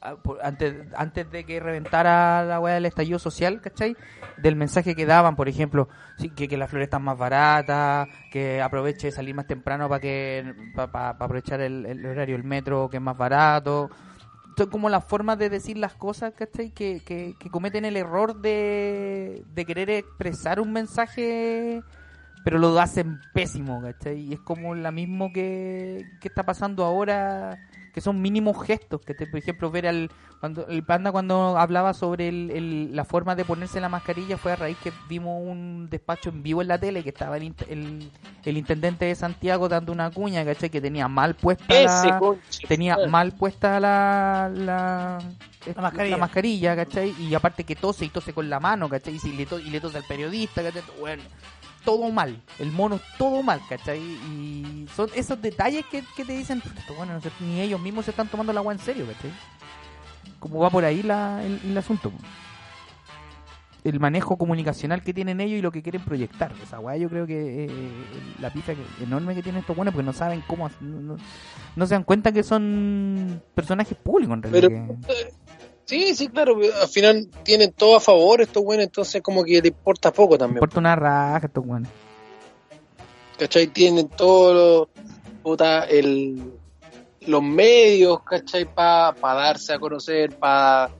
ah, 0.00 0.16
Antes, 0.42 0.74
antes 0.96 1.30
de 1.30 1.44
que 1.44 1.60
reventara 1.60 2.44
la 2.44 2.60
weá 2.60 2.74
del 2.74 2.86
estallido 2.86 3.18
social, 3.18 3.60
¿cachai? 3.60 3.96
Del 4.36 4.56
mensaje 4.56 4.94
que 4.94 5.06
daban, 5.06 5.36
por 5.36 5.48
ejemplo, 5.48 5.88
que, 6.36 6.48
que 6.48 6.56
las 6.56 6.70
flores 6.70 6.86
están 6.86 7.02
más 7.02 7.18
baratas, 7.18 8.08
que 8.30 8.60
aproveche 8.62 9.08
de 9.08 9.12
salir 9.12 9.34
más 9.34 9.46
temprano 9.46 9.88
para 9.88 10.00
que 10.00 10.54
para 10.74 11.10
aprovechar 11.10 11.60
el, 11.60 11.86
el 11.86 12.04
horario 12.04 12.36
del 12.36 12.44
metro, 12.44 12.88
que 12.88 12.96
es 12.96 13.02
más 13.02 13.16
barato 13.16 13.90
son 14.56 14.70
como 14.70 14.88
las 14.88 15.04
formas 15.04 15.38
de 15.38 15.50
decir 15.50 15.76
las 15.76 15.94
cosas, 15.94 16.32
¿cachai? 16.34 16.70
Que, 16.70 17.00
que, 17.04 17.34
que 17.38 17.50
cometen 17.50 17.84
el 17.84 17.96
error 17.96 18.40
de, 18.40 19.44
de 19.54 19.64
querer 19.64 19.90
expresar 19.90 20.60
un 20.60 20.72
mensaje, 20.72 21.82
pero 22.44 22.58
lo 22.58 22.78
hacen 22.78 23.20
pésimo, 23.32 23.82
¿cachai? 23.82 24.20
Y 24.20 24.34
es 24.34 24.40
como 24.40 24.74
la 24.74 24.90
mismo 24.90 25.32
que, 25.32 26.04
que 26.20 26.28
está 26.28 26.44
pasando 26.44 26.84
ahora, 26.84 27.58
que 27.94 28.00
son 28.00 28.20
mínimos 28.20 28.60
gestos, 28.66 29.00
que 29.02 29.14
por 29.14 29.38
ejemplo 29.38 29.70
ver 29.70 29.86
al 29.86 30.10
cuando 30.40 30.66
el 30.66 30.82
panda 30.82 31.12
cuando 31.12 31.56
hablaba 31.56 31.94
sobre 31.94 32.28
el, 32.28 32.50
el- 32.50 32.96
la 32.96 33.04
forma 33.04 33.34
de 33.36 33.44
ponerse 33.44 33.80
la 33.80 33.88
mascarilla 33.88 34.36
fue 34.36 34.52
a 34.52 34.56
raíz 34.56 34.76
que 34.82 34.92
vimos 35.08 35.40
un 35.42 35.88
despacho 35.88 36.28
en 36.30 36.42
vivo 36.42 36.60
en 36.60 36.68
la 36.68 36.76
tele 36.78 37.02
que 37.04 37.10
estaba 37.10 37.36
el, 37.36 37.54
el, 37.68 38.10
el 38.44 38.56
intendente 38.58 39.04
de 39.06 39.14
Santiago 39.14 39.68
dando 39.68 39.92
una 39.92 40.10
cuña, 40.10 40.44
¿cachai? 40.44 40.68
Que 40.70 40.80
tenía 40.80 41.06
mal 41.08 41.34
puesta 41.36 41.64
la, 41.84 42.18
tenía 42.68 42.96
mal 43.08 43.32
puesta 43.32 43.78
la, 43.80 44.50
la, 44.52 45.18
La 45.74 45.82
mascarilla. 45.82 46.16
mascarilla, 46.18 46.76
¿cachai? 46.76 47.14
Y 47.20 47.34
aparte 47.34 47.64
que 47.64 47.76
tose 47.76 48.04
y 48.04 48.08
tose 48.10 48.32
con 48.34 48.50
la 48.50 48.58
mano, 48.60 48.88
¿cachai? 48.88 49.14
Y, 49.14 49.18
si 49.20 49.32
le, 49.32 49.46
to- 49.46 49.60
y 49.60 49.70
le 49.70 49.80
tose 49.80 49.96
al 49.98 50.04
periodista, 50.04 50.62
¿cachai? 50.62 50.82
Bueno, 51.00 51.22
todo 51.84 52.10
mal, 52.10 52.40
el 52.58 52.72
mono 52.72 52.98
todo 53.18 53.42
mal, 53.42 53.60
¿cachai? 53.68 54.00
Y 54.00 54.86
son 54.94 55.08
esos 55.14 55.40
detalles 55.40 55.84
que, 55.90 56.02
que 56.16 56.24
te 56.24 56.32
dicen, 56.36 56.60
"Puta, 56.60 56.80
esto, 56.80 56.94
bueno, 56.94 57.12
no 57.14 57.20
sé, 57.20 57.30
ni 57.40 57.60
ellos 57.60 57.80
mismos 57.80 58.04
se 58.06 58.10
están 58.12 58.28
tomando 58.28 58.52
el 58.52 58.58
agua 58.58 58.72
en 58.72 58.78
serio, 58.78 59.06
¿cachai? 59.06 59.30
Como 60.40 60.58
va 60.60 60.70
por 60.70 60.84
ahí 60.84 61.02
la, 61.02 61.42
el, 61.44 61.60
el 61.64 61.76
asunto. 61.78 62.12
El 63.82 64.00
manejo 64.00 64.38
comunicacional 64.38 65.02
que 65.02 65.12
tienen 65.12 65.42
ellos 65.42 65.58
y 65.58 65.62
lo 65.62 65.70
que 65.70 65.82
quieren 65.82 66.02
proyectar. 66.02 66.50
Esa 66.62 66.80
weá 66.80 66.96
yo 66.96 67.10
creo 67.10 67.26
que 67.26 67.66
eh, 67.66 67.70
la 68.40 68.50
pista 68.50 68.74
que- 68.74 69.04
enorme 69.04 69.34
que 69.34 69.42
tienen 69.42 69.60
estos 69.60 69.76
buenos 69.76 69.92
porque 69.92 70.06
no 70.06 70.14
saben 70.14 70.42
cómo, 70.46 70.70
no, 70.80 71.18
se 71.86 71.92
dan 71.94 72.04
cuenta 72.04 72.32
que 72.32 72.42
son 72.42 73.42
personajes 73.54 73.96
públicos 73.98 74.36
en 74.36 74.42
realidad. 74.42 74.70
Pero- 75.06 75.18
eh, 75.20 75.32
Sí, 75.86 76.14
sí, 76.14 76.28
claro, 76.28 76.56
al 76.80 76.88
final 76.88 77.28
tienen 77.42 77.72
todo 77.72 77.96
a 77.96 78.00
favor 78.00 78.40
estos 78.40 78.62
buenos, 78.64 78.84
entonces 78.86 79.20
como 79.22 79.44
que 79.44 79.60
le 79.60 79.68
importa 79.68 80.12
poco 80.12 80.38
también. 80.38 80.56
importa 80.56 80.78
una 80.80 80.96
raja 80.96 81.46
estos 81.46 81.64
buenos. 81.66 81.90
¿Cachai? 83.38 83.66
Tienen 83.66 84.08
todo 84.08 84.54
lo, 84.54 84.88
puta, 85.42 85.84
el, 85.84 86.52
los 87.26 87.42
medios, 87.42 88.22
¿cachai? 88.22 88.64
Para 88.64 89.14
darse 89.20 89.72
a 89.74 89.78
conocer, 89.78 90.30
para 90.36 90.90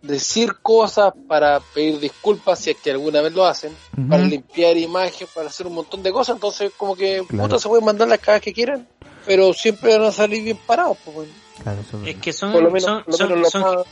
decir 0.00 0.54
cosas, 0.62 1.12
para 1.28 1.58
pedir 1.74 1.98
disculpas 1.98 2.60
si 2.60 2.70
es 2.70 2.76
que 2.76 2.92
alguna 2.92 3.20
vez 3.20 3.32
lo 3.34 3.44
hacen, 3.44 3.72
para 4.08 4.22
limpiar 4.22 4.76
imagen, 4.76 5.26
para 5.34 5.48
hacer 5.48 5.66
un 5.66 5.74
montón 5.74 6.02
de 6.02 6.12
cosas. 6.12 6.36
Entonces, 6.36 6.70
como 6.76 6.94
que 6.94 7.24
Claro. 7.28 7.48
puta, 7.48 7.58
se 7.60 7.68
pueden 7.68 7.84
mandar 7.84 8.06
las 8.08 8.20
cagas 8.20 8.40
que 8.40 8.52
quieran, 8.52 8.86
pero 9.26 9.52
siempre 9.52 9.98
van 9.98 10.06
a 10.06 10.12
salir 10.12 10.42
bien 10.44 10.58
parados. 10.66 10.96
Pues, 11.04 11.16
bueno. 11.16 11.32
Claro, 11.62 11.80
eso 11.80 12.04
es 12.04 12.16
que 12.16 12.32
son, 12.32 12.52
Por 12.52 12.62
lo 12.62 12.70
menos, 12.70 12.84
son, 12.84 13.02
por 13.02 13.10
lo 13.12 13.16
son, 13.18 13.28
menos 13.28 13.42
lo 13.42 13.50
son- 13.50 13.62
más- 13.62 13.86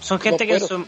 son 0.00 0.20
gente 0.20 0.46
que 0.46 0.60
su, 0.60 0.86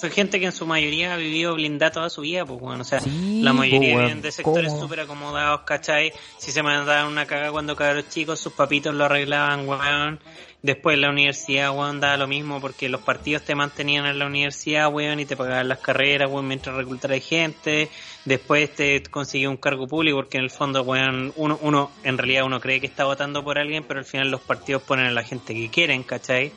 son 0.00 0.10
gente 0.10 0.40
que 0.40 0.46
en 0.46 0.52
su 0.52 0.66
mayoría 0.66 1.12
ha 1.12 1.16
vivido 1.16 1.54
blindada 1.54 1.92
toda 1.92 2.10
su 2.10 2.22
vida, 2.22 2.46
pues 2.46 2.58
bueno, 2.58 2.82
o 2.82 2.84
sea, 2.84 3.00
Sí, 3.00 3.42
la 3.42 3.52
mayoría 3.52 3.90
po, 3.90 3.96
weón, 3.96 4.06
vienen 4.06 4.22
de 4.22 4.32
sectores 4.32 4.72
súper 4.72 5.00
acomodados, 5.00 5.60
¿cachai? 5.62 6.12
Si 6.38 6.52
se 6.52 6.62
mandaban 6.62 7.06
una 7.06 7.26
caga 7.26 7.50
cuando 7.50 7.76
cabros 7.76 8.08
chicos, 8.08 8.40
sus 8.40 8.52
papitos 8.54 8.94
lo 8.94 9.04
arreglaban, 9.04 9.68
weón. 9.68 10.20
Después 10.62 10.94
en 10.94 11.00
la 11.02 11.10
universidad, 11.10 11.74
weón, 11.74 12.00
daba 12.00 12.16
lo 12.16 12.26
mismo 12.26 12.60
porque 12.60 12.88
los 12.88 13.00
partidos 13.02 13.42
te 13.42 13.54
mantenían 13.54 14.06
en 14.06 14.18
la 14.18 14.26
universidad, 14.26 14.90
weón, 14.92 15.20
y 15.20 15.26
te 15.26 15.36
pagaban 15.36 15.68
las 15.68 15.78
carreras, 15.78 16.30
weón, 16.30 16.48
mientras 16.48 16.76
reclutaras 16.76 17.22
gente. 17.22 17.90
Después 18.24 18.74
te 18.74 19.02
consiguió 19.02 19.50
un 19.50 19.56
cargo 19.56 19.86
público 19.86 20.18
porque 20.18 20.38
en 20.38 20.44
el 20.44 20.50
fondo, 20.50 20.82
weón, 20.82 21.32
uno, 21.36 21.58
uno, 21.62 21.90
en 22.04 22.16
realidad 22.16 22.44
uno 22.44 22.60
cree 22.60 22.80
que 22.80 22.86
está 22.86 23.04
votando 23.04 23.42
por 23.44 23.58
alguien, 23.58 23.84
pero 23.84 24.00
al 24.00 24.06
final 24.06 24.30
los 24.30 24.40
partidos 24.40 24.82
ponen 24.82 25.06
a 25.06 25.10
la 25.10 25.24
gente 25.24 25.54
que 25.54 25.68
quieren, 25.68 26.02
¿cachai? 26.02 26.52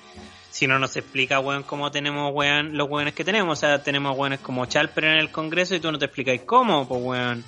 Si 0.53 0.67
no 0.67 0.77
nos 0.77 0.95
explica, 0.95 1.39
weón, 1.39 1.63
cómo 1.63 1.89
tenemos, 1.89 2.31
weón, 2.31 2.77
los 2.77 2.87
weones 2.87 3.15
que 3.15 3.23
tenemos. 3.23 3.57
O 3.57 3.59
sea, 3.59 3.81
tenemos 3.81 4.15
weones 4.15 4.39
como 4.39 4.67
Chalper 4.67 5.05
en 5.05 5.17
el 5.17 5.31
Congreso 5.31 5.73
y 5.73 5.79
tú 5.79 5.91
no 5.91 5.97
te 5.97 6.05
explicáis 6.05 6.43
cómo, 6.43 6.87
pues, 6.87 7.01
weón. 7.01 7.43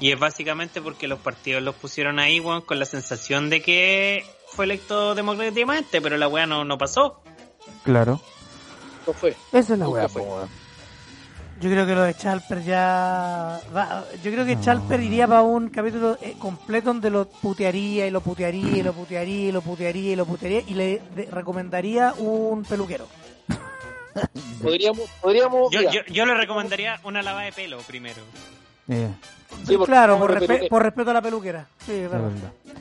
Y 0.00 0.10
es 0.10 0.18
básicamente 0.18 0.82
porque 0.82 1.06
los 1.06 1.20
partidos 1.20 1.62
los 1.62 1.76
pusieron 1.76 2.18
ahí, 2.18 2.40
weón, 2.40 2.62
con 2.62 2.80
la 2.80 2.84
sensación 2.84 3.48
de 3.48 3.62
que 3.62 4.26
fue 4.48 4.64
electo 4.64 5.14
democráticamente, 5.14 6.00
pero 6.00 6.16
la 6.16 6.26
weá 6.26 6.44
no, 6.46 6.64
no 6.64 6.76
pasó. 6.76 7.22
Claro. 7.84 8.20
No 9.06 9.12
fue. 9.12 9.36
Esa 9.52 9.74
es 9.74 9.78
la 9.78 9.88
weá, 9.88 10.08
fue. 10.08 10.22
weón. 10.22 10.61
Yo 11.62 11.70
creo 11.70 11.86
que 11.86 11.94
lo 11.94 12.02
de 12.02 12.14
Chalper 12.14 12.64
ya. 12.64 13.60
va- 13.74 14.04
yo 14.22 14.32
creo 14.32 14.44
que 14.44 14.56
No. 14.56 14.62
Chalper 14.62 15.00
iría 15.00 15.28
para 15.28 15.42
un 15.42 15.68
capítulo 15.68 16.18
eh, 16.20 16.34
completo 16.38 16.86
donde 16.92 17.08
lo 17.08 17.28
putearía 17.28 18.06
y 18.06 18.10
lo 18.10 18.20
putearía 18.20 18.78
y 18.78 18.82
lo 18.82 18.92
putearía 18.92 19.48
y 19.48 19.52
lo 19.52 19.62
putearía 19.62 20.12
y 20.12 20.16
lo 20.16 20.26
putearía 20.26 20.62
y 20.66 20.74
le 20.74 21.00
de- 21.14 21.28
recomendaría 21.30 22.14
un 22.18 22.64
peluquero. 22.64 23.06
Podríamos, 24.60 25.08
podríamos. 25.20 25.70
Yo, 25.70 25.82
yo, 25.90 26.00
yo 26.10 26.26
le 26.26 26.34
recomendaría 26.34 26.98
una 27.04 27.22
lavada 27.22 27.44
de 27.46 27.52
pelo 27.52 27.78
primero. 27.78 28.20
Eh, 28.92 29.08
sí, 29.66 29.76
claro, 29.84 30.18
por, 30.18 30.30
respe- 30.38 30.68
por 30.68 30.82
respeto 30.82 31.10
a 31.10 31.14
la 31.14 31.22
peluquera. 31.22 31.66
Sí, 31.86 31.92
es 31.92 32.10
verdad. 32.10 32.30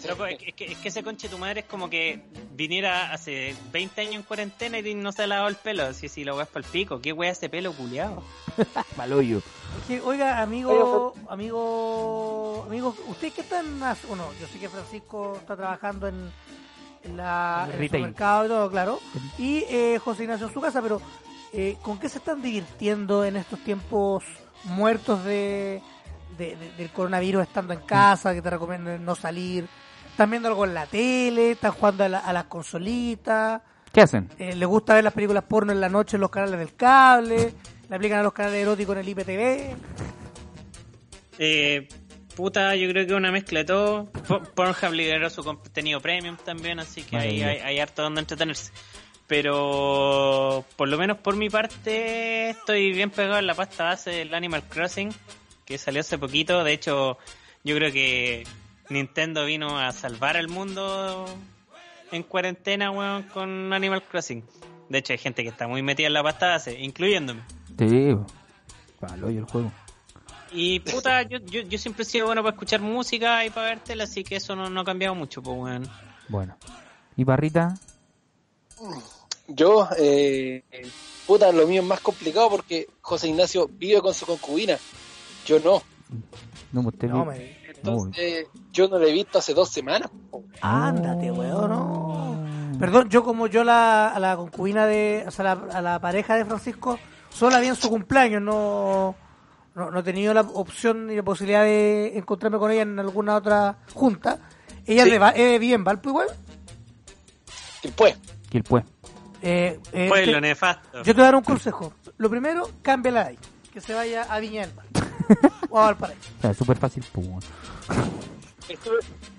Loco, 0.08 0.26
es, 0.26 0.38
que, 0.56 0.66
es 0.66 0.78
que 0.80 0.88
ese 0.90 1.04
conche 1.04 1.30
tu 1.30 1.38
madre 1.38 1.60
es 1.62 1.66
como 1.68 1.90
que 1.90 2.24
viniera 2.54 3.12
hace 3.14 3.56
20 3.72 4.02
años 4.02 4.16
en 4.16 4.24
cuarentena 4.24 4.80
y 4.80 4.96
no 4.96 5.12
se 5.12 5.24
ha 5.24 5.28
lavado 5.28 5.48
el 5.50 5.56
pelo. 5.56 5.84
Así, 5.86 6.10
si 6.10 6.24
lo 6.24 6.36
weas 6.36 6.48
para 6.48 6.66
el 6.66 6.72
pico. 6.72 7.00
¿Qué 7.02 7.14
wea 7.14 7.32
ese 7.32 7.50
pelo 7.50 7.72
culiado? 7.74 8.24
Maloyo. 8.98 9.42
Es 9.82 9.88
que, 9.88 10.02
oiga, 10.02 10.42
amigo, 10.42 11.14
amigo, 11.30 12.66
amigos, 12.68 12.96
¿ustedes 13.08 13.34
qué 13.34 13.42
están 13.42 13.80
hac- 13.80 14.06
Bueno, 14.08 14.26
yo 14.40 14.48
sé 14.48 14.60
que 14.60 14.68
Francisco 14.68 15.38
está 15.38 15.56
trabajando 15.56 16.08
en, 16.10 16.30
en 17.06 17.16
la, 17.18 17.70
En 17.74 17.80
el 17.80 17.86
supermercado 17.88 18.46
y 18.46 18.48
todo, 18.50 18.70
claro. 18.70 19.00
Y 19.38 19.64
eh, 19.70 19.98
José 20.04 20.24
Ignacio 20.24 20.48
en 20.48 20.54
su 20.54 20.60
casa, 20.60 20.82
pero 20.82 21.02
eh, 21.54 21.78
¿con 21.82 21.98
qué 22.00 22.10
se 22.10 22.18
están 22.18 22.42
divirtiendo 22.42 23.24
en 23.24 23.38
estos 23.38 23.60
tiempos 23.60 24.24
muertos 24.66 25.24
de, 25.24 25.82
de- 26.42 26.56
de- 26.56 26.72
del 26.74 26.90
coronavirus 26.90 27.44
estando 27.44 27.74
en 27.74 27.82
casa, 27.82 28.34
que 28.34 28.42
te 28.42 28.50
recomiendan 28.50 29.04
no 29.06 29.16
salir? 29.16 29.66
¿Están 30.10 30.30
viendo 30.32 30.50
algo 30.50 30.66
en 30.66 30.74
la 30.74 30.86
tele? 30.88 31.52
¿Están 31.52 31.72
jugando 31.72 32.04
a, 32.04 32.10
la- 32.10 32.20
a 32.20 32.34
las 32.34 32.46
consolitas? 32.46 33.62
¿Qué 33.94 34.02
hacen? 34.02 34.30
Eh, 34.40 34.56
¿Les 34.56 34.68
gusta 34.68 34.94
ver 34.96 35.04
las 35.04 35.14
películas 35.14 35.44
porno 35.48 35.72
en 35.72 35.80
la 35.82 35.90
noche 35.90 36.18
en 36.18 36.22
los 36.22 36.30
canales 36.30 36.60
del 36.60 36.76
cable? 36.76 37.54
¿Le 37.90 37.96
aplican 37.96 38.20
a 38.20 38.24
los 38.24 38.34
canales 38.34 38.62
eróticos 38.62 38.96
en 38.96 39.02
el 39.02 39.10
IPTV? 39.10 39.76
Eh, 41.40 41.88
puta, 42.36 42.76
yo 42.76 42.90
creo 42.90 43.06
que 43.08 43.14
una 43.14 43.32
mezcla 43.32 43.60
de 43.60 43.66
todo. 43.66 44.06
Po- 44.28 44.42
Pornhub 44.44 44.94
liberó 44.94 45.30
su 45.30 45.44
contenido 45.44 46.00
premium 46.02 46.38
también, 46.44 46.80
así 46.80 47.04
que 47.04 47.18
hay, 47.18 47.42
hay, 47.42 47.58
hay 47.58 47.80
harto 47.80 48.02
donde 48.04 48.22
entretenerse. 48.22 48.72
Pero 49.28 50.66
por 50.76 50.90
lo 50.90 50.98
menos 50.98 51.18
por 51.18 51.36
mi 51.36 51.50
parte 51.50 52.50
estoy 52.50 52.92
bien 52.92 53.10
pegado 53.12 53.40
en 53.40 53.48
la 53.48 53.56
pasta 53.56 53.86
base 53.86 54.10
del 54.12 54.34
Animal 54.34 54.64
Crossing, 54.68 55.10
que 55.72 55.78
salió 55.78 56.02
hace 56.02 56.18
poquito. 56.18 56.64
De 56.64 56.74
hecho, 56.74 57.18
yo 57.64 57.76
creo 57.76 57.92
que 57.92 58.44
Nintendo 58.90 59.46
vino 59.46 59.80
a 59.80 59.92
salvar 59.92 60.38
al 60.38 60.48
mundo 60.50 61.26
en 62.12 62.24
cuarentena, 62.24 62.92
weón, 62.92 63.24
con 63.24 63.74
Animal 63.74 64.04
Crossing. 64.04 64.44
De 64.90 65.00
hecho, 65.00 65.14
hay 65.14 65.20
gente 65.20 65.44
que 65.44 65.50
está 65.50 65.68
muy 65.68 65.82
metida 65.82 66.08
en 66.08 66.14
la 66.14 66.24
pasta 66.24 66.50
base, 66.50 66.80
incluyéndome. 66.80 67.42
Sí, 67.80 68.16
Maloyo 69.00 69.40
el 69.40 69.46
juego. 69.46 69.72
Y 70.52 70.82
puta, 70.82 71.24
yo, 71.24 71.40
yo, 71.40 71.62
yo 71.62 71.78
siempre 71.78 72.04
he 72.04 72.06
sido 72.06 72.26
bueno 72.26 72.44
para 72.44 72.54
escuchar 72.54 72.82
música 72.82 73.46
y 73.46 73.50
para 73.50 73.68
ver 73.68 73.80
tele, 73.80 74.04
así 74.04 74.24
que 74.24 74.36
eso 74.36 74.56
no, 74.56 74.70
no 74.70 74.82
ha 74.82 74.86
cambiado 74.86 75.16
mucho, 75.16 75.42
pues 75.42 75.58
weón. 75.58 75.90
Bueno. 76.28 76.58
¿Y 77.16 77.24
Barrita? 77.24 77.76
Yo, 79.48 79.88
eh, 79.98 80.64
puta, 81.26 81.52
lo 81.52 81.66
mío 81.68 81.82
es 81.82 81.88
más 81.88 82.02
complicado 82.02 82.50
porque 82.50 82.88
José 83.02 83.30
Ignacio 83.30 83.70
vive 83.72 84.02
con 84.02 84.14
su 84.14 84.26
concubina. 84.26 84.78
Yo 85.46 85.60
no. 85.60 85.82
No, 86.72 86.84
pues 86.84 86.94
usted 86.96 87.10
No, 87.10 87.26
vi- 87.26 87.30
me... 87.38 87.62
Entonces, 87.72 88.46
yo 88.72 88.88
no 88.88 89.00
lo 89.00 89.08
he 89.08 89.12
visto 89.12 89.40
hace 89.40 89.54
dos 89.56 89.70
semanas. 89.70 90.10
Ándate, 90.62 91.32
weón, 91.32 91.70
no. 91.70 92.78
Perdón, 92.80 93.10
yo 93.10 93.24
como 93.24 93.48
yo 93.48 93.64
la, 93.64 94.10
a 94.10 94.20
la 94.20 94.36
concubina 94.36 94.86
de, 94.86 95.24
o 95.28 95.32
sea, 95.32 95.44
la- 95.56 95.78
a 95.78 95.82
la 95.82 96.00
pareja 96.00 96.36
de 96.36 96.46
Francisco, 96.46 97.00
solo 97.30 97.52
la 97.52 97.60
vi 97.60 97.68
en 97.68 97.76
su 97.76 97.90
cumpleaños, 97.90 98.42
no, 98.42 99.16
no, 99.76 99.90
no 99.90 100.00
he 100.00 100.04
tenido 100.04 100.34
la 100.34 100.42
opción 100.42 101.08
ni 101.08 101.16
la 101.16 101.24
posibilidad 101.24 101.64
de 101.64 102.18
encontrarme 102.18 102.60
con 102.60 102.70
ella 102.72 102.84
en 102.84 103.00
alguna 103.00 103.36
otra 103.36 103.78
junta. 103.96 104.40
Ella 104.86 105.04
Sí. 105.06 105.10
le 105.10 105.20
va, 105.20 105.32
eh, 105.36 105.58
vive 105.58 105.74
en 105.76 105.84
Valpo 105.84 106.10
igual. 106.10 106.28
Después, 107.84 108.16
¿Qué 108.50 108.58
el 108.60 108.64
pues? 108.64 108.84
Eh, 109.42 109.80
eh, 109.92 110.08
Pueblo 110.08 110.34
te- 110.34 110.42
nefasto. 110.42 110.98
yo 111.00 111.04
te 111.04 111.14
voy 111.14 111.22
a 111.22 111.26
dar 111.26 111.36
un 111.36 111.44
consejo. 111.44 111.94
Lo 112.18 112.30
primero, 112.30 112.70
cámbiala 112.84 113.24
de 113.24 113.30
ahí. 113.32 113.40
Que 113.74 113.82
se 113.82 113.94
vaya 113.94 114.24
a 114.24 114.40
Viña 114.40 114.68
del 114.68 114.76
Mar. 114.76 114.86
o 115.70 115.80
a 115.80 115.86
Valparaíso. 115.86 116.30
O 116.38 116.42
sea, 116.42 116.52
es 116.52 116.58
súper 116.58 116.78
fácil, 116.78 117.04
pues. 117.12 117.28
weón. 117.28 117.42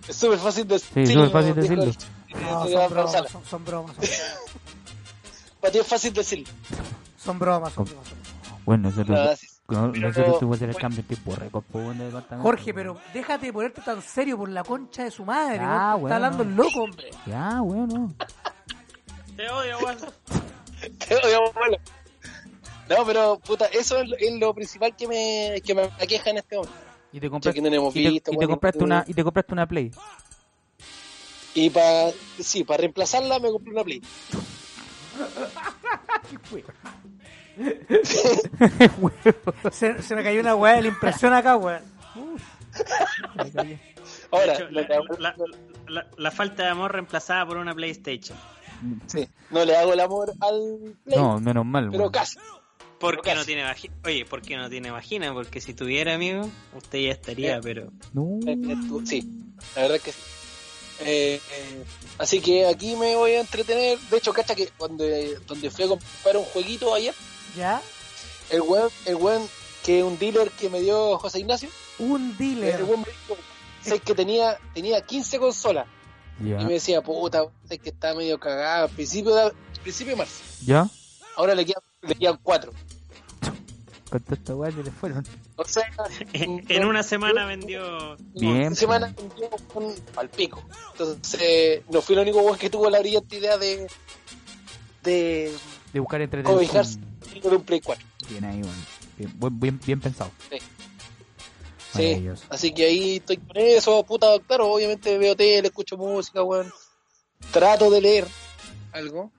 es 0.09 0.17
súper- 0.17 0.39
fácil 0.39 0.67
de 0.69 0.79
Sí, 0.79 1.07
súper 1.07 1.31
fácil 1.31 1.55
decirlo. 1.55 1.85
No, 2.41 2.67
son 2.67 2.91
bromas, 2.91 3.31
son, 3.31 3.45
son 3.45 3.65
bromas, 3.65 3.97
son, 3.97 4.05
Para 5.61 5.73
ti 5.73 5.79
es 5.79 5.87
fácil 5.87 6.13
decirlo. 6.13 6.53
son 7.17 7.39
bromas, 7.39 7.73
son 7.73 7.85
bromas. 7.85 8.07
Bueno, 8.65 8.89
nosotros, 8.91 9.19
Ah, 9.19 9.37
sí. 9.37 9.47
no- 9.69 9.93
Pero 9.93 10.09
nosotros 10.09 10.29
no- 10.29 10.39
tuvimos 10.39 10.59
que 10.59 10.65
hacer 10.65 10.69
el 10.69 10.73
bueno. 10.75 10.81
cambio 10.83 11.01
en 11.01 11.07
tiempo 11.07 11.37
récord, 11.37 11.65
pues, 11.71 11.85
weón, 11.85 11.99
de 11.99 12.05
departamento. 12.07 12.43
Jorge, 12.49 12.75
pero 12.75 12.99
déjate 13.15 13.47
de 13.47 13.53
ponerte 13.53 13.81
tan 13.83 14.03
serio 14.03 14.37
por 14.39 14.49
la 14.49 14.65
concha 14.65 15.05
de 15.05 15.11
su 15.11 15.25
madre. 15.25 15.59
Ah, 15.61 15.95
bueno. 15.99 16.07
Está 16.09 16.17
hablando 16.17 16.43
el 16.43 16.57
loco, 16.57 16.83
hombre. 16.83 17.11
Ya, 17.27 17.61
bueno. 17.61 18.13
Te 19.37 19.49
odio, 19.51 19.79
weón. 19.79 19.97
Te 21.09 21.15
odio, 21.17 21.39
abuelo. 21.49 21.77
No, 22.97 23.05
pero 23.07 23.39
puta, 23.39 23.67
eso 23.67 23.99
es, 23.99 24.09
lo- 24.09 24.17
es 24.17 24.33
lo 24.35 24.55
principal 24.55 24.95
que 24.97 25.07
me, 25.09 25.61
que 25.65 25.75
me 25.75 25.83
aqueja 26.01 26.31
en 26.31 26.39
este 26.39 26.57
momento. 26.57 26.77
Y 27.13 27.21
te 27.21 27.29
compraste, 27.31 27.55
que 27.57 27.63
no 27.63 27.69
lo 27.71 27.77
hemos 27.77 27.97
y 27.97 28.03
te, 28.05 28.11
visto, 28.11 28.31
y 28.31 28.33
te 28.33 28.37
bueno, 28.37 28.51
compraste 28.53 28.79
eh, 28.81 28.85
una 28.85 29.05
y 29.07 29.15
te 29.15 29.23
compraste 29.25 29.53
una 29.53 29.67
Play. 29.67 29.91
Y 31.55 31.69
para, 31.71 32.11
sí, 32.41 32.65
para 32.65 32.79
reemplazarla 32.79 33.39
me 33.39 33.51
compré 33.51 33.73
una 33.73 33.85
Play. 33.85 34.01
Se, 39.71 40.03
se 40.03 40.15
me 40.15 40.23
cayó 40.23 40.41
una 40.41 40.55
weá 40.55 40.75
de 40.77 40.83
la 40.83 40.89
impresión 40.89 41.33
acá, 41.33 41.57
weón. 41.57 41.83
Ahora, 44.31 44.55
hecho, 44.55 44.71
la, 44.71 44.87
que 44.87 44.95
hago- 44.95 45.19
la- 45.19 45.35
la- 45.89 46.07
la 46.17 46.31
falta 46.31 46.63
de 46.65 46.69
amor 46.71 46.93
reemplazada 46.93 47.45
por 47.47 47.57
una 47.59 47.75
PlayStation. 47.75 48.37
sí, 49.07 49.29
no 49.51 49.65
le 49.65 49.77
hago 49.77 49.93
el 49.93 50.01
amor 50.01 50.33
al 50.41 50.97
Play, 51.05 51.19
No, 51.19 51.39
menos 51.41 51.65
mal, 51.67 51.89
pero 51.91 52.05
weón. 52.05 52.13
casi. 52.13 52.39
¿Por 53.03 53.21
qué 53.21 53.35
no 53.35 53.45
tiene 53.45 53.65
vagina? 53.65 53.95
Oye, 54.05 54.25
¿por 54.25 54.41
qué 54.43 54.57
no 54.57 54.71
tiene 54.71 54.91
vagina? 54.91 55.35
Porque 55.35 55.61
si 55.61 55.75
tuviera, 55.75 56.15
amigo, 56.15 56.49
usted 56.75 57.01
ya 57.01 57.11
estaría, 57.13 57.57
Eh. 57.57 57.61
pero... 57.63 57.91
No. 58.15 58.39
Eh, 58.47 58.57
eh, 58.57 58.77
Sí, 59.05 59.29
la 59.77 59.83
verdad 59.83 60.01
que 60.01 60.13
sí. 60.13 60.19
Eh, 61.01 61.41
eh, 61.51 61.85
así 62.19 62.41
que 62.41 62.65
aquí 62.67 62.95
me 62.97 63.17
voy 63.17 63.33
a 63.33 63.41
entretener. 63.41 63.99
De 63.99 64.17
hecho, 64.17 64.33
cacha 64.33 64.55
que 64.55 64.69
cuando 64.79 65.05
donde 65.47 65.69
fui 65.71 65.85
a 65.85 65.89
comprar 65.89 66.37
un 66.37 66.45
jueguito 66.45 66.95
ayer, 66.95 67.15
¿Ya? 67.57 67.83
el 68.51 68.61
weón, 68.63 68.89
el 69.07 69.17
weón 69.17 69.49
que 69.85 69.99
es 69.99 70.05
un 70.05 70.17
dealer 70.19 70.51
que 70.53 70.71
me 70.71 70.81
dio 70.81 71.19
José 71.19 71.41
Ignacio, 71.41 71.69
Un 71.99 72.37
dealer. 72.39 72.77
el 72.77 72.85
weón 72.85 73.01
me 73.01 73.07
dijo 73.09 73.37
sé 73.83 73.99
que 73.99 74.15
tenía, 74.15 74.57
tenía 74.75 75.01
15 75.05 75.41
consolas 75.41 75.89
Ya. 76.41 76.61
y 76.61 76.65
me 76.67 76.75
decía, 76.75 77.03
puta, 77.03 77.47
sé 77.69 77.79
que 77.79 77.89
está 77.91 78.15
medio 78.15 78.39
cagado 78.39 78.85
al 78.85 78.91
principio 78.91 79.35
de, 79.35 79.53
principio 79.83 80.13
de 80.13 80.19
marzo. 80.19 80.41
¿Ya? 80.65 80.89
Ahora 81.37 81.57
le 81.57 81.65
quedan, 81.67 81.83
le 82.03 82.15
quedan 82.15 82.39
4. 82.45 82.73
Con 84.13 84.21
toda 84.21 84.37
esta 84.37 84.55
weá 84.55 84.71
se 84.71 84.83
le 84.83 84.91
fueron. 84.91 85.25
O 85.57 85.65
sea, 85.65 85.85
En 86.35 86.85
una 86.85 87.03
semana 87.03 87.47
vendió... 87.47 88.15
Bien, 88.35 88.67
Una 88.67 88.75
semana 88.75 89.15
vendió 89.17 89.49
un 89.73 89.95
al 90.17 90.29
pico. 90.29 90.63
Entonces, 90.93 91.81
no 91.91 92.03
fui 92.03 92.15
el 92.15 92.21
único 92.21 92.43
weón 92.43 92.59
que 92.59 92.69
tuvo 92.69 92.91
la 92.91 92.99
brillante 93.01 93.39
idea 93.39 93.57
de, 93.57 93.87
de 95.03 95.51
De 95.95 96.01
buscar 96.01 96.29
cobijarse 96.43 96.99
con 97.43 97.55
un 97.55 97.63
Play 97.63 97.81
4. 97.81 98.07
Bien 98.29 98.45
ahí, 98.45 98.61
weón. 98.61 98.87
Bien, 99.17 99.59
bien, 99.59 99.81
bien 99.87 100.01
pensado. 100.03 100.31
Sí. 100.51 100.59
Maravilloso. 101.95 102.45
Así 102.51 102.75
que 102.75 102.85
ahí 102.85 103.17
estoy 103.17 103.39
con 103.39 103.57
eso, 103.57 104.05
puta, 104.05 104.27
claro, 104.47 104.71
obviamente 104.71 105.17
veo 105.17 105.35
tele, 105.35 105.69
escucho 105.69 105.97
música, 105.97 106.43
weón. 106.43 106.71
Trato 107.51 107.91
de 107.91 108.03
leer 108.03 108.27
algo. 108.93 109.33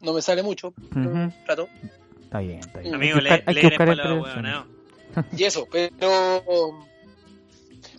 No 0.00 0.14
me 0.14 0.22
sale 0.22 0.42
mucho, 0.42 0.72
pero 0.94 1.10
Ujú. 1.10 1.32
trato. 1.44 1.68
Está 2.36 2.48
bien, 2.48 2.60
está 2.60 2.80
bien. 2.80 2.94
Amigo, 2.94 3.16
hay 3.18 3.22
que 3.22 3.28
le, 3.28 3.42
hay 3.46 3.54
que 3.54 3.68
buscar 3.68 3.88
los 3.88 3.98
entretención. 3.98 4.22
huevonados. 4.22 4.66
Y 5.36 5.44
eso, 5.44 5.66
pero 5.70 5.90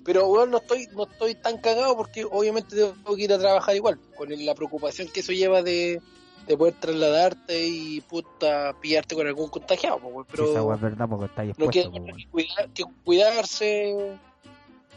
pero 0.03 0.27
weón, 0.27 0.51
no 0.51 0.57
estoy 0.57 0.87
no 0.93 1.03
estoy 1.03 1.35
tan 1.35 1.57
cagado 1.57 1.95
porque 1.97 2.23
obviamente 2.25 2.75
tengo 2.75 3.15
que 3.15 3.23
ir 3.23 3.33
a 3.33 3.37
trabajar 3.39 3.75
igual, 3.75 3.99
con 4.15 4.29
la 4.45 4.55
preocupación 4.55 5.07
que 5.13 5.19
eso 5.19 5.31
lleva 5.33 5.61
de, 5.61 6.01
de 6.47 6.57
poder 6.57 6.75
trasladarte 6.79 7.65
y 7.67 8.01
puta 8.01 8.73
pillarte 8.81 9.15
con 9.15 9.27
algún 9.27 9.49
contagiado, 9.49 9.99
pues, 9.99 10.13
weón. 10.13 10.25
Sí, 10.27 10.33
esa 10.35 10.53
pero 10.53 10.73
es 10.73 10.81
verdad 10.81 11.09
porque 11.09 11.25
está 11.25 11.41
ahí 11.41 11.47
no 11.57 11.65
expuesto, 11.65 11.91
queda 11.91 12.05
po, 12.05 12.15
que, 12.15 12.27
cuidar- 12.29 12.69
que 12.73 12.83
cuidarse 13.03 14.17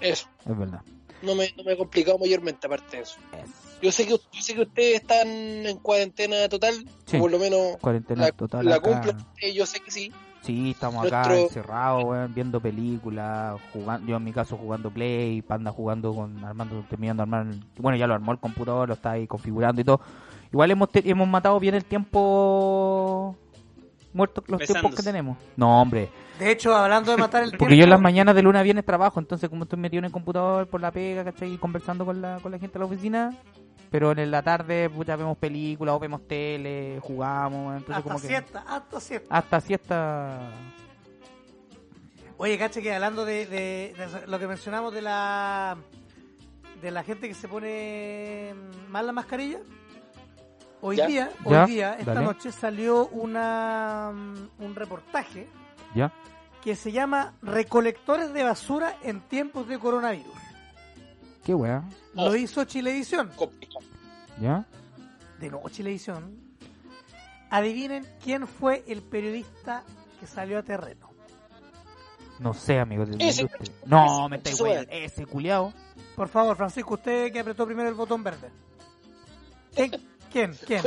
eso. 0.00 0.28
Es 0.46 0.58
verdad. 0.58 0.82
no 1.22 1.34
me, 1.34 1.52
no 1.56 1.64
me 1.64 1.72
he 1.72 1.76
complicado 1.76 2.18
mayormente 2.18 2.66
aparte 2.66 2.98
de 2.98 3.02
eso. 3.02 3.16
Es. 3.32 3.69
Yo 3.82 3.90
sé 3.92 4.04
que, 4.06 4.12
yo 4.12 4.42
sé 4.42 4.54
que 4.54 4.62
ustedes 4.62 5.00
están 5.00 5.26
en 5.28 5.78
cuarentena 5.78 6.48
total, 6.48 6.74
Sí. 7.06 7.16
o 7.16 7.20
por 7.20 7.30
lo 7.30 7.38
menos 7.38 7.76
Cuarentena 7.80 8.22
la, 8.26 8.32
total 8.32 8.64
la 8.66 8.80
cumplen, 8.80 9.16
yo 9.54 9.64
sé 9.66 9.80
que 9.80 9.90
sí, 9.90 10.12
Sí, 10.42 10.70
estamos 10.70 11.04
acá 11.06 11.24
Nuestro- 11.28 11.46
encerrados, 11.48 12.04
weón, 12.04 12.34
viendo 12.34 12.60
películas, 12.60 13.60
jugando, 13.74 14.06
yo 14.08 14.16
en 14.16 14.24
mi 14.24 14.32
caso 14.32 14.56
jugando 14.56 14.90
Play, 14.90 15.42
Panda 15.42 15.70
jugando 15.70 16.14
con 16.14 16.42
Armando, 16.44 16.82
terminando 16.88 17.20
de 17.20 17.24
armar, 17.24 17.46
bueno, 17.76 17.96
ya 17.98 18.06
lo 18.06 18.14
armó 18.14 18.32
el 18.32 18.38
computador, 18.38 18.88
lo 18.88 18.94
está 18.94 19.12
ahí 19.12 19.26
configurando 19.26 19.80
y 19.82 19.84
todo. 19.84 20.00
Igual 20.50 20.70
hemos, 20.70 20.90
te- 20.90 21.08
hemos 21.08 21.28
matado 21.28 21.60
bien 21.60 21.74
el 21.74 21.84
tiempo 21.84 23.36
muerto, 24.12 24.42
los 24.46 24.60
tiempos 24.62 24.94
que 24.94 25.02
tenemos. 25.02 25.36
No, 25.56 25.80
hombre, 25.82 26.08
De 26.38 26.50
hecho, 26.50 26.74
hablando 26.74 27.10
de 27.12 27.18
matar 27.18 27.42
el 27.44 27.50
porque 27.58 27.58
tiempo, 27.58 27.74
yo 27.76 27.84
en 27.84 27.90
las 27.90 28.00
mañanas 28.00 28.34
de 28.34 28.42
luna 28.42 28.60
a 28.60 28.62
viernes 28.62 28.84
trabajo, 28.86 29.20
entonces 29.20 29.48
como 29.50 29.64
estoy 29.64 29.78
metido 29.78 29.98
en 30.00 30.06
el 30.06 30.10
computador 30.12 30.66
por 30.68 30.80
la 30.80 30.90
pega, 30.90 31.22
¿cachai? 31.22 31.52
Y 31.52 31.58
conversando 31.58 32.04
con 32.06 32.20
la, 32.22 32.38
con 32.40 32.50
la 32.50 32.58
gente 32.58 32.72
de 32.74 32.78
la 32.78 32.86
oficina, 32.86 33.36
pero 33.90 34.12
en 34.12 34.30
la 34.30 34.42
tarde 34.42 34.88
pucha, 34.88 35.16
vemos 35.16 35.36
películas 35.38 35.94
o 35.94 35.98
vemos 35.98 36.26
tele, 36.28 36.98
jugamos, 37.02 37.76
entonces 37.76 37.96
hasta 37.96 38.02
como 38.08 38.20
que... 38.20 38.26
siesta, 38.28 38.64
hasta 38.66 39.00
siesta. 39.00 39.36
Hasta 39.36 39.60
siesta... 39.60 40.50
Oye, 42.36 42.56
caché 42.58 42.80
que 42.82 42.94
hablando 42.94 43.24
de, 43.24 43.44
de- 43.46 43.94
de 43.96 44.26
lo 44.26 44.38
que 44.38 44.46
mencionamos 44.46 44.94
de 44.94 45.02
la 45.02 45.76
de 46.80 46.90
la 46.90 47.02
gente 47.02 47.28
que 47.28 47.34
se 47.34 47.46
pone 47.48 48.54
mal 48.88 49.06
la 49.06 49.12
mascarilla, 49.12 49.58
hoy 50.80 50.96
Ya. 50.96 51.06
día, 51.06 51.30
Ya, 51.46 51.64
hoy 51.64 51.70
día, 51.70 51.94
esta 51.98 52.14
dale. 52.14 52.24
noche 52.26 52.50
salió 52.52 53.08
una 53.08 54.10
mm, 54.14 54.62
un 54.64 54.74
reportaje 54.74 55.46
¿Ya? 55.94 56.10
que 56.64 56.74
se 56.76 56.92
llama 56.92 57.34
Recolectores 57.42 58.32
de 58.32 58.42
basura 58.44 58.96
en 59.02 59.20
tiempos 59.20 59.68
de 59.68 59.78
coronavirus. 59.78 60.32
¿Qué 61.44 61.52
weá? 61.54 61.82
Lo 62.14 62.22
Oh. 62.24 62.36
hizo 62.36 62.64
Chilevisión. 62.64 63.30
¿Ya? 64.40 64.66
De 65.38 65.50
nuevo 65.50 65.68
Chilevisión. 65.68 66.38
Adivinen 67.50 68.06
quién 68.22 68.46
fue 68.46 68.84
el 68.86 69.02
periodista 69.02 69.82
que 70.18 70.26
salió 70.26 70.58
a 70.58 70.62
terreno. 70.62 71.10
No 72.38 72.54
sé, 72.54 72.78
amigo. 72.78 73.04
Ese-. 73.18 73.48
No, 73.86 74.28
me 74.28 74.36
estáis 74.36 74.60
ese- 74.90 75.26
culiao. 75.26 75.72
Por 76.16 76.28
favor, 76.28 76.56
Francisco, 76.56 76.94
usted 76.94 77.32
que 77.32 77.40
apretó 77.40 77.66
primero 77.66 77.88
el 77.88 77.94
botón 77.94 78.22
verde. 78.22 78.50
¿Quién? 80.32 80.54
¿Quién? 80.66 80.82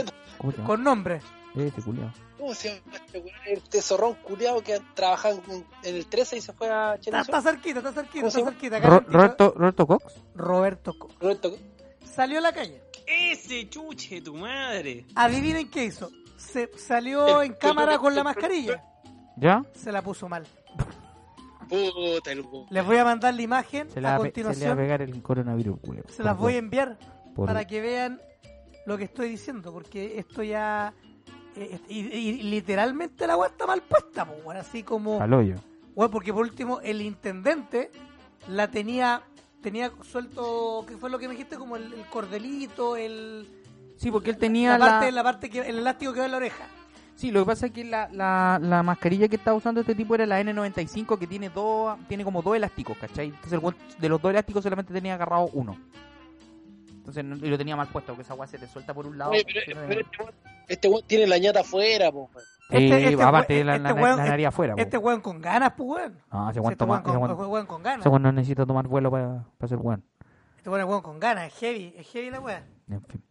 Con 0.66 0.84
nombre. 0.84 1.22
Ese 1.56 1.82
culiao. 1.82 2.12
¿Cómo 2.44 2.56
se 2.56 2.76
llama 2.76 2.98
este 2.98 3.20
weón? 3.20 3.36
El 3.48 3.62
tesorrón 3.64 4.16
culiado 4.16 4.62
que 4.62 4.78
trabajaba 4.96 5.36
en, 5.36 5.66
en 5.84 5.96
el 5.96 6.08
13 6.08 6.38
y 6.38 6.41
se 6.41 6.52
fue 6.52 6.70
a 6.70 6.96
Está, 6.96 7.00
Chile. 7.00 7.20
está 7.22 7.41
cerquita, 7.41 7.80
está 7.80 7.91
cerquita, 7.94 8.20
¿Cómo 8.20 8.28
está 8.28 8.44
cerquita. 8.52 8.80
Roberto, 8.82 9.54
Roberto 9.56 9.88
Cox. 9.88 10.04
Roberto 10.36 10.94
Co- 11.00 11.08
Roberto, 11.22 11.56
Salió 12.04 12.39
a 12.39 12.41
la 12.41 12.52
calle. 12.52 12.82
Ese 13.08 13.70
chuche, 13.70 14.20
tu 14.22 14.36
madre. 14.36 15.06
Adivinen 15.16 15.72
qué 15.72 15.86
hizo. 15.86 16.10
Se 16.36 16.70
salió 16.78 17.39
El- 17.41 17.52
en 17.52 17.54
cámara 17.54 17.98
con 17.98 18.14
la 18.14 18.24
mascarilla. 18.26 18.84
¿Ya? 19.38 19.62
Se 19.74 19.89
la 19.94 20.02
puso 20.02 20.28
mal. 20.28 20.46
puta, 21.70 22.30
el. 22.34 22.46
Les 22.70 22.86
voy 22.86 22.98
a 22.98 23.06
mandar 23.06 23.34
la 23.34 23.41
imagen 23.41 23.89
Se 23.89 23.91
a 23.91 23.94
pe- 23.94 23.94
se 23.94 24.02
le 24.02 24.08
va 24.10 24.16
a 24.16 24.18
continuación. 24.20 24.78
pegar 24.78 25.02
el 25.02 25.22
coronavirus, 25.24 25.80
culiao. 25.80 26.06
Se 26.10 26.24
las 26.24 26.38
voy 26.38 26.56
a 26.56 26.58
enviar 26.58 26.98
Por 27.34 27.48
para 27.48 27.66
que 27.66 27.80
vean 27.80 28.22
lo 28.86 28.98
que 28.98 29.06
estoy 29.06 29.30
diciendo. 29.30 29.72
Porque 29.72 30.20
esto 30.20 30.44
ya. 30.44 30.94
Eh, 31.56 31.80
y, 31.89 31.99
y 31.99 32.43
literalmente 32.43 33.28
la 33.28 33.34
agua 33.34 33.47
está 33.47 33.66
mal 33.68 33.82
puesta, 33.82 34.26
po, 34.26 34.34
weón, 34.43 34.58
así 34.58 34.84
como. 34.84 35.22
Al 35.22 35.34
hoyo. 35.34 35.56
Bueno, 35.95 36.10
porque 36.12 36.34
por 36.34 36.43
último, 36.43 36.80
el 36.82 37.01
intendente 37.01 37.91
la 38.47 38.70
tenía 38.70 39.22
tenía 39.62 39.91
suelto, 40.04 40.86
¿qué 40.88 40.97
fue 40.97 41.10
lo 41.10 41.18
que 41.18 41.28
me 41.28 41.34
dijiste? 41.34 41.56
Como 41.56 41.78
el, 41.78 41.93
el 41.93 42.06
cordelito, 42.08 42.97
el 42.97 43.47
Sí, 43.97 44.12
porque 44.12 44.32
él 44.32 44.38
tenía 44.38 44.78
la 44.78 44.78
la... 44.78 44.91
parte, 44.91 45.12
la 45.12 45.24
parte 45.24 45.49
que 45.49 45.60
el 45.62 45.80
elástico 45.80 46.14
que 46.14 46.20
va 46.20 46.26
en 46.26 46.32
la 46.32 46.38
oreja. 46.38 46.66
Sí, 47.16 47.32
lo 47.32 47.41
que 47.41 47.45
pasa 47.45 47.68
es 47.68 47.72
que 47.72 47.86
la, 47.86 48.10
la, 48.12 48.60
la 48.62 48.84
mascarilla 48.84 49.28
que 49.28 49.36
estaba 49.38 49.56
usando 49.56 49.80
este 49.82 49.95
tipo 49.95 50.16
era 50.16 50.26
la 50.26 50.41
N95 50.41 51.18
que 51.18 51.28
tiene 51.28 51.49
dos, 51.49 51.97
tiene 52.08 52.24
como 52.24 52.41
dos 52.41 52.56
elásticos, 52.56 52.97
¿cachai? 52.97 53.28
Entonces 53.28 53.54
el 53.54 53.99
de 54.01 54.10
los 54.10 54.22
dos 54.22 54.32
elásticos 54.32 54.64
solamente 54.64 54.93
tenía 54.93 55.14
agarrado 55.14 55.49
uno. 55.54 55.78
Entonces 57.04 57.26
no- 57.26 57.36
y 57.36 57.49
lo 57.49 57.58
tenía 57.58 57.76
mal 57.76 57.88
puesto, 57.89 58.14
porque 58.14 58.22
esa 58.22 58.34
weá 58.34 58.47
se 58.47 58.58
te 58.58 58.66
suelta 58.68 58.93
por 58.93 59.06
un 59.06 59.18
lado. 59.18 59.32
Oye, 59.32 59.45
pero, 59.45 59.82
pero 59.88 59.99
este 60.01 60.18
weón 60.24 60.34
este 60.70 60.88
weón 60.88 61.04
tiene 61.06 61.28
la 61.28 61.38
ñata 61.38 61.60
afuera, 61.60 62.10
po, 62.12 62.30
weón. 62.34 62.45
Este- 62.70 63.10
este 63.10 63.24
aparte 63.24 63.54
de 63.56 63.64
la, 63.66 63.76
este 63.76 63.89
la- 63.89 63.93
weón- 63.95 64.18
la 64.18 64.26
nariz 64.26 64.47
afuera. 64.47 64.74
Este 64.78 64.97
weón 64.97 65.20
con 65.20 65.41
ganas, 65.41 65.74
pues 65.76 65.89
weón. 65.89 66.18
No, 66.32 66.45
ese 66.49 66.54
Sí, 66.54 66.60
weón 66.62 66.72
Este 66.72 66.78
toma- 66.80 66.93
weón 66.93 67.04
con, 67.04 67.12
ese 67.12 67.20
weón- 67.20 67.32
este 67.32 67.45
weón 67.51 67.66
con 67.68 67.84
ganas. 67.84 67.99
ese 67.99 68.10
weón 68.10 68.22
no 68.24 68.32
necesita 68.32 68.66
tomar 68.66 68.88
vuelo 68.88 69.12
para 69.12 69.43
ser 69.68 69.78
weón. 69.80 70.01
Este 70.56 70.70
weón 70.70 70.82
es 70.82 70.88
weón 70.88 71.01
con 71.01 71.20
ganas, 71.20 71.47
es 71.47 71.60
heavy, 71.60 71.93
es 71.97 72.08
heavy 72.08 72.30
la 72.30 72.39
weá. 72.39 72.64
En 72.89 73.01
fin. 73.04 73.22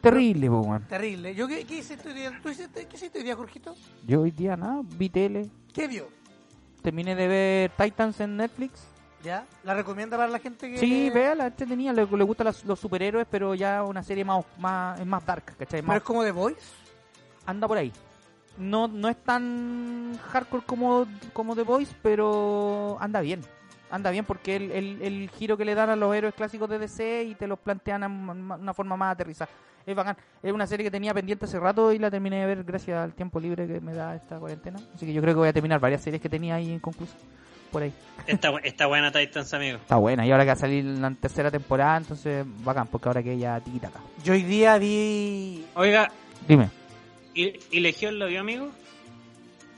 Terrible, 0.00 0.48
po, 0.48 0.60
weón. 0.60 0.86
Terrible. 0.88 1.34
¿Yo 1.34 1.48
qué, 1.48 1.64
qué 1.66 1.78
hiciste 1.78 2.08
hoy 2.08 2.14
día? 2.14 2.38
¿Tú 2.42 2.48
hiciste, 2.48 2.86
¿Qué 2.86 2.96
hiciste 2.96 3.18
hoy 3.18 3.24
día, 3.24 3.36
Jorgito? 3.36 3.74
Yo 4.06 4.22
hoy 4.22 4.30
día 4.30 4.56
nada, 4.56 4.80
vi 4.84 5.08
tele, 5.10 5.50
¿Qué 5.74 5.86
vio? 5.88 6.08
terminé 6.82 7.14
de 7.16 7.28
ver 7.28 7.70
Titans 7.76 8.20
en 8.20 8.36
Netflix. 8.36 8.86
¿Ya? 9.24 9.44
¿La 9.64 9.74
recomienda 9.74 10.16
para 10.16 10.30
la 10.30 10.38
gente 10.38 10.70
que...? 10.70 10.78
Sí, 10.78 11.10
véala, 11.10 11.46
entretenida, 11.46 11.92
le, 11.92 12.06
le 12.06 12.24
gustan 12.24 12.46
los, 12.46 12.64
los 12.64 12.78
superhéroes, 12.78 13.26
pero 13.30 13.54
ya 13.54 13.82
una 13.82 14.02
serie 14.02 14.24
más, 14.24 14.44
más, 14.58 15.00
es 15.00 15.06
más 15.06 15.24
dark, 15.26 15.44
¿cachai? 15.58 15.82
Pero 15.82 15.94
es 15.96 16.02
como 16.02 16.22
The 16.22 16.30
Voice. 16.30 16.60
anda 17.44 17.66
por 17.66 17.78
ahí. 17.78 17.92
No, 18.56 18.86
no 18.88 19.08
es 19.08 19.16
tan 19.16 20.18
hardcore 20.32 20.64
como, 20.64 21.06
como 21.32 21.54
The 21.56 21.62
Voice, 21.62 21.94
pero 22.02 22.96
anda 23.00 23.20
bien. 23.20 23.40
Anda 23.90 24.10
bien 24.10 24.24
porque 24.24 24.56
el, 24.56 24.70
el, 24.70 25.02
el 25.02 25.30
giro 25.30 25.56
que 25.56 25.64
le 25.64 25.74
dan 25.74 25.90
a 25.90 25.96
los 25.96 26.14
héroes 26.14 26.34
clásicos 26.34 26.68
de 26.68 26.78
DC 26.78 27.24
y 27.24 27.34
te 27.34 27.46
los 27.46 27.58
plantean 27.58 28.02
m- 28.04 28.54
una 28.54 28.74
forma 28.74 28.96
más 28.96 29.14
aterrizada. 29.14 29.50
Es 29.86 29.96
bacán. 29.96 30.16
Es 30.42 30.52
una 30.52 30.66
serie 30.66 30.84
que 30.84 30.90
tenía 30.90 31.14
pendiente 31.14 31.46
hace 31.46 31.58
rato 31.58 31.90
y 31.92 31.98
la 31.98 32.10
terminé 32.10 32.40
de 32.40 32.46
ver 32.46 32.64
gracias 32.64 32.98
al 32.98 33.14
tiempo 33.14 33.40
libre 33.40 33.66
que 33.66 33.80
me 33.80 33.94
da 33.94 34.14
esta 34.14 34.38
cuarentena. 34.38 34.78
Así 34.94 35.06
que 35.06 35.12
yo 35.14 35.22
creo 35.22 35.34
que 35.34 35.38
voy 35.38 35.48
a 35.48 35.52
terminar 35.52 35.80
varias 35.80 36.02
series 36.02 36.20
que 36.20 36.28
tenía 36.28 36.56
ahí 36.56 36.70
en 36.70 36.78
conclusión. 36.80 37.18
Por 37.70 37.82
ahí. 37.82 37.92
Está, 38.26 38.50
está 38.62 38.86
buena 38.86 39.10
Titans, 39.12 39.52
amigo. 39.54 39.76
Está 39.78 39.96
buena. 39.96 40.26
Y 40.26 40.30
ahora 40.32 40.44
que 40.44 40.48
va 40.48 40.52
a 40.52 40.56
salir 40.56 40.84
la 40.84 41.10
tercera 41.12 41.50
temporada, 41.50 41.96
entonces 41.98 42.44
bacán, 42.64 42.86
porque 42.88 43.08
ahora 43.08 43.22
que 43.22 43.38
ya 43.38 43.60
tiquitaca. 43.60 44.00
Yo 44.24 44.32
hoy 44.34 44.42
día 44.42 44.76
vi... 44.78 45.64
Oiga, 45.74 46.10
Dime. 46.46 46.68
¿y, 47.34 47.54
y 47.70 47.80
Legión 47.80 48.18
lo 48.18 48.26
vio, 48.26 48.40
amigo? 48.40 48.68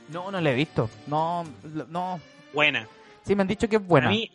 No, 0.09 0.31
no 0.31 0.41
la 0.41 0.51
he 0.51 0.55
visto. 0.55 0.89
No, 1.07 1.45
no. 1.89 2.19
Buena. 2.53 2.87
Sí, 3.25 3.35
me 3.35 3.41
han 3.43 3.47
dicho 3.47 3.69
que 3.69 3.77
es 3.77 3.85
buena. 3.87 4.07
A 4.07 4.11
mí, 4.11 4.29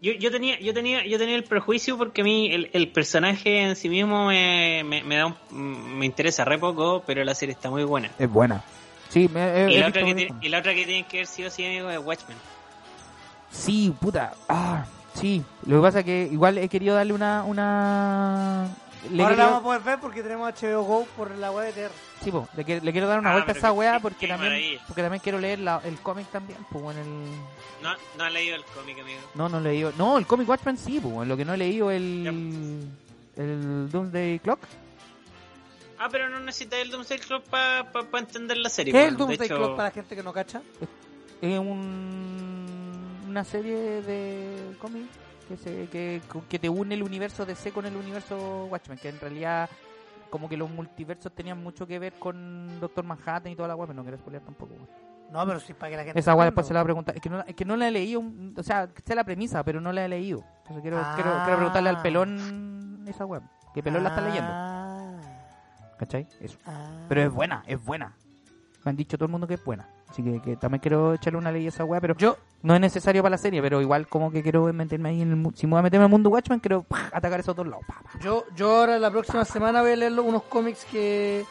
yo, 0.00 0.12
yo 0.12 0.30
tenía, 0.30 0.60
yo 0.60 0.72
tenía, 0.72 1.04
yo 1.04 1.18
tenía 1.18 1.34
el 1.36 1.44
prejuicio 1.44 1.98
porque 1.98 2.20
a 2.20 2.24
mí 2.24 2.52
el, 2.52 2.70
el 2.72 2.88
personaje 2.88 3.62
en 3.62 3.74
sí 3.76 3.88
mismo 3.88 4.26
me, 4.26 4.82
me, 4.84 5.02
me 5.02 5.16
da 5.16 5.26
un- 5.26 5.98
me 5.98 6.06
interesa 6.06 6.44
re 6.44 6.58
poco, 6.58 7.02
pero 7.06 7.24
la 7.24 7.34
serie 7.34 7.54
está 7.54 7.70
muy 7.70 7.82
buena. 7.84 8.10
Es 8.18 8.30
buena. 8.30 8.62
Sí, 9.08 9.28
me, 9.32 9.40
he- 9.64 9.72
Y 9.72 9.78
la, 9.78 9.88
otra 9.88 10.04
que 10.04 10.14
tiene, 10.14 10.34
y 10.40 10.48
la 10.48 10.58
otra 10.60 10.74
que 10.74 10.84
tienen 10.84 11.04
que 11.06 11.16
ver 11.18 11.26
sí 11.26 11.44
o 11.44 11.50
sí, 11.50 11.64
amigo, 11.66 11.90
es 11.90 11.98
Watchmen. 11.98 12.36
Sí, 13.50 13.94
puta. 14.00 14.32
Ah, 14.48 14.84
sí. 15.14 15.42
Lo 15.66 15.76
que 15.76 15.82
pasa 15.82 15.98
es 16.00 16.04
que 16.04 16.28
igual 16.30 16.58
he 16.58 16.68
querido 16.68 16.94
darle 16.94 17.12
una... 17.12 17.44
una... 17.44 18.68
Le 19.10 19.22
Ahora 19.22 19.34
he 19.34 19.38
la 19.38 19.44
vamos 19.46 19.60
a 19.60 19.64
poder 19.64 19.80
ver 19.80 19.98
porque 19.98 20.22
tenemos 20.22 20.52
HBO 20.60 20.82
Go 20.82 21.06
por 21.16 21.30
la 21.36 21.50
web 21.50 21.74
de 21.74 21.88
TR. 21.88 21.92
Sí, 22.22 22.30
po, 22.30 22.46
le, 22.54 22.64
quiero- 22.66 22.84
le 22.84 22.92
quiero 22.92 23.08
dar 23.08 23.18
una 23.18 23.30
Ah, 23.30 23.32
vuelta 23.32 23.52
a 23.52 23.54
esa 23.56 23.72
weá 23.72 23.98
porque 23.98 24.28
también, 24.28 24.52
maravilla. 24.52 24.82
porque 24.86 25.00
también 25.02 25.22
quiero 25.22 25.38
leer 25.40 25.58
la- 25.60 25.80
el 25.84 25.98
cómic 26.00 26.26
también, 26.30 26.58
pues 26.70 26.96
en 26.96 27.02
el... 27.02 27.30
No, 27.82 27.94
no 28.18 28.24
han 28.24 28.32
leído 28.34 28.56
el 28.56 28.64
cómic, 28.64 28.98
amigo. 29.00 29.20
No, 29.34 29.48
no 29.48 29.58
he 29.58 29.62
leído... 29.62 29.92
No, 29.96 30.18
el 30.18 30.26
cómic 30.26 30.46
Watchmen 30.48 30.76
sí, 30.76 31.00
pues 31.00 31.26
lo 31.26 31.34
que 31.34 31.46
no 31.46 31.54
he 31.54 31.56
leído 31.56 31.90
el... 31.90 32.86
El 33.36 33.90
Doomsday 33.90 34.38
Clock. 34.40 34.60
Ah, 35.98 36.08
pero 36.10 36.28
no 36.28 36.38
necesitas 36.40 36.80
el 36.80 36.90
Doomsday 36.90 37.18
Club 37.20 37.42
para 37.44 37.86
entender 38.18 38.58
la 38.58 38.68
serie. 38.68 38.92
¿Qué 38.92 39.02
es 39.04 39.08
el 39.08 39.16
Doomsday 39.16 39.46
hecho, 39.46 39.56
Clock 39.56 39.76
para 39.76 39.88
la 39.88 39.94
gente 39.94 40.14
que 40.14 40.22
no 40.22 40.32
cacha? 40.34 40.60
Es 41.40 41.58
un, 41.58 42.19
una 43.30 43.44
serie 43.44 44.02
de 44.02 44.76
cómic 44.80 45.06
que, 45.48 45.56
se, 45.56 45.88
que, 45.88 46.20
que 46.48 46.58
te 46.58 46.68
une 46.68 46.94
el 46.94 47.02
universo 47.02 47.46
DC 47.46 47.70
con 47.72 47.86
el 47.86 47.94
universo 47.96 48.66
Watchmen, 48.66 48.98
que 48.98 49.08
en 49.08 49.20
realidad 49.20 49.70
como 50.30 50.48
que 50.48 50.56
los 50.56 50.68
multiversos 50.70 51.32
tenían 51.32 51.62
mucho 51.62 51.86
que 51.86 51.98
ver 51.98 52.12
con 52.14 52.78
Doctor 52.80 53.04
Manhattan 53.04 53.52
y 53.52 53.56
toda 53.56 53.68
la 53.68 53.74
web, 53.76 53.88
pero 53.88 53.96
no 53.96 54.02
quiero 54.02 54.18
spoilear 54.18 54.42
tampoco. 54.44 54.74
No, 55.32 55.46
pero 55.46 55.60
sí 55.60 55.74
para 55.74 55.90
que 55.90 55.96
la 55.96 56.04
gente... 56.04 56.18
Esa 56.20 56.34
web 56.34 56.48
entienda, 56.48 56.50
después 56.50 56.66
se 56.66 56.74
la 56.74 56.80
voy 56.80 56.84
a 56.84 56.86
preguntar. 56.86 57.14
Es 57.16 57.20
que, 57.22 57.30
no, 57.30 57.40
es 57.46 57.54
que 57.54 57.64
no 57.64 57.76
la 57.76 57.88
he 57.88 57.90
leído, 57.92 58.22
o 58.56 58.62
sea, 58.64 58.88
sé 59.04 59.14
la 59.14 59.22
premisa, 59.24 59.62
pero 59.64 59.80
no 59.80 59.92
la 59.92 60.04
he 60.04 60.08
leído. 60.08 60.44
Entonces 60.58 60.82
quiero, 60.82 60.98
Ah. 61.00 61.12
quiero, 61.14 61.30
quiero 61.44 61.56
preguntarle 61.56 61.88
al 61.88 62.02
pelón 62.02 63.04
esa 63.08 63.24
web. 63.26 63.42
Que 63.74 63.82
pelón 63.82 64.02
la 64.02 64.08
está 64.10 64.20
leyendo, 64.22 64.50
Ah, 64.52 65.20
¿cachai? 65.98 66.26
Eso. 66.40 66.58
ah. 66.66 66.90
Pero 67.08 67.22
es 67.22 67.32
buena, 67.32 67.62
es 67.66 67.84
buena. 67.84 68.12
Me 68.84 68.90
han 68.90 68.96
dicho 68.96 69.16
todo 69.16 69.26
el 69.26 69.30
mundo 69.32 69.46
que 69.46 69.54
es 69.54 69.64
buena. 69.64 69.88
Así 70.10 70.22
que, 70.24 70.40
que 70.42 70.56
también 70.56 70.80
quiero 70.80 71.14
echarle 71.14 71.38
una 71.38 71.52
ley 71.52 71.66
a 71.66 71.68
esa 71.68 71.84
weá, 71.84 72.00
pero 72.00 72.16
Yo, 72.16 72.36
no 72.62 72.74
es 72.74 72.80
necesario 72.80 73.22
para 73.22 73.30
la 73.30 73.38
serie, 73.38 73.62
pero 73.62 73.80
igual 73.80 74.08
como 74.08 74.30
que 74.32 74.42
quiero 74.42 74.64
meterme 74.72 75.10
ahí 75.10 75.22
en 75.22 75.30
el 75.30 75.36
mu- 75.36 75.52
si 75.54 75.66
me 75.66 75.72
voy 75.72 75.78
a 75.80 75.82
meterme 75.82 76.04
en 76.04 76.08
el 76.08 76.12
mundo 76.12 76.30
Watchmen, 76.30 76.58
quiero 76.58 76.82
¡pah! 76.82 77.08
atacar 77.12 77.38
esos 77.40 77.54
dos 77.54 77.66
lados. 77.66 77.84
Pa, 77.86 77.94
pa. 78.02 78.18
yo, 78.18 78.44
yo 78.56 78.78
ahora 78.80 78.98
la 78.98 79.10
próxima 79.10 79.44
semana 79.44 79.82
voy 79.82 79.92
a 79.92 79.96
leer 79.96 80.18
unos 80.18 80.42
cómics 80.44 80.84
que, 80.90 81.44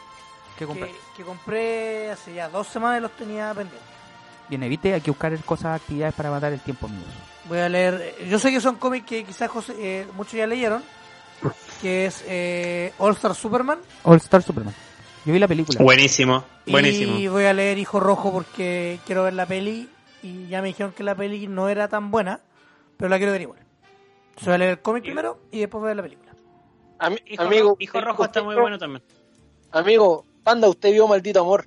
¿Qué 0.58 0.58
que, 0.58 0.66
compré? 0.66 0.90
que 1.16 1.22
compré 1.24 2.10
hace 2.10 2.34
ya 2.34 2.48
dos 2.50 2.66
semanas 2.68 2.98
y 2.98 3.02
los 3.02 3.12
tenía 3.16 3.48
pendientes. 3.54 3.80
Bien, 4.50 4.62
evite, 4.62 4.92
hay 4.92 5.00
que 5.00 5.10
buscar 5.10 5.34
cosas, 5.44 5.80
actividades 5.80 6.14
para 6.14 6.30
matar 6.30 6.52
el 6.52 6.60
tiempo, 6.60 6.86
amigos. 6.86 7.06
Voy 7.48 7.58
a 7.60 7.68
leer, 7.68 8.14
yo 8.28 8.38
sé 8.38 8.50
que 8.50 8.60
son 8.60 8.76
cómics 8.76 9.06
que 9.06 9.24
quizás 9.24 9.48
José- 9.48 9.74
eh, 9.78 10.06
muchos 10.16 10.34
ya 10.34 10.46
leyeron, 10.46 10.82
que 11.80 12.06
es 12.06 12.22
eh, 12.28 12.92
All 12.98 13.12
Star 13.14 13.34
Superman, 13.34 13.78
All 14.02 14.16
Star 14.18 14.42
Superman. 14.42 14.74
Yo 15.24 15.32
vi 15.32 15.38
la 15.38 15.48
película. 15.48 15.78
Buenísimo, 15.82 16.44
buenísimo. 16.66 17.18
Y 17.18 17.28
voy 17.28 17.44
a 17.44 17.52
leer 17.52 17.78
Hijo 17.78 18.00
Rojo 18.00 18.32
porque 18.32 18.98
quiero 19.06 19.24
ver 19.24 19.34
la 19.34 19.46
peli. 19.46 19.88
Y 20.22 20.48
ya 20.48 20.60
me 20.62 20.68
dijeron 20.68 20.92
que 20.92 21.02
la 21.02 21.14
peli 21.14 21.46
no 21.46 21.68
era 21.68 21.88
tan 21.88 22.10
buena, 22.10 22.40
pero 22.96 23.08
la 23.08 23.16
quiero 23.18 23.32
ver 23.32 23.42
igual. 23.42 23.58
Entonces 24.30 24.46
voy 24.46 24.54
a 24.54 24.58
leer 24.58 24.70
el 24.72 24.80
cómic 24.80 25.02
primero 25.02 25.38
y 25.50 25.60
después 25.60 25.80
voy 25.80 25.88
a 25.88 25.94
ver 25.94 25.96
la 25.96 26.02
película. 26.02 26.32
Ami- 26.98 27.22
Hijo, 27.26 27.42
amigo, 27.42 27.76
Hijo 27.78 28.00
Rojo 28.00 28.24
está 28.24 28.42
muy 28.42 28.54
bueno 28.56 28.78
también. 28.78 29.02
Amigo, 29.72 30.24
Panda, 30.42 30.68
usted 30.68 30.92
vio 30.92 31.06
Maldito 31.08 31.40
Amor. 31.40 31.66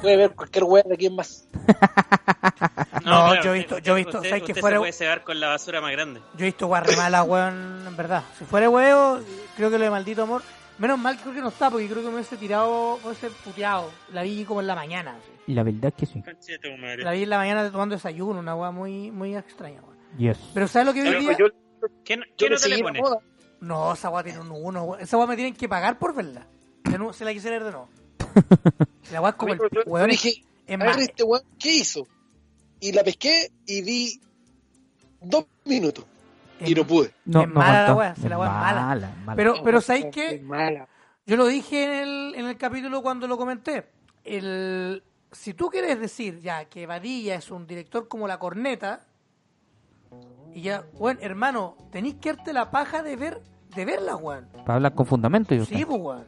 Puede 0.00 0.16
ver 0.16 0.30
cualquier 0.34 0.64
weá 0.64 0.82
de 0.86 0.94
aquí 0.94 1.10
más. 1.10 1.46
No, 3.04 3.34
yo 3.42 3.54
he 3.54 3.58
visto- 3.58 3.78
yo 3.78 3.92
he 3.94 3.96
visto, 3.96 4.18
Usted, 4.18 4.28
¿sabes 4.30 4.44
que 4.44 4.52
usted 4.52 4.60
fuera- 4.60 4.76
se 4.76 4.80
puede 4.80 4.92
cebar 4.92 5.24
con 5.24 5.40
la 5.40 5.48
basura 5.48 5.80
más 5.80 5.92
grande. 5.92 6.20
Yo 6.34 6.40
he 6.40 6.44
visto 6.44 6.66
guarre 6.66 6.96
mala, 6.96 7.22
weón, 7.22 7.84
en 7.86 7.96
verdad. 7.96 8.22
Si 8.38 8.44
fuera 8.44 8.68
huevo, 8.68 9.20
creo 9.56 9.70
que 9.70 9.78
lo 9.78 9.84
de 9.84 9.90
maldito 9.90 10.22
amor. 10.22 10.42
Menos 10.80 10.98
mal 10.98 11.16
creo 11.20 11.32
que 11.34 11.40
no 11.42 11.48
está, 11.50 11.70
porque 11.70 11.86
creo 11.86 12.02
que 12.02 12.08
me 12.08 12.14
hubiese 12.14 12.36
tirado, 12.38 12.98
me 13.04 13.10
hubiese 13.10 13.30
puteado. 13.44 13.90
La 14.12 14.22
vi 14.22 14.44
como 14.44 14.60
en 14.62 14.66
la 14.66 14.74
mañana. 14.74 15.12
así. 15.16 15.30
Y 15.46 15.54
la 15.54 15.62
verdad 15.62 15.92
es 15.94 15.94
que 15.94 16.06
sí. 16.06 16.22
Madre. 16.80 17.04
La 17.04 17.12
vi 17.12 17.22
en 17.22 17.30
la 17.30 17.36
mañana 17.36 17.70
tomando 17.70 17.94
desayuno, 17.94 18.40
una 18.40 18.56
weá 18.56 18.70
muy, 18.70 19.10
muy 19.10 19.36
extraña, 19.36 19.80
weón. 19.82 19.96
Yes. 20.18 20.38
Pero 20.54 20.66
¿sabes 20.66 20.86
lo 20.86 20.94
que 20.94 21.02
vi 21.02 21.08
hoy 21.10 21.20
día? 21.20 21.36
Yo, 21.38 21.46
¿Qué, 22.04 22.16
no- 22.16 22.24
yo 22.38 22.48
qué 22.48 22.68
le 22.68 22.82
pone? 22.82 23.00
No, 23.60 23.92
esa 23.92 24.08
weá 24.08 24.24
tiene 24.24 24.40
un 24.40 24.50
uno, 24.50 24.84
weón. 24.84 25.00
Esa 25.02 25.16
weá 25.18 25.26
me 25.26 25.36
tienen 25.36 25.54
que 25.54 25.68
pagar 25.68 25.98
por 25.98 26.14
verla. 26.14 26.46
Se 27.12 27.24
la 27.24 27.32
quisiera 27.32 27.56
ver 27.58 27.66
de 27.66 27.70
nuevo. 27.72 27.88
La 29.12 29.20
weá 29.20 29.30
es 29.30 29.36
como 29.36 29.52
el 29.52 29.60
weón. 29.86 30.10
es- 30.10 30.22
dije, 30.22 30.42
es 30.66 30.80
a 30.80 30.84
ver 30.84 30.98
este 31.00 31.22
weón, 31.24 31.42
¿qué 31.58 31.74
hizo? 31.74 32.06
Y 32.80 32.92
la 32.92 33.04
pesqué 33.04 33.50
y 33.66 33.82
vi 33.82 34.20
dos 35.20 35.44
minutos. 35.66 36.06
Y 36.66 36.74
no 36.74 36.86
pude. 36.86 37.14
No, 37.24 37.42
Es 37.42 37.48
no 37.48 37.54
mala 37.54 37.84
la 37.88 37.94
wea, 37.94 38.14
se 38.14 38.28
la 38.28 38.36
Es 38.36 38.40
wea 38.40 38.48
es 38.48 38.54
mala. 38.54 38.80
mala, 38.86 39.12
mala. 39.24 39.36
Pero, 39.36 39.54
pero 39.64 39.80
¿sabéis 39.80 40.06
qué? 40.12 40.44
Yo 41.26 41.36
lo 41.36 41.46
dije 41.46 41.84
en 41.84 41.90
el, 41.92 42.34
en 42.36 42.46
el 42.46 42.56
capítulo 42.56 43.02
cuando 43.02 43.26
lo 43.28 43.36
comenté. 43.38 43.86
El, 44.24 45.02
si 45.32 45.54
tú 45.54 45.68
quieres 45.68 45.98
decir 46.00 46.40
ya 46.40 46.64
que 46.64 46.86
Badilla 46.86 47.36
es 47.36 47.50
un 47.50 47.66
director 47.66 48.08
como 48.08 48.26
la 48.26 48.38
corneta, 48.38 49.00
y 50.52 50.62
ya, 50.62 50.84
bueno, 50.98 51.20
hermano, 51.22 51.76
tenéis 51.92 52.16
que 52.16 52.32
darte 52.34 52.52
la 52.52 52.70
paja 52.70 53.02
de 53.02 53.14
ver, 53.16 53.40
de 53.74 53.84
verla, 53.84 54.16
weón. 54.16 54.48
Para 54.64 54.74
hablar 54.74 54.94
con 54.94 55.06
fundamento, 55.06 55.54
yo 55.54 55.64
Sí, 55.64 55.84
pues, 55.84 56.00
weón. 56.00 56.26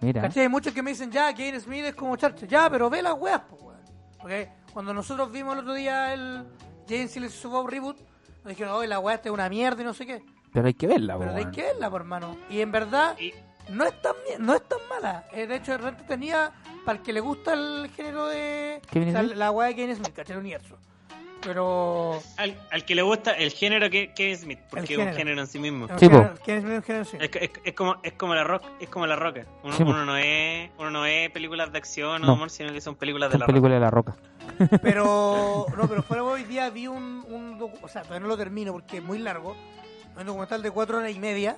Mira. 0.00 0.22
¿Cachai? 0.22 0.44
Hay 0.44 0.48
muchos 0.48 0.72
que 0.72 0.82
me 0.82 0.90
dicen, 0.90 1.10
ya, 1.10 1.32
Kane 1.34 1.60
Smith 1.60 1.84
es 1.84 1.94
como 1.94 2.16
Charcha. 2.16 2.46
Ya, 2.46 2.68
pero 2.70 2.88
ve 2.88 3.02
las 3.02 3.14
weas, 3.14 3.42
pues, 3.48 3.60
weón. 3.62 3.80
Porque 4.18 4.48
cuando 4.72 4.94
nosotros 4.94 5.30
vimos 5.30 5.52
el 5.54 5.60
otro 5.60 5.74
día 5.74 6.14
el 6.14 6.44
Jane 6.88 7.08
Silence 7.08 7.46
Bob 7.46 7.68
Reboot, 7.68 7.98
nos 8.44 8.50
dijeron, 8.50 8.74
oye, 8.74 8.88
la 8.88 8.98
wea 8.98 9.14
esta 9.16 9.28
es 9.28 9.32
una 9.32 9.48
mierda 9.48 9.82
y 9.82 9.84
no 9.84 9.94
sé 9.94 10.06
qué. 10.06 10.22
Pero 10.52 10.66
hay 10.66 10.74
que 10.74 10.86
verla, 10.86 11.18
Pero 11.18 11.34
hay 11.34 11.46
que 11.46 11.62
verla, 11.62 11.88
por 11.90 12.00
hermano. 12.02 12.36
Y 12.50 12.60
en 12.60 12.70
verdad, 12.72 13.16
Y- 13.18 13.32
no 13.70 13.84
es 13.84 14.02
tan 14.02 14.14
no 14.38 14.54
es 14.54 14.62
tan 14.68 14.78
mala. 14.90 15.24
Eh, 15.32 15.46
de 15.46 15.56
hecho, 15.56 15.72
de 15.72 15.78
repente 15.78 16.04
tenía 16.06 16.50
para 16.84 16.98
el 16.98 17.04
que 17.04 17.12
le 17.12 17.20
gusta 17.20 17.52
el 17.54 17.88
género 17.96 18.26
de 18.26 18.82
¿Kevin 18.90 19.08
o 19.08 19.12
sea, 19.12 19.22
la 19.22 19.50
weá 19.50 19.68
de 19.68 19.76
Kevin 19.76 19.96
Smith, 19.96 20.12
¿cachai? 20.14 20.34
El 20.34 20.40
universo. 20.40 20.76
Pero 21.40 22.20
Al, 22.36 22.56
al 22.70 22.84
que 22.84 22.94
le 22.94 23.02
gusta 23.02 23.32
el 23.32 23.50
género 23.50 23.90
que 23.90 24.12
Kevin 24.14 24.36
Smith, 24.36 24.58
porque 24.70 24.92
es 24.94 24.98
un 24.98 25.12
género. 25.12 25.40
en 25.40 25.46
sí 25.48 25.58
mismo. 25.58 25.88
Sí, 25.98 26.08
po. 26.08 26.16
género- 26.18 26.34
Kevin 26.44 26.60
Smith 26.62 26.72
es 26.72 26.78
un 26.78 26.82
género, 26.84 27.04
sí. 27.04 27.16
Es, 27.20 27.30
es, 27.34 27.50
es 27.64 27.72
como 27.74 27.96
es 28.02 28.12
como 28.12 28.34
la 28.34 28.44
rock, 28.44 28.62
es 28.80 28.88
como 28.88 29.06
la 29.08 29.16
roca. 29.16 29.44
Uno, 29.64 29.72
Sí, 29.72 29.82
uno 29.82 30.04
no 30.04 30.16
es 30.16 30.70
uno 30.78 30.90
no 30.90 31.04
es 31.06 31.30
películas 31.30 31.72
de 31.72 31.78
acción 31.78 32.22
o 32.22 32.26
No. 32.26 32.32
amor, 32.34 32.50
sino 32.50 32.72
que 32.72 32.80
son 32.80 32.94
películas 32.94 33.30
de 33.30 33.32
Son 33.34 33.40
la 33.40 33.46
películas 33.46 33.74
de 33.76 33.80
la 33.80 33.90
roca. 33.90 34.14
Pero 34.82 35.66
no, 35.76 35.88
pero 35.88 36.02
fuera 36.02 36.22
hoy 36.24 36.44
día 36.44 36.70
vi 36.70 36.86
un, 36.86 37.24
un 37.28 37.58
docu- 37.58 37.78
o 37.82 37.88
sea, 37.88 38.02
todavía 38.02 38.20
no 38.20 38.28
lo 38.28 38.36
termino 38.36 38.72
porque 38.72 38.98
es 38.98 39.02
muy 39.02 39.18
largo. 39.18 39.56
Un 40.16 40.26
documental 40.26 40.62
de 40.62 40.70
cuatro 40.70 40.98
horas 40.98 41.10
y 41.10 41.18
media 41.18 41.56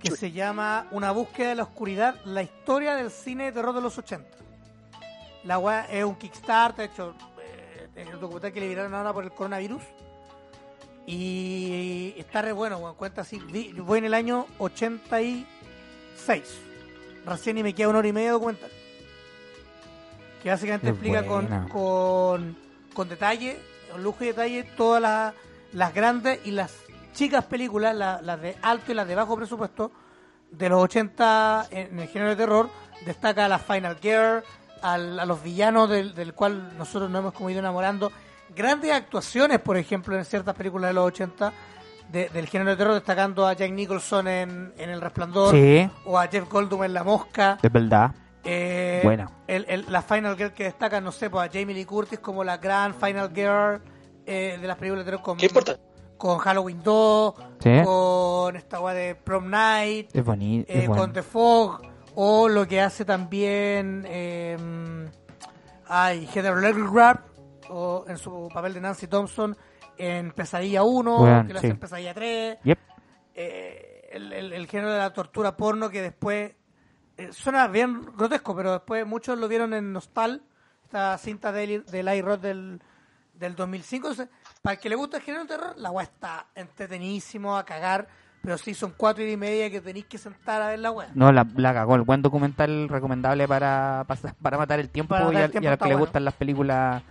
que 0.00 0.10
se 0.12 0.32
llama 0.32 0.86
Una 0.90 1.10
búsqueda 1.12 1.50
de 1.50 1.54
la 1.56 1.62
oscuridad, 1.64 2.16
la 2.24 2.42
historia 2.42 2.94
del 2.96 3.10
cine 3.10 3.44
de 3.44 3.52
terror 3.52 3.74
de 3.74 3.82
los 3.82 3.98
80. 3.98 4.26
La 5.44 5.58
weá 5.58 5.84
es 5.90 6.04
un 6.04 6.14
Kickstarter, 6.16 6.88
de 6.88 6.92
hecho, 6.94 7.14
eh, 7.42 7.88
es 7.94 8.08
el 8.08 8.18
documental 8.20 8.52
que 8.52 8.60
le 8.60 8.68
viraron 8.68 8.94
ahora 8.94 9.12
por 9.12 9.24
el 9.24 9.30
coronavirus. 9.32 9.82
Y 11.06 12.14
está 12.16 12.40
re 12.42 12.52
bueno, 12.52 12.78
weón. 12.78 12.94
Cuenta 12.94 13.22
así. 13.22 13.38
vi- 13.38 13.72
Voy 13.72 13.98
en 13.98 14.04
el 14.06 14.14
año 14.14 14.46
86. 14.58 15.44
Recién 17.26 17.58
y 17.58 17.62
me 17.62 17.74
queda 17.74 17.88
una 17.88 17.98
hora 17.98 18.08
y 18.08 18.12
media 18.12 18.28
de 18.28 18.32
documental. 18.32 18.70
Que 20.42 20.50
básicamente 20.50 20.88
Es 20.88 20.92
explica 20.94 21.24
con, 21.26 21.46
con, 21.68 22.56
con 22.94 23.08
detalle, 23.08 23.58
con 23.92 24.02
lujo 24.02 24.24
y 24.24 24.28
detalle, 24.28 24.62
todas 24.76 25.02
las, 25.02 25.34
las 25.72 25.92
grandes 25.94 26.40
y 26.44 26.50
las 26.52 26.74
chicas 27.12 27.44
películas, 27.44 27.94
la- 27.94 28.20
las 28.22 28.40
de 28.40 28.56
alto 28.62 28.92
y 28.92 28.94
las 28.94 29.06
de 29.06 29.14
bajo 29.14 29.36
presupuesto, 29.36 29.90
de 30.50 30.68
los 30.68 30.82
80 30.82 31.66
en 31.70 31.98
el 32.00 32.08
género 32.08 32.30
de 32.30 32.36
terror. 32.36 32.70
Destaca 33.04 33.44
a 33.44 33.48
la 33.48 33.58
Final 33.58 33.96
Girl, 34.00 34.42
al- 34.82 35.18
a 35.20 35.24
los 35.26 35.42
villanos 35.42 35.88
del, 35.90 36.14
del 36.14 36.32
cual 36.34 36.76
nosotros 36.78 37.10
nos 37.10 37.20
hemos 37.20 37.34
como 37.34 37.50
ido 37.50 37.60
enamorando. 37.60 38.10
Grandes 38.54 38.92
actuaciones, 38.92 39.60
por 39.60 39.76
ejemplo, 39.76 40.16
en 40.16 40.24
ciertas 40.24 40.54
películas 40.54 40.90
de 40.90 40.94
los 40.94 41.04
80 41.06 41.52
de- 42.10 42.28
del 42.30 42.48
género 42.48 42.70
de 42.70 42.76
terror, 42.76 42.94
destacando 42.94 43.46
a 43.46 43.52
Jack 43.52 43.70
Nicholson 43.70 44.26
en, 44.26 44.72
en 44.76 44.90
El 44.90 45.00
Resplandor 45.00 45.54
Sí, 45.54 45.88
o 46.04 46.18
a 46.18 46.26
Jeff 46.26 46.48
Goldblum 46.50 46.82
en 46.84 46.94
La 46.94 47.04
Mosca. 47.04 47.58
es 47.62 47.70
verdad. 47.72 48.12
Eh, 48.44 49.00
Buena. 49.04 49.30
el- 49.46 49.66
el- 49.68 49.86
la 49.92 50.00
Final 50.02 50.36
Girl 50.36 50.52
que 50.52 50.64
destaca, 50.64 51.00
no 51.00 51.12
sé, 51.12 51.28
pues 51.28 51.48
a 51.48 51.52
Jamie 51.52 51.74
Lee 51.74 51.84
Curtis 51.84 52.18
como 52.20 52.42
la 52.42 52.56
gran 52.56 52.94
Final 52.94 53.30
Girl 53.34 53.82
eh, 54.26 54.56
de 54.60 54.66
las 54.66 54.76
películas 54.78 55.04
de 55.04 55.10
terror 55.10 55.22
con, 55.24 55.38
con 56.16 56.38
Halloween 56.38 56.82
2, 56.82 57.34
Sí. 57.60 57.70
con 57.84 58.56
esta 58.56 58.80
weá 58.80 58.94
de 58.94 59.14
Prom 59.14 59.48
Night, 59.50 60.10
Es 60.14 60.24
bonito. 60.24 60.72
eh, 60.72 60.80
es 60.82 60.86
bueno. 60.88 61.02
con 61.02 61.12
The 61.12 61.22
Fog, 61.22 61.82
o 62.14 62.48
lo 62.48 62.66
que 62.66 62.80
hace 62.80 63.04
también 63.04 64.04
eh, 64.08 64.56
ay, 65.88 66.28
Heather 66.32 66.54
Grab 66.92 67.20
o 67.68 68.04
en 68.08 68.16
su 68.18 68.48
papel 68.52 68.74
de 68.74 68.80
Nancy 68.80 69.06
Thompson 69.06 69.56
en 69.96 70.32
Pesadilla 70.32 70.82
1, 70.82 71.20
Weón, 71.22 71.46
que 71.46 71.52
lo 71.52 71.60
sí. 71.60 71.66
hace 71.66 71.72
en 71.74 71.78
Pesadilla 71.80 72.14
3 72.14 72.58
Yep. 72.64 72.78
eh, 73.34 74.08
el, 74.12 74.32
el- 74.32 74.52
el 74.52 74.66
género 74.66 74.92
de 74.92 74.98
la 74.98 75.12
tortura 75.12 75.56
porno 75.56 75.88
que 75.90 76.02
después 76.02 76.52
eh, 77.20 77.32
suena 77.32 77.66
bien 77.68 78.02
grotesco, 78.16 78.54
pero 78.56 78.72
después 78.72 79.06
muchos 79.06 79.38
lo 79.38 79.48
vieron 79.48 79.74
en 79.74 79.92
Nostal, 79.92 80.42
esta 80.84 81.16
cinta 81.18 81.52
de, 81.52 81.64
Eli- 81.64 81.78
de 81.90 82.00
Eli 82.00 82.22
Roth 82.22 82.40
del, 82.40 82.80
del 83.34 83.54
2005. 83.54 84.08
Entonces, 84.10 84.34
para 84.62 84.74
el 84.74 84.80
que 84.80 84.88
le 84.88 84.96
gusta 84.96 85.18
el 85.18 85.22
género 85.22 85.44
de 85.44 85.48
terror, 85.48 85.74
la 85.76 85.90
weá 85.90 86.04
está 86.04 86.46
entretenidísimo 86.54 87.56
a 87.56 87.64
cagar, 87.64 88.08
pero 88.42 88.56
sí 88.58 88.72
son 88.74 88.94
cuatro 88.96 89.22
y 89.24 89.36
media 89.36 89.70
que 89.70 89.80
tenéis 89.80 90.06
que 90.06 90.16
sentar 90.18 90.62
a 90.62 90.68
ver 90.68 90.78
la 90.78 90.90
weá. 90.90 91.08
No, 91.14 91.30
la, 91.30 91.46
la 91.56 91.74
cagó. 91.74 91.94
El 91.94 92.02
buen 92.02 92.22
documental 92.22 92.88
recomendable 92.88 93.46
para, 93.46 94.04
pasar- 94.08 94.34
para 94.40 94.56
matar 94.58 94.80
el 94.80 94.88
tiempo 94.88 95.10
Para 95.14 95.26
matar 95.26 95.40
y, 95.40 95.44
el 95.44 95.48
a, 95.48 95.50
tiempo 95.50 95.64
y 95.64 95.66
a 95.66 95.70
los 95.70 95.74
está 95.76 95.84
que 95.84 95.88
le 95.90 95.94
bueno. 95.94 96.06
gustan 96.06 96.24
las 96.24 96.34
películas 96.34 97.02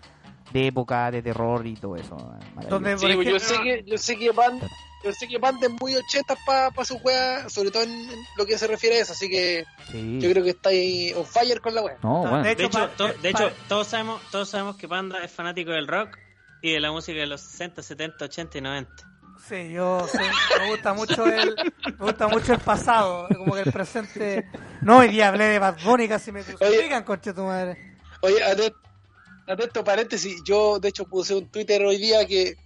de 0.52 0.68
época, 0.68 1.11
de 1.11 1.22
terror 1.22 1.65
y 1.68 1.76
todo 1.76 1.95
eso. 1.95 2.15
Maravilloso. 2.56 2.69
Donde, 2.69 2.98
Sí, 2.98 3.23
yo 3.26 3.40
sé 3.40 3.61
que, 3.61 3.84
yo 3.86 3.98
sé 3.99 4.18
que 4.18 4.34
Panda, 4.34 4.68
yo 5.04 5.14
sé 5.14 5.28
que 5.28 5.40
Panda 5.40 5.68
es 5.68 5.74
muy 5.80 5.96
80 5.96 6.36
para 6.46 6.72
pa 6.72 6.84
su 6.86 6.96
wea, 6.98 7.48
sobre 7.50 7.72
todo 7.72 7.84
en, 7.84 7.90
en 7.92 8.20
lo 8.38 8.46
que 8.46 8.58
se 8.58 8.68
refiere 8.68 8.98
a 8.98 9.02
eso, 9.02 9.14
así 9.14 9.30
que 9.30 9.66
Sí. 9.92 10.20
yo 10.20 10.30
creo 10.32 10.44
que 10.44 10.50
está 10.52 10.70
ahí 10.70 11.14
on 11.16 11.26
fire 11.26 11.62
con 11.62 11.74
la 11.76 11.82
wea. 11.82 11.98
No, 12.04 12.24
No, 12.24 12.30
bueno. 12.30 12.44
de 12.44 12.56
De 12.56 12.66
hecho, 12.66 12.90
to- 12.98 13.08
eh, 13.10 13.16
de 13.22 13.32
pa- 13.32 13.46
hecho 13.46 13.56
todos 13.68 13.88
sabemos 13.88 14.22
todos 14.32 14.50
sabemos 14.50 14.76
que 14.78 14.88
Panda 14.88 15.24
es 15.24 15.32
fanático 15.32 15.72
del 15.72 15.88
rock 15.88 16.18
y 16.62 16.74
de 16.74 16.80
la 16.80 16.92
música 16.92 17.18
de 17.20 17.28
los 17.28 17.42
60, 17.42 17.82
70, 17.82 18.26
80 18.26 18.58
y 18.58 18.62
90. 18.62 18.92
Sí, 19.48 19.72
yo 19.72 20.06
sí, 20.12 20.18
me 20.60 20.70
gusta 20.70 20.94
mucho 20.94 21.26
el 21.26 21.56
me 21.86 21.92
gusta 22.06 22.28
mucho 22.28 22.54
el 22.54 22.60
pasado, 22.60 23.28
como 23.38 23.54
que 23.56 23.62
el 23.62 23.72
presente. 23.72 24.46
No, 24.82 24.98
hoy 24.98 25.08
día 25.08 25.30
hablé 25.30 25.46
de 25.46 25.60
Bad 25.60 25.78
Bunny, 25.84 26.10
casi 26.10 26.32
me 26.34 26.44
crucifican, 26.44 27.04
conche 27.06 27.34
tu 27.34 27.44
madre. 27.46 27.98
Oye, 28.22 28.44
atent- 28.44 28.76
atento 29.48 29.84
paréntesis, 29.84 30.42
yo 30.44 30.78
de 30.80 30.90
hecho 30.90 31.06
puse 31.06 31.34
un 31.36 31.50
Twitter 31.50 31.82
hoy 31.86 31.98
día 31.98 32.28
que 32.28 32.58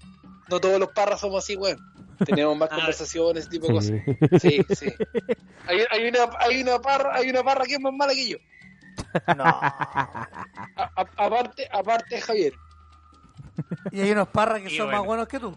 no 0.50 0.60
todos 0.60 0.80
los 0.80 0.90
parras 0.90 1.20
somos 1.22 1.44
así, 1.44 1.56
weón. 1.56 1.78
Tenemos 2.26 2.58
más 2.58 2.70
Ah. 2.72 2.76
conversaciones, 2.76 3.44
ese 3.44 3.50
tipo 3.52 3.68
de 3.68 3.74
cosas. 3.74 4.42
Sí, 4.42 4.62
sí. 4.76 4.94
Hay, 5.68 5.80
hay 5.90 6.08
una, 6.08 6.20
hay 6.40 6.62
una 6.62 6.80
parra, 6.80 7.16
hay 7.16 7.30
una 7.30 7.44
parra 7.44 7.66
que 7.66 7.74
es 7.74 7.80
más 7.80 7.94
mala 7.94 8.14
que 8.14 8.30
yo. 8.30 8.38
No. 9.36 9.44
A- 9.44 10.28
a- 10.76 11.08
aparte, 11.18 11.68
aparte 11.72 12.22
Javier. 12.22 12.54
Y 13.92 14.02
hay 14.02 14.12
unos 14.12 14.28
parras 14.30 14.62
que 14.62 14.68
Y 14.74 14.78
son 14.78 14.88
bueno. 14.88 15.00
más 15.00 15.08
buenos 15.08 15.28
que 15.28 15.40
tú. 15.40 15.56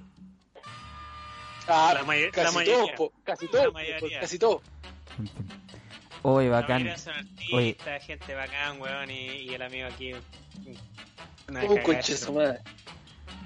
Ah, 1.68 1.92
La 1.94 2.04
may- 2.04 2.30
casi 2.30 2.44
la 2.46 2.52
mayoría. 2.52 2.76
todos, 2.76 2.90
po, 2.96 3.12
casi 3.24 3.48
La 3.52 3.70
mayoría. 3.70 4.20
casi 4.20 4.38
todos. 4.38 4.62
Oye, 6.22 6.48
bacán. 6.48 6.96
son 6.98 7.14
artistas, 7.14 8.04
gente 8.04 8.34
bacán, 8.34 8.80
weón, 8.80 9.10
y, 9.10 9.26
y 9.42 9.54
el 9.54 9.62
amigo 9.62 9.88
aquí. 9.88 10.12
Un 11.48 12.02
su 12.02 12.32
madre. 12.32 12.60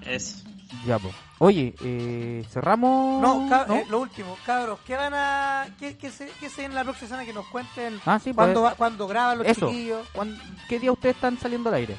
Eso. 0.07 0.45
Ya, 0.87 0.99
po. 0.99 1.11
Oye, 1.39 1.75
eh, 1.83 2.45
cerramos. 2.51 3.21
No, 3.21 3.49
eh, 3.75 3.87
lo 3.89 4.01
último, 4.01 4.37
cabros, 4.47 4.79
¿qué 4.87 4.95
van 4.97 5.13
a. 5.15 5.67
¿Qué, 5.79 5.97
qué 5.97 6.11
se, 6.11 6.29
qué 6.39 6.49
se 6.49 6.65
en 6.65 6.75
la 6.75 6.85
próxima 6.85 7.09
semana 7.09 7.27
que 7.27 7.33
nos 7.33 7.47
cuenten 7.49 8.01
Ah, 8.07 8.19
sí, 8.19 8.33
cuándo, 8.33 8.61
pues, 8.61 8.73
va- 8.73 8.77
cuándo 8.77 9.09
graban 9.09 9.39
los 9.39 9.47
eso. 9.47 9.69
chiquillos? 9.69 10.07
¿cuán- 10.13 10.39
¿Qué 10.69 10.79
día 10.79 10.93
ustedes 10.93 11.17
están 11.17 11.39
saliendo 11.39 11.71
al 11.71 11.77
aire? 11.77 11.97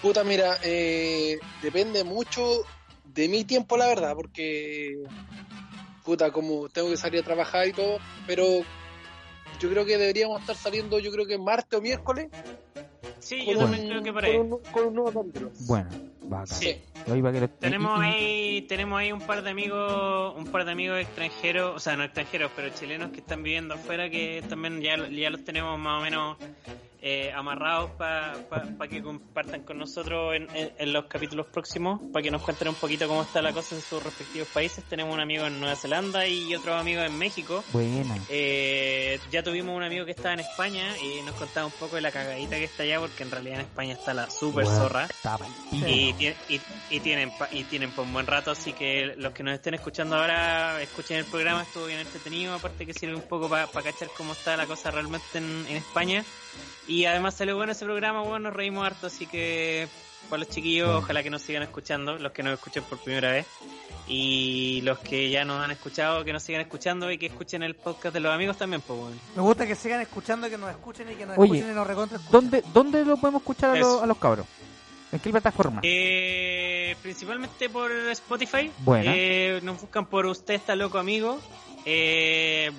Puta, 0.00 0.22
mira, 0.22 0.56
eh, 0.62 1.38
depende 1.60 2.04
mucho 2.04 2.42
de 3.04 3.28
mi 3.28 3.44
tiempo, 3.44 3.76
la 3.76 3.88
verdad, 3.88 4.14
porque, 4.14 4.94
puta, 6.04 6.30
como 6.30 6.68
tengo 6.68 6.88
que 6.90 6.96
salir 6.96 7.20
a 7.20 7.24
trabajar 7.24 7.66
y 7.66 7.72
todo, 7.72 7.98
pero 8.26 8.44
yo 9.58 9.68
creo 9.68 9.84
que 9.84 9.98
deberíamos 9.98 10.40
estar 10.40 10.54
saliendo, 10.54 11.00
yo 11.00 11.10
creo 11.10 11.26
que 11.26 11.36
martes 11.38 11.76
o 11.78 11.82
miércoles. 11.82 12.28
Sí, 13.28 13.44
con 13.44 13.54
yo 13.54 13.58
también 13.58 13.86
creo 13.88 14.02
que 14.02 14.10
por 14.10 14.22
con 14.22 14.30
ahí. 14.30 14.36
un, 14.38 14.58
con 14.72 14.86
un 14.86 14.94
nuevo 14.94 15.12
capítulo. 15.20 15.50
Bueno, 15.66 15.90
bacán. 16.28 16.46
Sí. 16.48 16.76
Que 17.04 17.48
Tenemos 17.60 17.98
y- 17.98 18.02
y- 18.02 18.04
ahí, 18.12 18.62
tenemos 18.62 18.98
ahí 19.00 19.12
un 19.12 19.20
par 19.22 19.42
de 19.42 19.50
amigos, 19.50 20.34
un 20.36 20.46
par 20.48 20.64
de 20.66 20.72
amigos 20.72 21.00
extranjeros, 21.00 21.76
o 21.76 21.80
sea, 21.80 21.96
no 21.96 22.04
extranjeros, 22.04 22.50
pero 22.54 22.68
chilenos 22.70 23.10
que 23.12 23.20
están 23.20 23.42
viviendo 23.42 23.74
afuera 23.74 24.10
que 24.10 24.42
también 24.48 24.80
ya, 24.82 24.96
ya 25.08 25.30
los 25.30 25.44
tenemos 25.44 25.78
más 25.78 26.00
o 26.00 26.02
menos 26.04 26.36
eh, 27.00 27.30
amarrados 27.32 27.92
para 27.92 28.34
que 28.90 29.00
compartan 29.00 29.62
con 29.62 29.78
nosotros 29.78 30.34
en, 30.34 30.48
en- 30.54 30.72
en 30.78 30.92
los 30.92 31.04
capítulos 31.04 31.46
próximos, 31.46 32.00
para 32.12 32.24
que 32.24 32.30
nos 32.32 32.42
cuenten 32.42 32.66
un 32.68 32.74
poquito 32.74 33.06
cómo 33.06 33.22
está 33.22 33.40
la 33.40 33.52
cosa 33.52 33.76
en 33.76 33.80
sus 33.82 34.02
respectivos 34.02 34.48
países. 34.48 34.82
Tenemos 34.84 35.14
un 35.14 35.20
amigo 35.20 35.46
en 35.46 35.60
Nueva 35.60 35.76
Zelanda 35.76 36.26
y 36.26 36.52
otros 36.56 36.74
amigos 36.78 37.06
en 37.06 37.16
México. 37.16 37.62
Buena. 37.72 38.16
Eh, 38.28 39.20
ya 39.30 39.44
tuvimos 39.44 39.76
un 39.76 39.84
amigo 39.84 40.04
que 40.06 40.10
estaba 40.10 40.34
en 40.34 40.40
España 40.40 40.82
y 40.98 41.22
nos 41.24 41.36
contaba 41.36 41.66
un 41.66 41.72
poco 41.72 41.94
de 41.94 42.02
la 42.02 42.10
cagadita 42.10 42.56
que 42.56 42.64
está 42.64 42.82
allá, 42.82 42.98
porque 42.98 43.22
en 43.22 43.30
realidad 43.30 43.54
en 43.60 43.66
España 43.66 43.92
está 43.92 44.12
la 44.12 44.28
super 44.28 44.64
Bueno, 44.64 44.70
zorra. 44.80 45.04
está 45.04 45.38
pico. 45.70 45.86
Y, 46.18 46.26
y, 46.52 46.60
y 46.90 47.00
tienen 47.00 47.30
pa- 47.30 47.48
y 47.52 47.62
tienen 47.64 47.92
por 47.92 48.04
un 48.04 48.12
buen 48.12 48.26
rato, 48.26 48.50
así 48.50 48.72
que 48.72 49.14
los 49.16 49.32
que 49.32 49.42
nos 49.44 49.54
estén 49.54 49.74
escuchando 49.74 50.16
ahora, 50.16 50.82
escuchen 50.82 51.18
el 51.18 51.24
programa, 51.26 51.62
estuvo 51.62 51.86
bien 51.86 52.00
entretenido, 52.00 52.54
aparte 52.54 52.84
que 52.86 52.92
sirve 52.92 53.14
un 53.14 53.22
poco 53.22 53.48
para 53.48 53.66
cachar 53.68 54.08
cómo 54.16 54.32
está 54.32 54.56
la 54.56 54.66
cosa 54.66 54.90
realmente 54.90 55.38
en, 55.38 55.64
en 55.68 55.76
España. 55.76 56.24
Y 56.88 57.04
además 57.04 57.34
salió 57.34 57.54
bueno 57.56 57.72
ese 57.72 57.84
programa, 57.84 58.22
bueno, 58.22 58.40
nos 58.48 58.54
reímos 58.54 58.84
harto, 58.86 59.06
así 59.06 59.26
que 59.26 59.86
para 60.28 60.40
los 60.40 60.48
chiquillos, 60.48 60.88
ojalá 60.90 61.22
que 61.22 61.30
nos 61.30 61.40
sigan 61.42 61.62
escuchando, 61.62 62.18
los 62.18 62.32
que 62.32 62.42
nos 62.42 62.54
escuchen 62.54 62.82
por 62.84 62.98
primera 62.98 63.30
vez. 63.30 63.46
Y 64.06 64.80
los 64.82 64.98
que 65.00 65.28
ya 65.30 65.44
nos 65.44 65.62
han 65.62 65.70
escuchado, 65.70 66.24
que 66.24 66.32
nos 66.32 66.42
sigan 66.42 66.62
escuchando 66.62 67.10
y 67.10 67.18
que 67.18 67.26
escuchen 67.26 67.62
el 67.62 67.74
podcast 67.74 68.14
de 68.14 68.20
los 68.20 68.32
amigos 68.32 68.56
también, 68.56 68.80
pues 68.82 68.98
bueno. 68.98 69.16
Me 69.36 69.42
gusta 69.42 69.66
que 69.66 69.74
sigan 69.74 70.00
escuchando, 70.00 70.48
que 70.48 70.56
nos 70.58 70.70
escuchen 70.70 71.10
y 71.12 71.14
que 71.14 71.26
nos 71.26 71.36
Oye, 71.38 71.58
escuchen 71.58 71.72
y 71.72 71.74
nos 71.74 71.86
recontra. 71.86 72.18
¿Dónde, 72.30 72.64
¿Dónde 72.72 73.04
lo 73.04 73.16
podemos 73.18 73.42
escuchar 73.42 73.70
a, 73.70 73.76
los- 73.76 74.02
a 74.02 74.06
los 74.06 74.16
cabros? 74.18 74.46
¿En 75.10 75.18
qué 75.20 75.30
plataforma? 75.30 75.80
Eh, 75.82 76.96
principalmente 77.02 77.68
por 77.68 77.90
Spotify. 78.10 78.70
Buena. 78.78 79.12
Eh, 79.14 79.60
nos 79.62 79.80
buscan 79.80 80.06
por 80.06 80.26
Usted 80.26 80.54
está 80.54 80.76
loco 80.76 80.98
amigo. 80.98 81.40
Eh, 81.90 82.70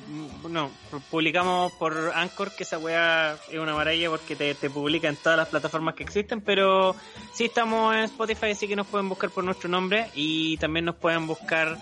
no, 0.47 0.69
publicamos 1.09 1.71
por 1.73 2.11
Anchor, 2.13 2.55
que 2.55 2.63
esa 2.63 2.77
weá 2.77 3.37
es 3.49 3.57
una 3.57 3.73
maravilla 3.73 4.09
porque 4.09 4.35
te, 4.35 4.53
te 4.53 4.69
publica 4.69 5.07
en 5.07 5.15
todas 5.15 5.37
las 5.37 5.47
plataformas 5.47 5.95
que 5.95 6.03
existen, 6.03 6.41
pero 6.41 6.95
sí 7.33 7.45
estamos 7.45 7.95
en 7.95 8.01
Spotify, 8.01 8.51
así 8.51 8.67
que 8.67 8.75
nos 8.75 8.85
pueden 8.85 9.09
buscar 9.09 9.31
por 9.31 9.43
nuestro 9.43 9.67
nombre 9.67 10.11
y 10.13 10.57
también 10.57 10.85
nos 10.85 10.95
pueden 10.95 11.25
buscar 11.25 11.79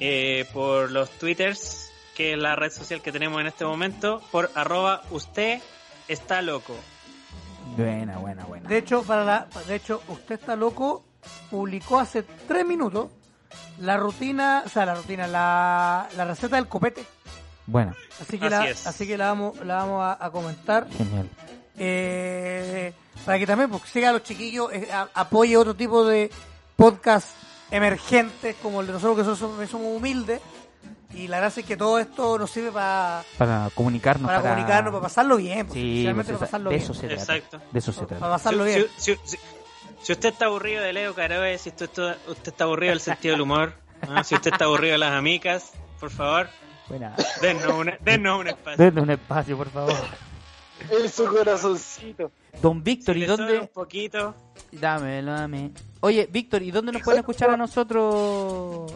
eh, 0.00 0.44
por 0.52 0.90
los 0.90 1.08
Twitters, 1.12 1.90
que 2.14 2.32
es 2.32 2.38
la 2.38 2.56
red 2.56 2.70
social 2.70 3.00
que 3.00 3.12
tenemos 3.12 3.40
en 3.40 3.46
este 3.46 3.64
momento, 3.64 4.20
por 4.30 4.50
arroba 4.54 5.02
usted 5.10 5.62
está 6.08 6.42
loco. 6.42 6.76
Buena, 7.76 8.18
buena, 8.18 8.44
buena. 8.44 8.68
De 8.68 8.78
hecho, 8.78 9.02
para 9.02 9.24
la, 9.24 9.46
de 9.66 9.74
hecho, 9.74 10.02
usted 10.08 10.36
está 10.36 10.56
loco, 10.56 11.04
publicó 11.50 11.98
hace 11.98 12.22
tres 12.22 12.64
minutos 12.66 13.08
la 13.80 13.96
rutina, 13.96 14.62
o 14.64 14.68
sea, 14.68 14.86
la 14.86 14.94
rutina, 14.94 15.26
la, 15.26 16.08
la 16.16 16.24
receta 16.24 16.56
del 16.56 16.68
copete. 16.68 17.04
Buena, 17.66 17.94
Así 18.20 18.38
que, 18.38 18.46
Así 18.46 18.54
la, 18.54 18.68
es. 18.68 18.86
así 18.86 19.06
que 19.06 19.18
la 19.18 19.26
vamos, 19.28 19.58
la 19.64 19.76
vamos 19.76 20.02
a, 20.02 20.24
a 20.24 20.30
comentar. 20.30 20.86
genial. 20.90 21.28
Eh, 21.78 22.92
para 23.24 23.38
que 23.38 23.46
también 23.46 23.68
pues, 23.70 23.82
siga 23.90 24.10
a 24.10 24.12
los 24.12 24.22
chiquillos, 24.22 24.72
eh, 24.72 24.88
a- 24.92 25.08
apoye 25.14 25.56
otro 25.56 25.74
tipo 25.74 26.04
de 26.06 26.30
podcast 26.76 27.28
emergentes 27.70 28.54
como 28.62 28.80
el 28.80 28.86
de 28.86 28.92
nosotros, 28.94 29.26
que 29.26 29.34
somos- 29.36 29.68
somos 29.68 29.96
humildes. 29.96 30.40
Y 31.16 31.28
la 31.28 31.38
gracia 31.38 31.60
es 31.62 31.66
que 31.66 31.76
todo 31.76 31.98
esto 31.98 32.38
nos 32.38 32.50
sirve 32.50 32.70
para, 32.72 33.24
Para 33.38 33.70
comunicarnos. 33.74 34.26
para 34.28 34.42
comunicarnos, 34.42 34.92
para 34.92 35.02
pasarlo 35.02 35.36
bien. 35.36 35.66
pues, 35.66 35.74
Sí, 35.78 36.08
pues, 36.14 36.26
para 36.26 36.38
pasarlo 36.38 36.70
de 36.70 36.76
bien. 36.76 36.84
eso 36.84 36.94
se 36.94 37.06
trata. 37.08 37.22
Exacto. 37.36 37.60
De 37.72 37.78
eso 37.78 37.92
se 37.92 37.98
Para 38.00 38.08
trata. 38.08 38.28
pasarlo 38.30 38.64
si, 38.66 38.70
bien. 38.74 38.86
si- 38.96 39.16
si- 39.24 39.38
si 40.02 40.12
usted 40.12 40.28
está 40.28 40.44
aburrido 40.46 40.82
de 40.82 40.92
Leo 40.92 41.14
Caroe, 41.14 41.56
si 41.58 41.70
usted, 41.70 41.86
está- 41.86 42.16
usted 42.28 42.48
está 42.52 42.64
aburrido 42.64 42.90
del 42.90 43.00
sentido 43.00 43.32
del 43.32 43.40
humor, 43.40 43.72
¿no? 44.08 44.22
si 44.24 44.34
usted 44.34 44.52
está 44.52 44.66
aburrido 44.66 44.92
de 44.92 44.98
las 44.98 45.12
amicas, 45.12 45.72
por 45.98 46.10
favor, 46.10 46.48
Buena. 46.88 47.14
dennos, 47.40 47.72
una- 47.72 47.96
dennos 48.02 48.38
un 48.40 48.48
espacio. 48.48 48.84
Denle 48.84 49.00
un 49.00 49.10
espacio, 49.10 49.56
por 49.56 49.70
favor. 49.70 49.94
En 50.90 51.08
su 51.10 51.24
corazoncito. 51.26 52.30
Don 52.60 52.84
Víctor, 52.84 53.14
Si 53.14 53.22
¿y 53.22 53.24
dónde? 53.24 53.58
un 53.60 53.68
poquito. 53.68 54.34
Dámelo, 54.70 55.32
dame. 55.32 55.70
Oye, 56.00 56.28
Víctor, 56.30 56.60
¿y 56.62 56.70
dónde 56.70 56.92
nos 56.92 57.00
pueden 57.02 57.20
escuchar 57.20 57.48
a 57.48 57.56
nosotros? 57.56 58.92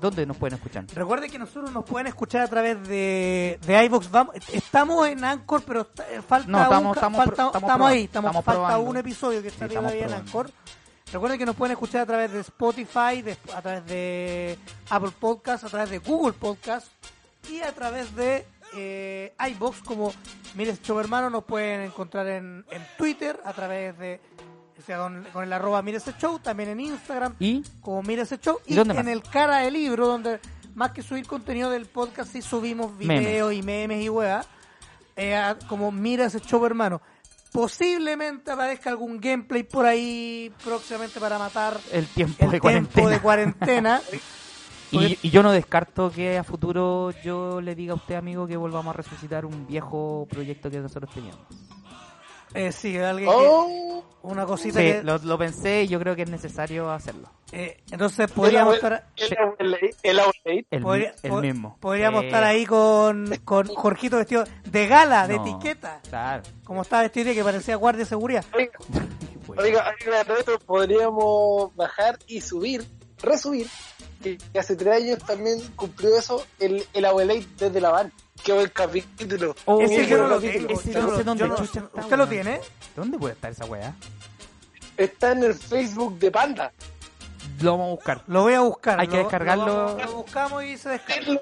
¿Dónde 0.00 0.26
nos 0.26 0.36
pueden 0.36 0.56
escuchar? 0.56 0.84
Recuerden 0.94 1.30
que 1.30 1.38
nosotros 1.38 1.72
nos 1.72 1.84
pueden 1.84 2.06
escuchar 2.08 2.42
a 2.42 2.48
través 2.48 2.86
de, 2.86 3.58
de 3.66 3.84
iVoox. 3.86 4.10
Vamos, 4.10 4.34
estamos 4.52 5.06
en 5.08 5.24
Anchor, 5.24 5.62
pero 5.66 5.80
está- 5.82 6.10
eh, 6.10 6.20
falta 6.22 6.48
No, 6.50 6.62
estamos- 6.62 6.90
un, 6.90 6.94
estamos 6.94 7.16
falta- 7.18 7.34
pro- 7.34 7.46
estamos 7.46 7.62
estamos 7.70 7.88
ahí, 7.90 8.04
estamos, 8.04 8.32
falta 8.32 8.52
probando. 8.52 8.80
un 8.80 8.96
episodio 8.98 9.42
que 9.42 9.48
está 9.48 9.68
Sí, 9.68 9.74
todavía 9.74 10.06
en. 10.06 10.12
Anchor. 10.12 10.50
Recuerden 11.12 11.38
que 11.38 11.46
nos 11.46 11.56
pueden 11.56 11.72
escuchar 11.72 12.02
a 12.02 12.06
través 12.06 12.32
de 12.32 12.40
Spotify, 12.40 13.22
de- 13.22 13.36
a 13.54 13.62
través 13.62 13.86
de 13.86 14.58
Apple 14.90 15.12
Podcast, 15.18 15.64
a 15.64 15.68
través 15.68 15.90
de 15.90 15.98
Google 15.98 16.32
Podcast 16.34 16.86
y 17.50 17.60
a 17.60 17.72
través 17.72 18.14
de 18.16 18.46
eh, 18.76 19.32
iBox 19.50 19.80
como 19.82 20.12
Mires 20.54 20.82
Show 20.82 20.98
Hermano. 20.98 21.30
Nos 21.30 21.44
pueden 21.44 21.82
encontrar 21.82 22.26
en, 22.26 22.64
en 22.70 22.82
Twitter 22.98 23.40
a 23.44 23.52
través 23.52 23.96
de 23.98 24.20
sea, 24.84 24.98
con, 24.98 25.24
con 25.32 25.44
el 25.44 25.52
arroba 25.52 25.82
Mires 25.82 26.04
Show, 26.18 26.38
también 26.38 26.70
en 26.70 26.80
Instagram 26.80 27.34
¿Y? 27.38 27.62
como 27.80 28.02
Mira 28.02 28.22
ese 28.22 28.38
show 28.38 28.58
¿Y 28.66 28.78
en 28.78 28.88
más? 28.88 29.06
el 29.06 29.22
cara 29.22 29.58
del 29.58 29.74
libro 29.74 30.06
donde 30.06 30.40
más 30.74 30.92
que 30.92 31.02
subir 31.02 31.26
contenido 31.26 31.70
del 31.70 31.86
podcast 31.86 32.32
sí 32.32 32.42
subimos 32.42 32.96
videos 32.98 33.52
y 33.52 33.62
memes 33.62 34.02
y 34.02 34.08
weas 34.08 34.46
eh, 35.16 35.54
como 35.68 35.92
mira 35.92 36.24
ese 36.26 36.40
show 36.40 36.64
hermano 36.66 37.00
posiblemente 37.52 38.50
aparezca 38.50 38.90
algún 38.90 39.20
gameplay 39.20 39.62
por 39.62 39.86
ahí 39.86 40.52
próximamente 40.64 41.20
para 41.20 41.38
matar 41.38 41.78
El 41.92 42.06
tiempo 42.08 42.44
el 42.46 42.50
de 42.50 42.60
tiempo 42.60 42.62
cuarentena. 42.62 43.10
de 43.10 43.20
cuarentena 43.20 44.00
Y, 44.90 45.18
y 45.22 45.30
yo 45.30 45.42
no 45.42 45.50
descarto 45.50 46.12
que 46.12 46.38
a 46.38 46.44
futuro 46.44 47.10
yo 47.24 47.60
le 47.60 47.74
diga 47.74 47.94
a 47.94 47.96
usted, 47.96 48.14
amigo, 48.14 48.46
que 48.46 48.56
volvamos 48.56 48.94
a 48.94 48.96
resucitar 48.98 49.44
un 49.44 49.66
viejo 49.66 50.24
proyecto 50.30 50.70
que 50.70 50.78
nosotros 50.78 51.12
teníamos. 51.12 51.40
Eh, 52.54 52.72
sí 52.72 52.96
alguien 52.98 53.28
que- 53.30 53.36
Oh, 53.36 54.04
una 54.22 54.46
cosita 54.46 54.78
Sí, 54.80 54.86
que 54.86 55.02
lo, 55.02 55.18
lo 55.18 55.36
pensé 55.38 55.82
y 55.82 55.88
yo 55.88 55.98
creo 56.00 56.16
que 56.16 56.22
es 56.22 56.30
necesario 56.30 56.90
hacerlo. 56.90 57.28
eh, 57.52 57.76
entonces 57.90 58.30
podríamos 58.30 58.74
estar 58.76 59.06
el 59.16 59.76
el. 60.02 60.66
El, 60.70 60.82
podría- 60.82 61.14
po- 61.28 61.40
mismo. 61.40 61.76
podríamos 61.80 62.24
estar 62.24 62.42
ahí 62.42 62.64
con, 62.66 63.26
con 63.44 63.66
Jorgito 63.68 64.16
vestido 64.16 64.44
de 64.64 64.86
gala 64.88 65.28
de 65.28 65.36
no, 65.36 65.46
etiqueta 65.46 66.00
Claro. 66.08 66.42
como 66.64 66.82
estaba 66.82 67.02
vestido 67.02 67.30
y 67.32 67.34
que 67.34 67.44
parecía 67.44 67.76
guardia 67.76 68.00
de 68.04 68.08
seguridad 68.08 68.44
Oiga, 68.54 68.72
Bueno. 69.46 69.62
oiga, 69.62 69.94
oiga, 70.06 70.22
Reto, 70.24 70.58
podríamos 70.60 71.76
bajar 71.76 72.18
y 72.26 72.40
subir, 72.40 72.82
resubir, 73.22 73.66
que 74.22 74.38
que 74.38 74.58
hace 74.58 74.74
tres 74.74 75.02
años 75.02 75.18
también 75.18 75.60
cumplió 75.76 76.16
eso, 76.16 76.46
el, 76.58 76.82
el 76.94 77.04
Abuelate 77.04 77.46
desde 77.58 77.78
la 77.82 77.90
van. 77.90 78.12
Qué 78.44 78.52
buen 78.52 78.68
capítulo. 78.68 79.56
Oh, 79.64 79.80
ese 79.80 80.06
yo 80.06 80.18
no 80.18 80.28
lo 80.28 80.40
tengo 80.40 80.68
no 80.68 81.16
sé 81.16 81.24
dónde 81.24 81.48
chucha 81.56 81.80
está, 81.80 82.00
¿usted 82.00 82.16
lo 82.18 82.28
tiene? 82.28 82.60
¿Dónde 82.94 83.18
puede 83.18 83.32
estar 83.32 83.50
esa 83.50 83.64
weá? 83.64 83.94
Está 84.98 85.32
en 85.32 85.44
el 85.44 85.54
Facebook 85.54 86.18
de 86.18 86.30
Panda. 86.30 86.70
Lo 87.62 87.72
vamos 87.72 87.86
a 87.86 87.90
buscar. 87.94 88.22
Lo 88.26 88.42
voy 88.42 88.52
a 88.52 88.60
buscar. 88.60 89.00
Hay 89.00 89.08
que 89.08 89.16
lo- 89.16 89.22
descargarlo. 89.22 89.98
Lo, 89.98 90.12
buscamos 90.12 90.62
y 90.62 90.76
se 90.76 90.90
descarga. 90.90 91.40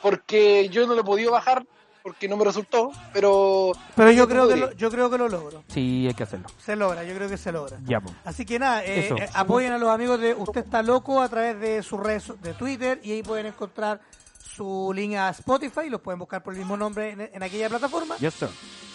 Porque 0.00 0.68
yo 0.68 0.86
no 0.86 0.94
lo 0.94 1.00
he 1.00 1.04
podido 1.04 1.32
bajar 1.32 1.66
porque 2.04 2.28
no 2.28 2.36
me 2.36 2.44
resultó, 2.44 2.92
pero 3.12 3.72
Pero 3.94 4.10
yo 4.12 4.26
creo 4.28 4.48
que 4.48 4.56
lo, 4.56 4.72
yo 4.72 4.90
creo 4.90 5.10
que 5.10 5.18
lo 5.18 5.28
logro. 5.28 5.64
Sí, 5.68 6.06
hay 6.06 6.14
que 6.14 6.22
hacerlo. 6.22 6.46
Se 6.64 6.76
logra, 6.76 7.02
yo 7.02 7.14
creo 7.14 7.28
que 7.28 7.36
se 7.36 7.52
logra. 7.52 7.78
Ya, 7.84 8.00
pues. 8.00 8.14
Así 8.24 8.46
que 8.46 8.58
nada, 8.58 8.84
eh, 8.84 9.08
eh, 9.08 9.28
apoyen 9.34 9.72
a 9.72 9.78
los 9.78 9.90
amigos 9.90 10.20
de 10.20 10.34
Usted 10.34 10.62
está 10.64 10.82
loco 10.82 11.20
a 11.20 11.28
través 11.28 11.60
de 11.60 11.82
sus 11.82 12.00
redes 12.00 12.32
de 12.40 12.54
Twitter 12.54 13.00
y 13.02 13.12
ahí 13.12 13.22
pueden 13.22 13.46
encontrar 13.46 14.00
su 14.42 14.92
link 14.94 15.14
a 15.14 15.30
Spotify, 15.30 15.88
los 15.88 16.00
pueden 16.00 16.18
buscar 16.18 16.42
por 16.42 16.54
el 16.54 16.58
mismo 16.58 16.76
nombre 16.76 17.10
en, 17.10 17.20
en 17.20 17.42
aquella 17.42 17.68
plataforma. 17.68 18.16
Yes, 18.18 18.34
sir. 18.34 18.48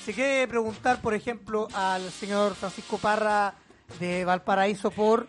Si 0.05 0.13
quiere 0.13 0.47
preguntar, 0.47 1.01
por 1.01 1.13
ejemplo, 1.13 1.67
al 1.73 2.11
señor 2.11 2.55
Francisco 2.55 2.97
Parra 2.97 3.55
de 3.99 4.25
Valparaíso 4.25 4.91
por 4.91 5.27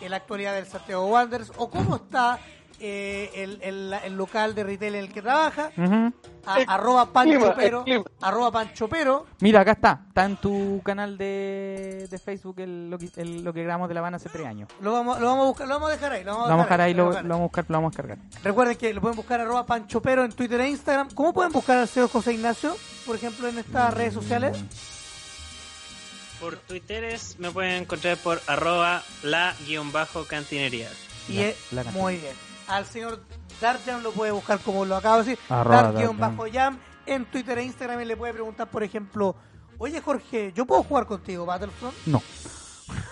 la 0.00 0.16
actualidad 0.16 0.54
del 0.54 0.66
Santiago 0.66 1.06
Wanderers 1.06 1.52
o 1.56 1.70
cómo 1.70 1.96
está 1.96 2.38
eh, 2.80 3.30
el, 3.34 3.58
el- 3.62 3.92
el 4.04 4.16
local 4.16 4.54
de 4.54 4.62
retail 4.64 4.94
en 4.94 5.04
el 5.04 5.12
que 5.12 5.20
trabaja, 5.22 5.70
Ujú. 5.76 6.12
a- 6.46 6.60
El 6.60 6.64
arroba 6.68 7.04
clima, 7.06 7.12
Pancho 7.12 7.46
el 7.50 7.54
Pero, 7.56 7.84
clima. 7.84 8.04
arroba 8.20 8.52
Pancho 8.52 8.88
Pero, 8.88 9.26
Mira, 9.40 9.60
acá 9.60 9.72
está. 9.72 10.00
Está 10.08 10.24
en 10.24 10.36
tu 10.36 10.80
canal 10.84 11.18
de, 11.18 12.06
de 12.10 12.18
Facebook 12.18 12.60
el- 12.60 12.88
lo, 12.90 12.98
que, 12.98 13.10
el- 13.16 13.42
lo 13.42 13.52
que 13.52 13.62
grabamos 13.64 13.88
de 13.88 13.94
La 13.94 14.00
Habana 14.00 14.16
hace 14.18 14.28
tres 14.28 14.46
años. 14.46 14.68
lo 14.80 14.92
vamos, 14.92 15.18
lo 15.20 15.26
vamos 15.26 15.44
a 15.44 15.48
buscar, 15.48 15.66
lo 15.68 15.74
vamos 15.74 15.88
a 15.90 15.92
dejar 15.92 16.12
ahí. 16.12 16.24
Lo 16.24 16.32
vamos 16.32 16.46
Lo 16.48 16.50
vamos 16.50 16.62
a 16.62 16.66
dejar 16.66 16.80
ahí, 16.82 16.94
lo 16.94 16.98
lo, 16.98 17.04
vamos 17.10 17.16
a 17.18 17.22
lo 17.22 17.28
vamos 17.28 17.40
a 17.40 17.46
buscar, 17.46 17.64
lo 17.68 17.76
vamos 17.78 17.92
a 17.94 17.96
cargar. 17.96 18.18
Recuerden 18.44 18.76
que 18.76 18.94
lo 18.94 19.00
pueden 19.00 19.16
buscar 19.16 19.40
arroba 19.40 19.66
Pancho 19.66 20.00
Pero 20.02 20.24
en 20.24 20.32
Twitter 20.32 20.60
e 20.60 20.68
Instagram. 20.70 21.08
¿Cómo 21.14 21.32
pueden 21.32 21.52
buscar 21.52 21.78
al 21.78 21.88
señor 21.88 22.08
José 22.10 22.34
Ignacio, 22.34 22.76
por 23.06 23.16
ejemplo, 23.16 23.48
en 23.48 23.58
estas 23.58 23.92
redes 23.94 24.14
sociales? 24.14 24.56
Por 26.40 26.56
Twitteres 26.56 27.34
me 27.40 27.50
pueden 27.50 27.82
encontrar 27.82 28.16
por 28.18 28.40
arroba 28.46 29.02
la 29.24 29.54
guion 29.66 29.90
bajo 29.90 30.24
cantinería. 30.24 30.88
Y 31.28 31.34
La- 31.38 31.46
es 31.48 31.56
la 31.72 31.84
muy 31.84 32.16
bien. 32.16 32.47
Al 32.68 32.86
señor 32.86 33.22
Darjam 33.60 34.02
lo 34.02 34.12
puede 34.12 34.30
buscar 34.32 34.58
como 34.60 34.84
lo 34.84 34.96
acabo 34.96 35.22
de 35.22 35.30
decir. 35.30 35.38
Dark-Jam 35.48 36.78
en 37.06 37.24
Twitter 37.26 37.58
e 37.58 37.64
Instagram 37.64 38.00
y 38.02 38.04
le 38.04 38.16
puede 38.16 38.34
preguntar, 38.34 38.68
por 38.70 38.82
ejemplo, 38.82 39.34
oye 39.78 40.00
Jorge, 40.00 40.52
¿yo 40.54 40.66
puedo 40.66 40.82
jugar 40.82 41.06
contigo 41.06 41.46
Battlefront? 41.46 41.94
No. 42.06 42.22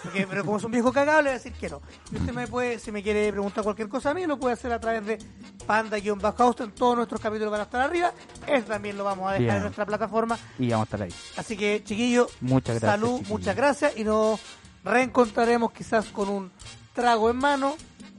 Porque, 0.03 0.27
pero 0.27 0.45
como 0.45 0.57
es 0.57 0.65
un 0.65 0.71
viejo 0.71 0.91
cagado, 0.93 1.19
le 1.21 1.31
voy 1.31 1.31
a 1.31 1.39
decir 1.39 1.53
que 1.53 1.69
no. 1.69 1.83
Y 2.11 2.17
usted 2.17 2.33
me 2.33 2.47
puede, 2.47 2.79
si 2.79 2.91
me 2.93 3.03
quiere 3.03 3.31
preguntar 3.31 3.63
cualquier 3.65 3.89
cosa 3.89 4.11
a 4.11 4.15
mí, 4.15 4.27
lo 4.27 4.39
puede 4.39 4.55
hacer 4.55 4.73
a 4.73 4.81
través 4.81 5.05
de 5.05 5.19
panda-house. 5.67 6.61
En 6.61 6.73
todos 6.73 6.97
nuestros 6.97 7.21
capítulos 7.21 7.51
van 7.51 7.61
a 7.61 7.65
estar 7.65 7.81
arriba. 7.83 8.13
Eso 8.47 8.67
también 8.67 8.97
lo 8.97 9.05
vamos 9.05 9.29
a 9.29 9.33
dejar 9.33 9.43
Bien. 9.45 9.57
en 9.57 9.63
nuestra 9.63 9.85
plataforma. 9.85 10.39
Y 10.59 10.71
vamos 10.71 10.85
a 10.85 10.87
estar 10.87 11.03
ahí. 11.03 11.15
Así 11.37 11.57
que, 11.57 11.83
chiquillos, 11.85 12.29
Muchas 12.41 12.81
gracias. 12.81 12.91
salud, 13.01 13.21
muchas 13.29 13.57
gracias. 13.57 13.97
Y 13.99 14.05
nos 14.05 14.41
reencontraremos 14.85 15.73
quizás 15.73 16.07
con 16.07 16.29
un 16.29 16.53
trago 16.95 17.29
en 17.31 17.37
mano. 17.37 17.75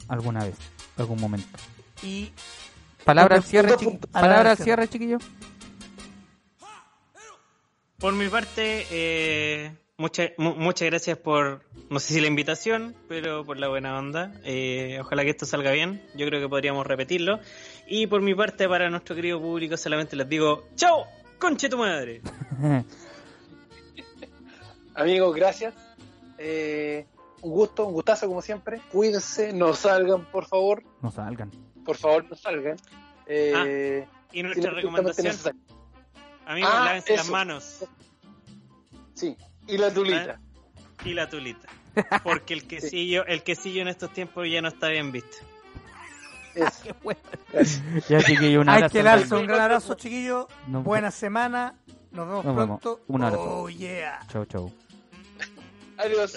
Alguna 0.09 0.43
vez, 0.43 0.55
algún 1.03 1.19
momento. 1.19 1.47
Y 2.03 2.31
Palabra 3.03 3.35
al 3.37 3.43
cierre. 3.43 3.75
Palabra 4.11 4.51
al 4.51 4.57
cierre, 4.57 4.87
chiquillo. 4.87 5.17
Por 7.99 8.13
mi 8.13 8.27
parte, 8.29 8.85
eh, 8.91 9.71
mucha- 9.97 10.29
mu- 10.37 10.53
muchas 10.55 10.87
gracias 10.89 11.17
por, 11.17 11.63
no 11.89 11.99
sé 11.99 12.13
si 12.13 12.21
la 12.21 12.27
invitación, 12.27 12.95
pero 13.07 13.43
por 13.43 13.57
la 13.57 13.69
buena 13.69 13.97
onda. 13.97 14.33
Eh, 14.43 14.99
ojalá 15.01 15.23
que 15.23 15.31
esto 15.31 15.45
salga 15.47 15.71
bien. 15.71 16.03
Yo 16.15 16.27
creo 16.27 16.39
que 16.39 16.47
podríamos 16.49 16.85
repetirlo. 16.85 17.39
Y 17.87 18.05
por 18.07 18.21
mi 18.21 18.35
parte, 18.35 18.67
para 18.69 18.89
nuestro 18.91 19.15
querido 19.15 19.39
público, 19.41 19.77
solamente 19.77 20.15
les 20.15 20.29
digo, 20.29 20.67
¡Chao! 20.75 21.05
¡Conche 21.39 21.69
tu 21.69 21.77
madre! 21.77 22.21
Amigos, 24.95 25.35
gracias. 25.35 25.73
Eh, 26.37 27.05
un 27.41 27.51
gusto, 27.51 27.85
un 27.85 27.93
gustazo 27.93 28.27
como 28.27 28.41
siempre. 28.41 28.81
Cuídense, 28.91 29.53
no 29.53 29.73
salgan, 29.73 30.25
por 30.25 30.45
favor. 30.45 30.83
no 31.01 31.11
salgan. 31.11 31.51
Por 31.85 31.95
favor, 31.97 32.25
no 32.29 32.35
salgan. 32.35 32.77
Eh, 33.25 34.05
Y 34.31 34.37
si 34.37 34.43
no 34.43 34.49
nuestra 34.49 34.69
es 34.71 34.75
recomendación, 34.75 35.35
amigos, 36.45 36.71
Ah, 36.73 36.85
lávense 36.85 37.15
las 37.15 37.23
eso. 37.25 37.31
manos 37.31 37.85
Sí, 39.13 39.35
y 39.67 39.77
la 39.77 39.93
tulita. 39.93 40.39
y 41.05 41.13
la 41.13 41.29
tulita. 41.29 41.67
Porque 42.23 42.53
el 42.53 42.67
quesillo, 42.67 43.25
el 43.25 43.43
quesillo 43.43 43.81
en 43.81 43.87
estos 43.87 44.11
tiempos 44.13 44.47
ya 44.49 44.61
no 44.61 44.67
está 44.67 44.89
bien 44.89 45.11
visto. 45.11 45.37
Eso. 46.55 46.95
Ya, 48.09 48.21
chiquillo, 48.21 48.61
un 48.61 48.69
hay 48.69 48.77
abrazo. 48.77 48.93
que 48.93 49.03
darse 49.03 49.35
un 49.35 49.45
gran 49.47 49.61
abrazo, 49.61 49.93
chiquillos. 49.95 50.47
Nos- 50.67 50.83
Buena 50.83 51.11
semana. 51.11 51.75
Nos 52.11 52.27
vemos 52.27 52.45
Nos 52.45 52.55
vemos. 52.55 52.81
pronto. 52.81 53.03
Un 53.07 53.23
abrazo. 53.23 53.43
Oh, 53.63 53.69
yeah. 53.69 54.19
Chau, 54.31 54.45
chau. 54.45 54.71
Adiós. 55.97 56.33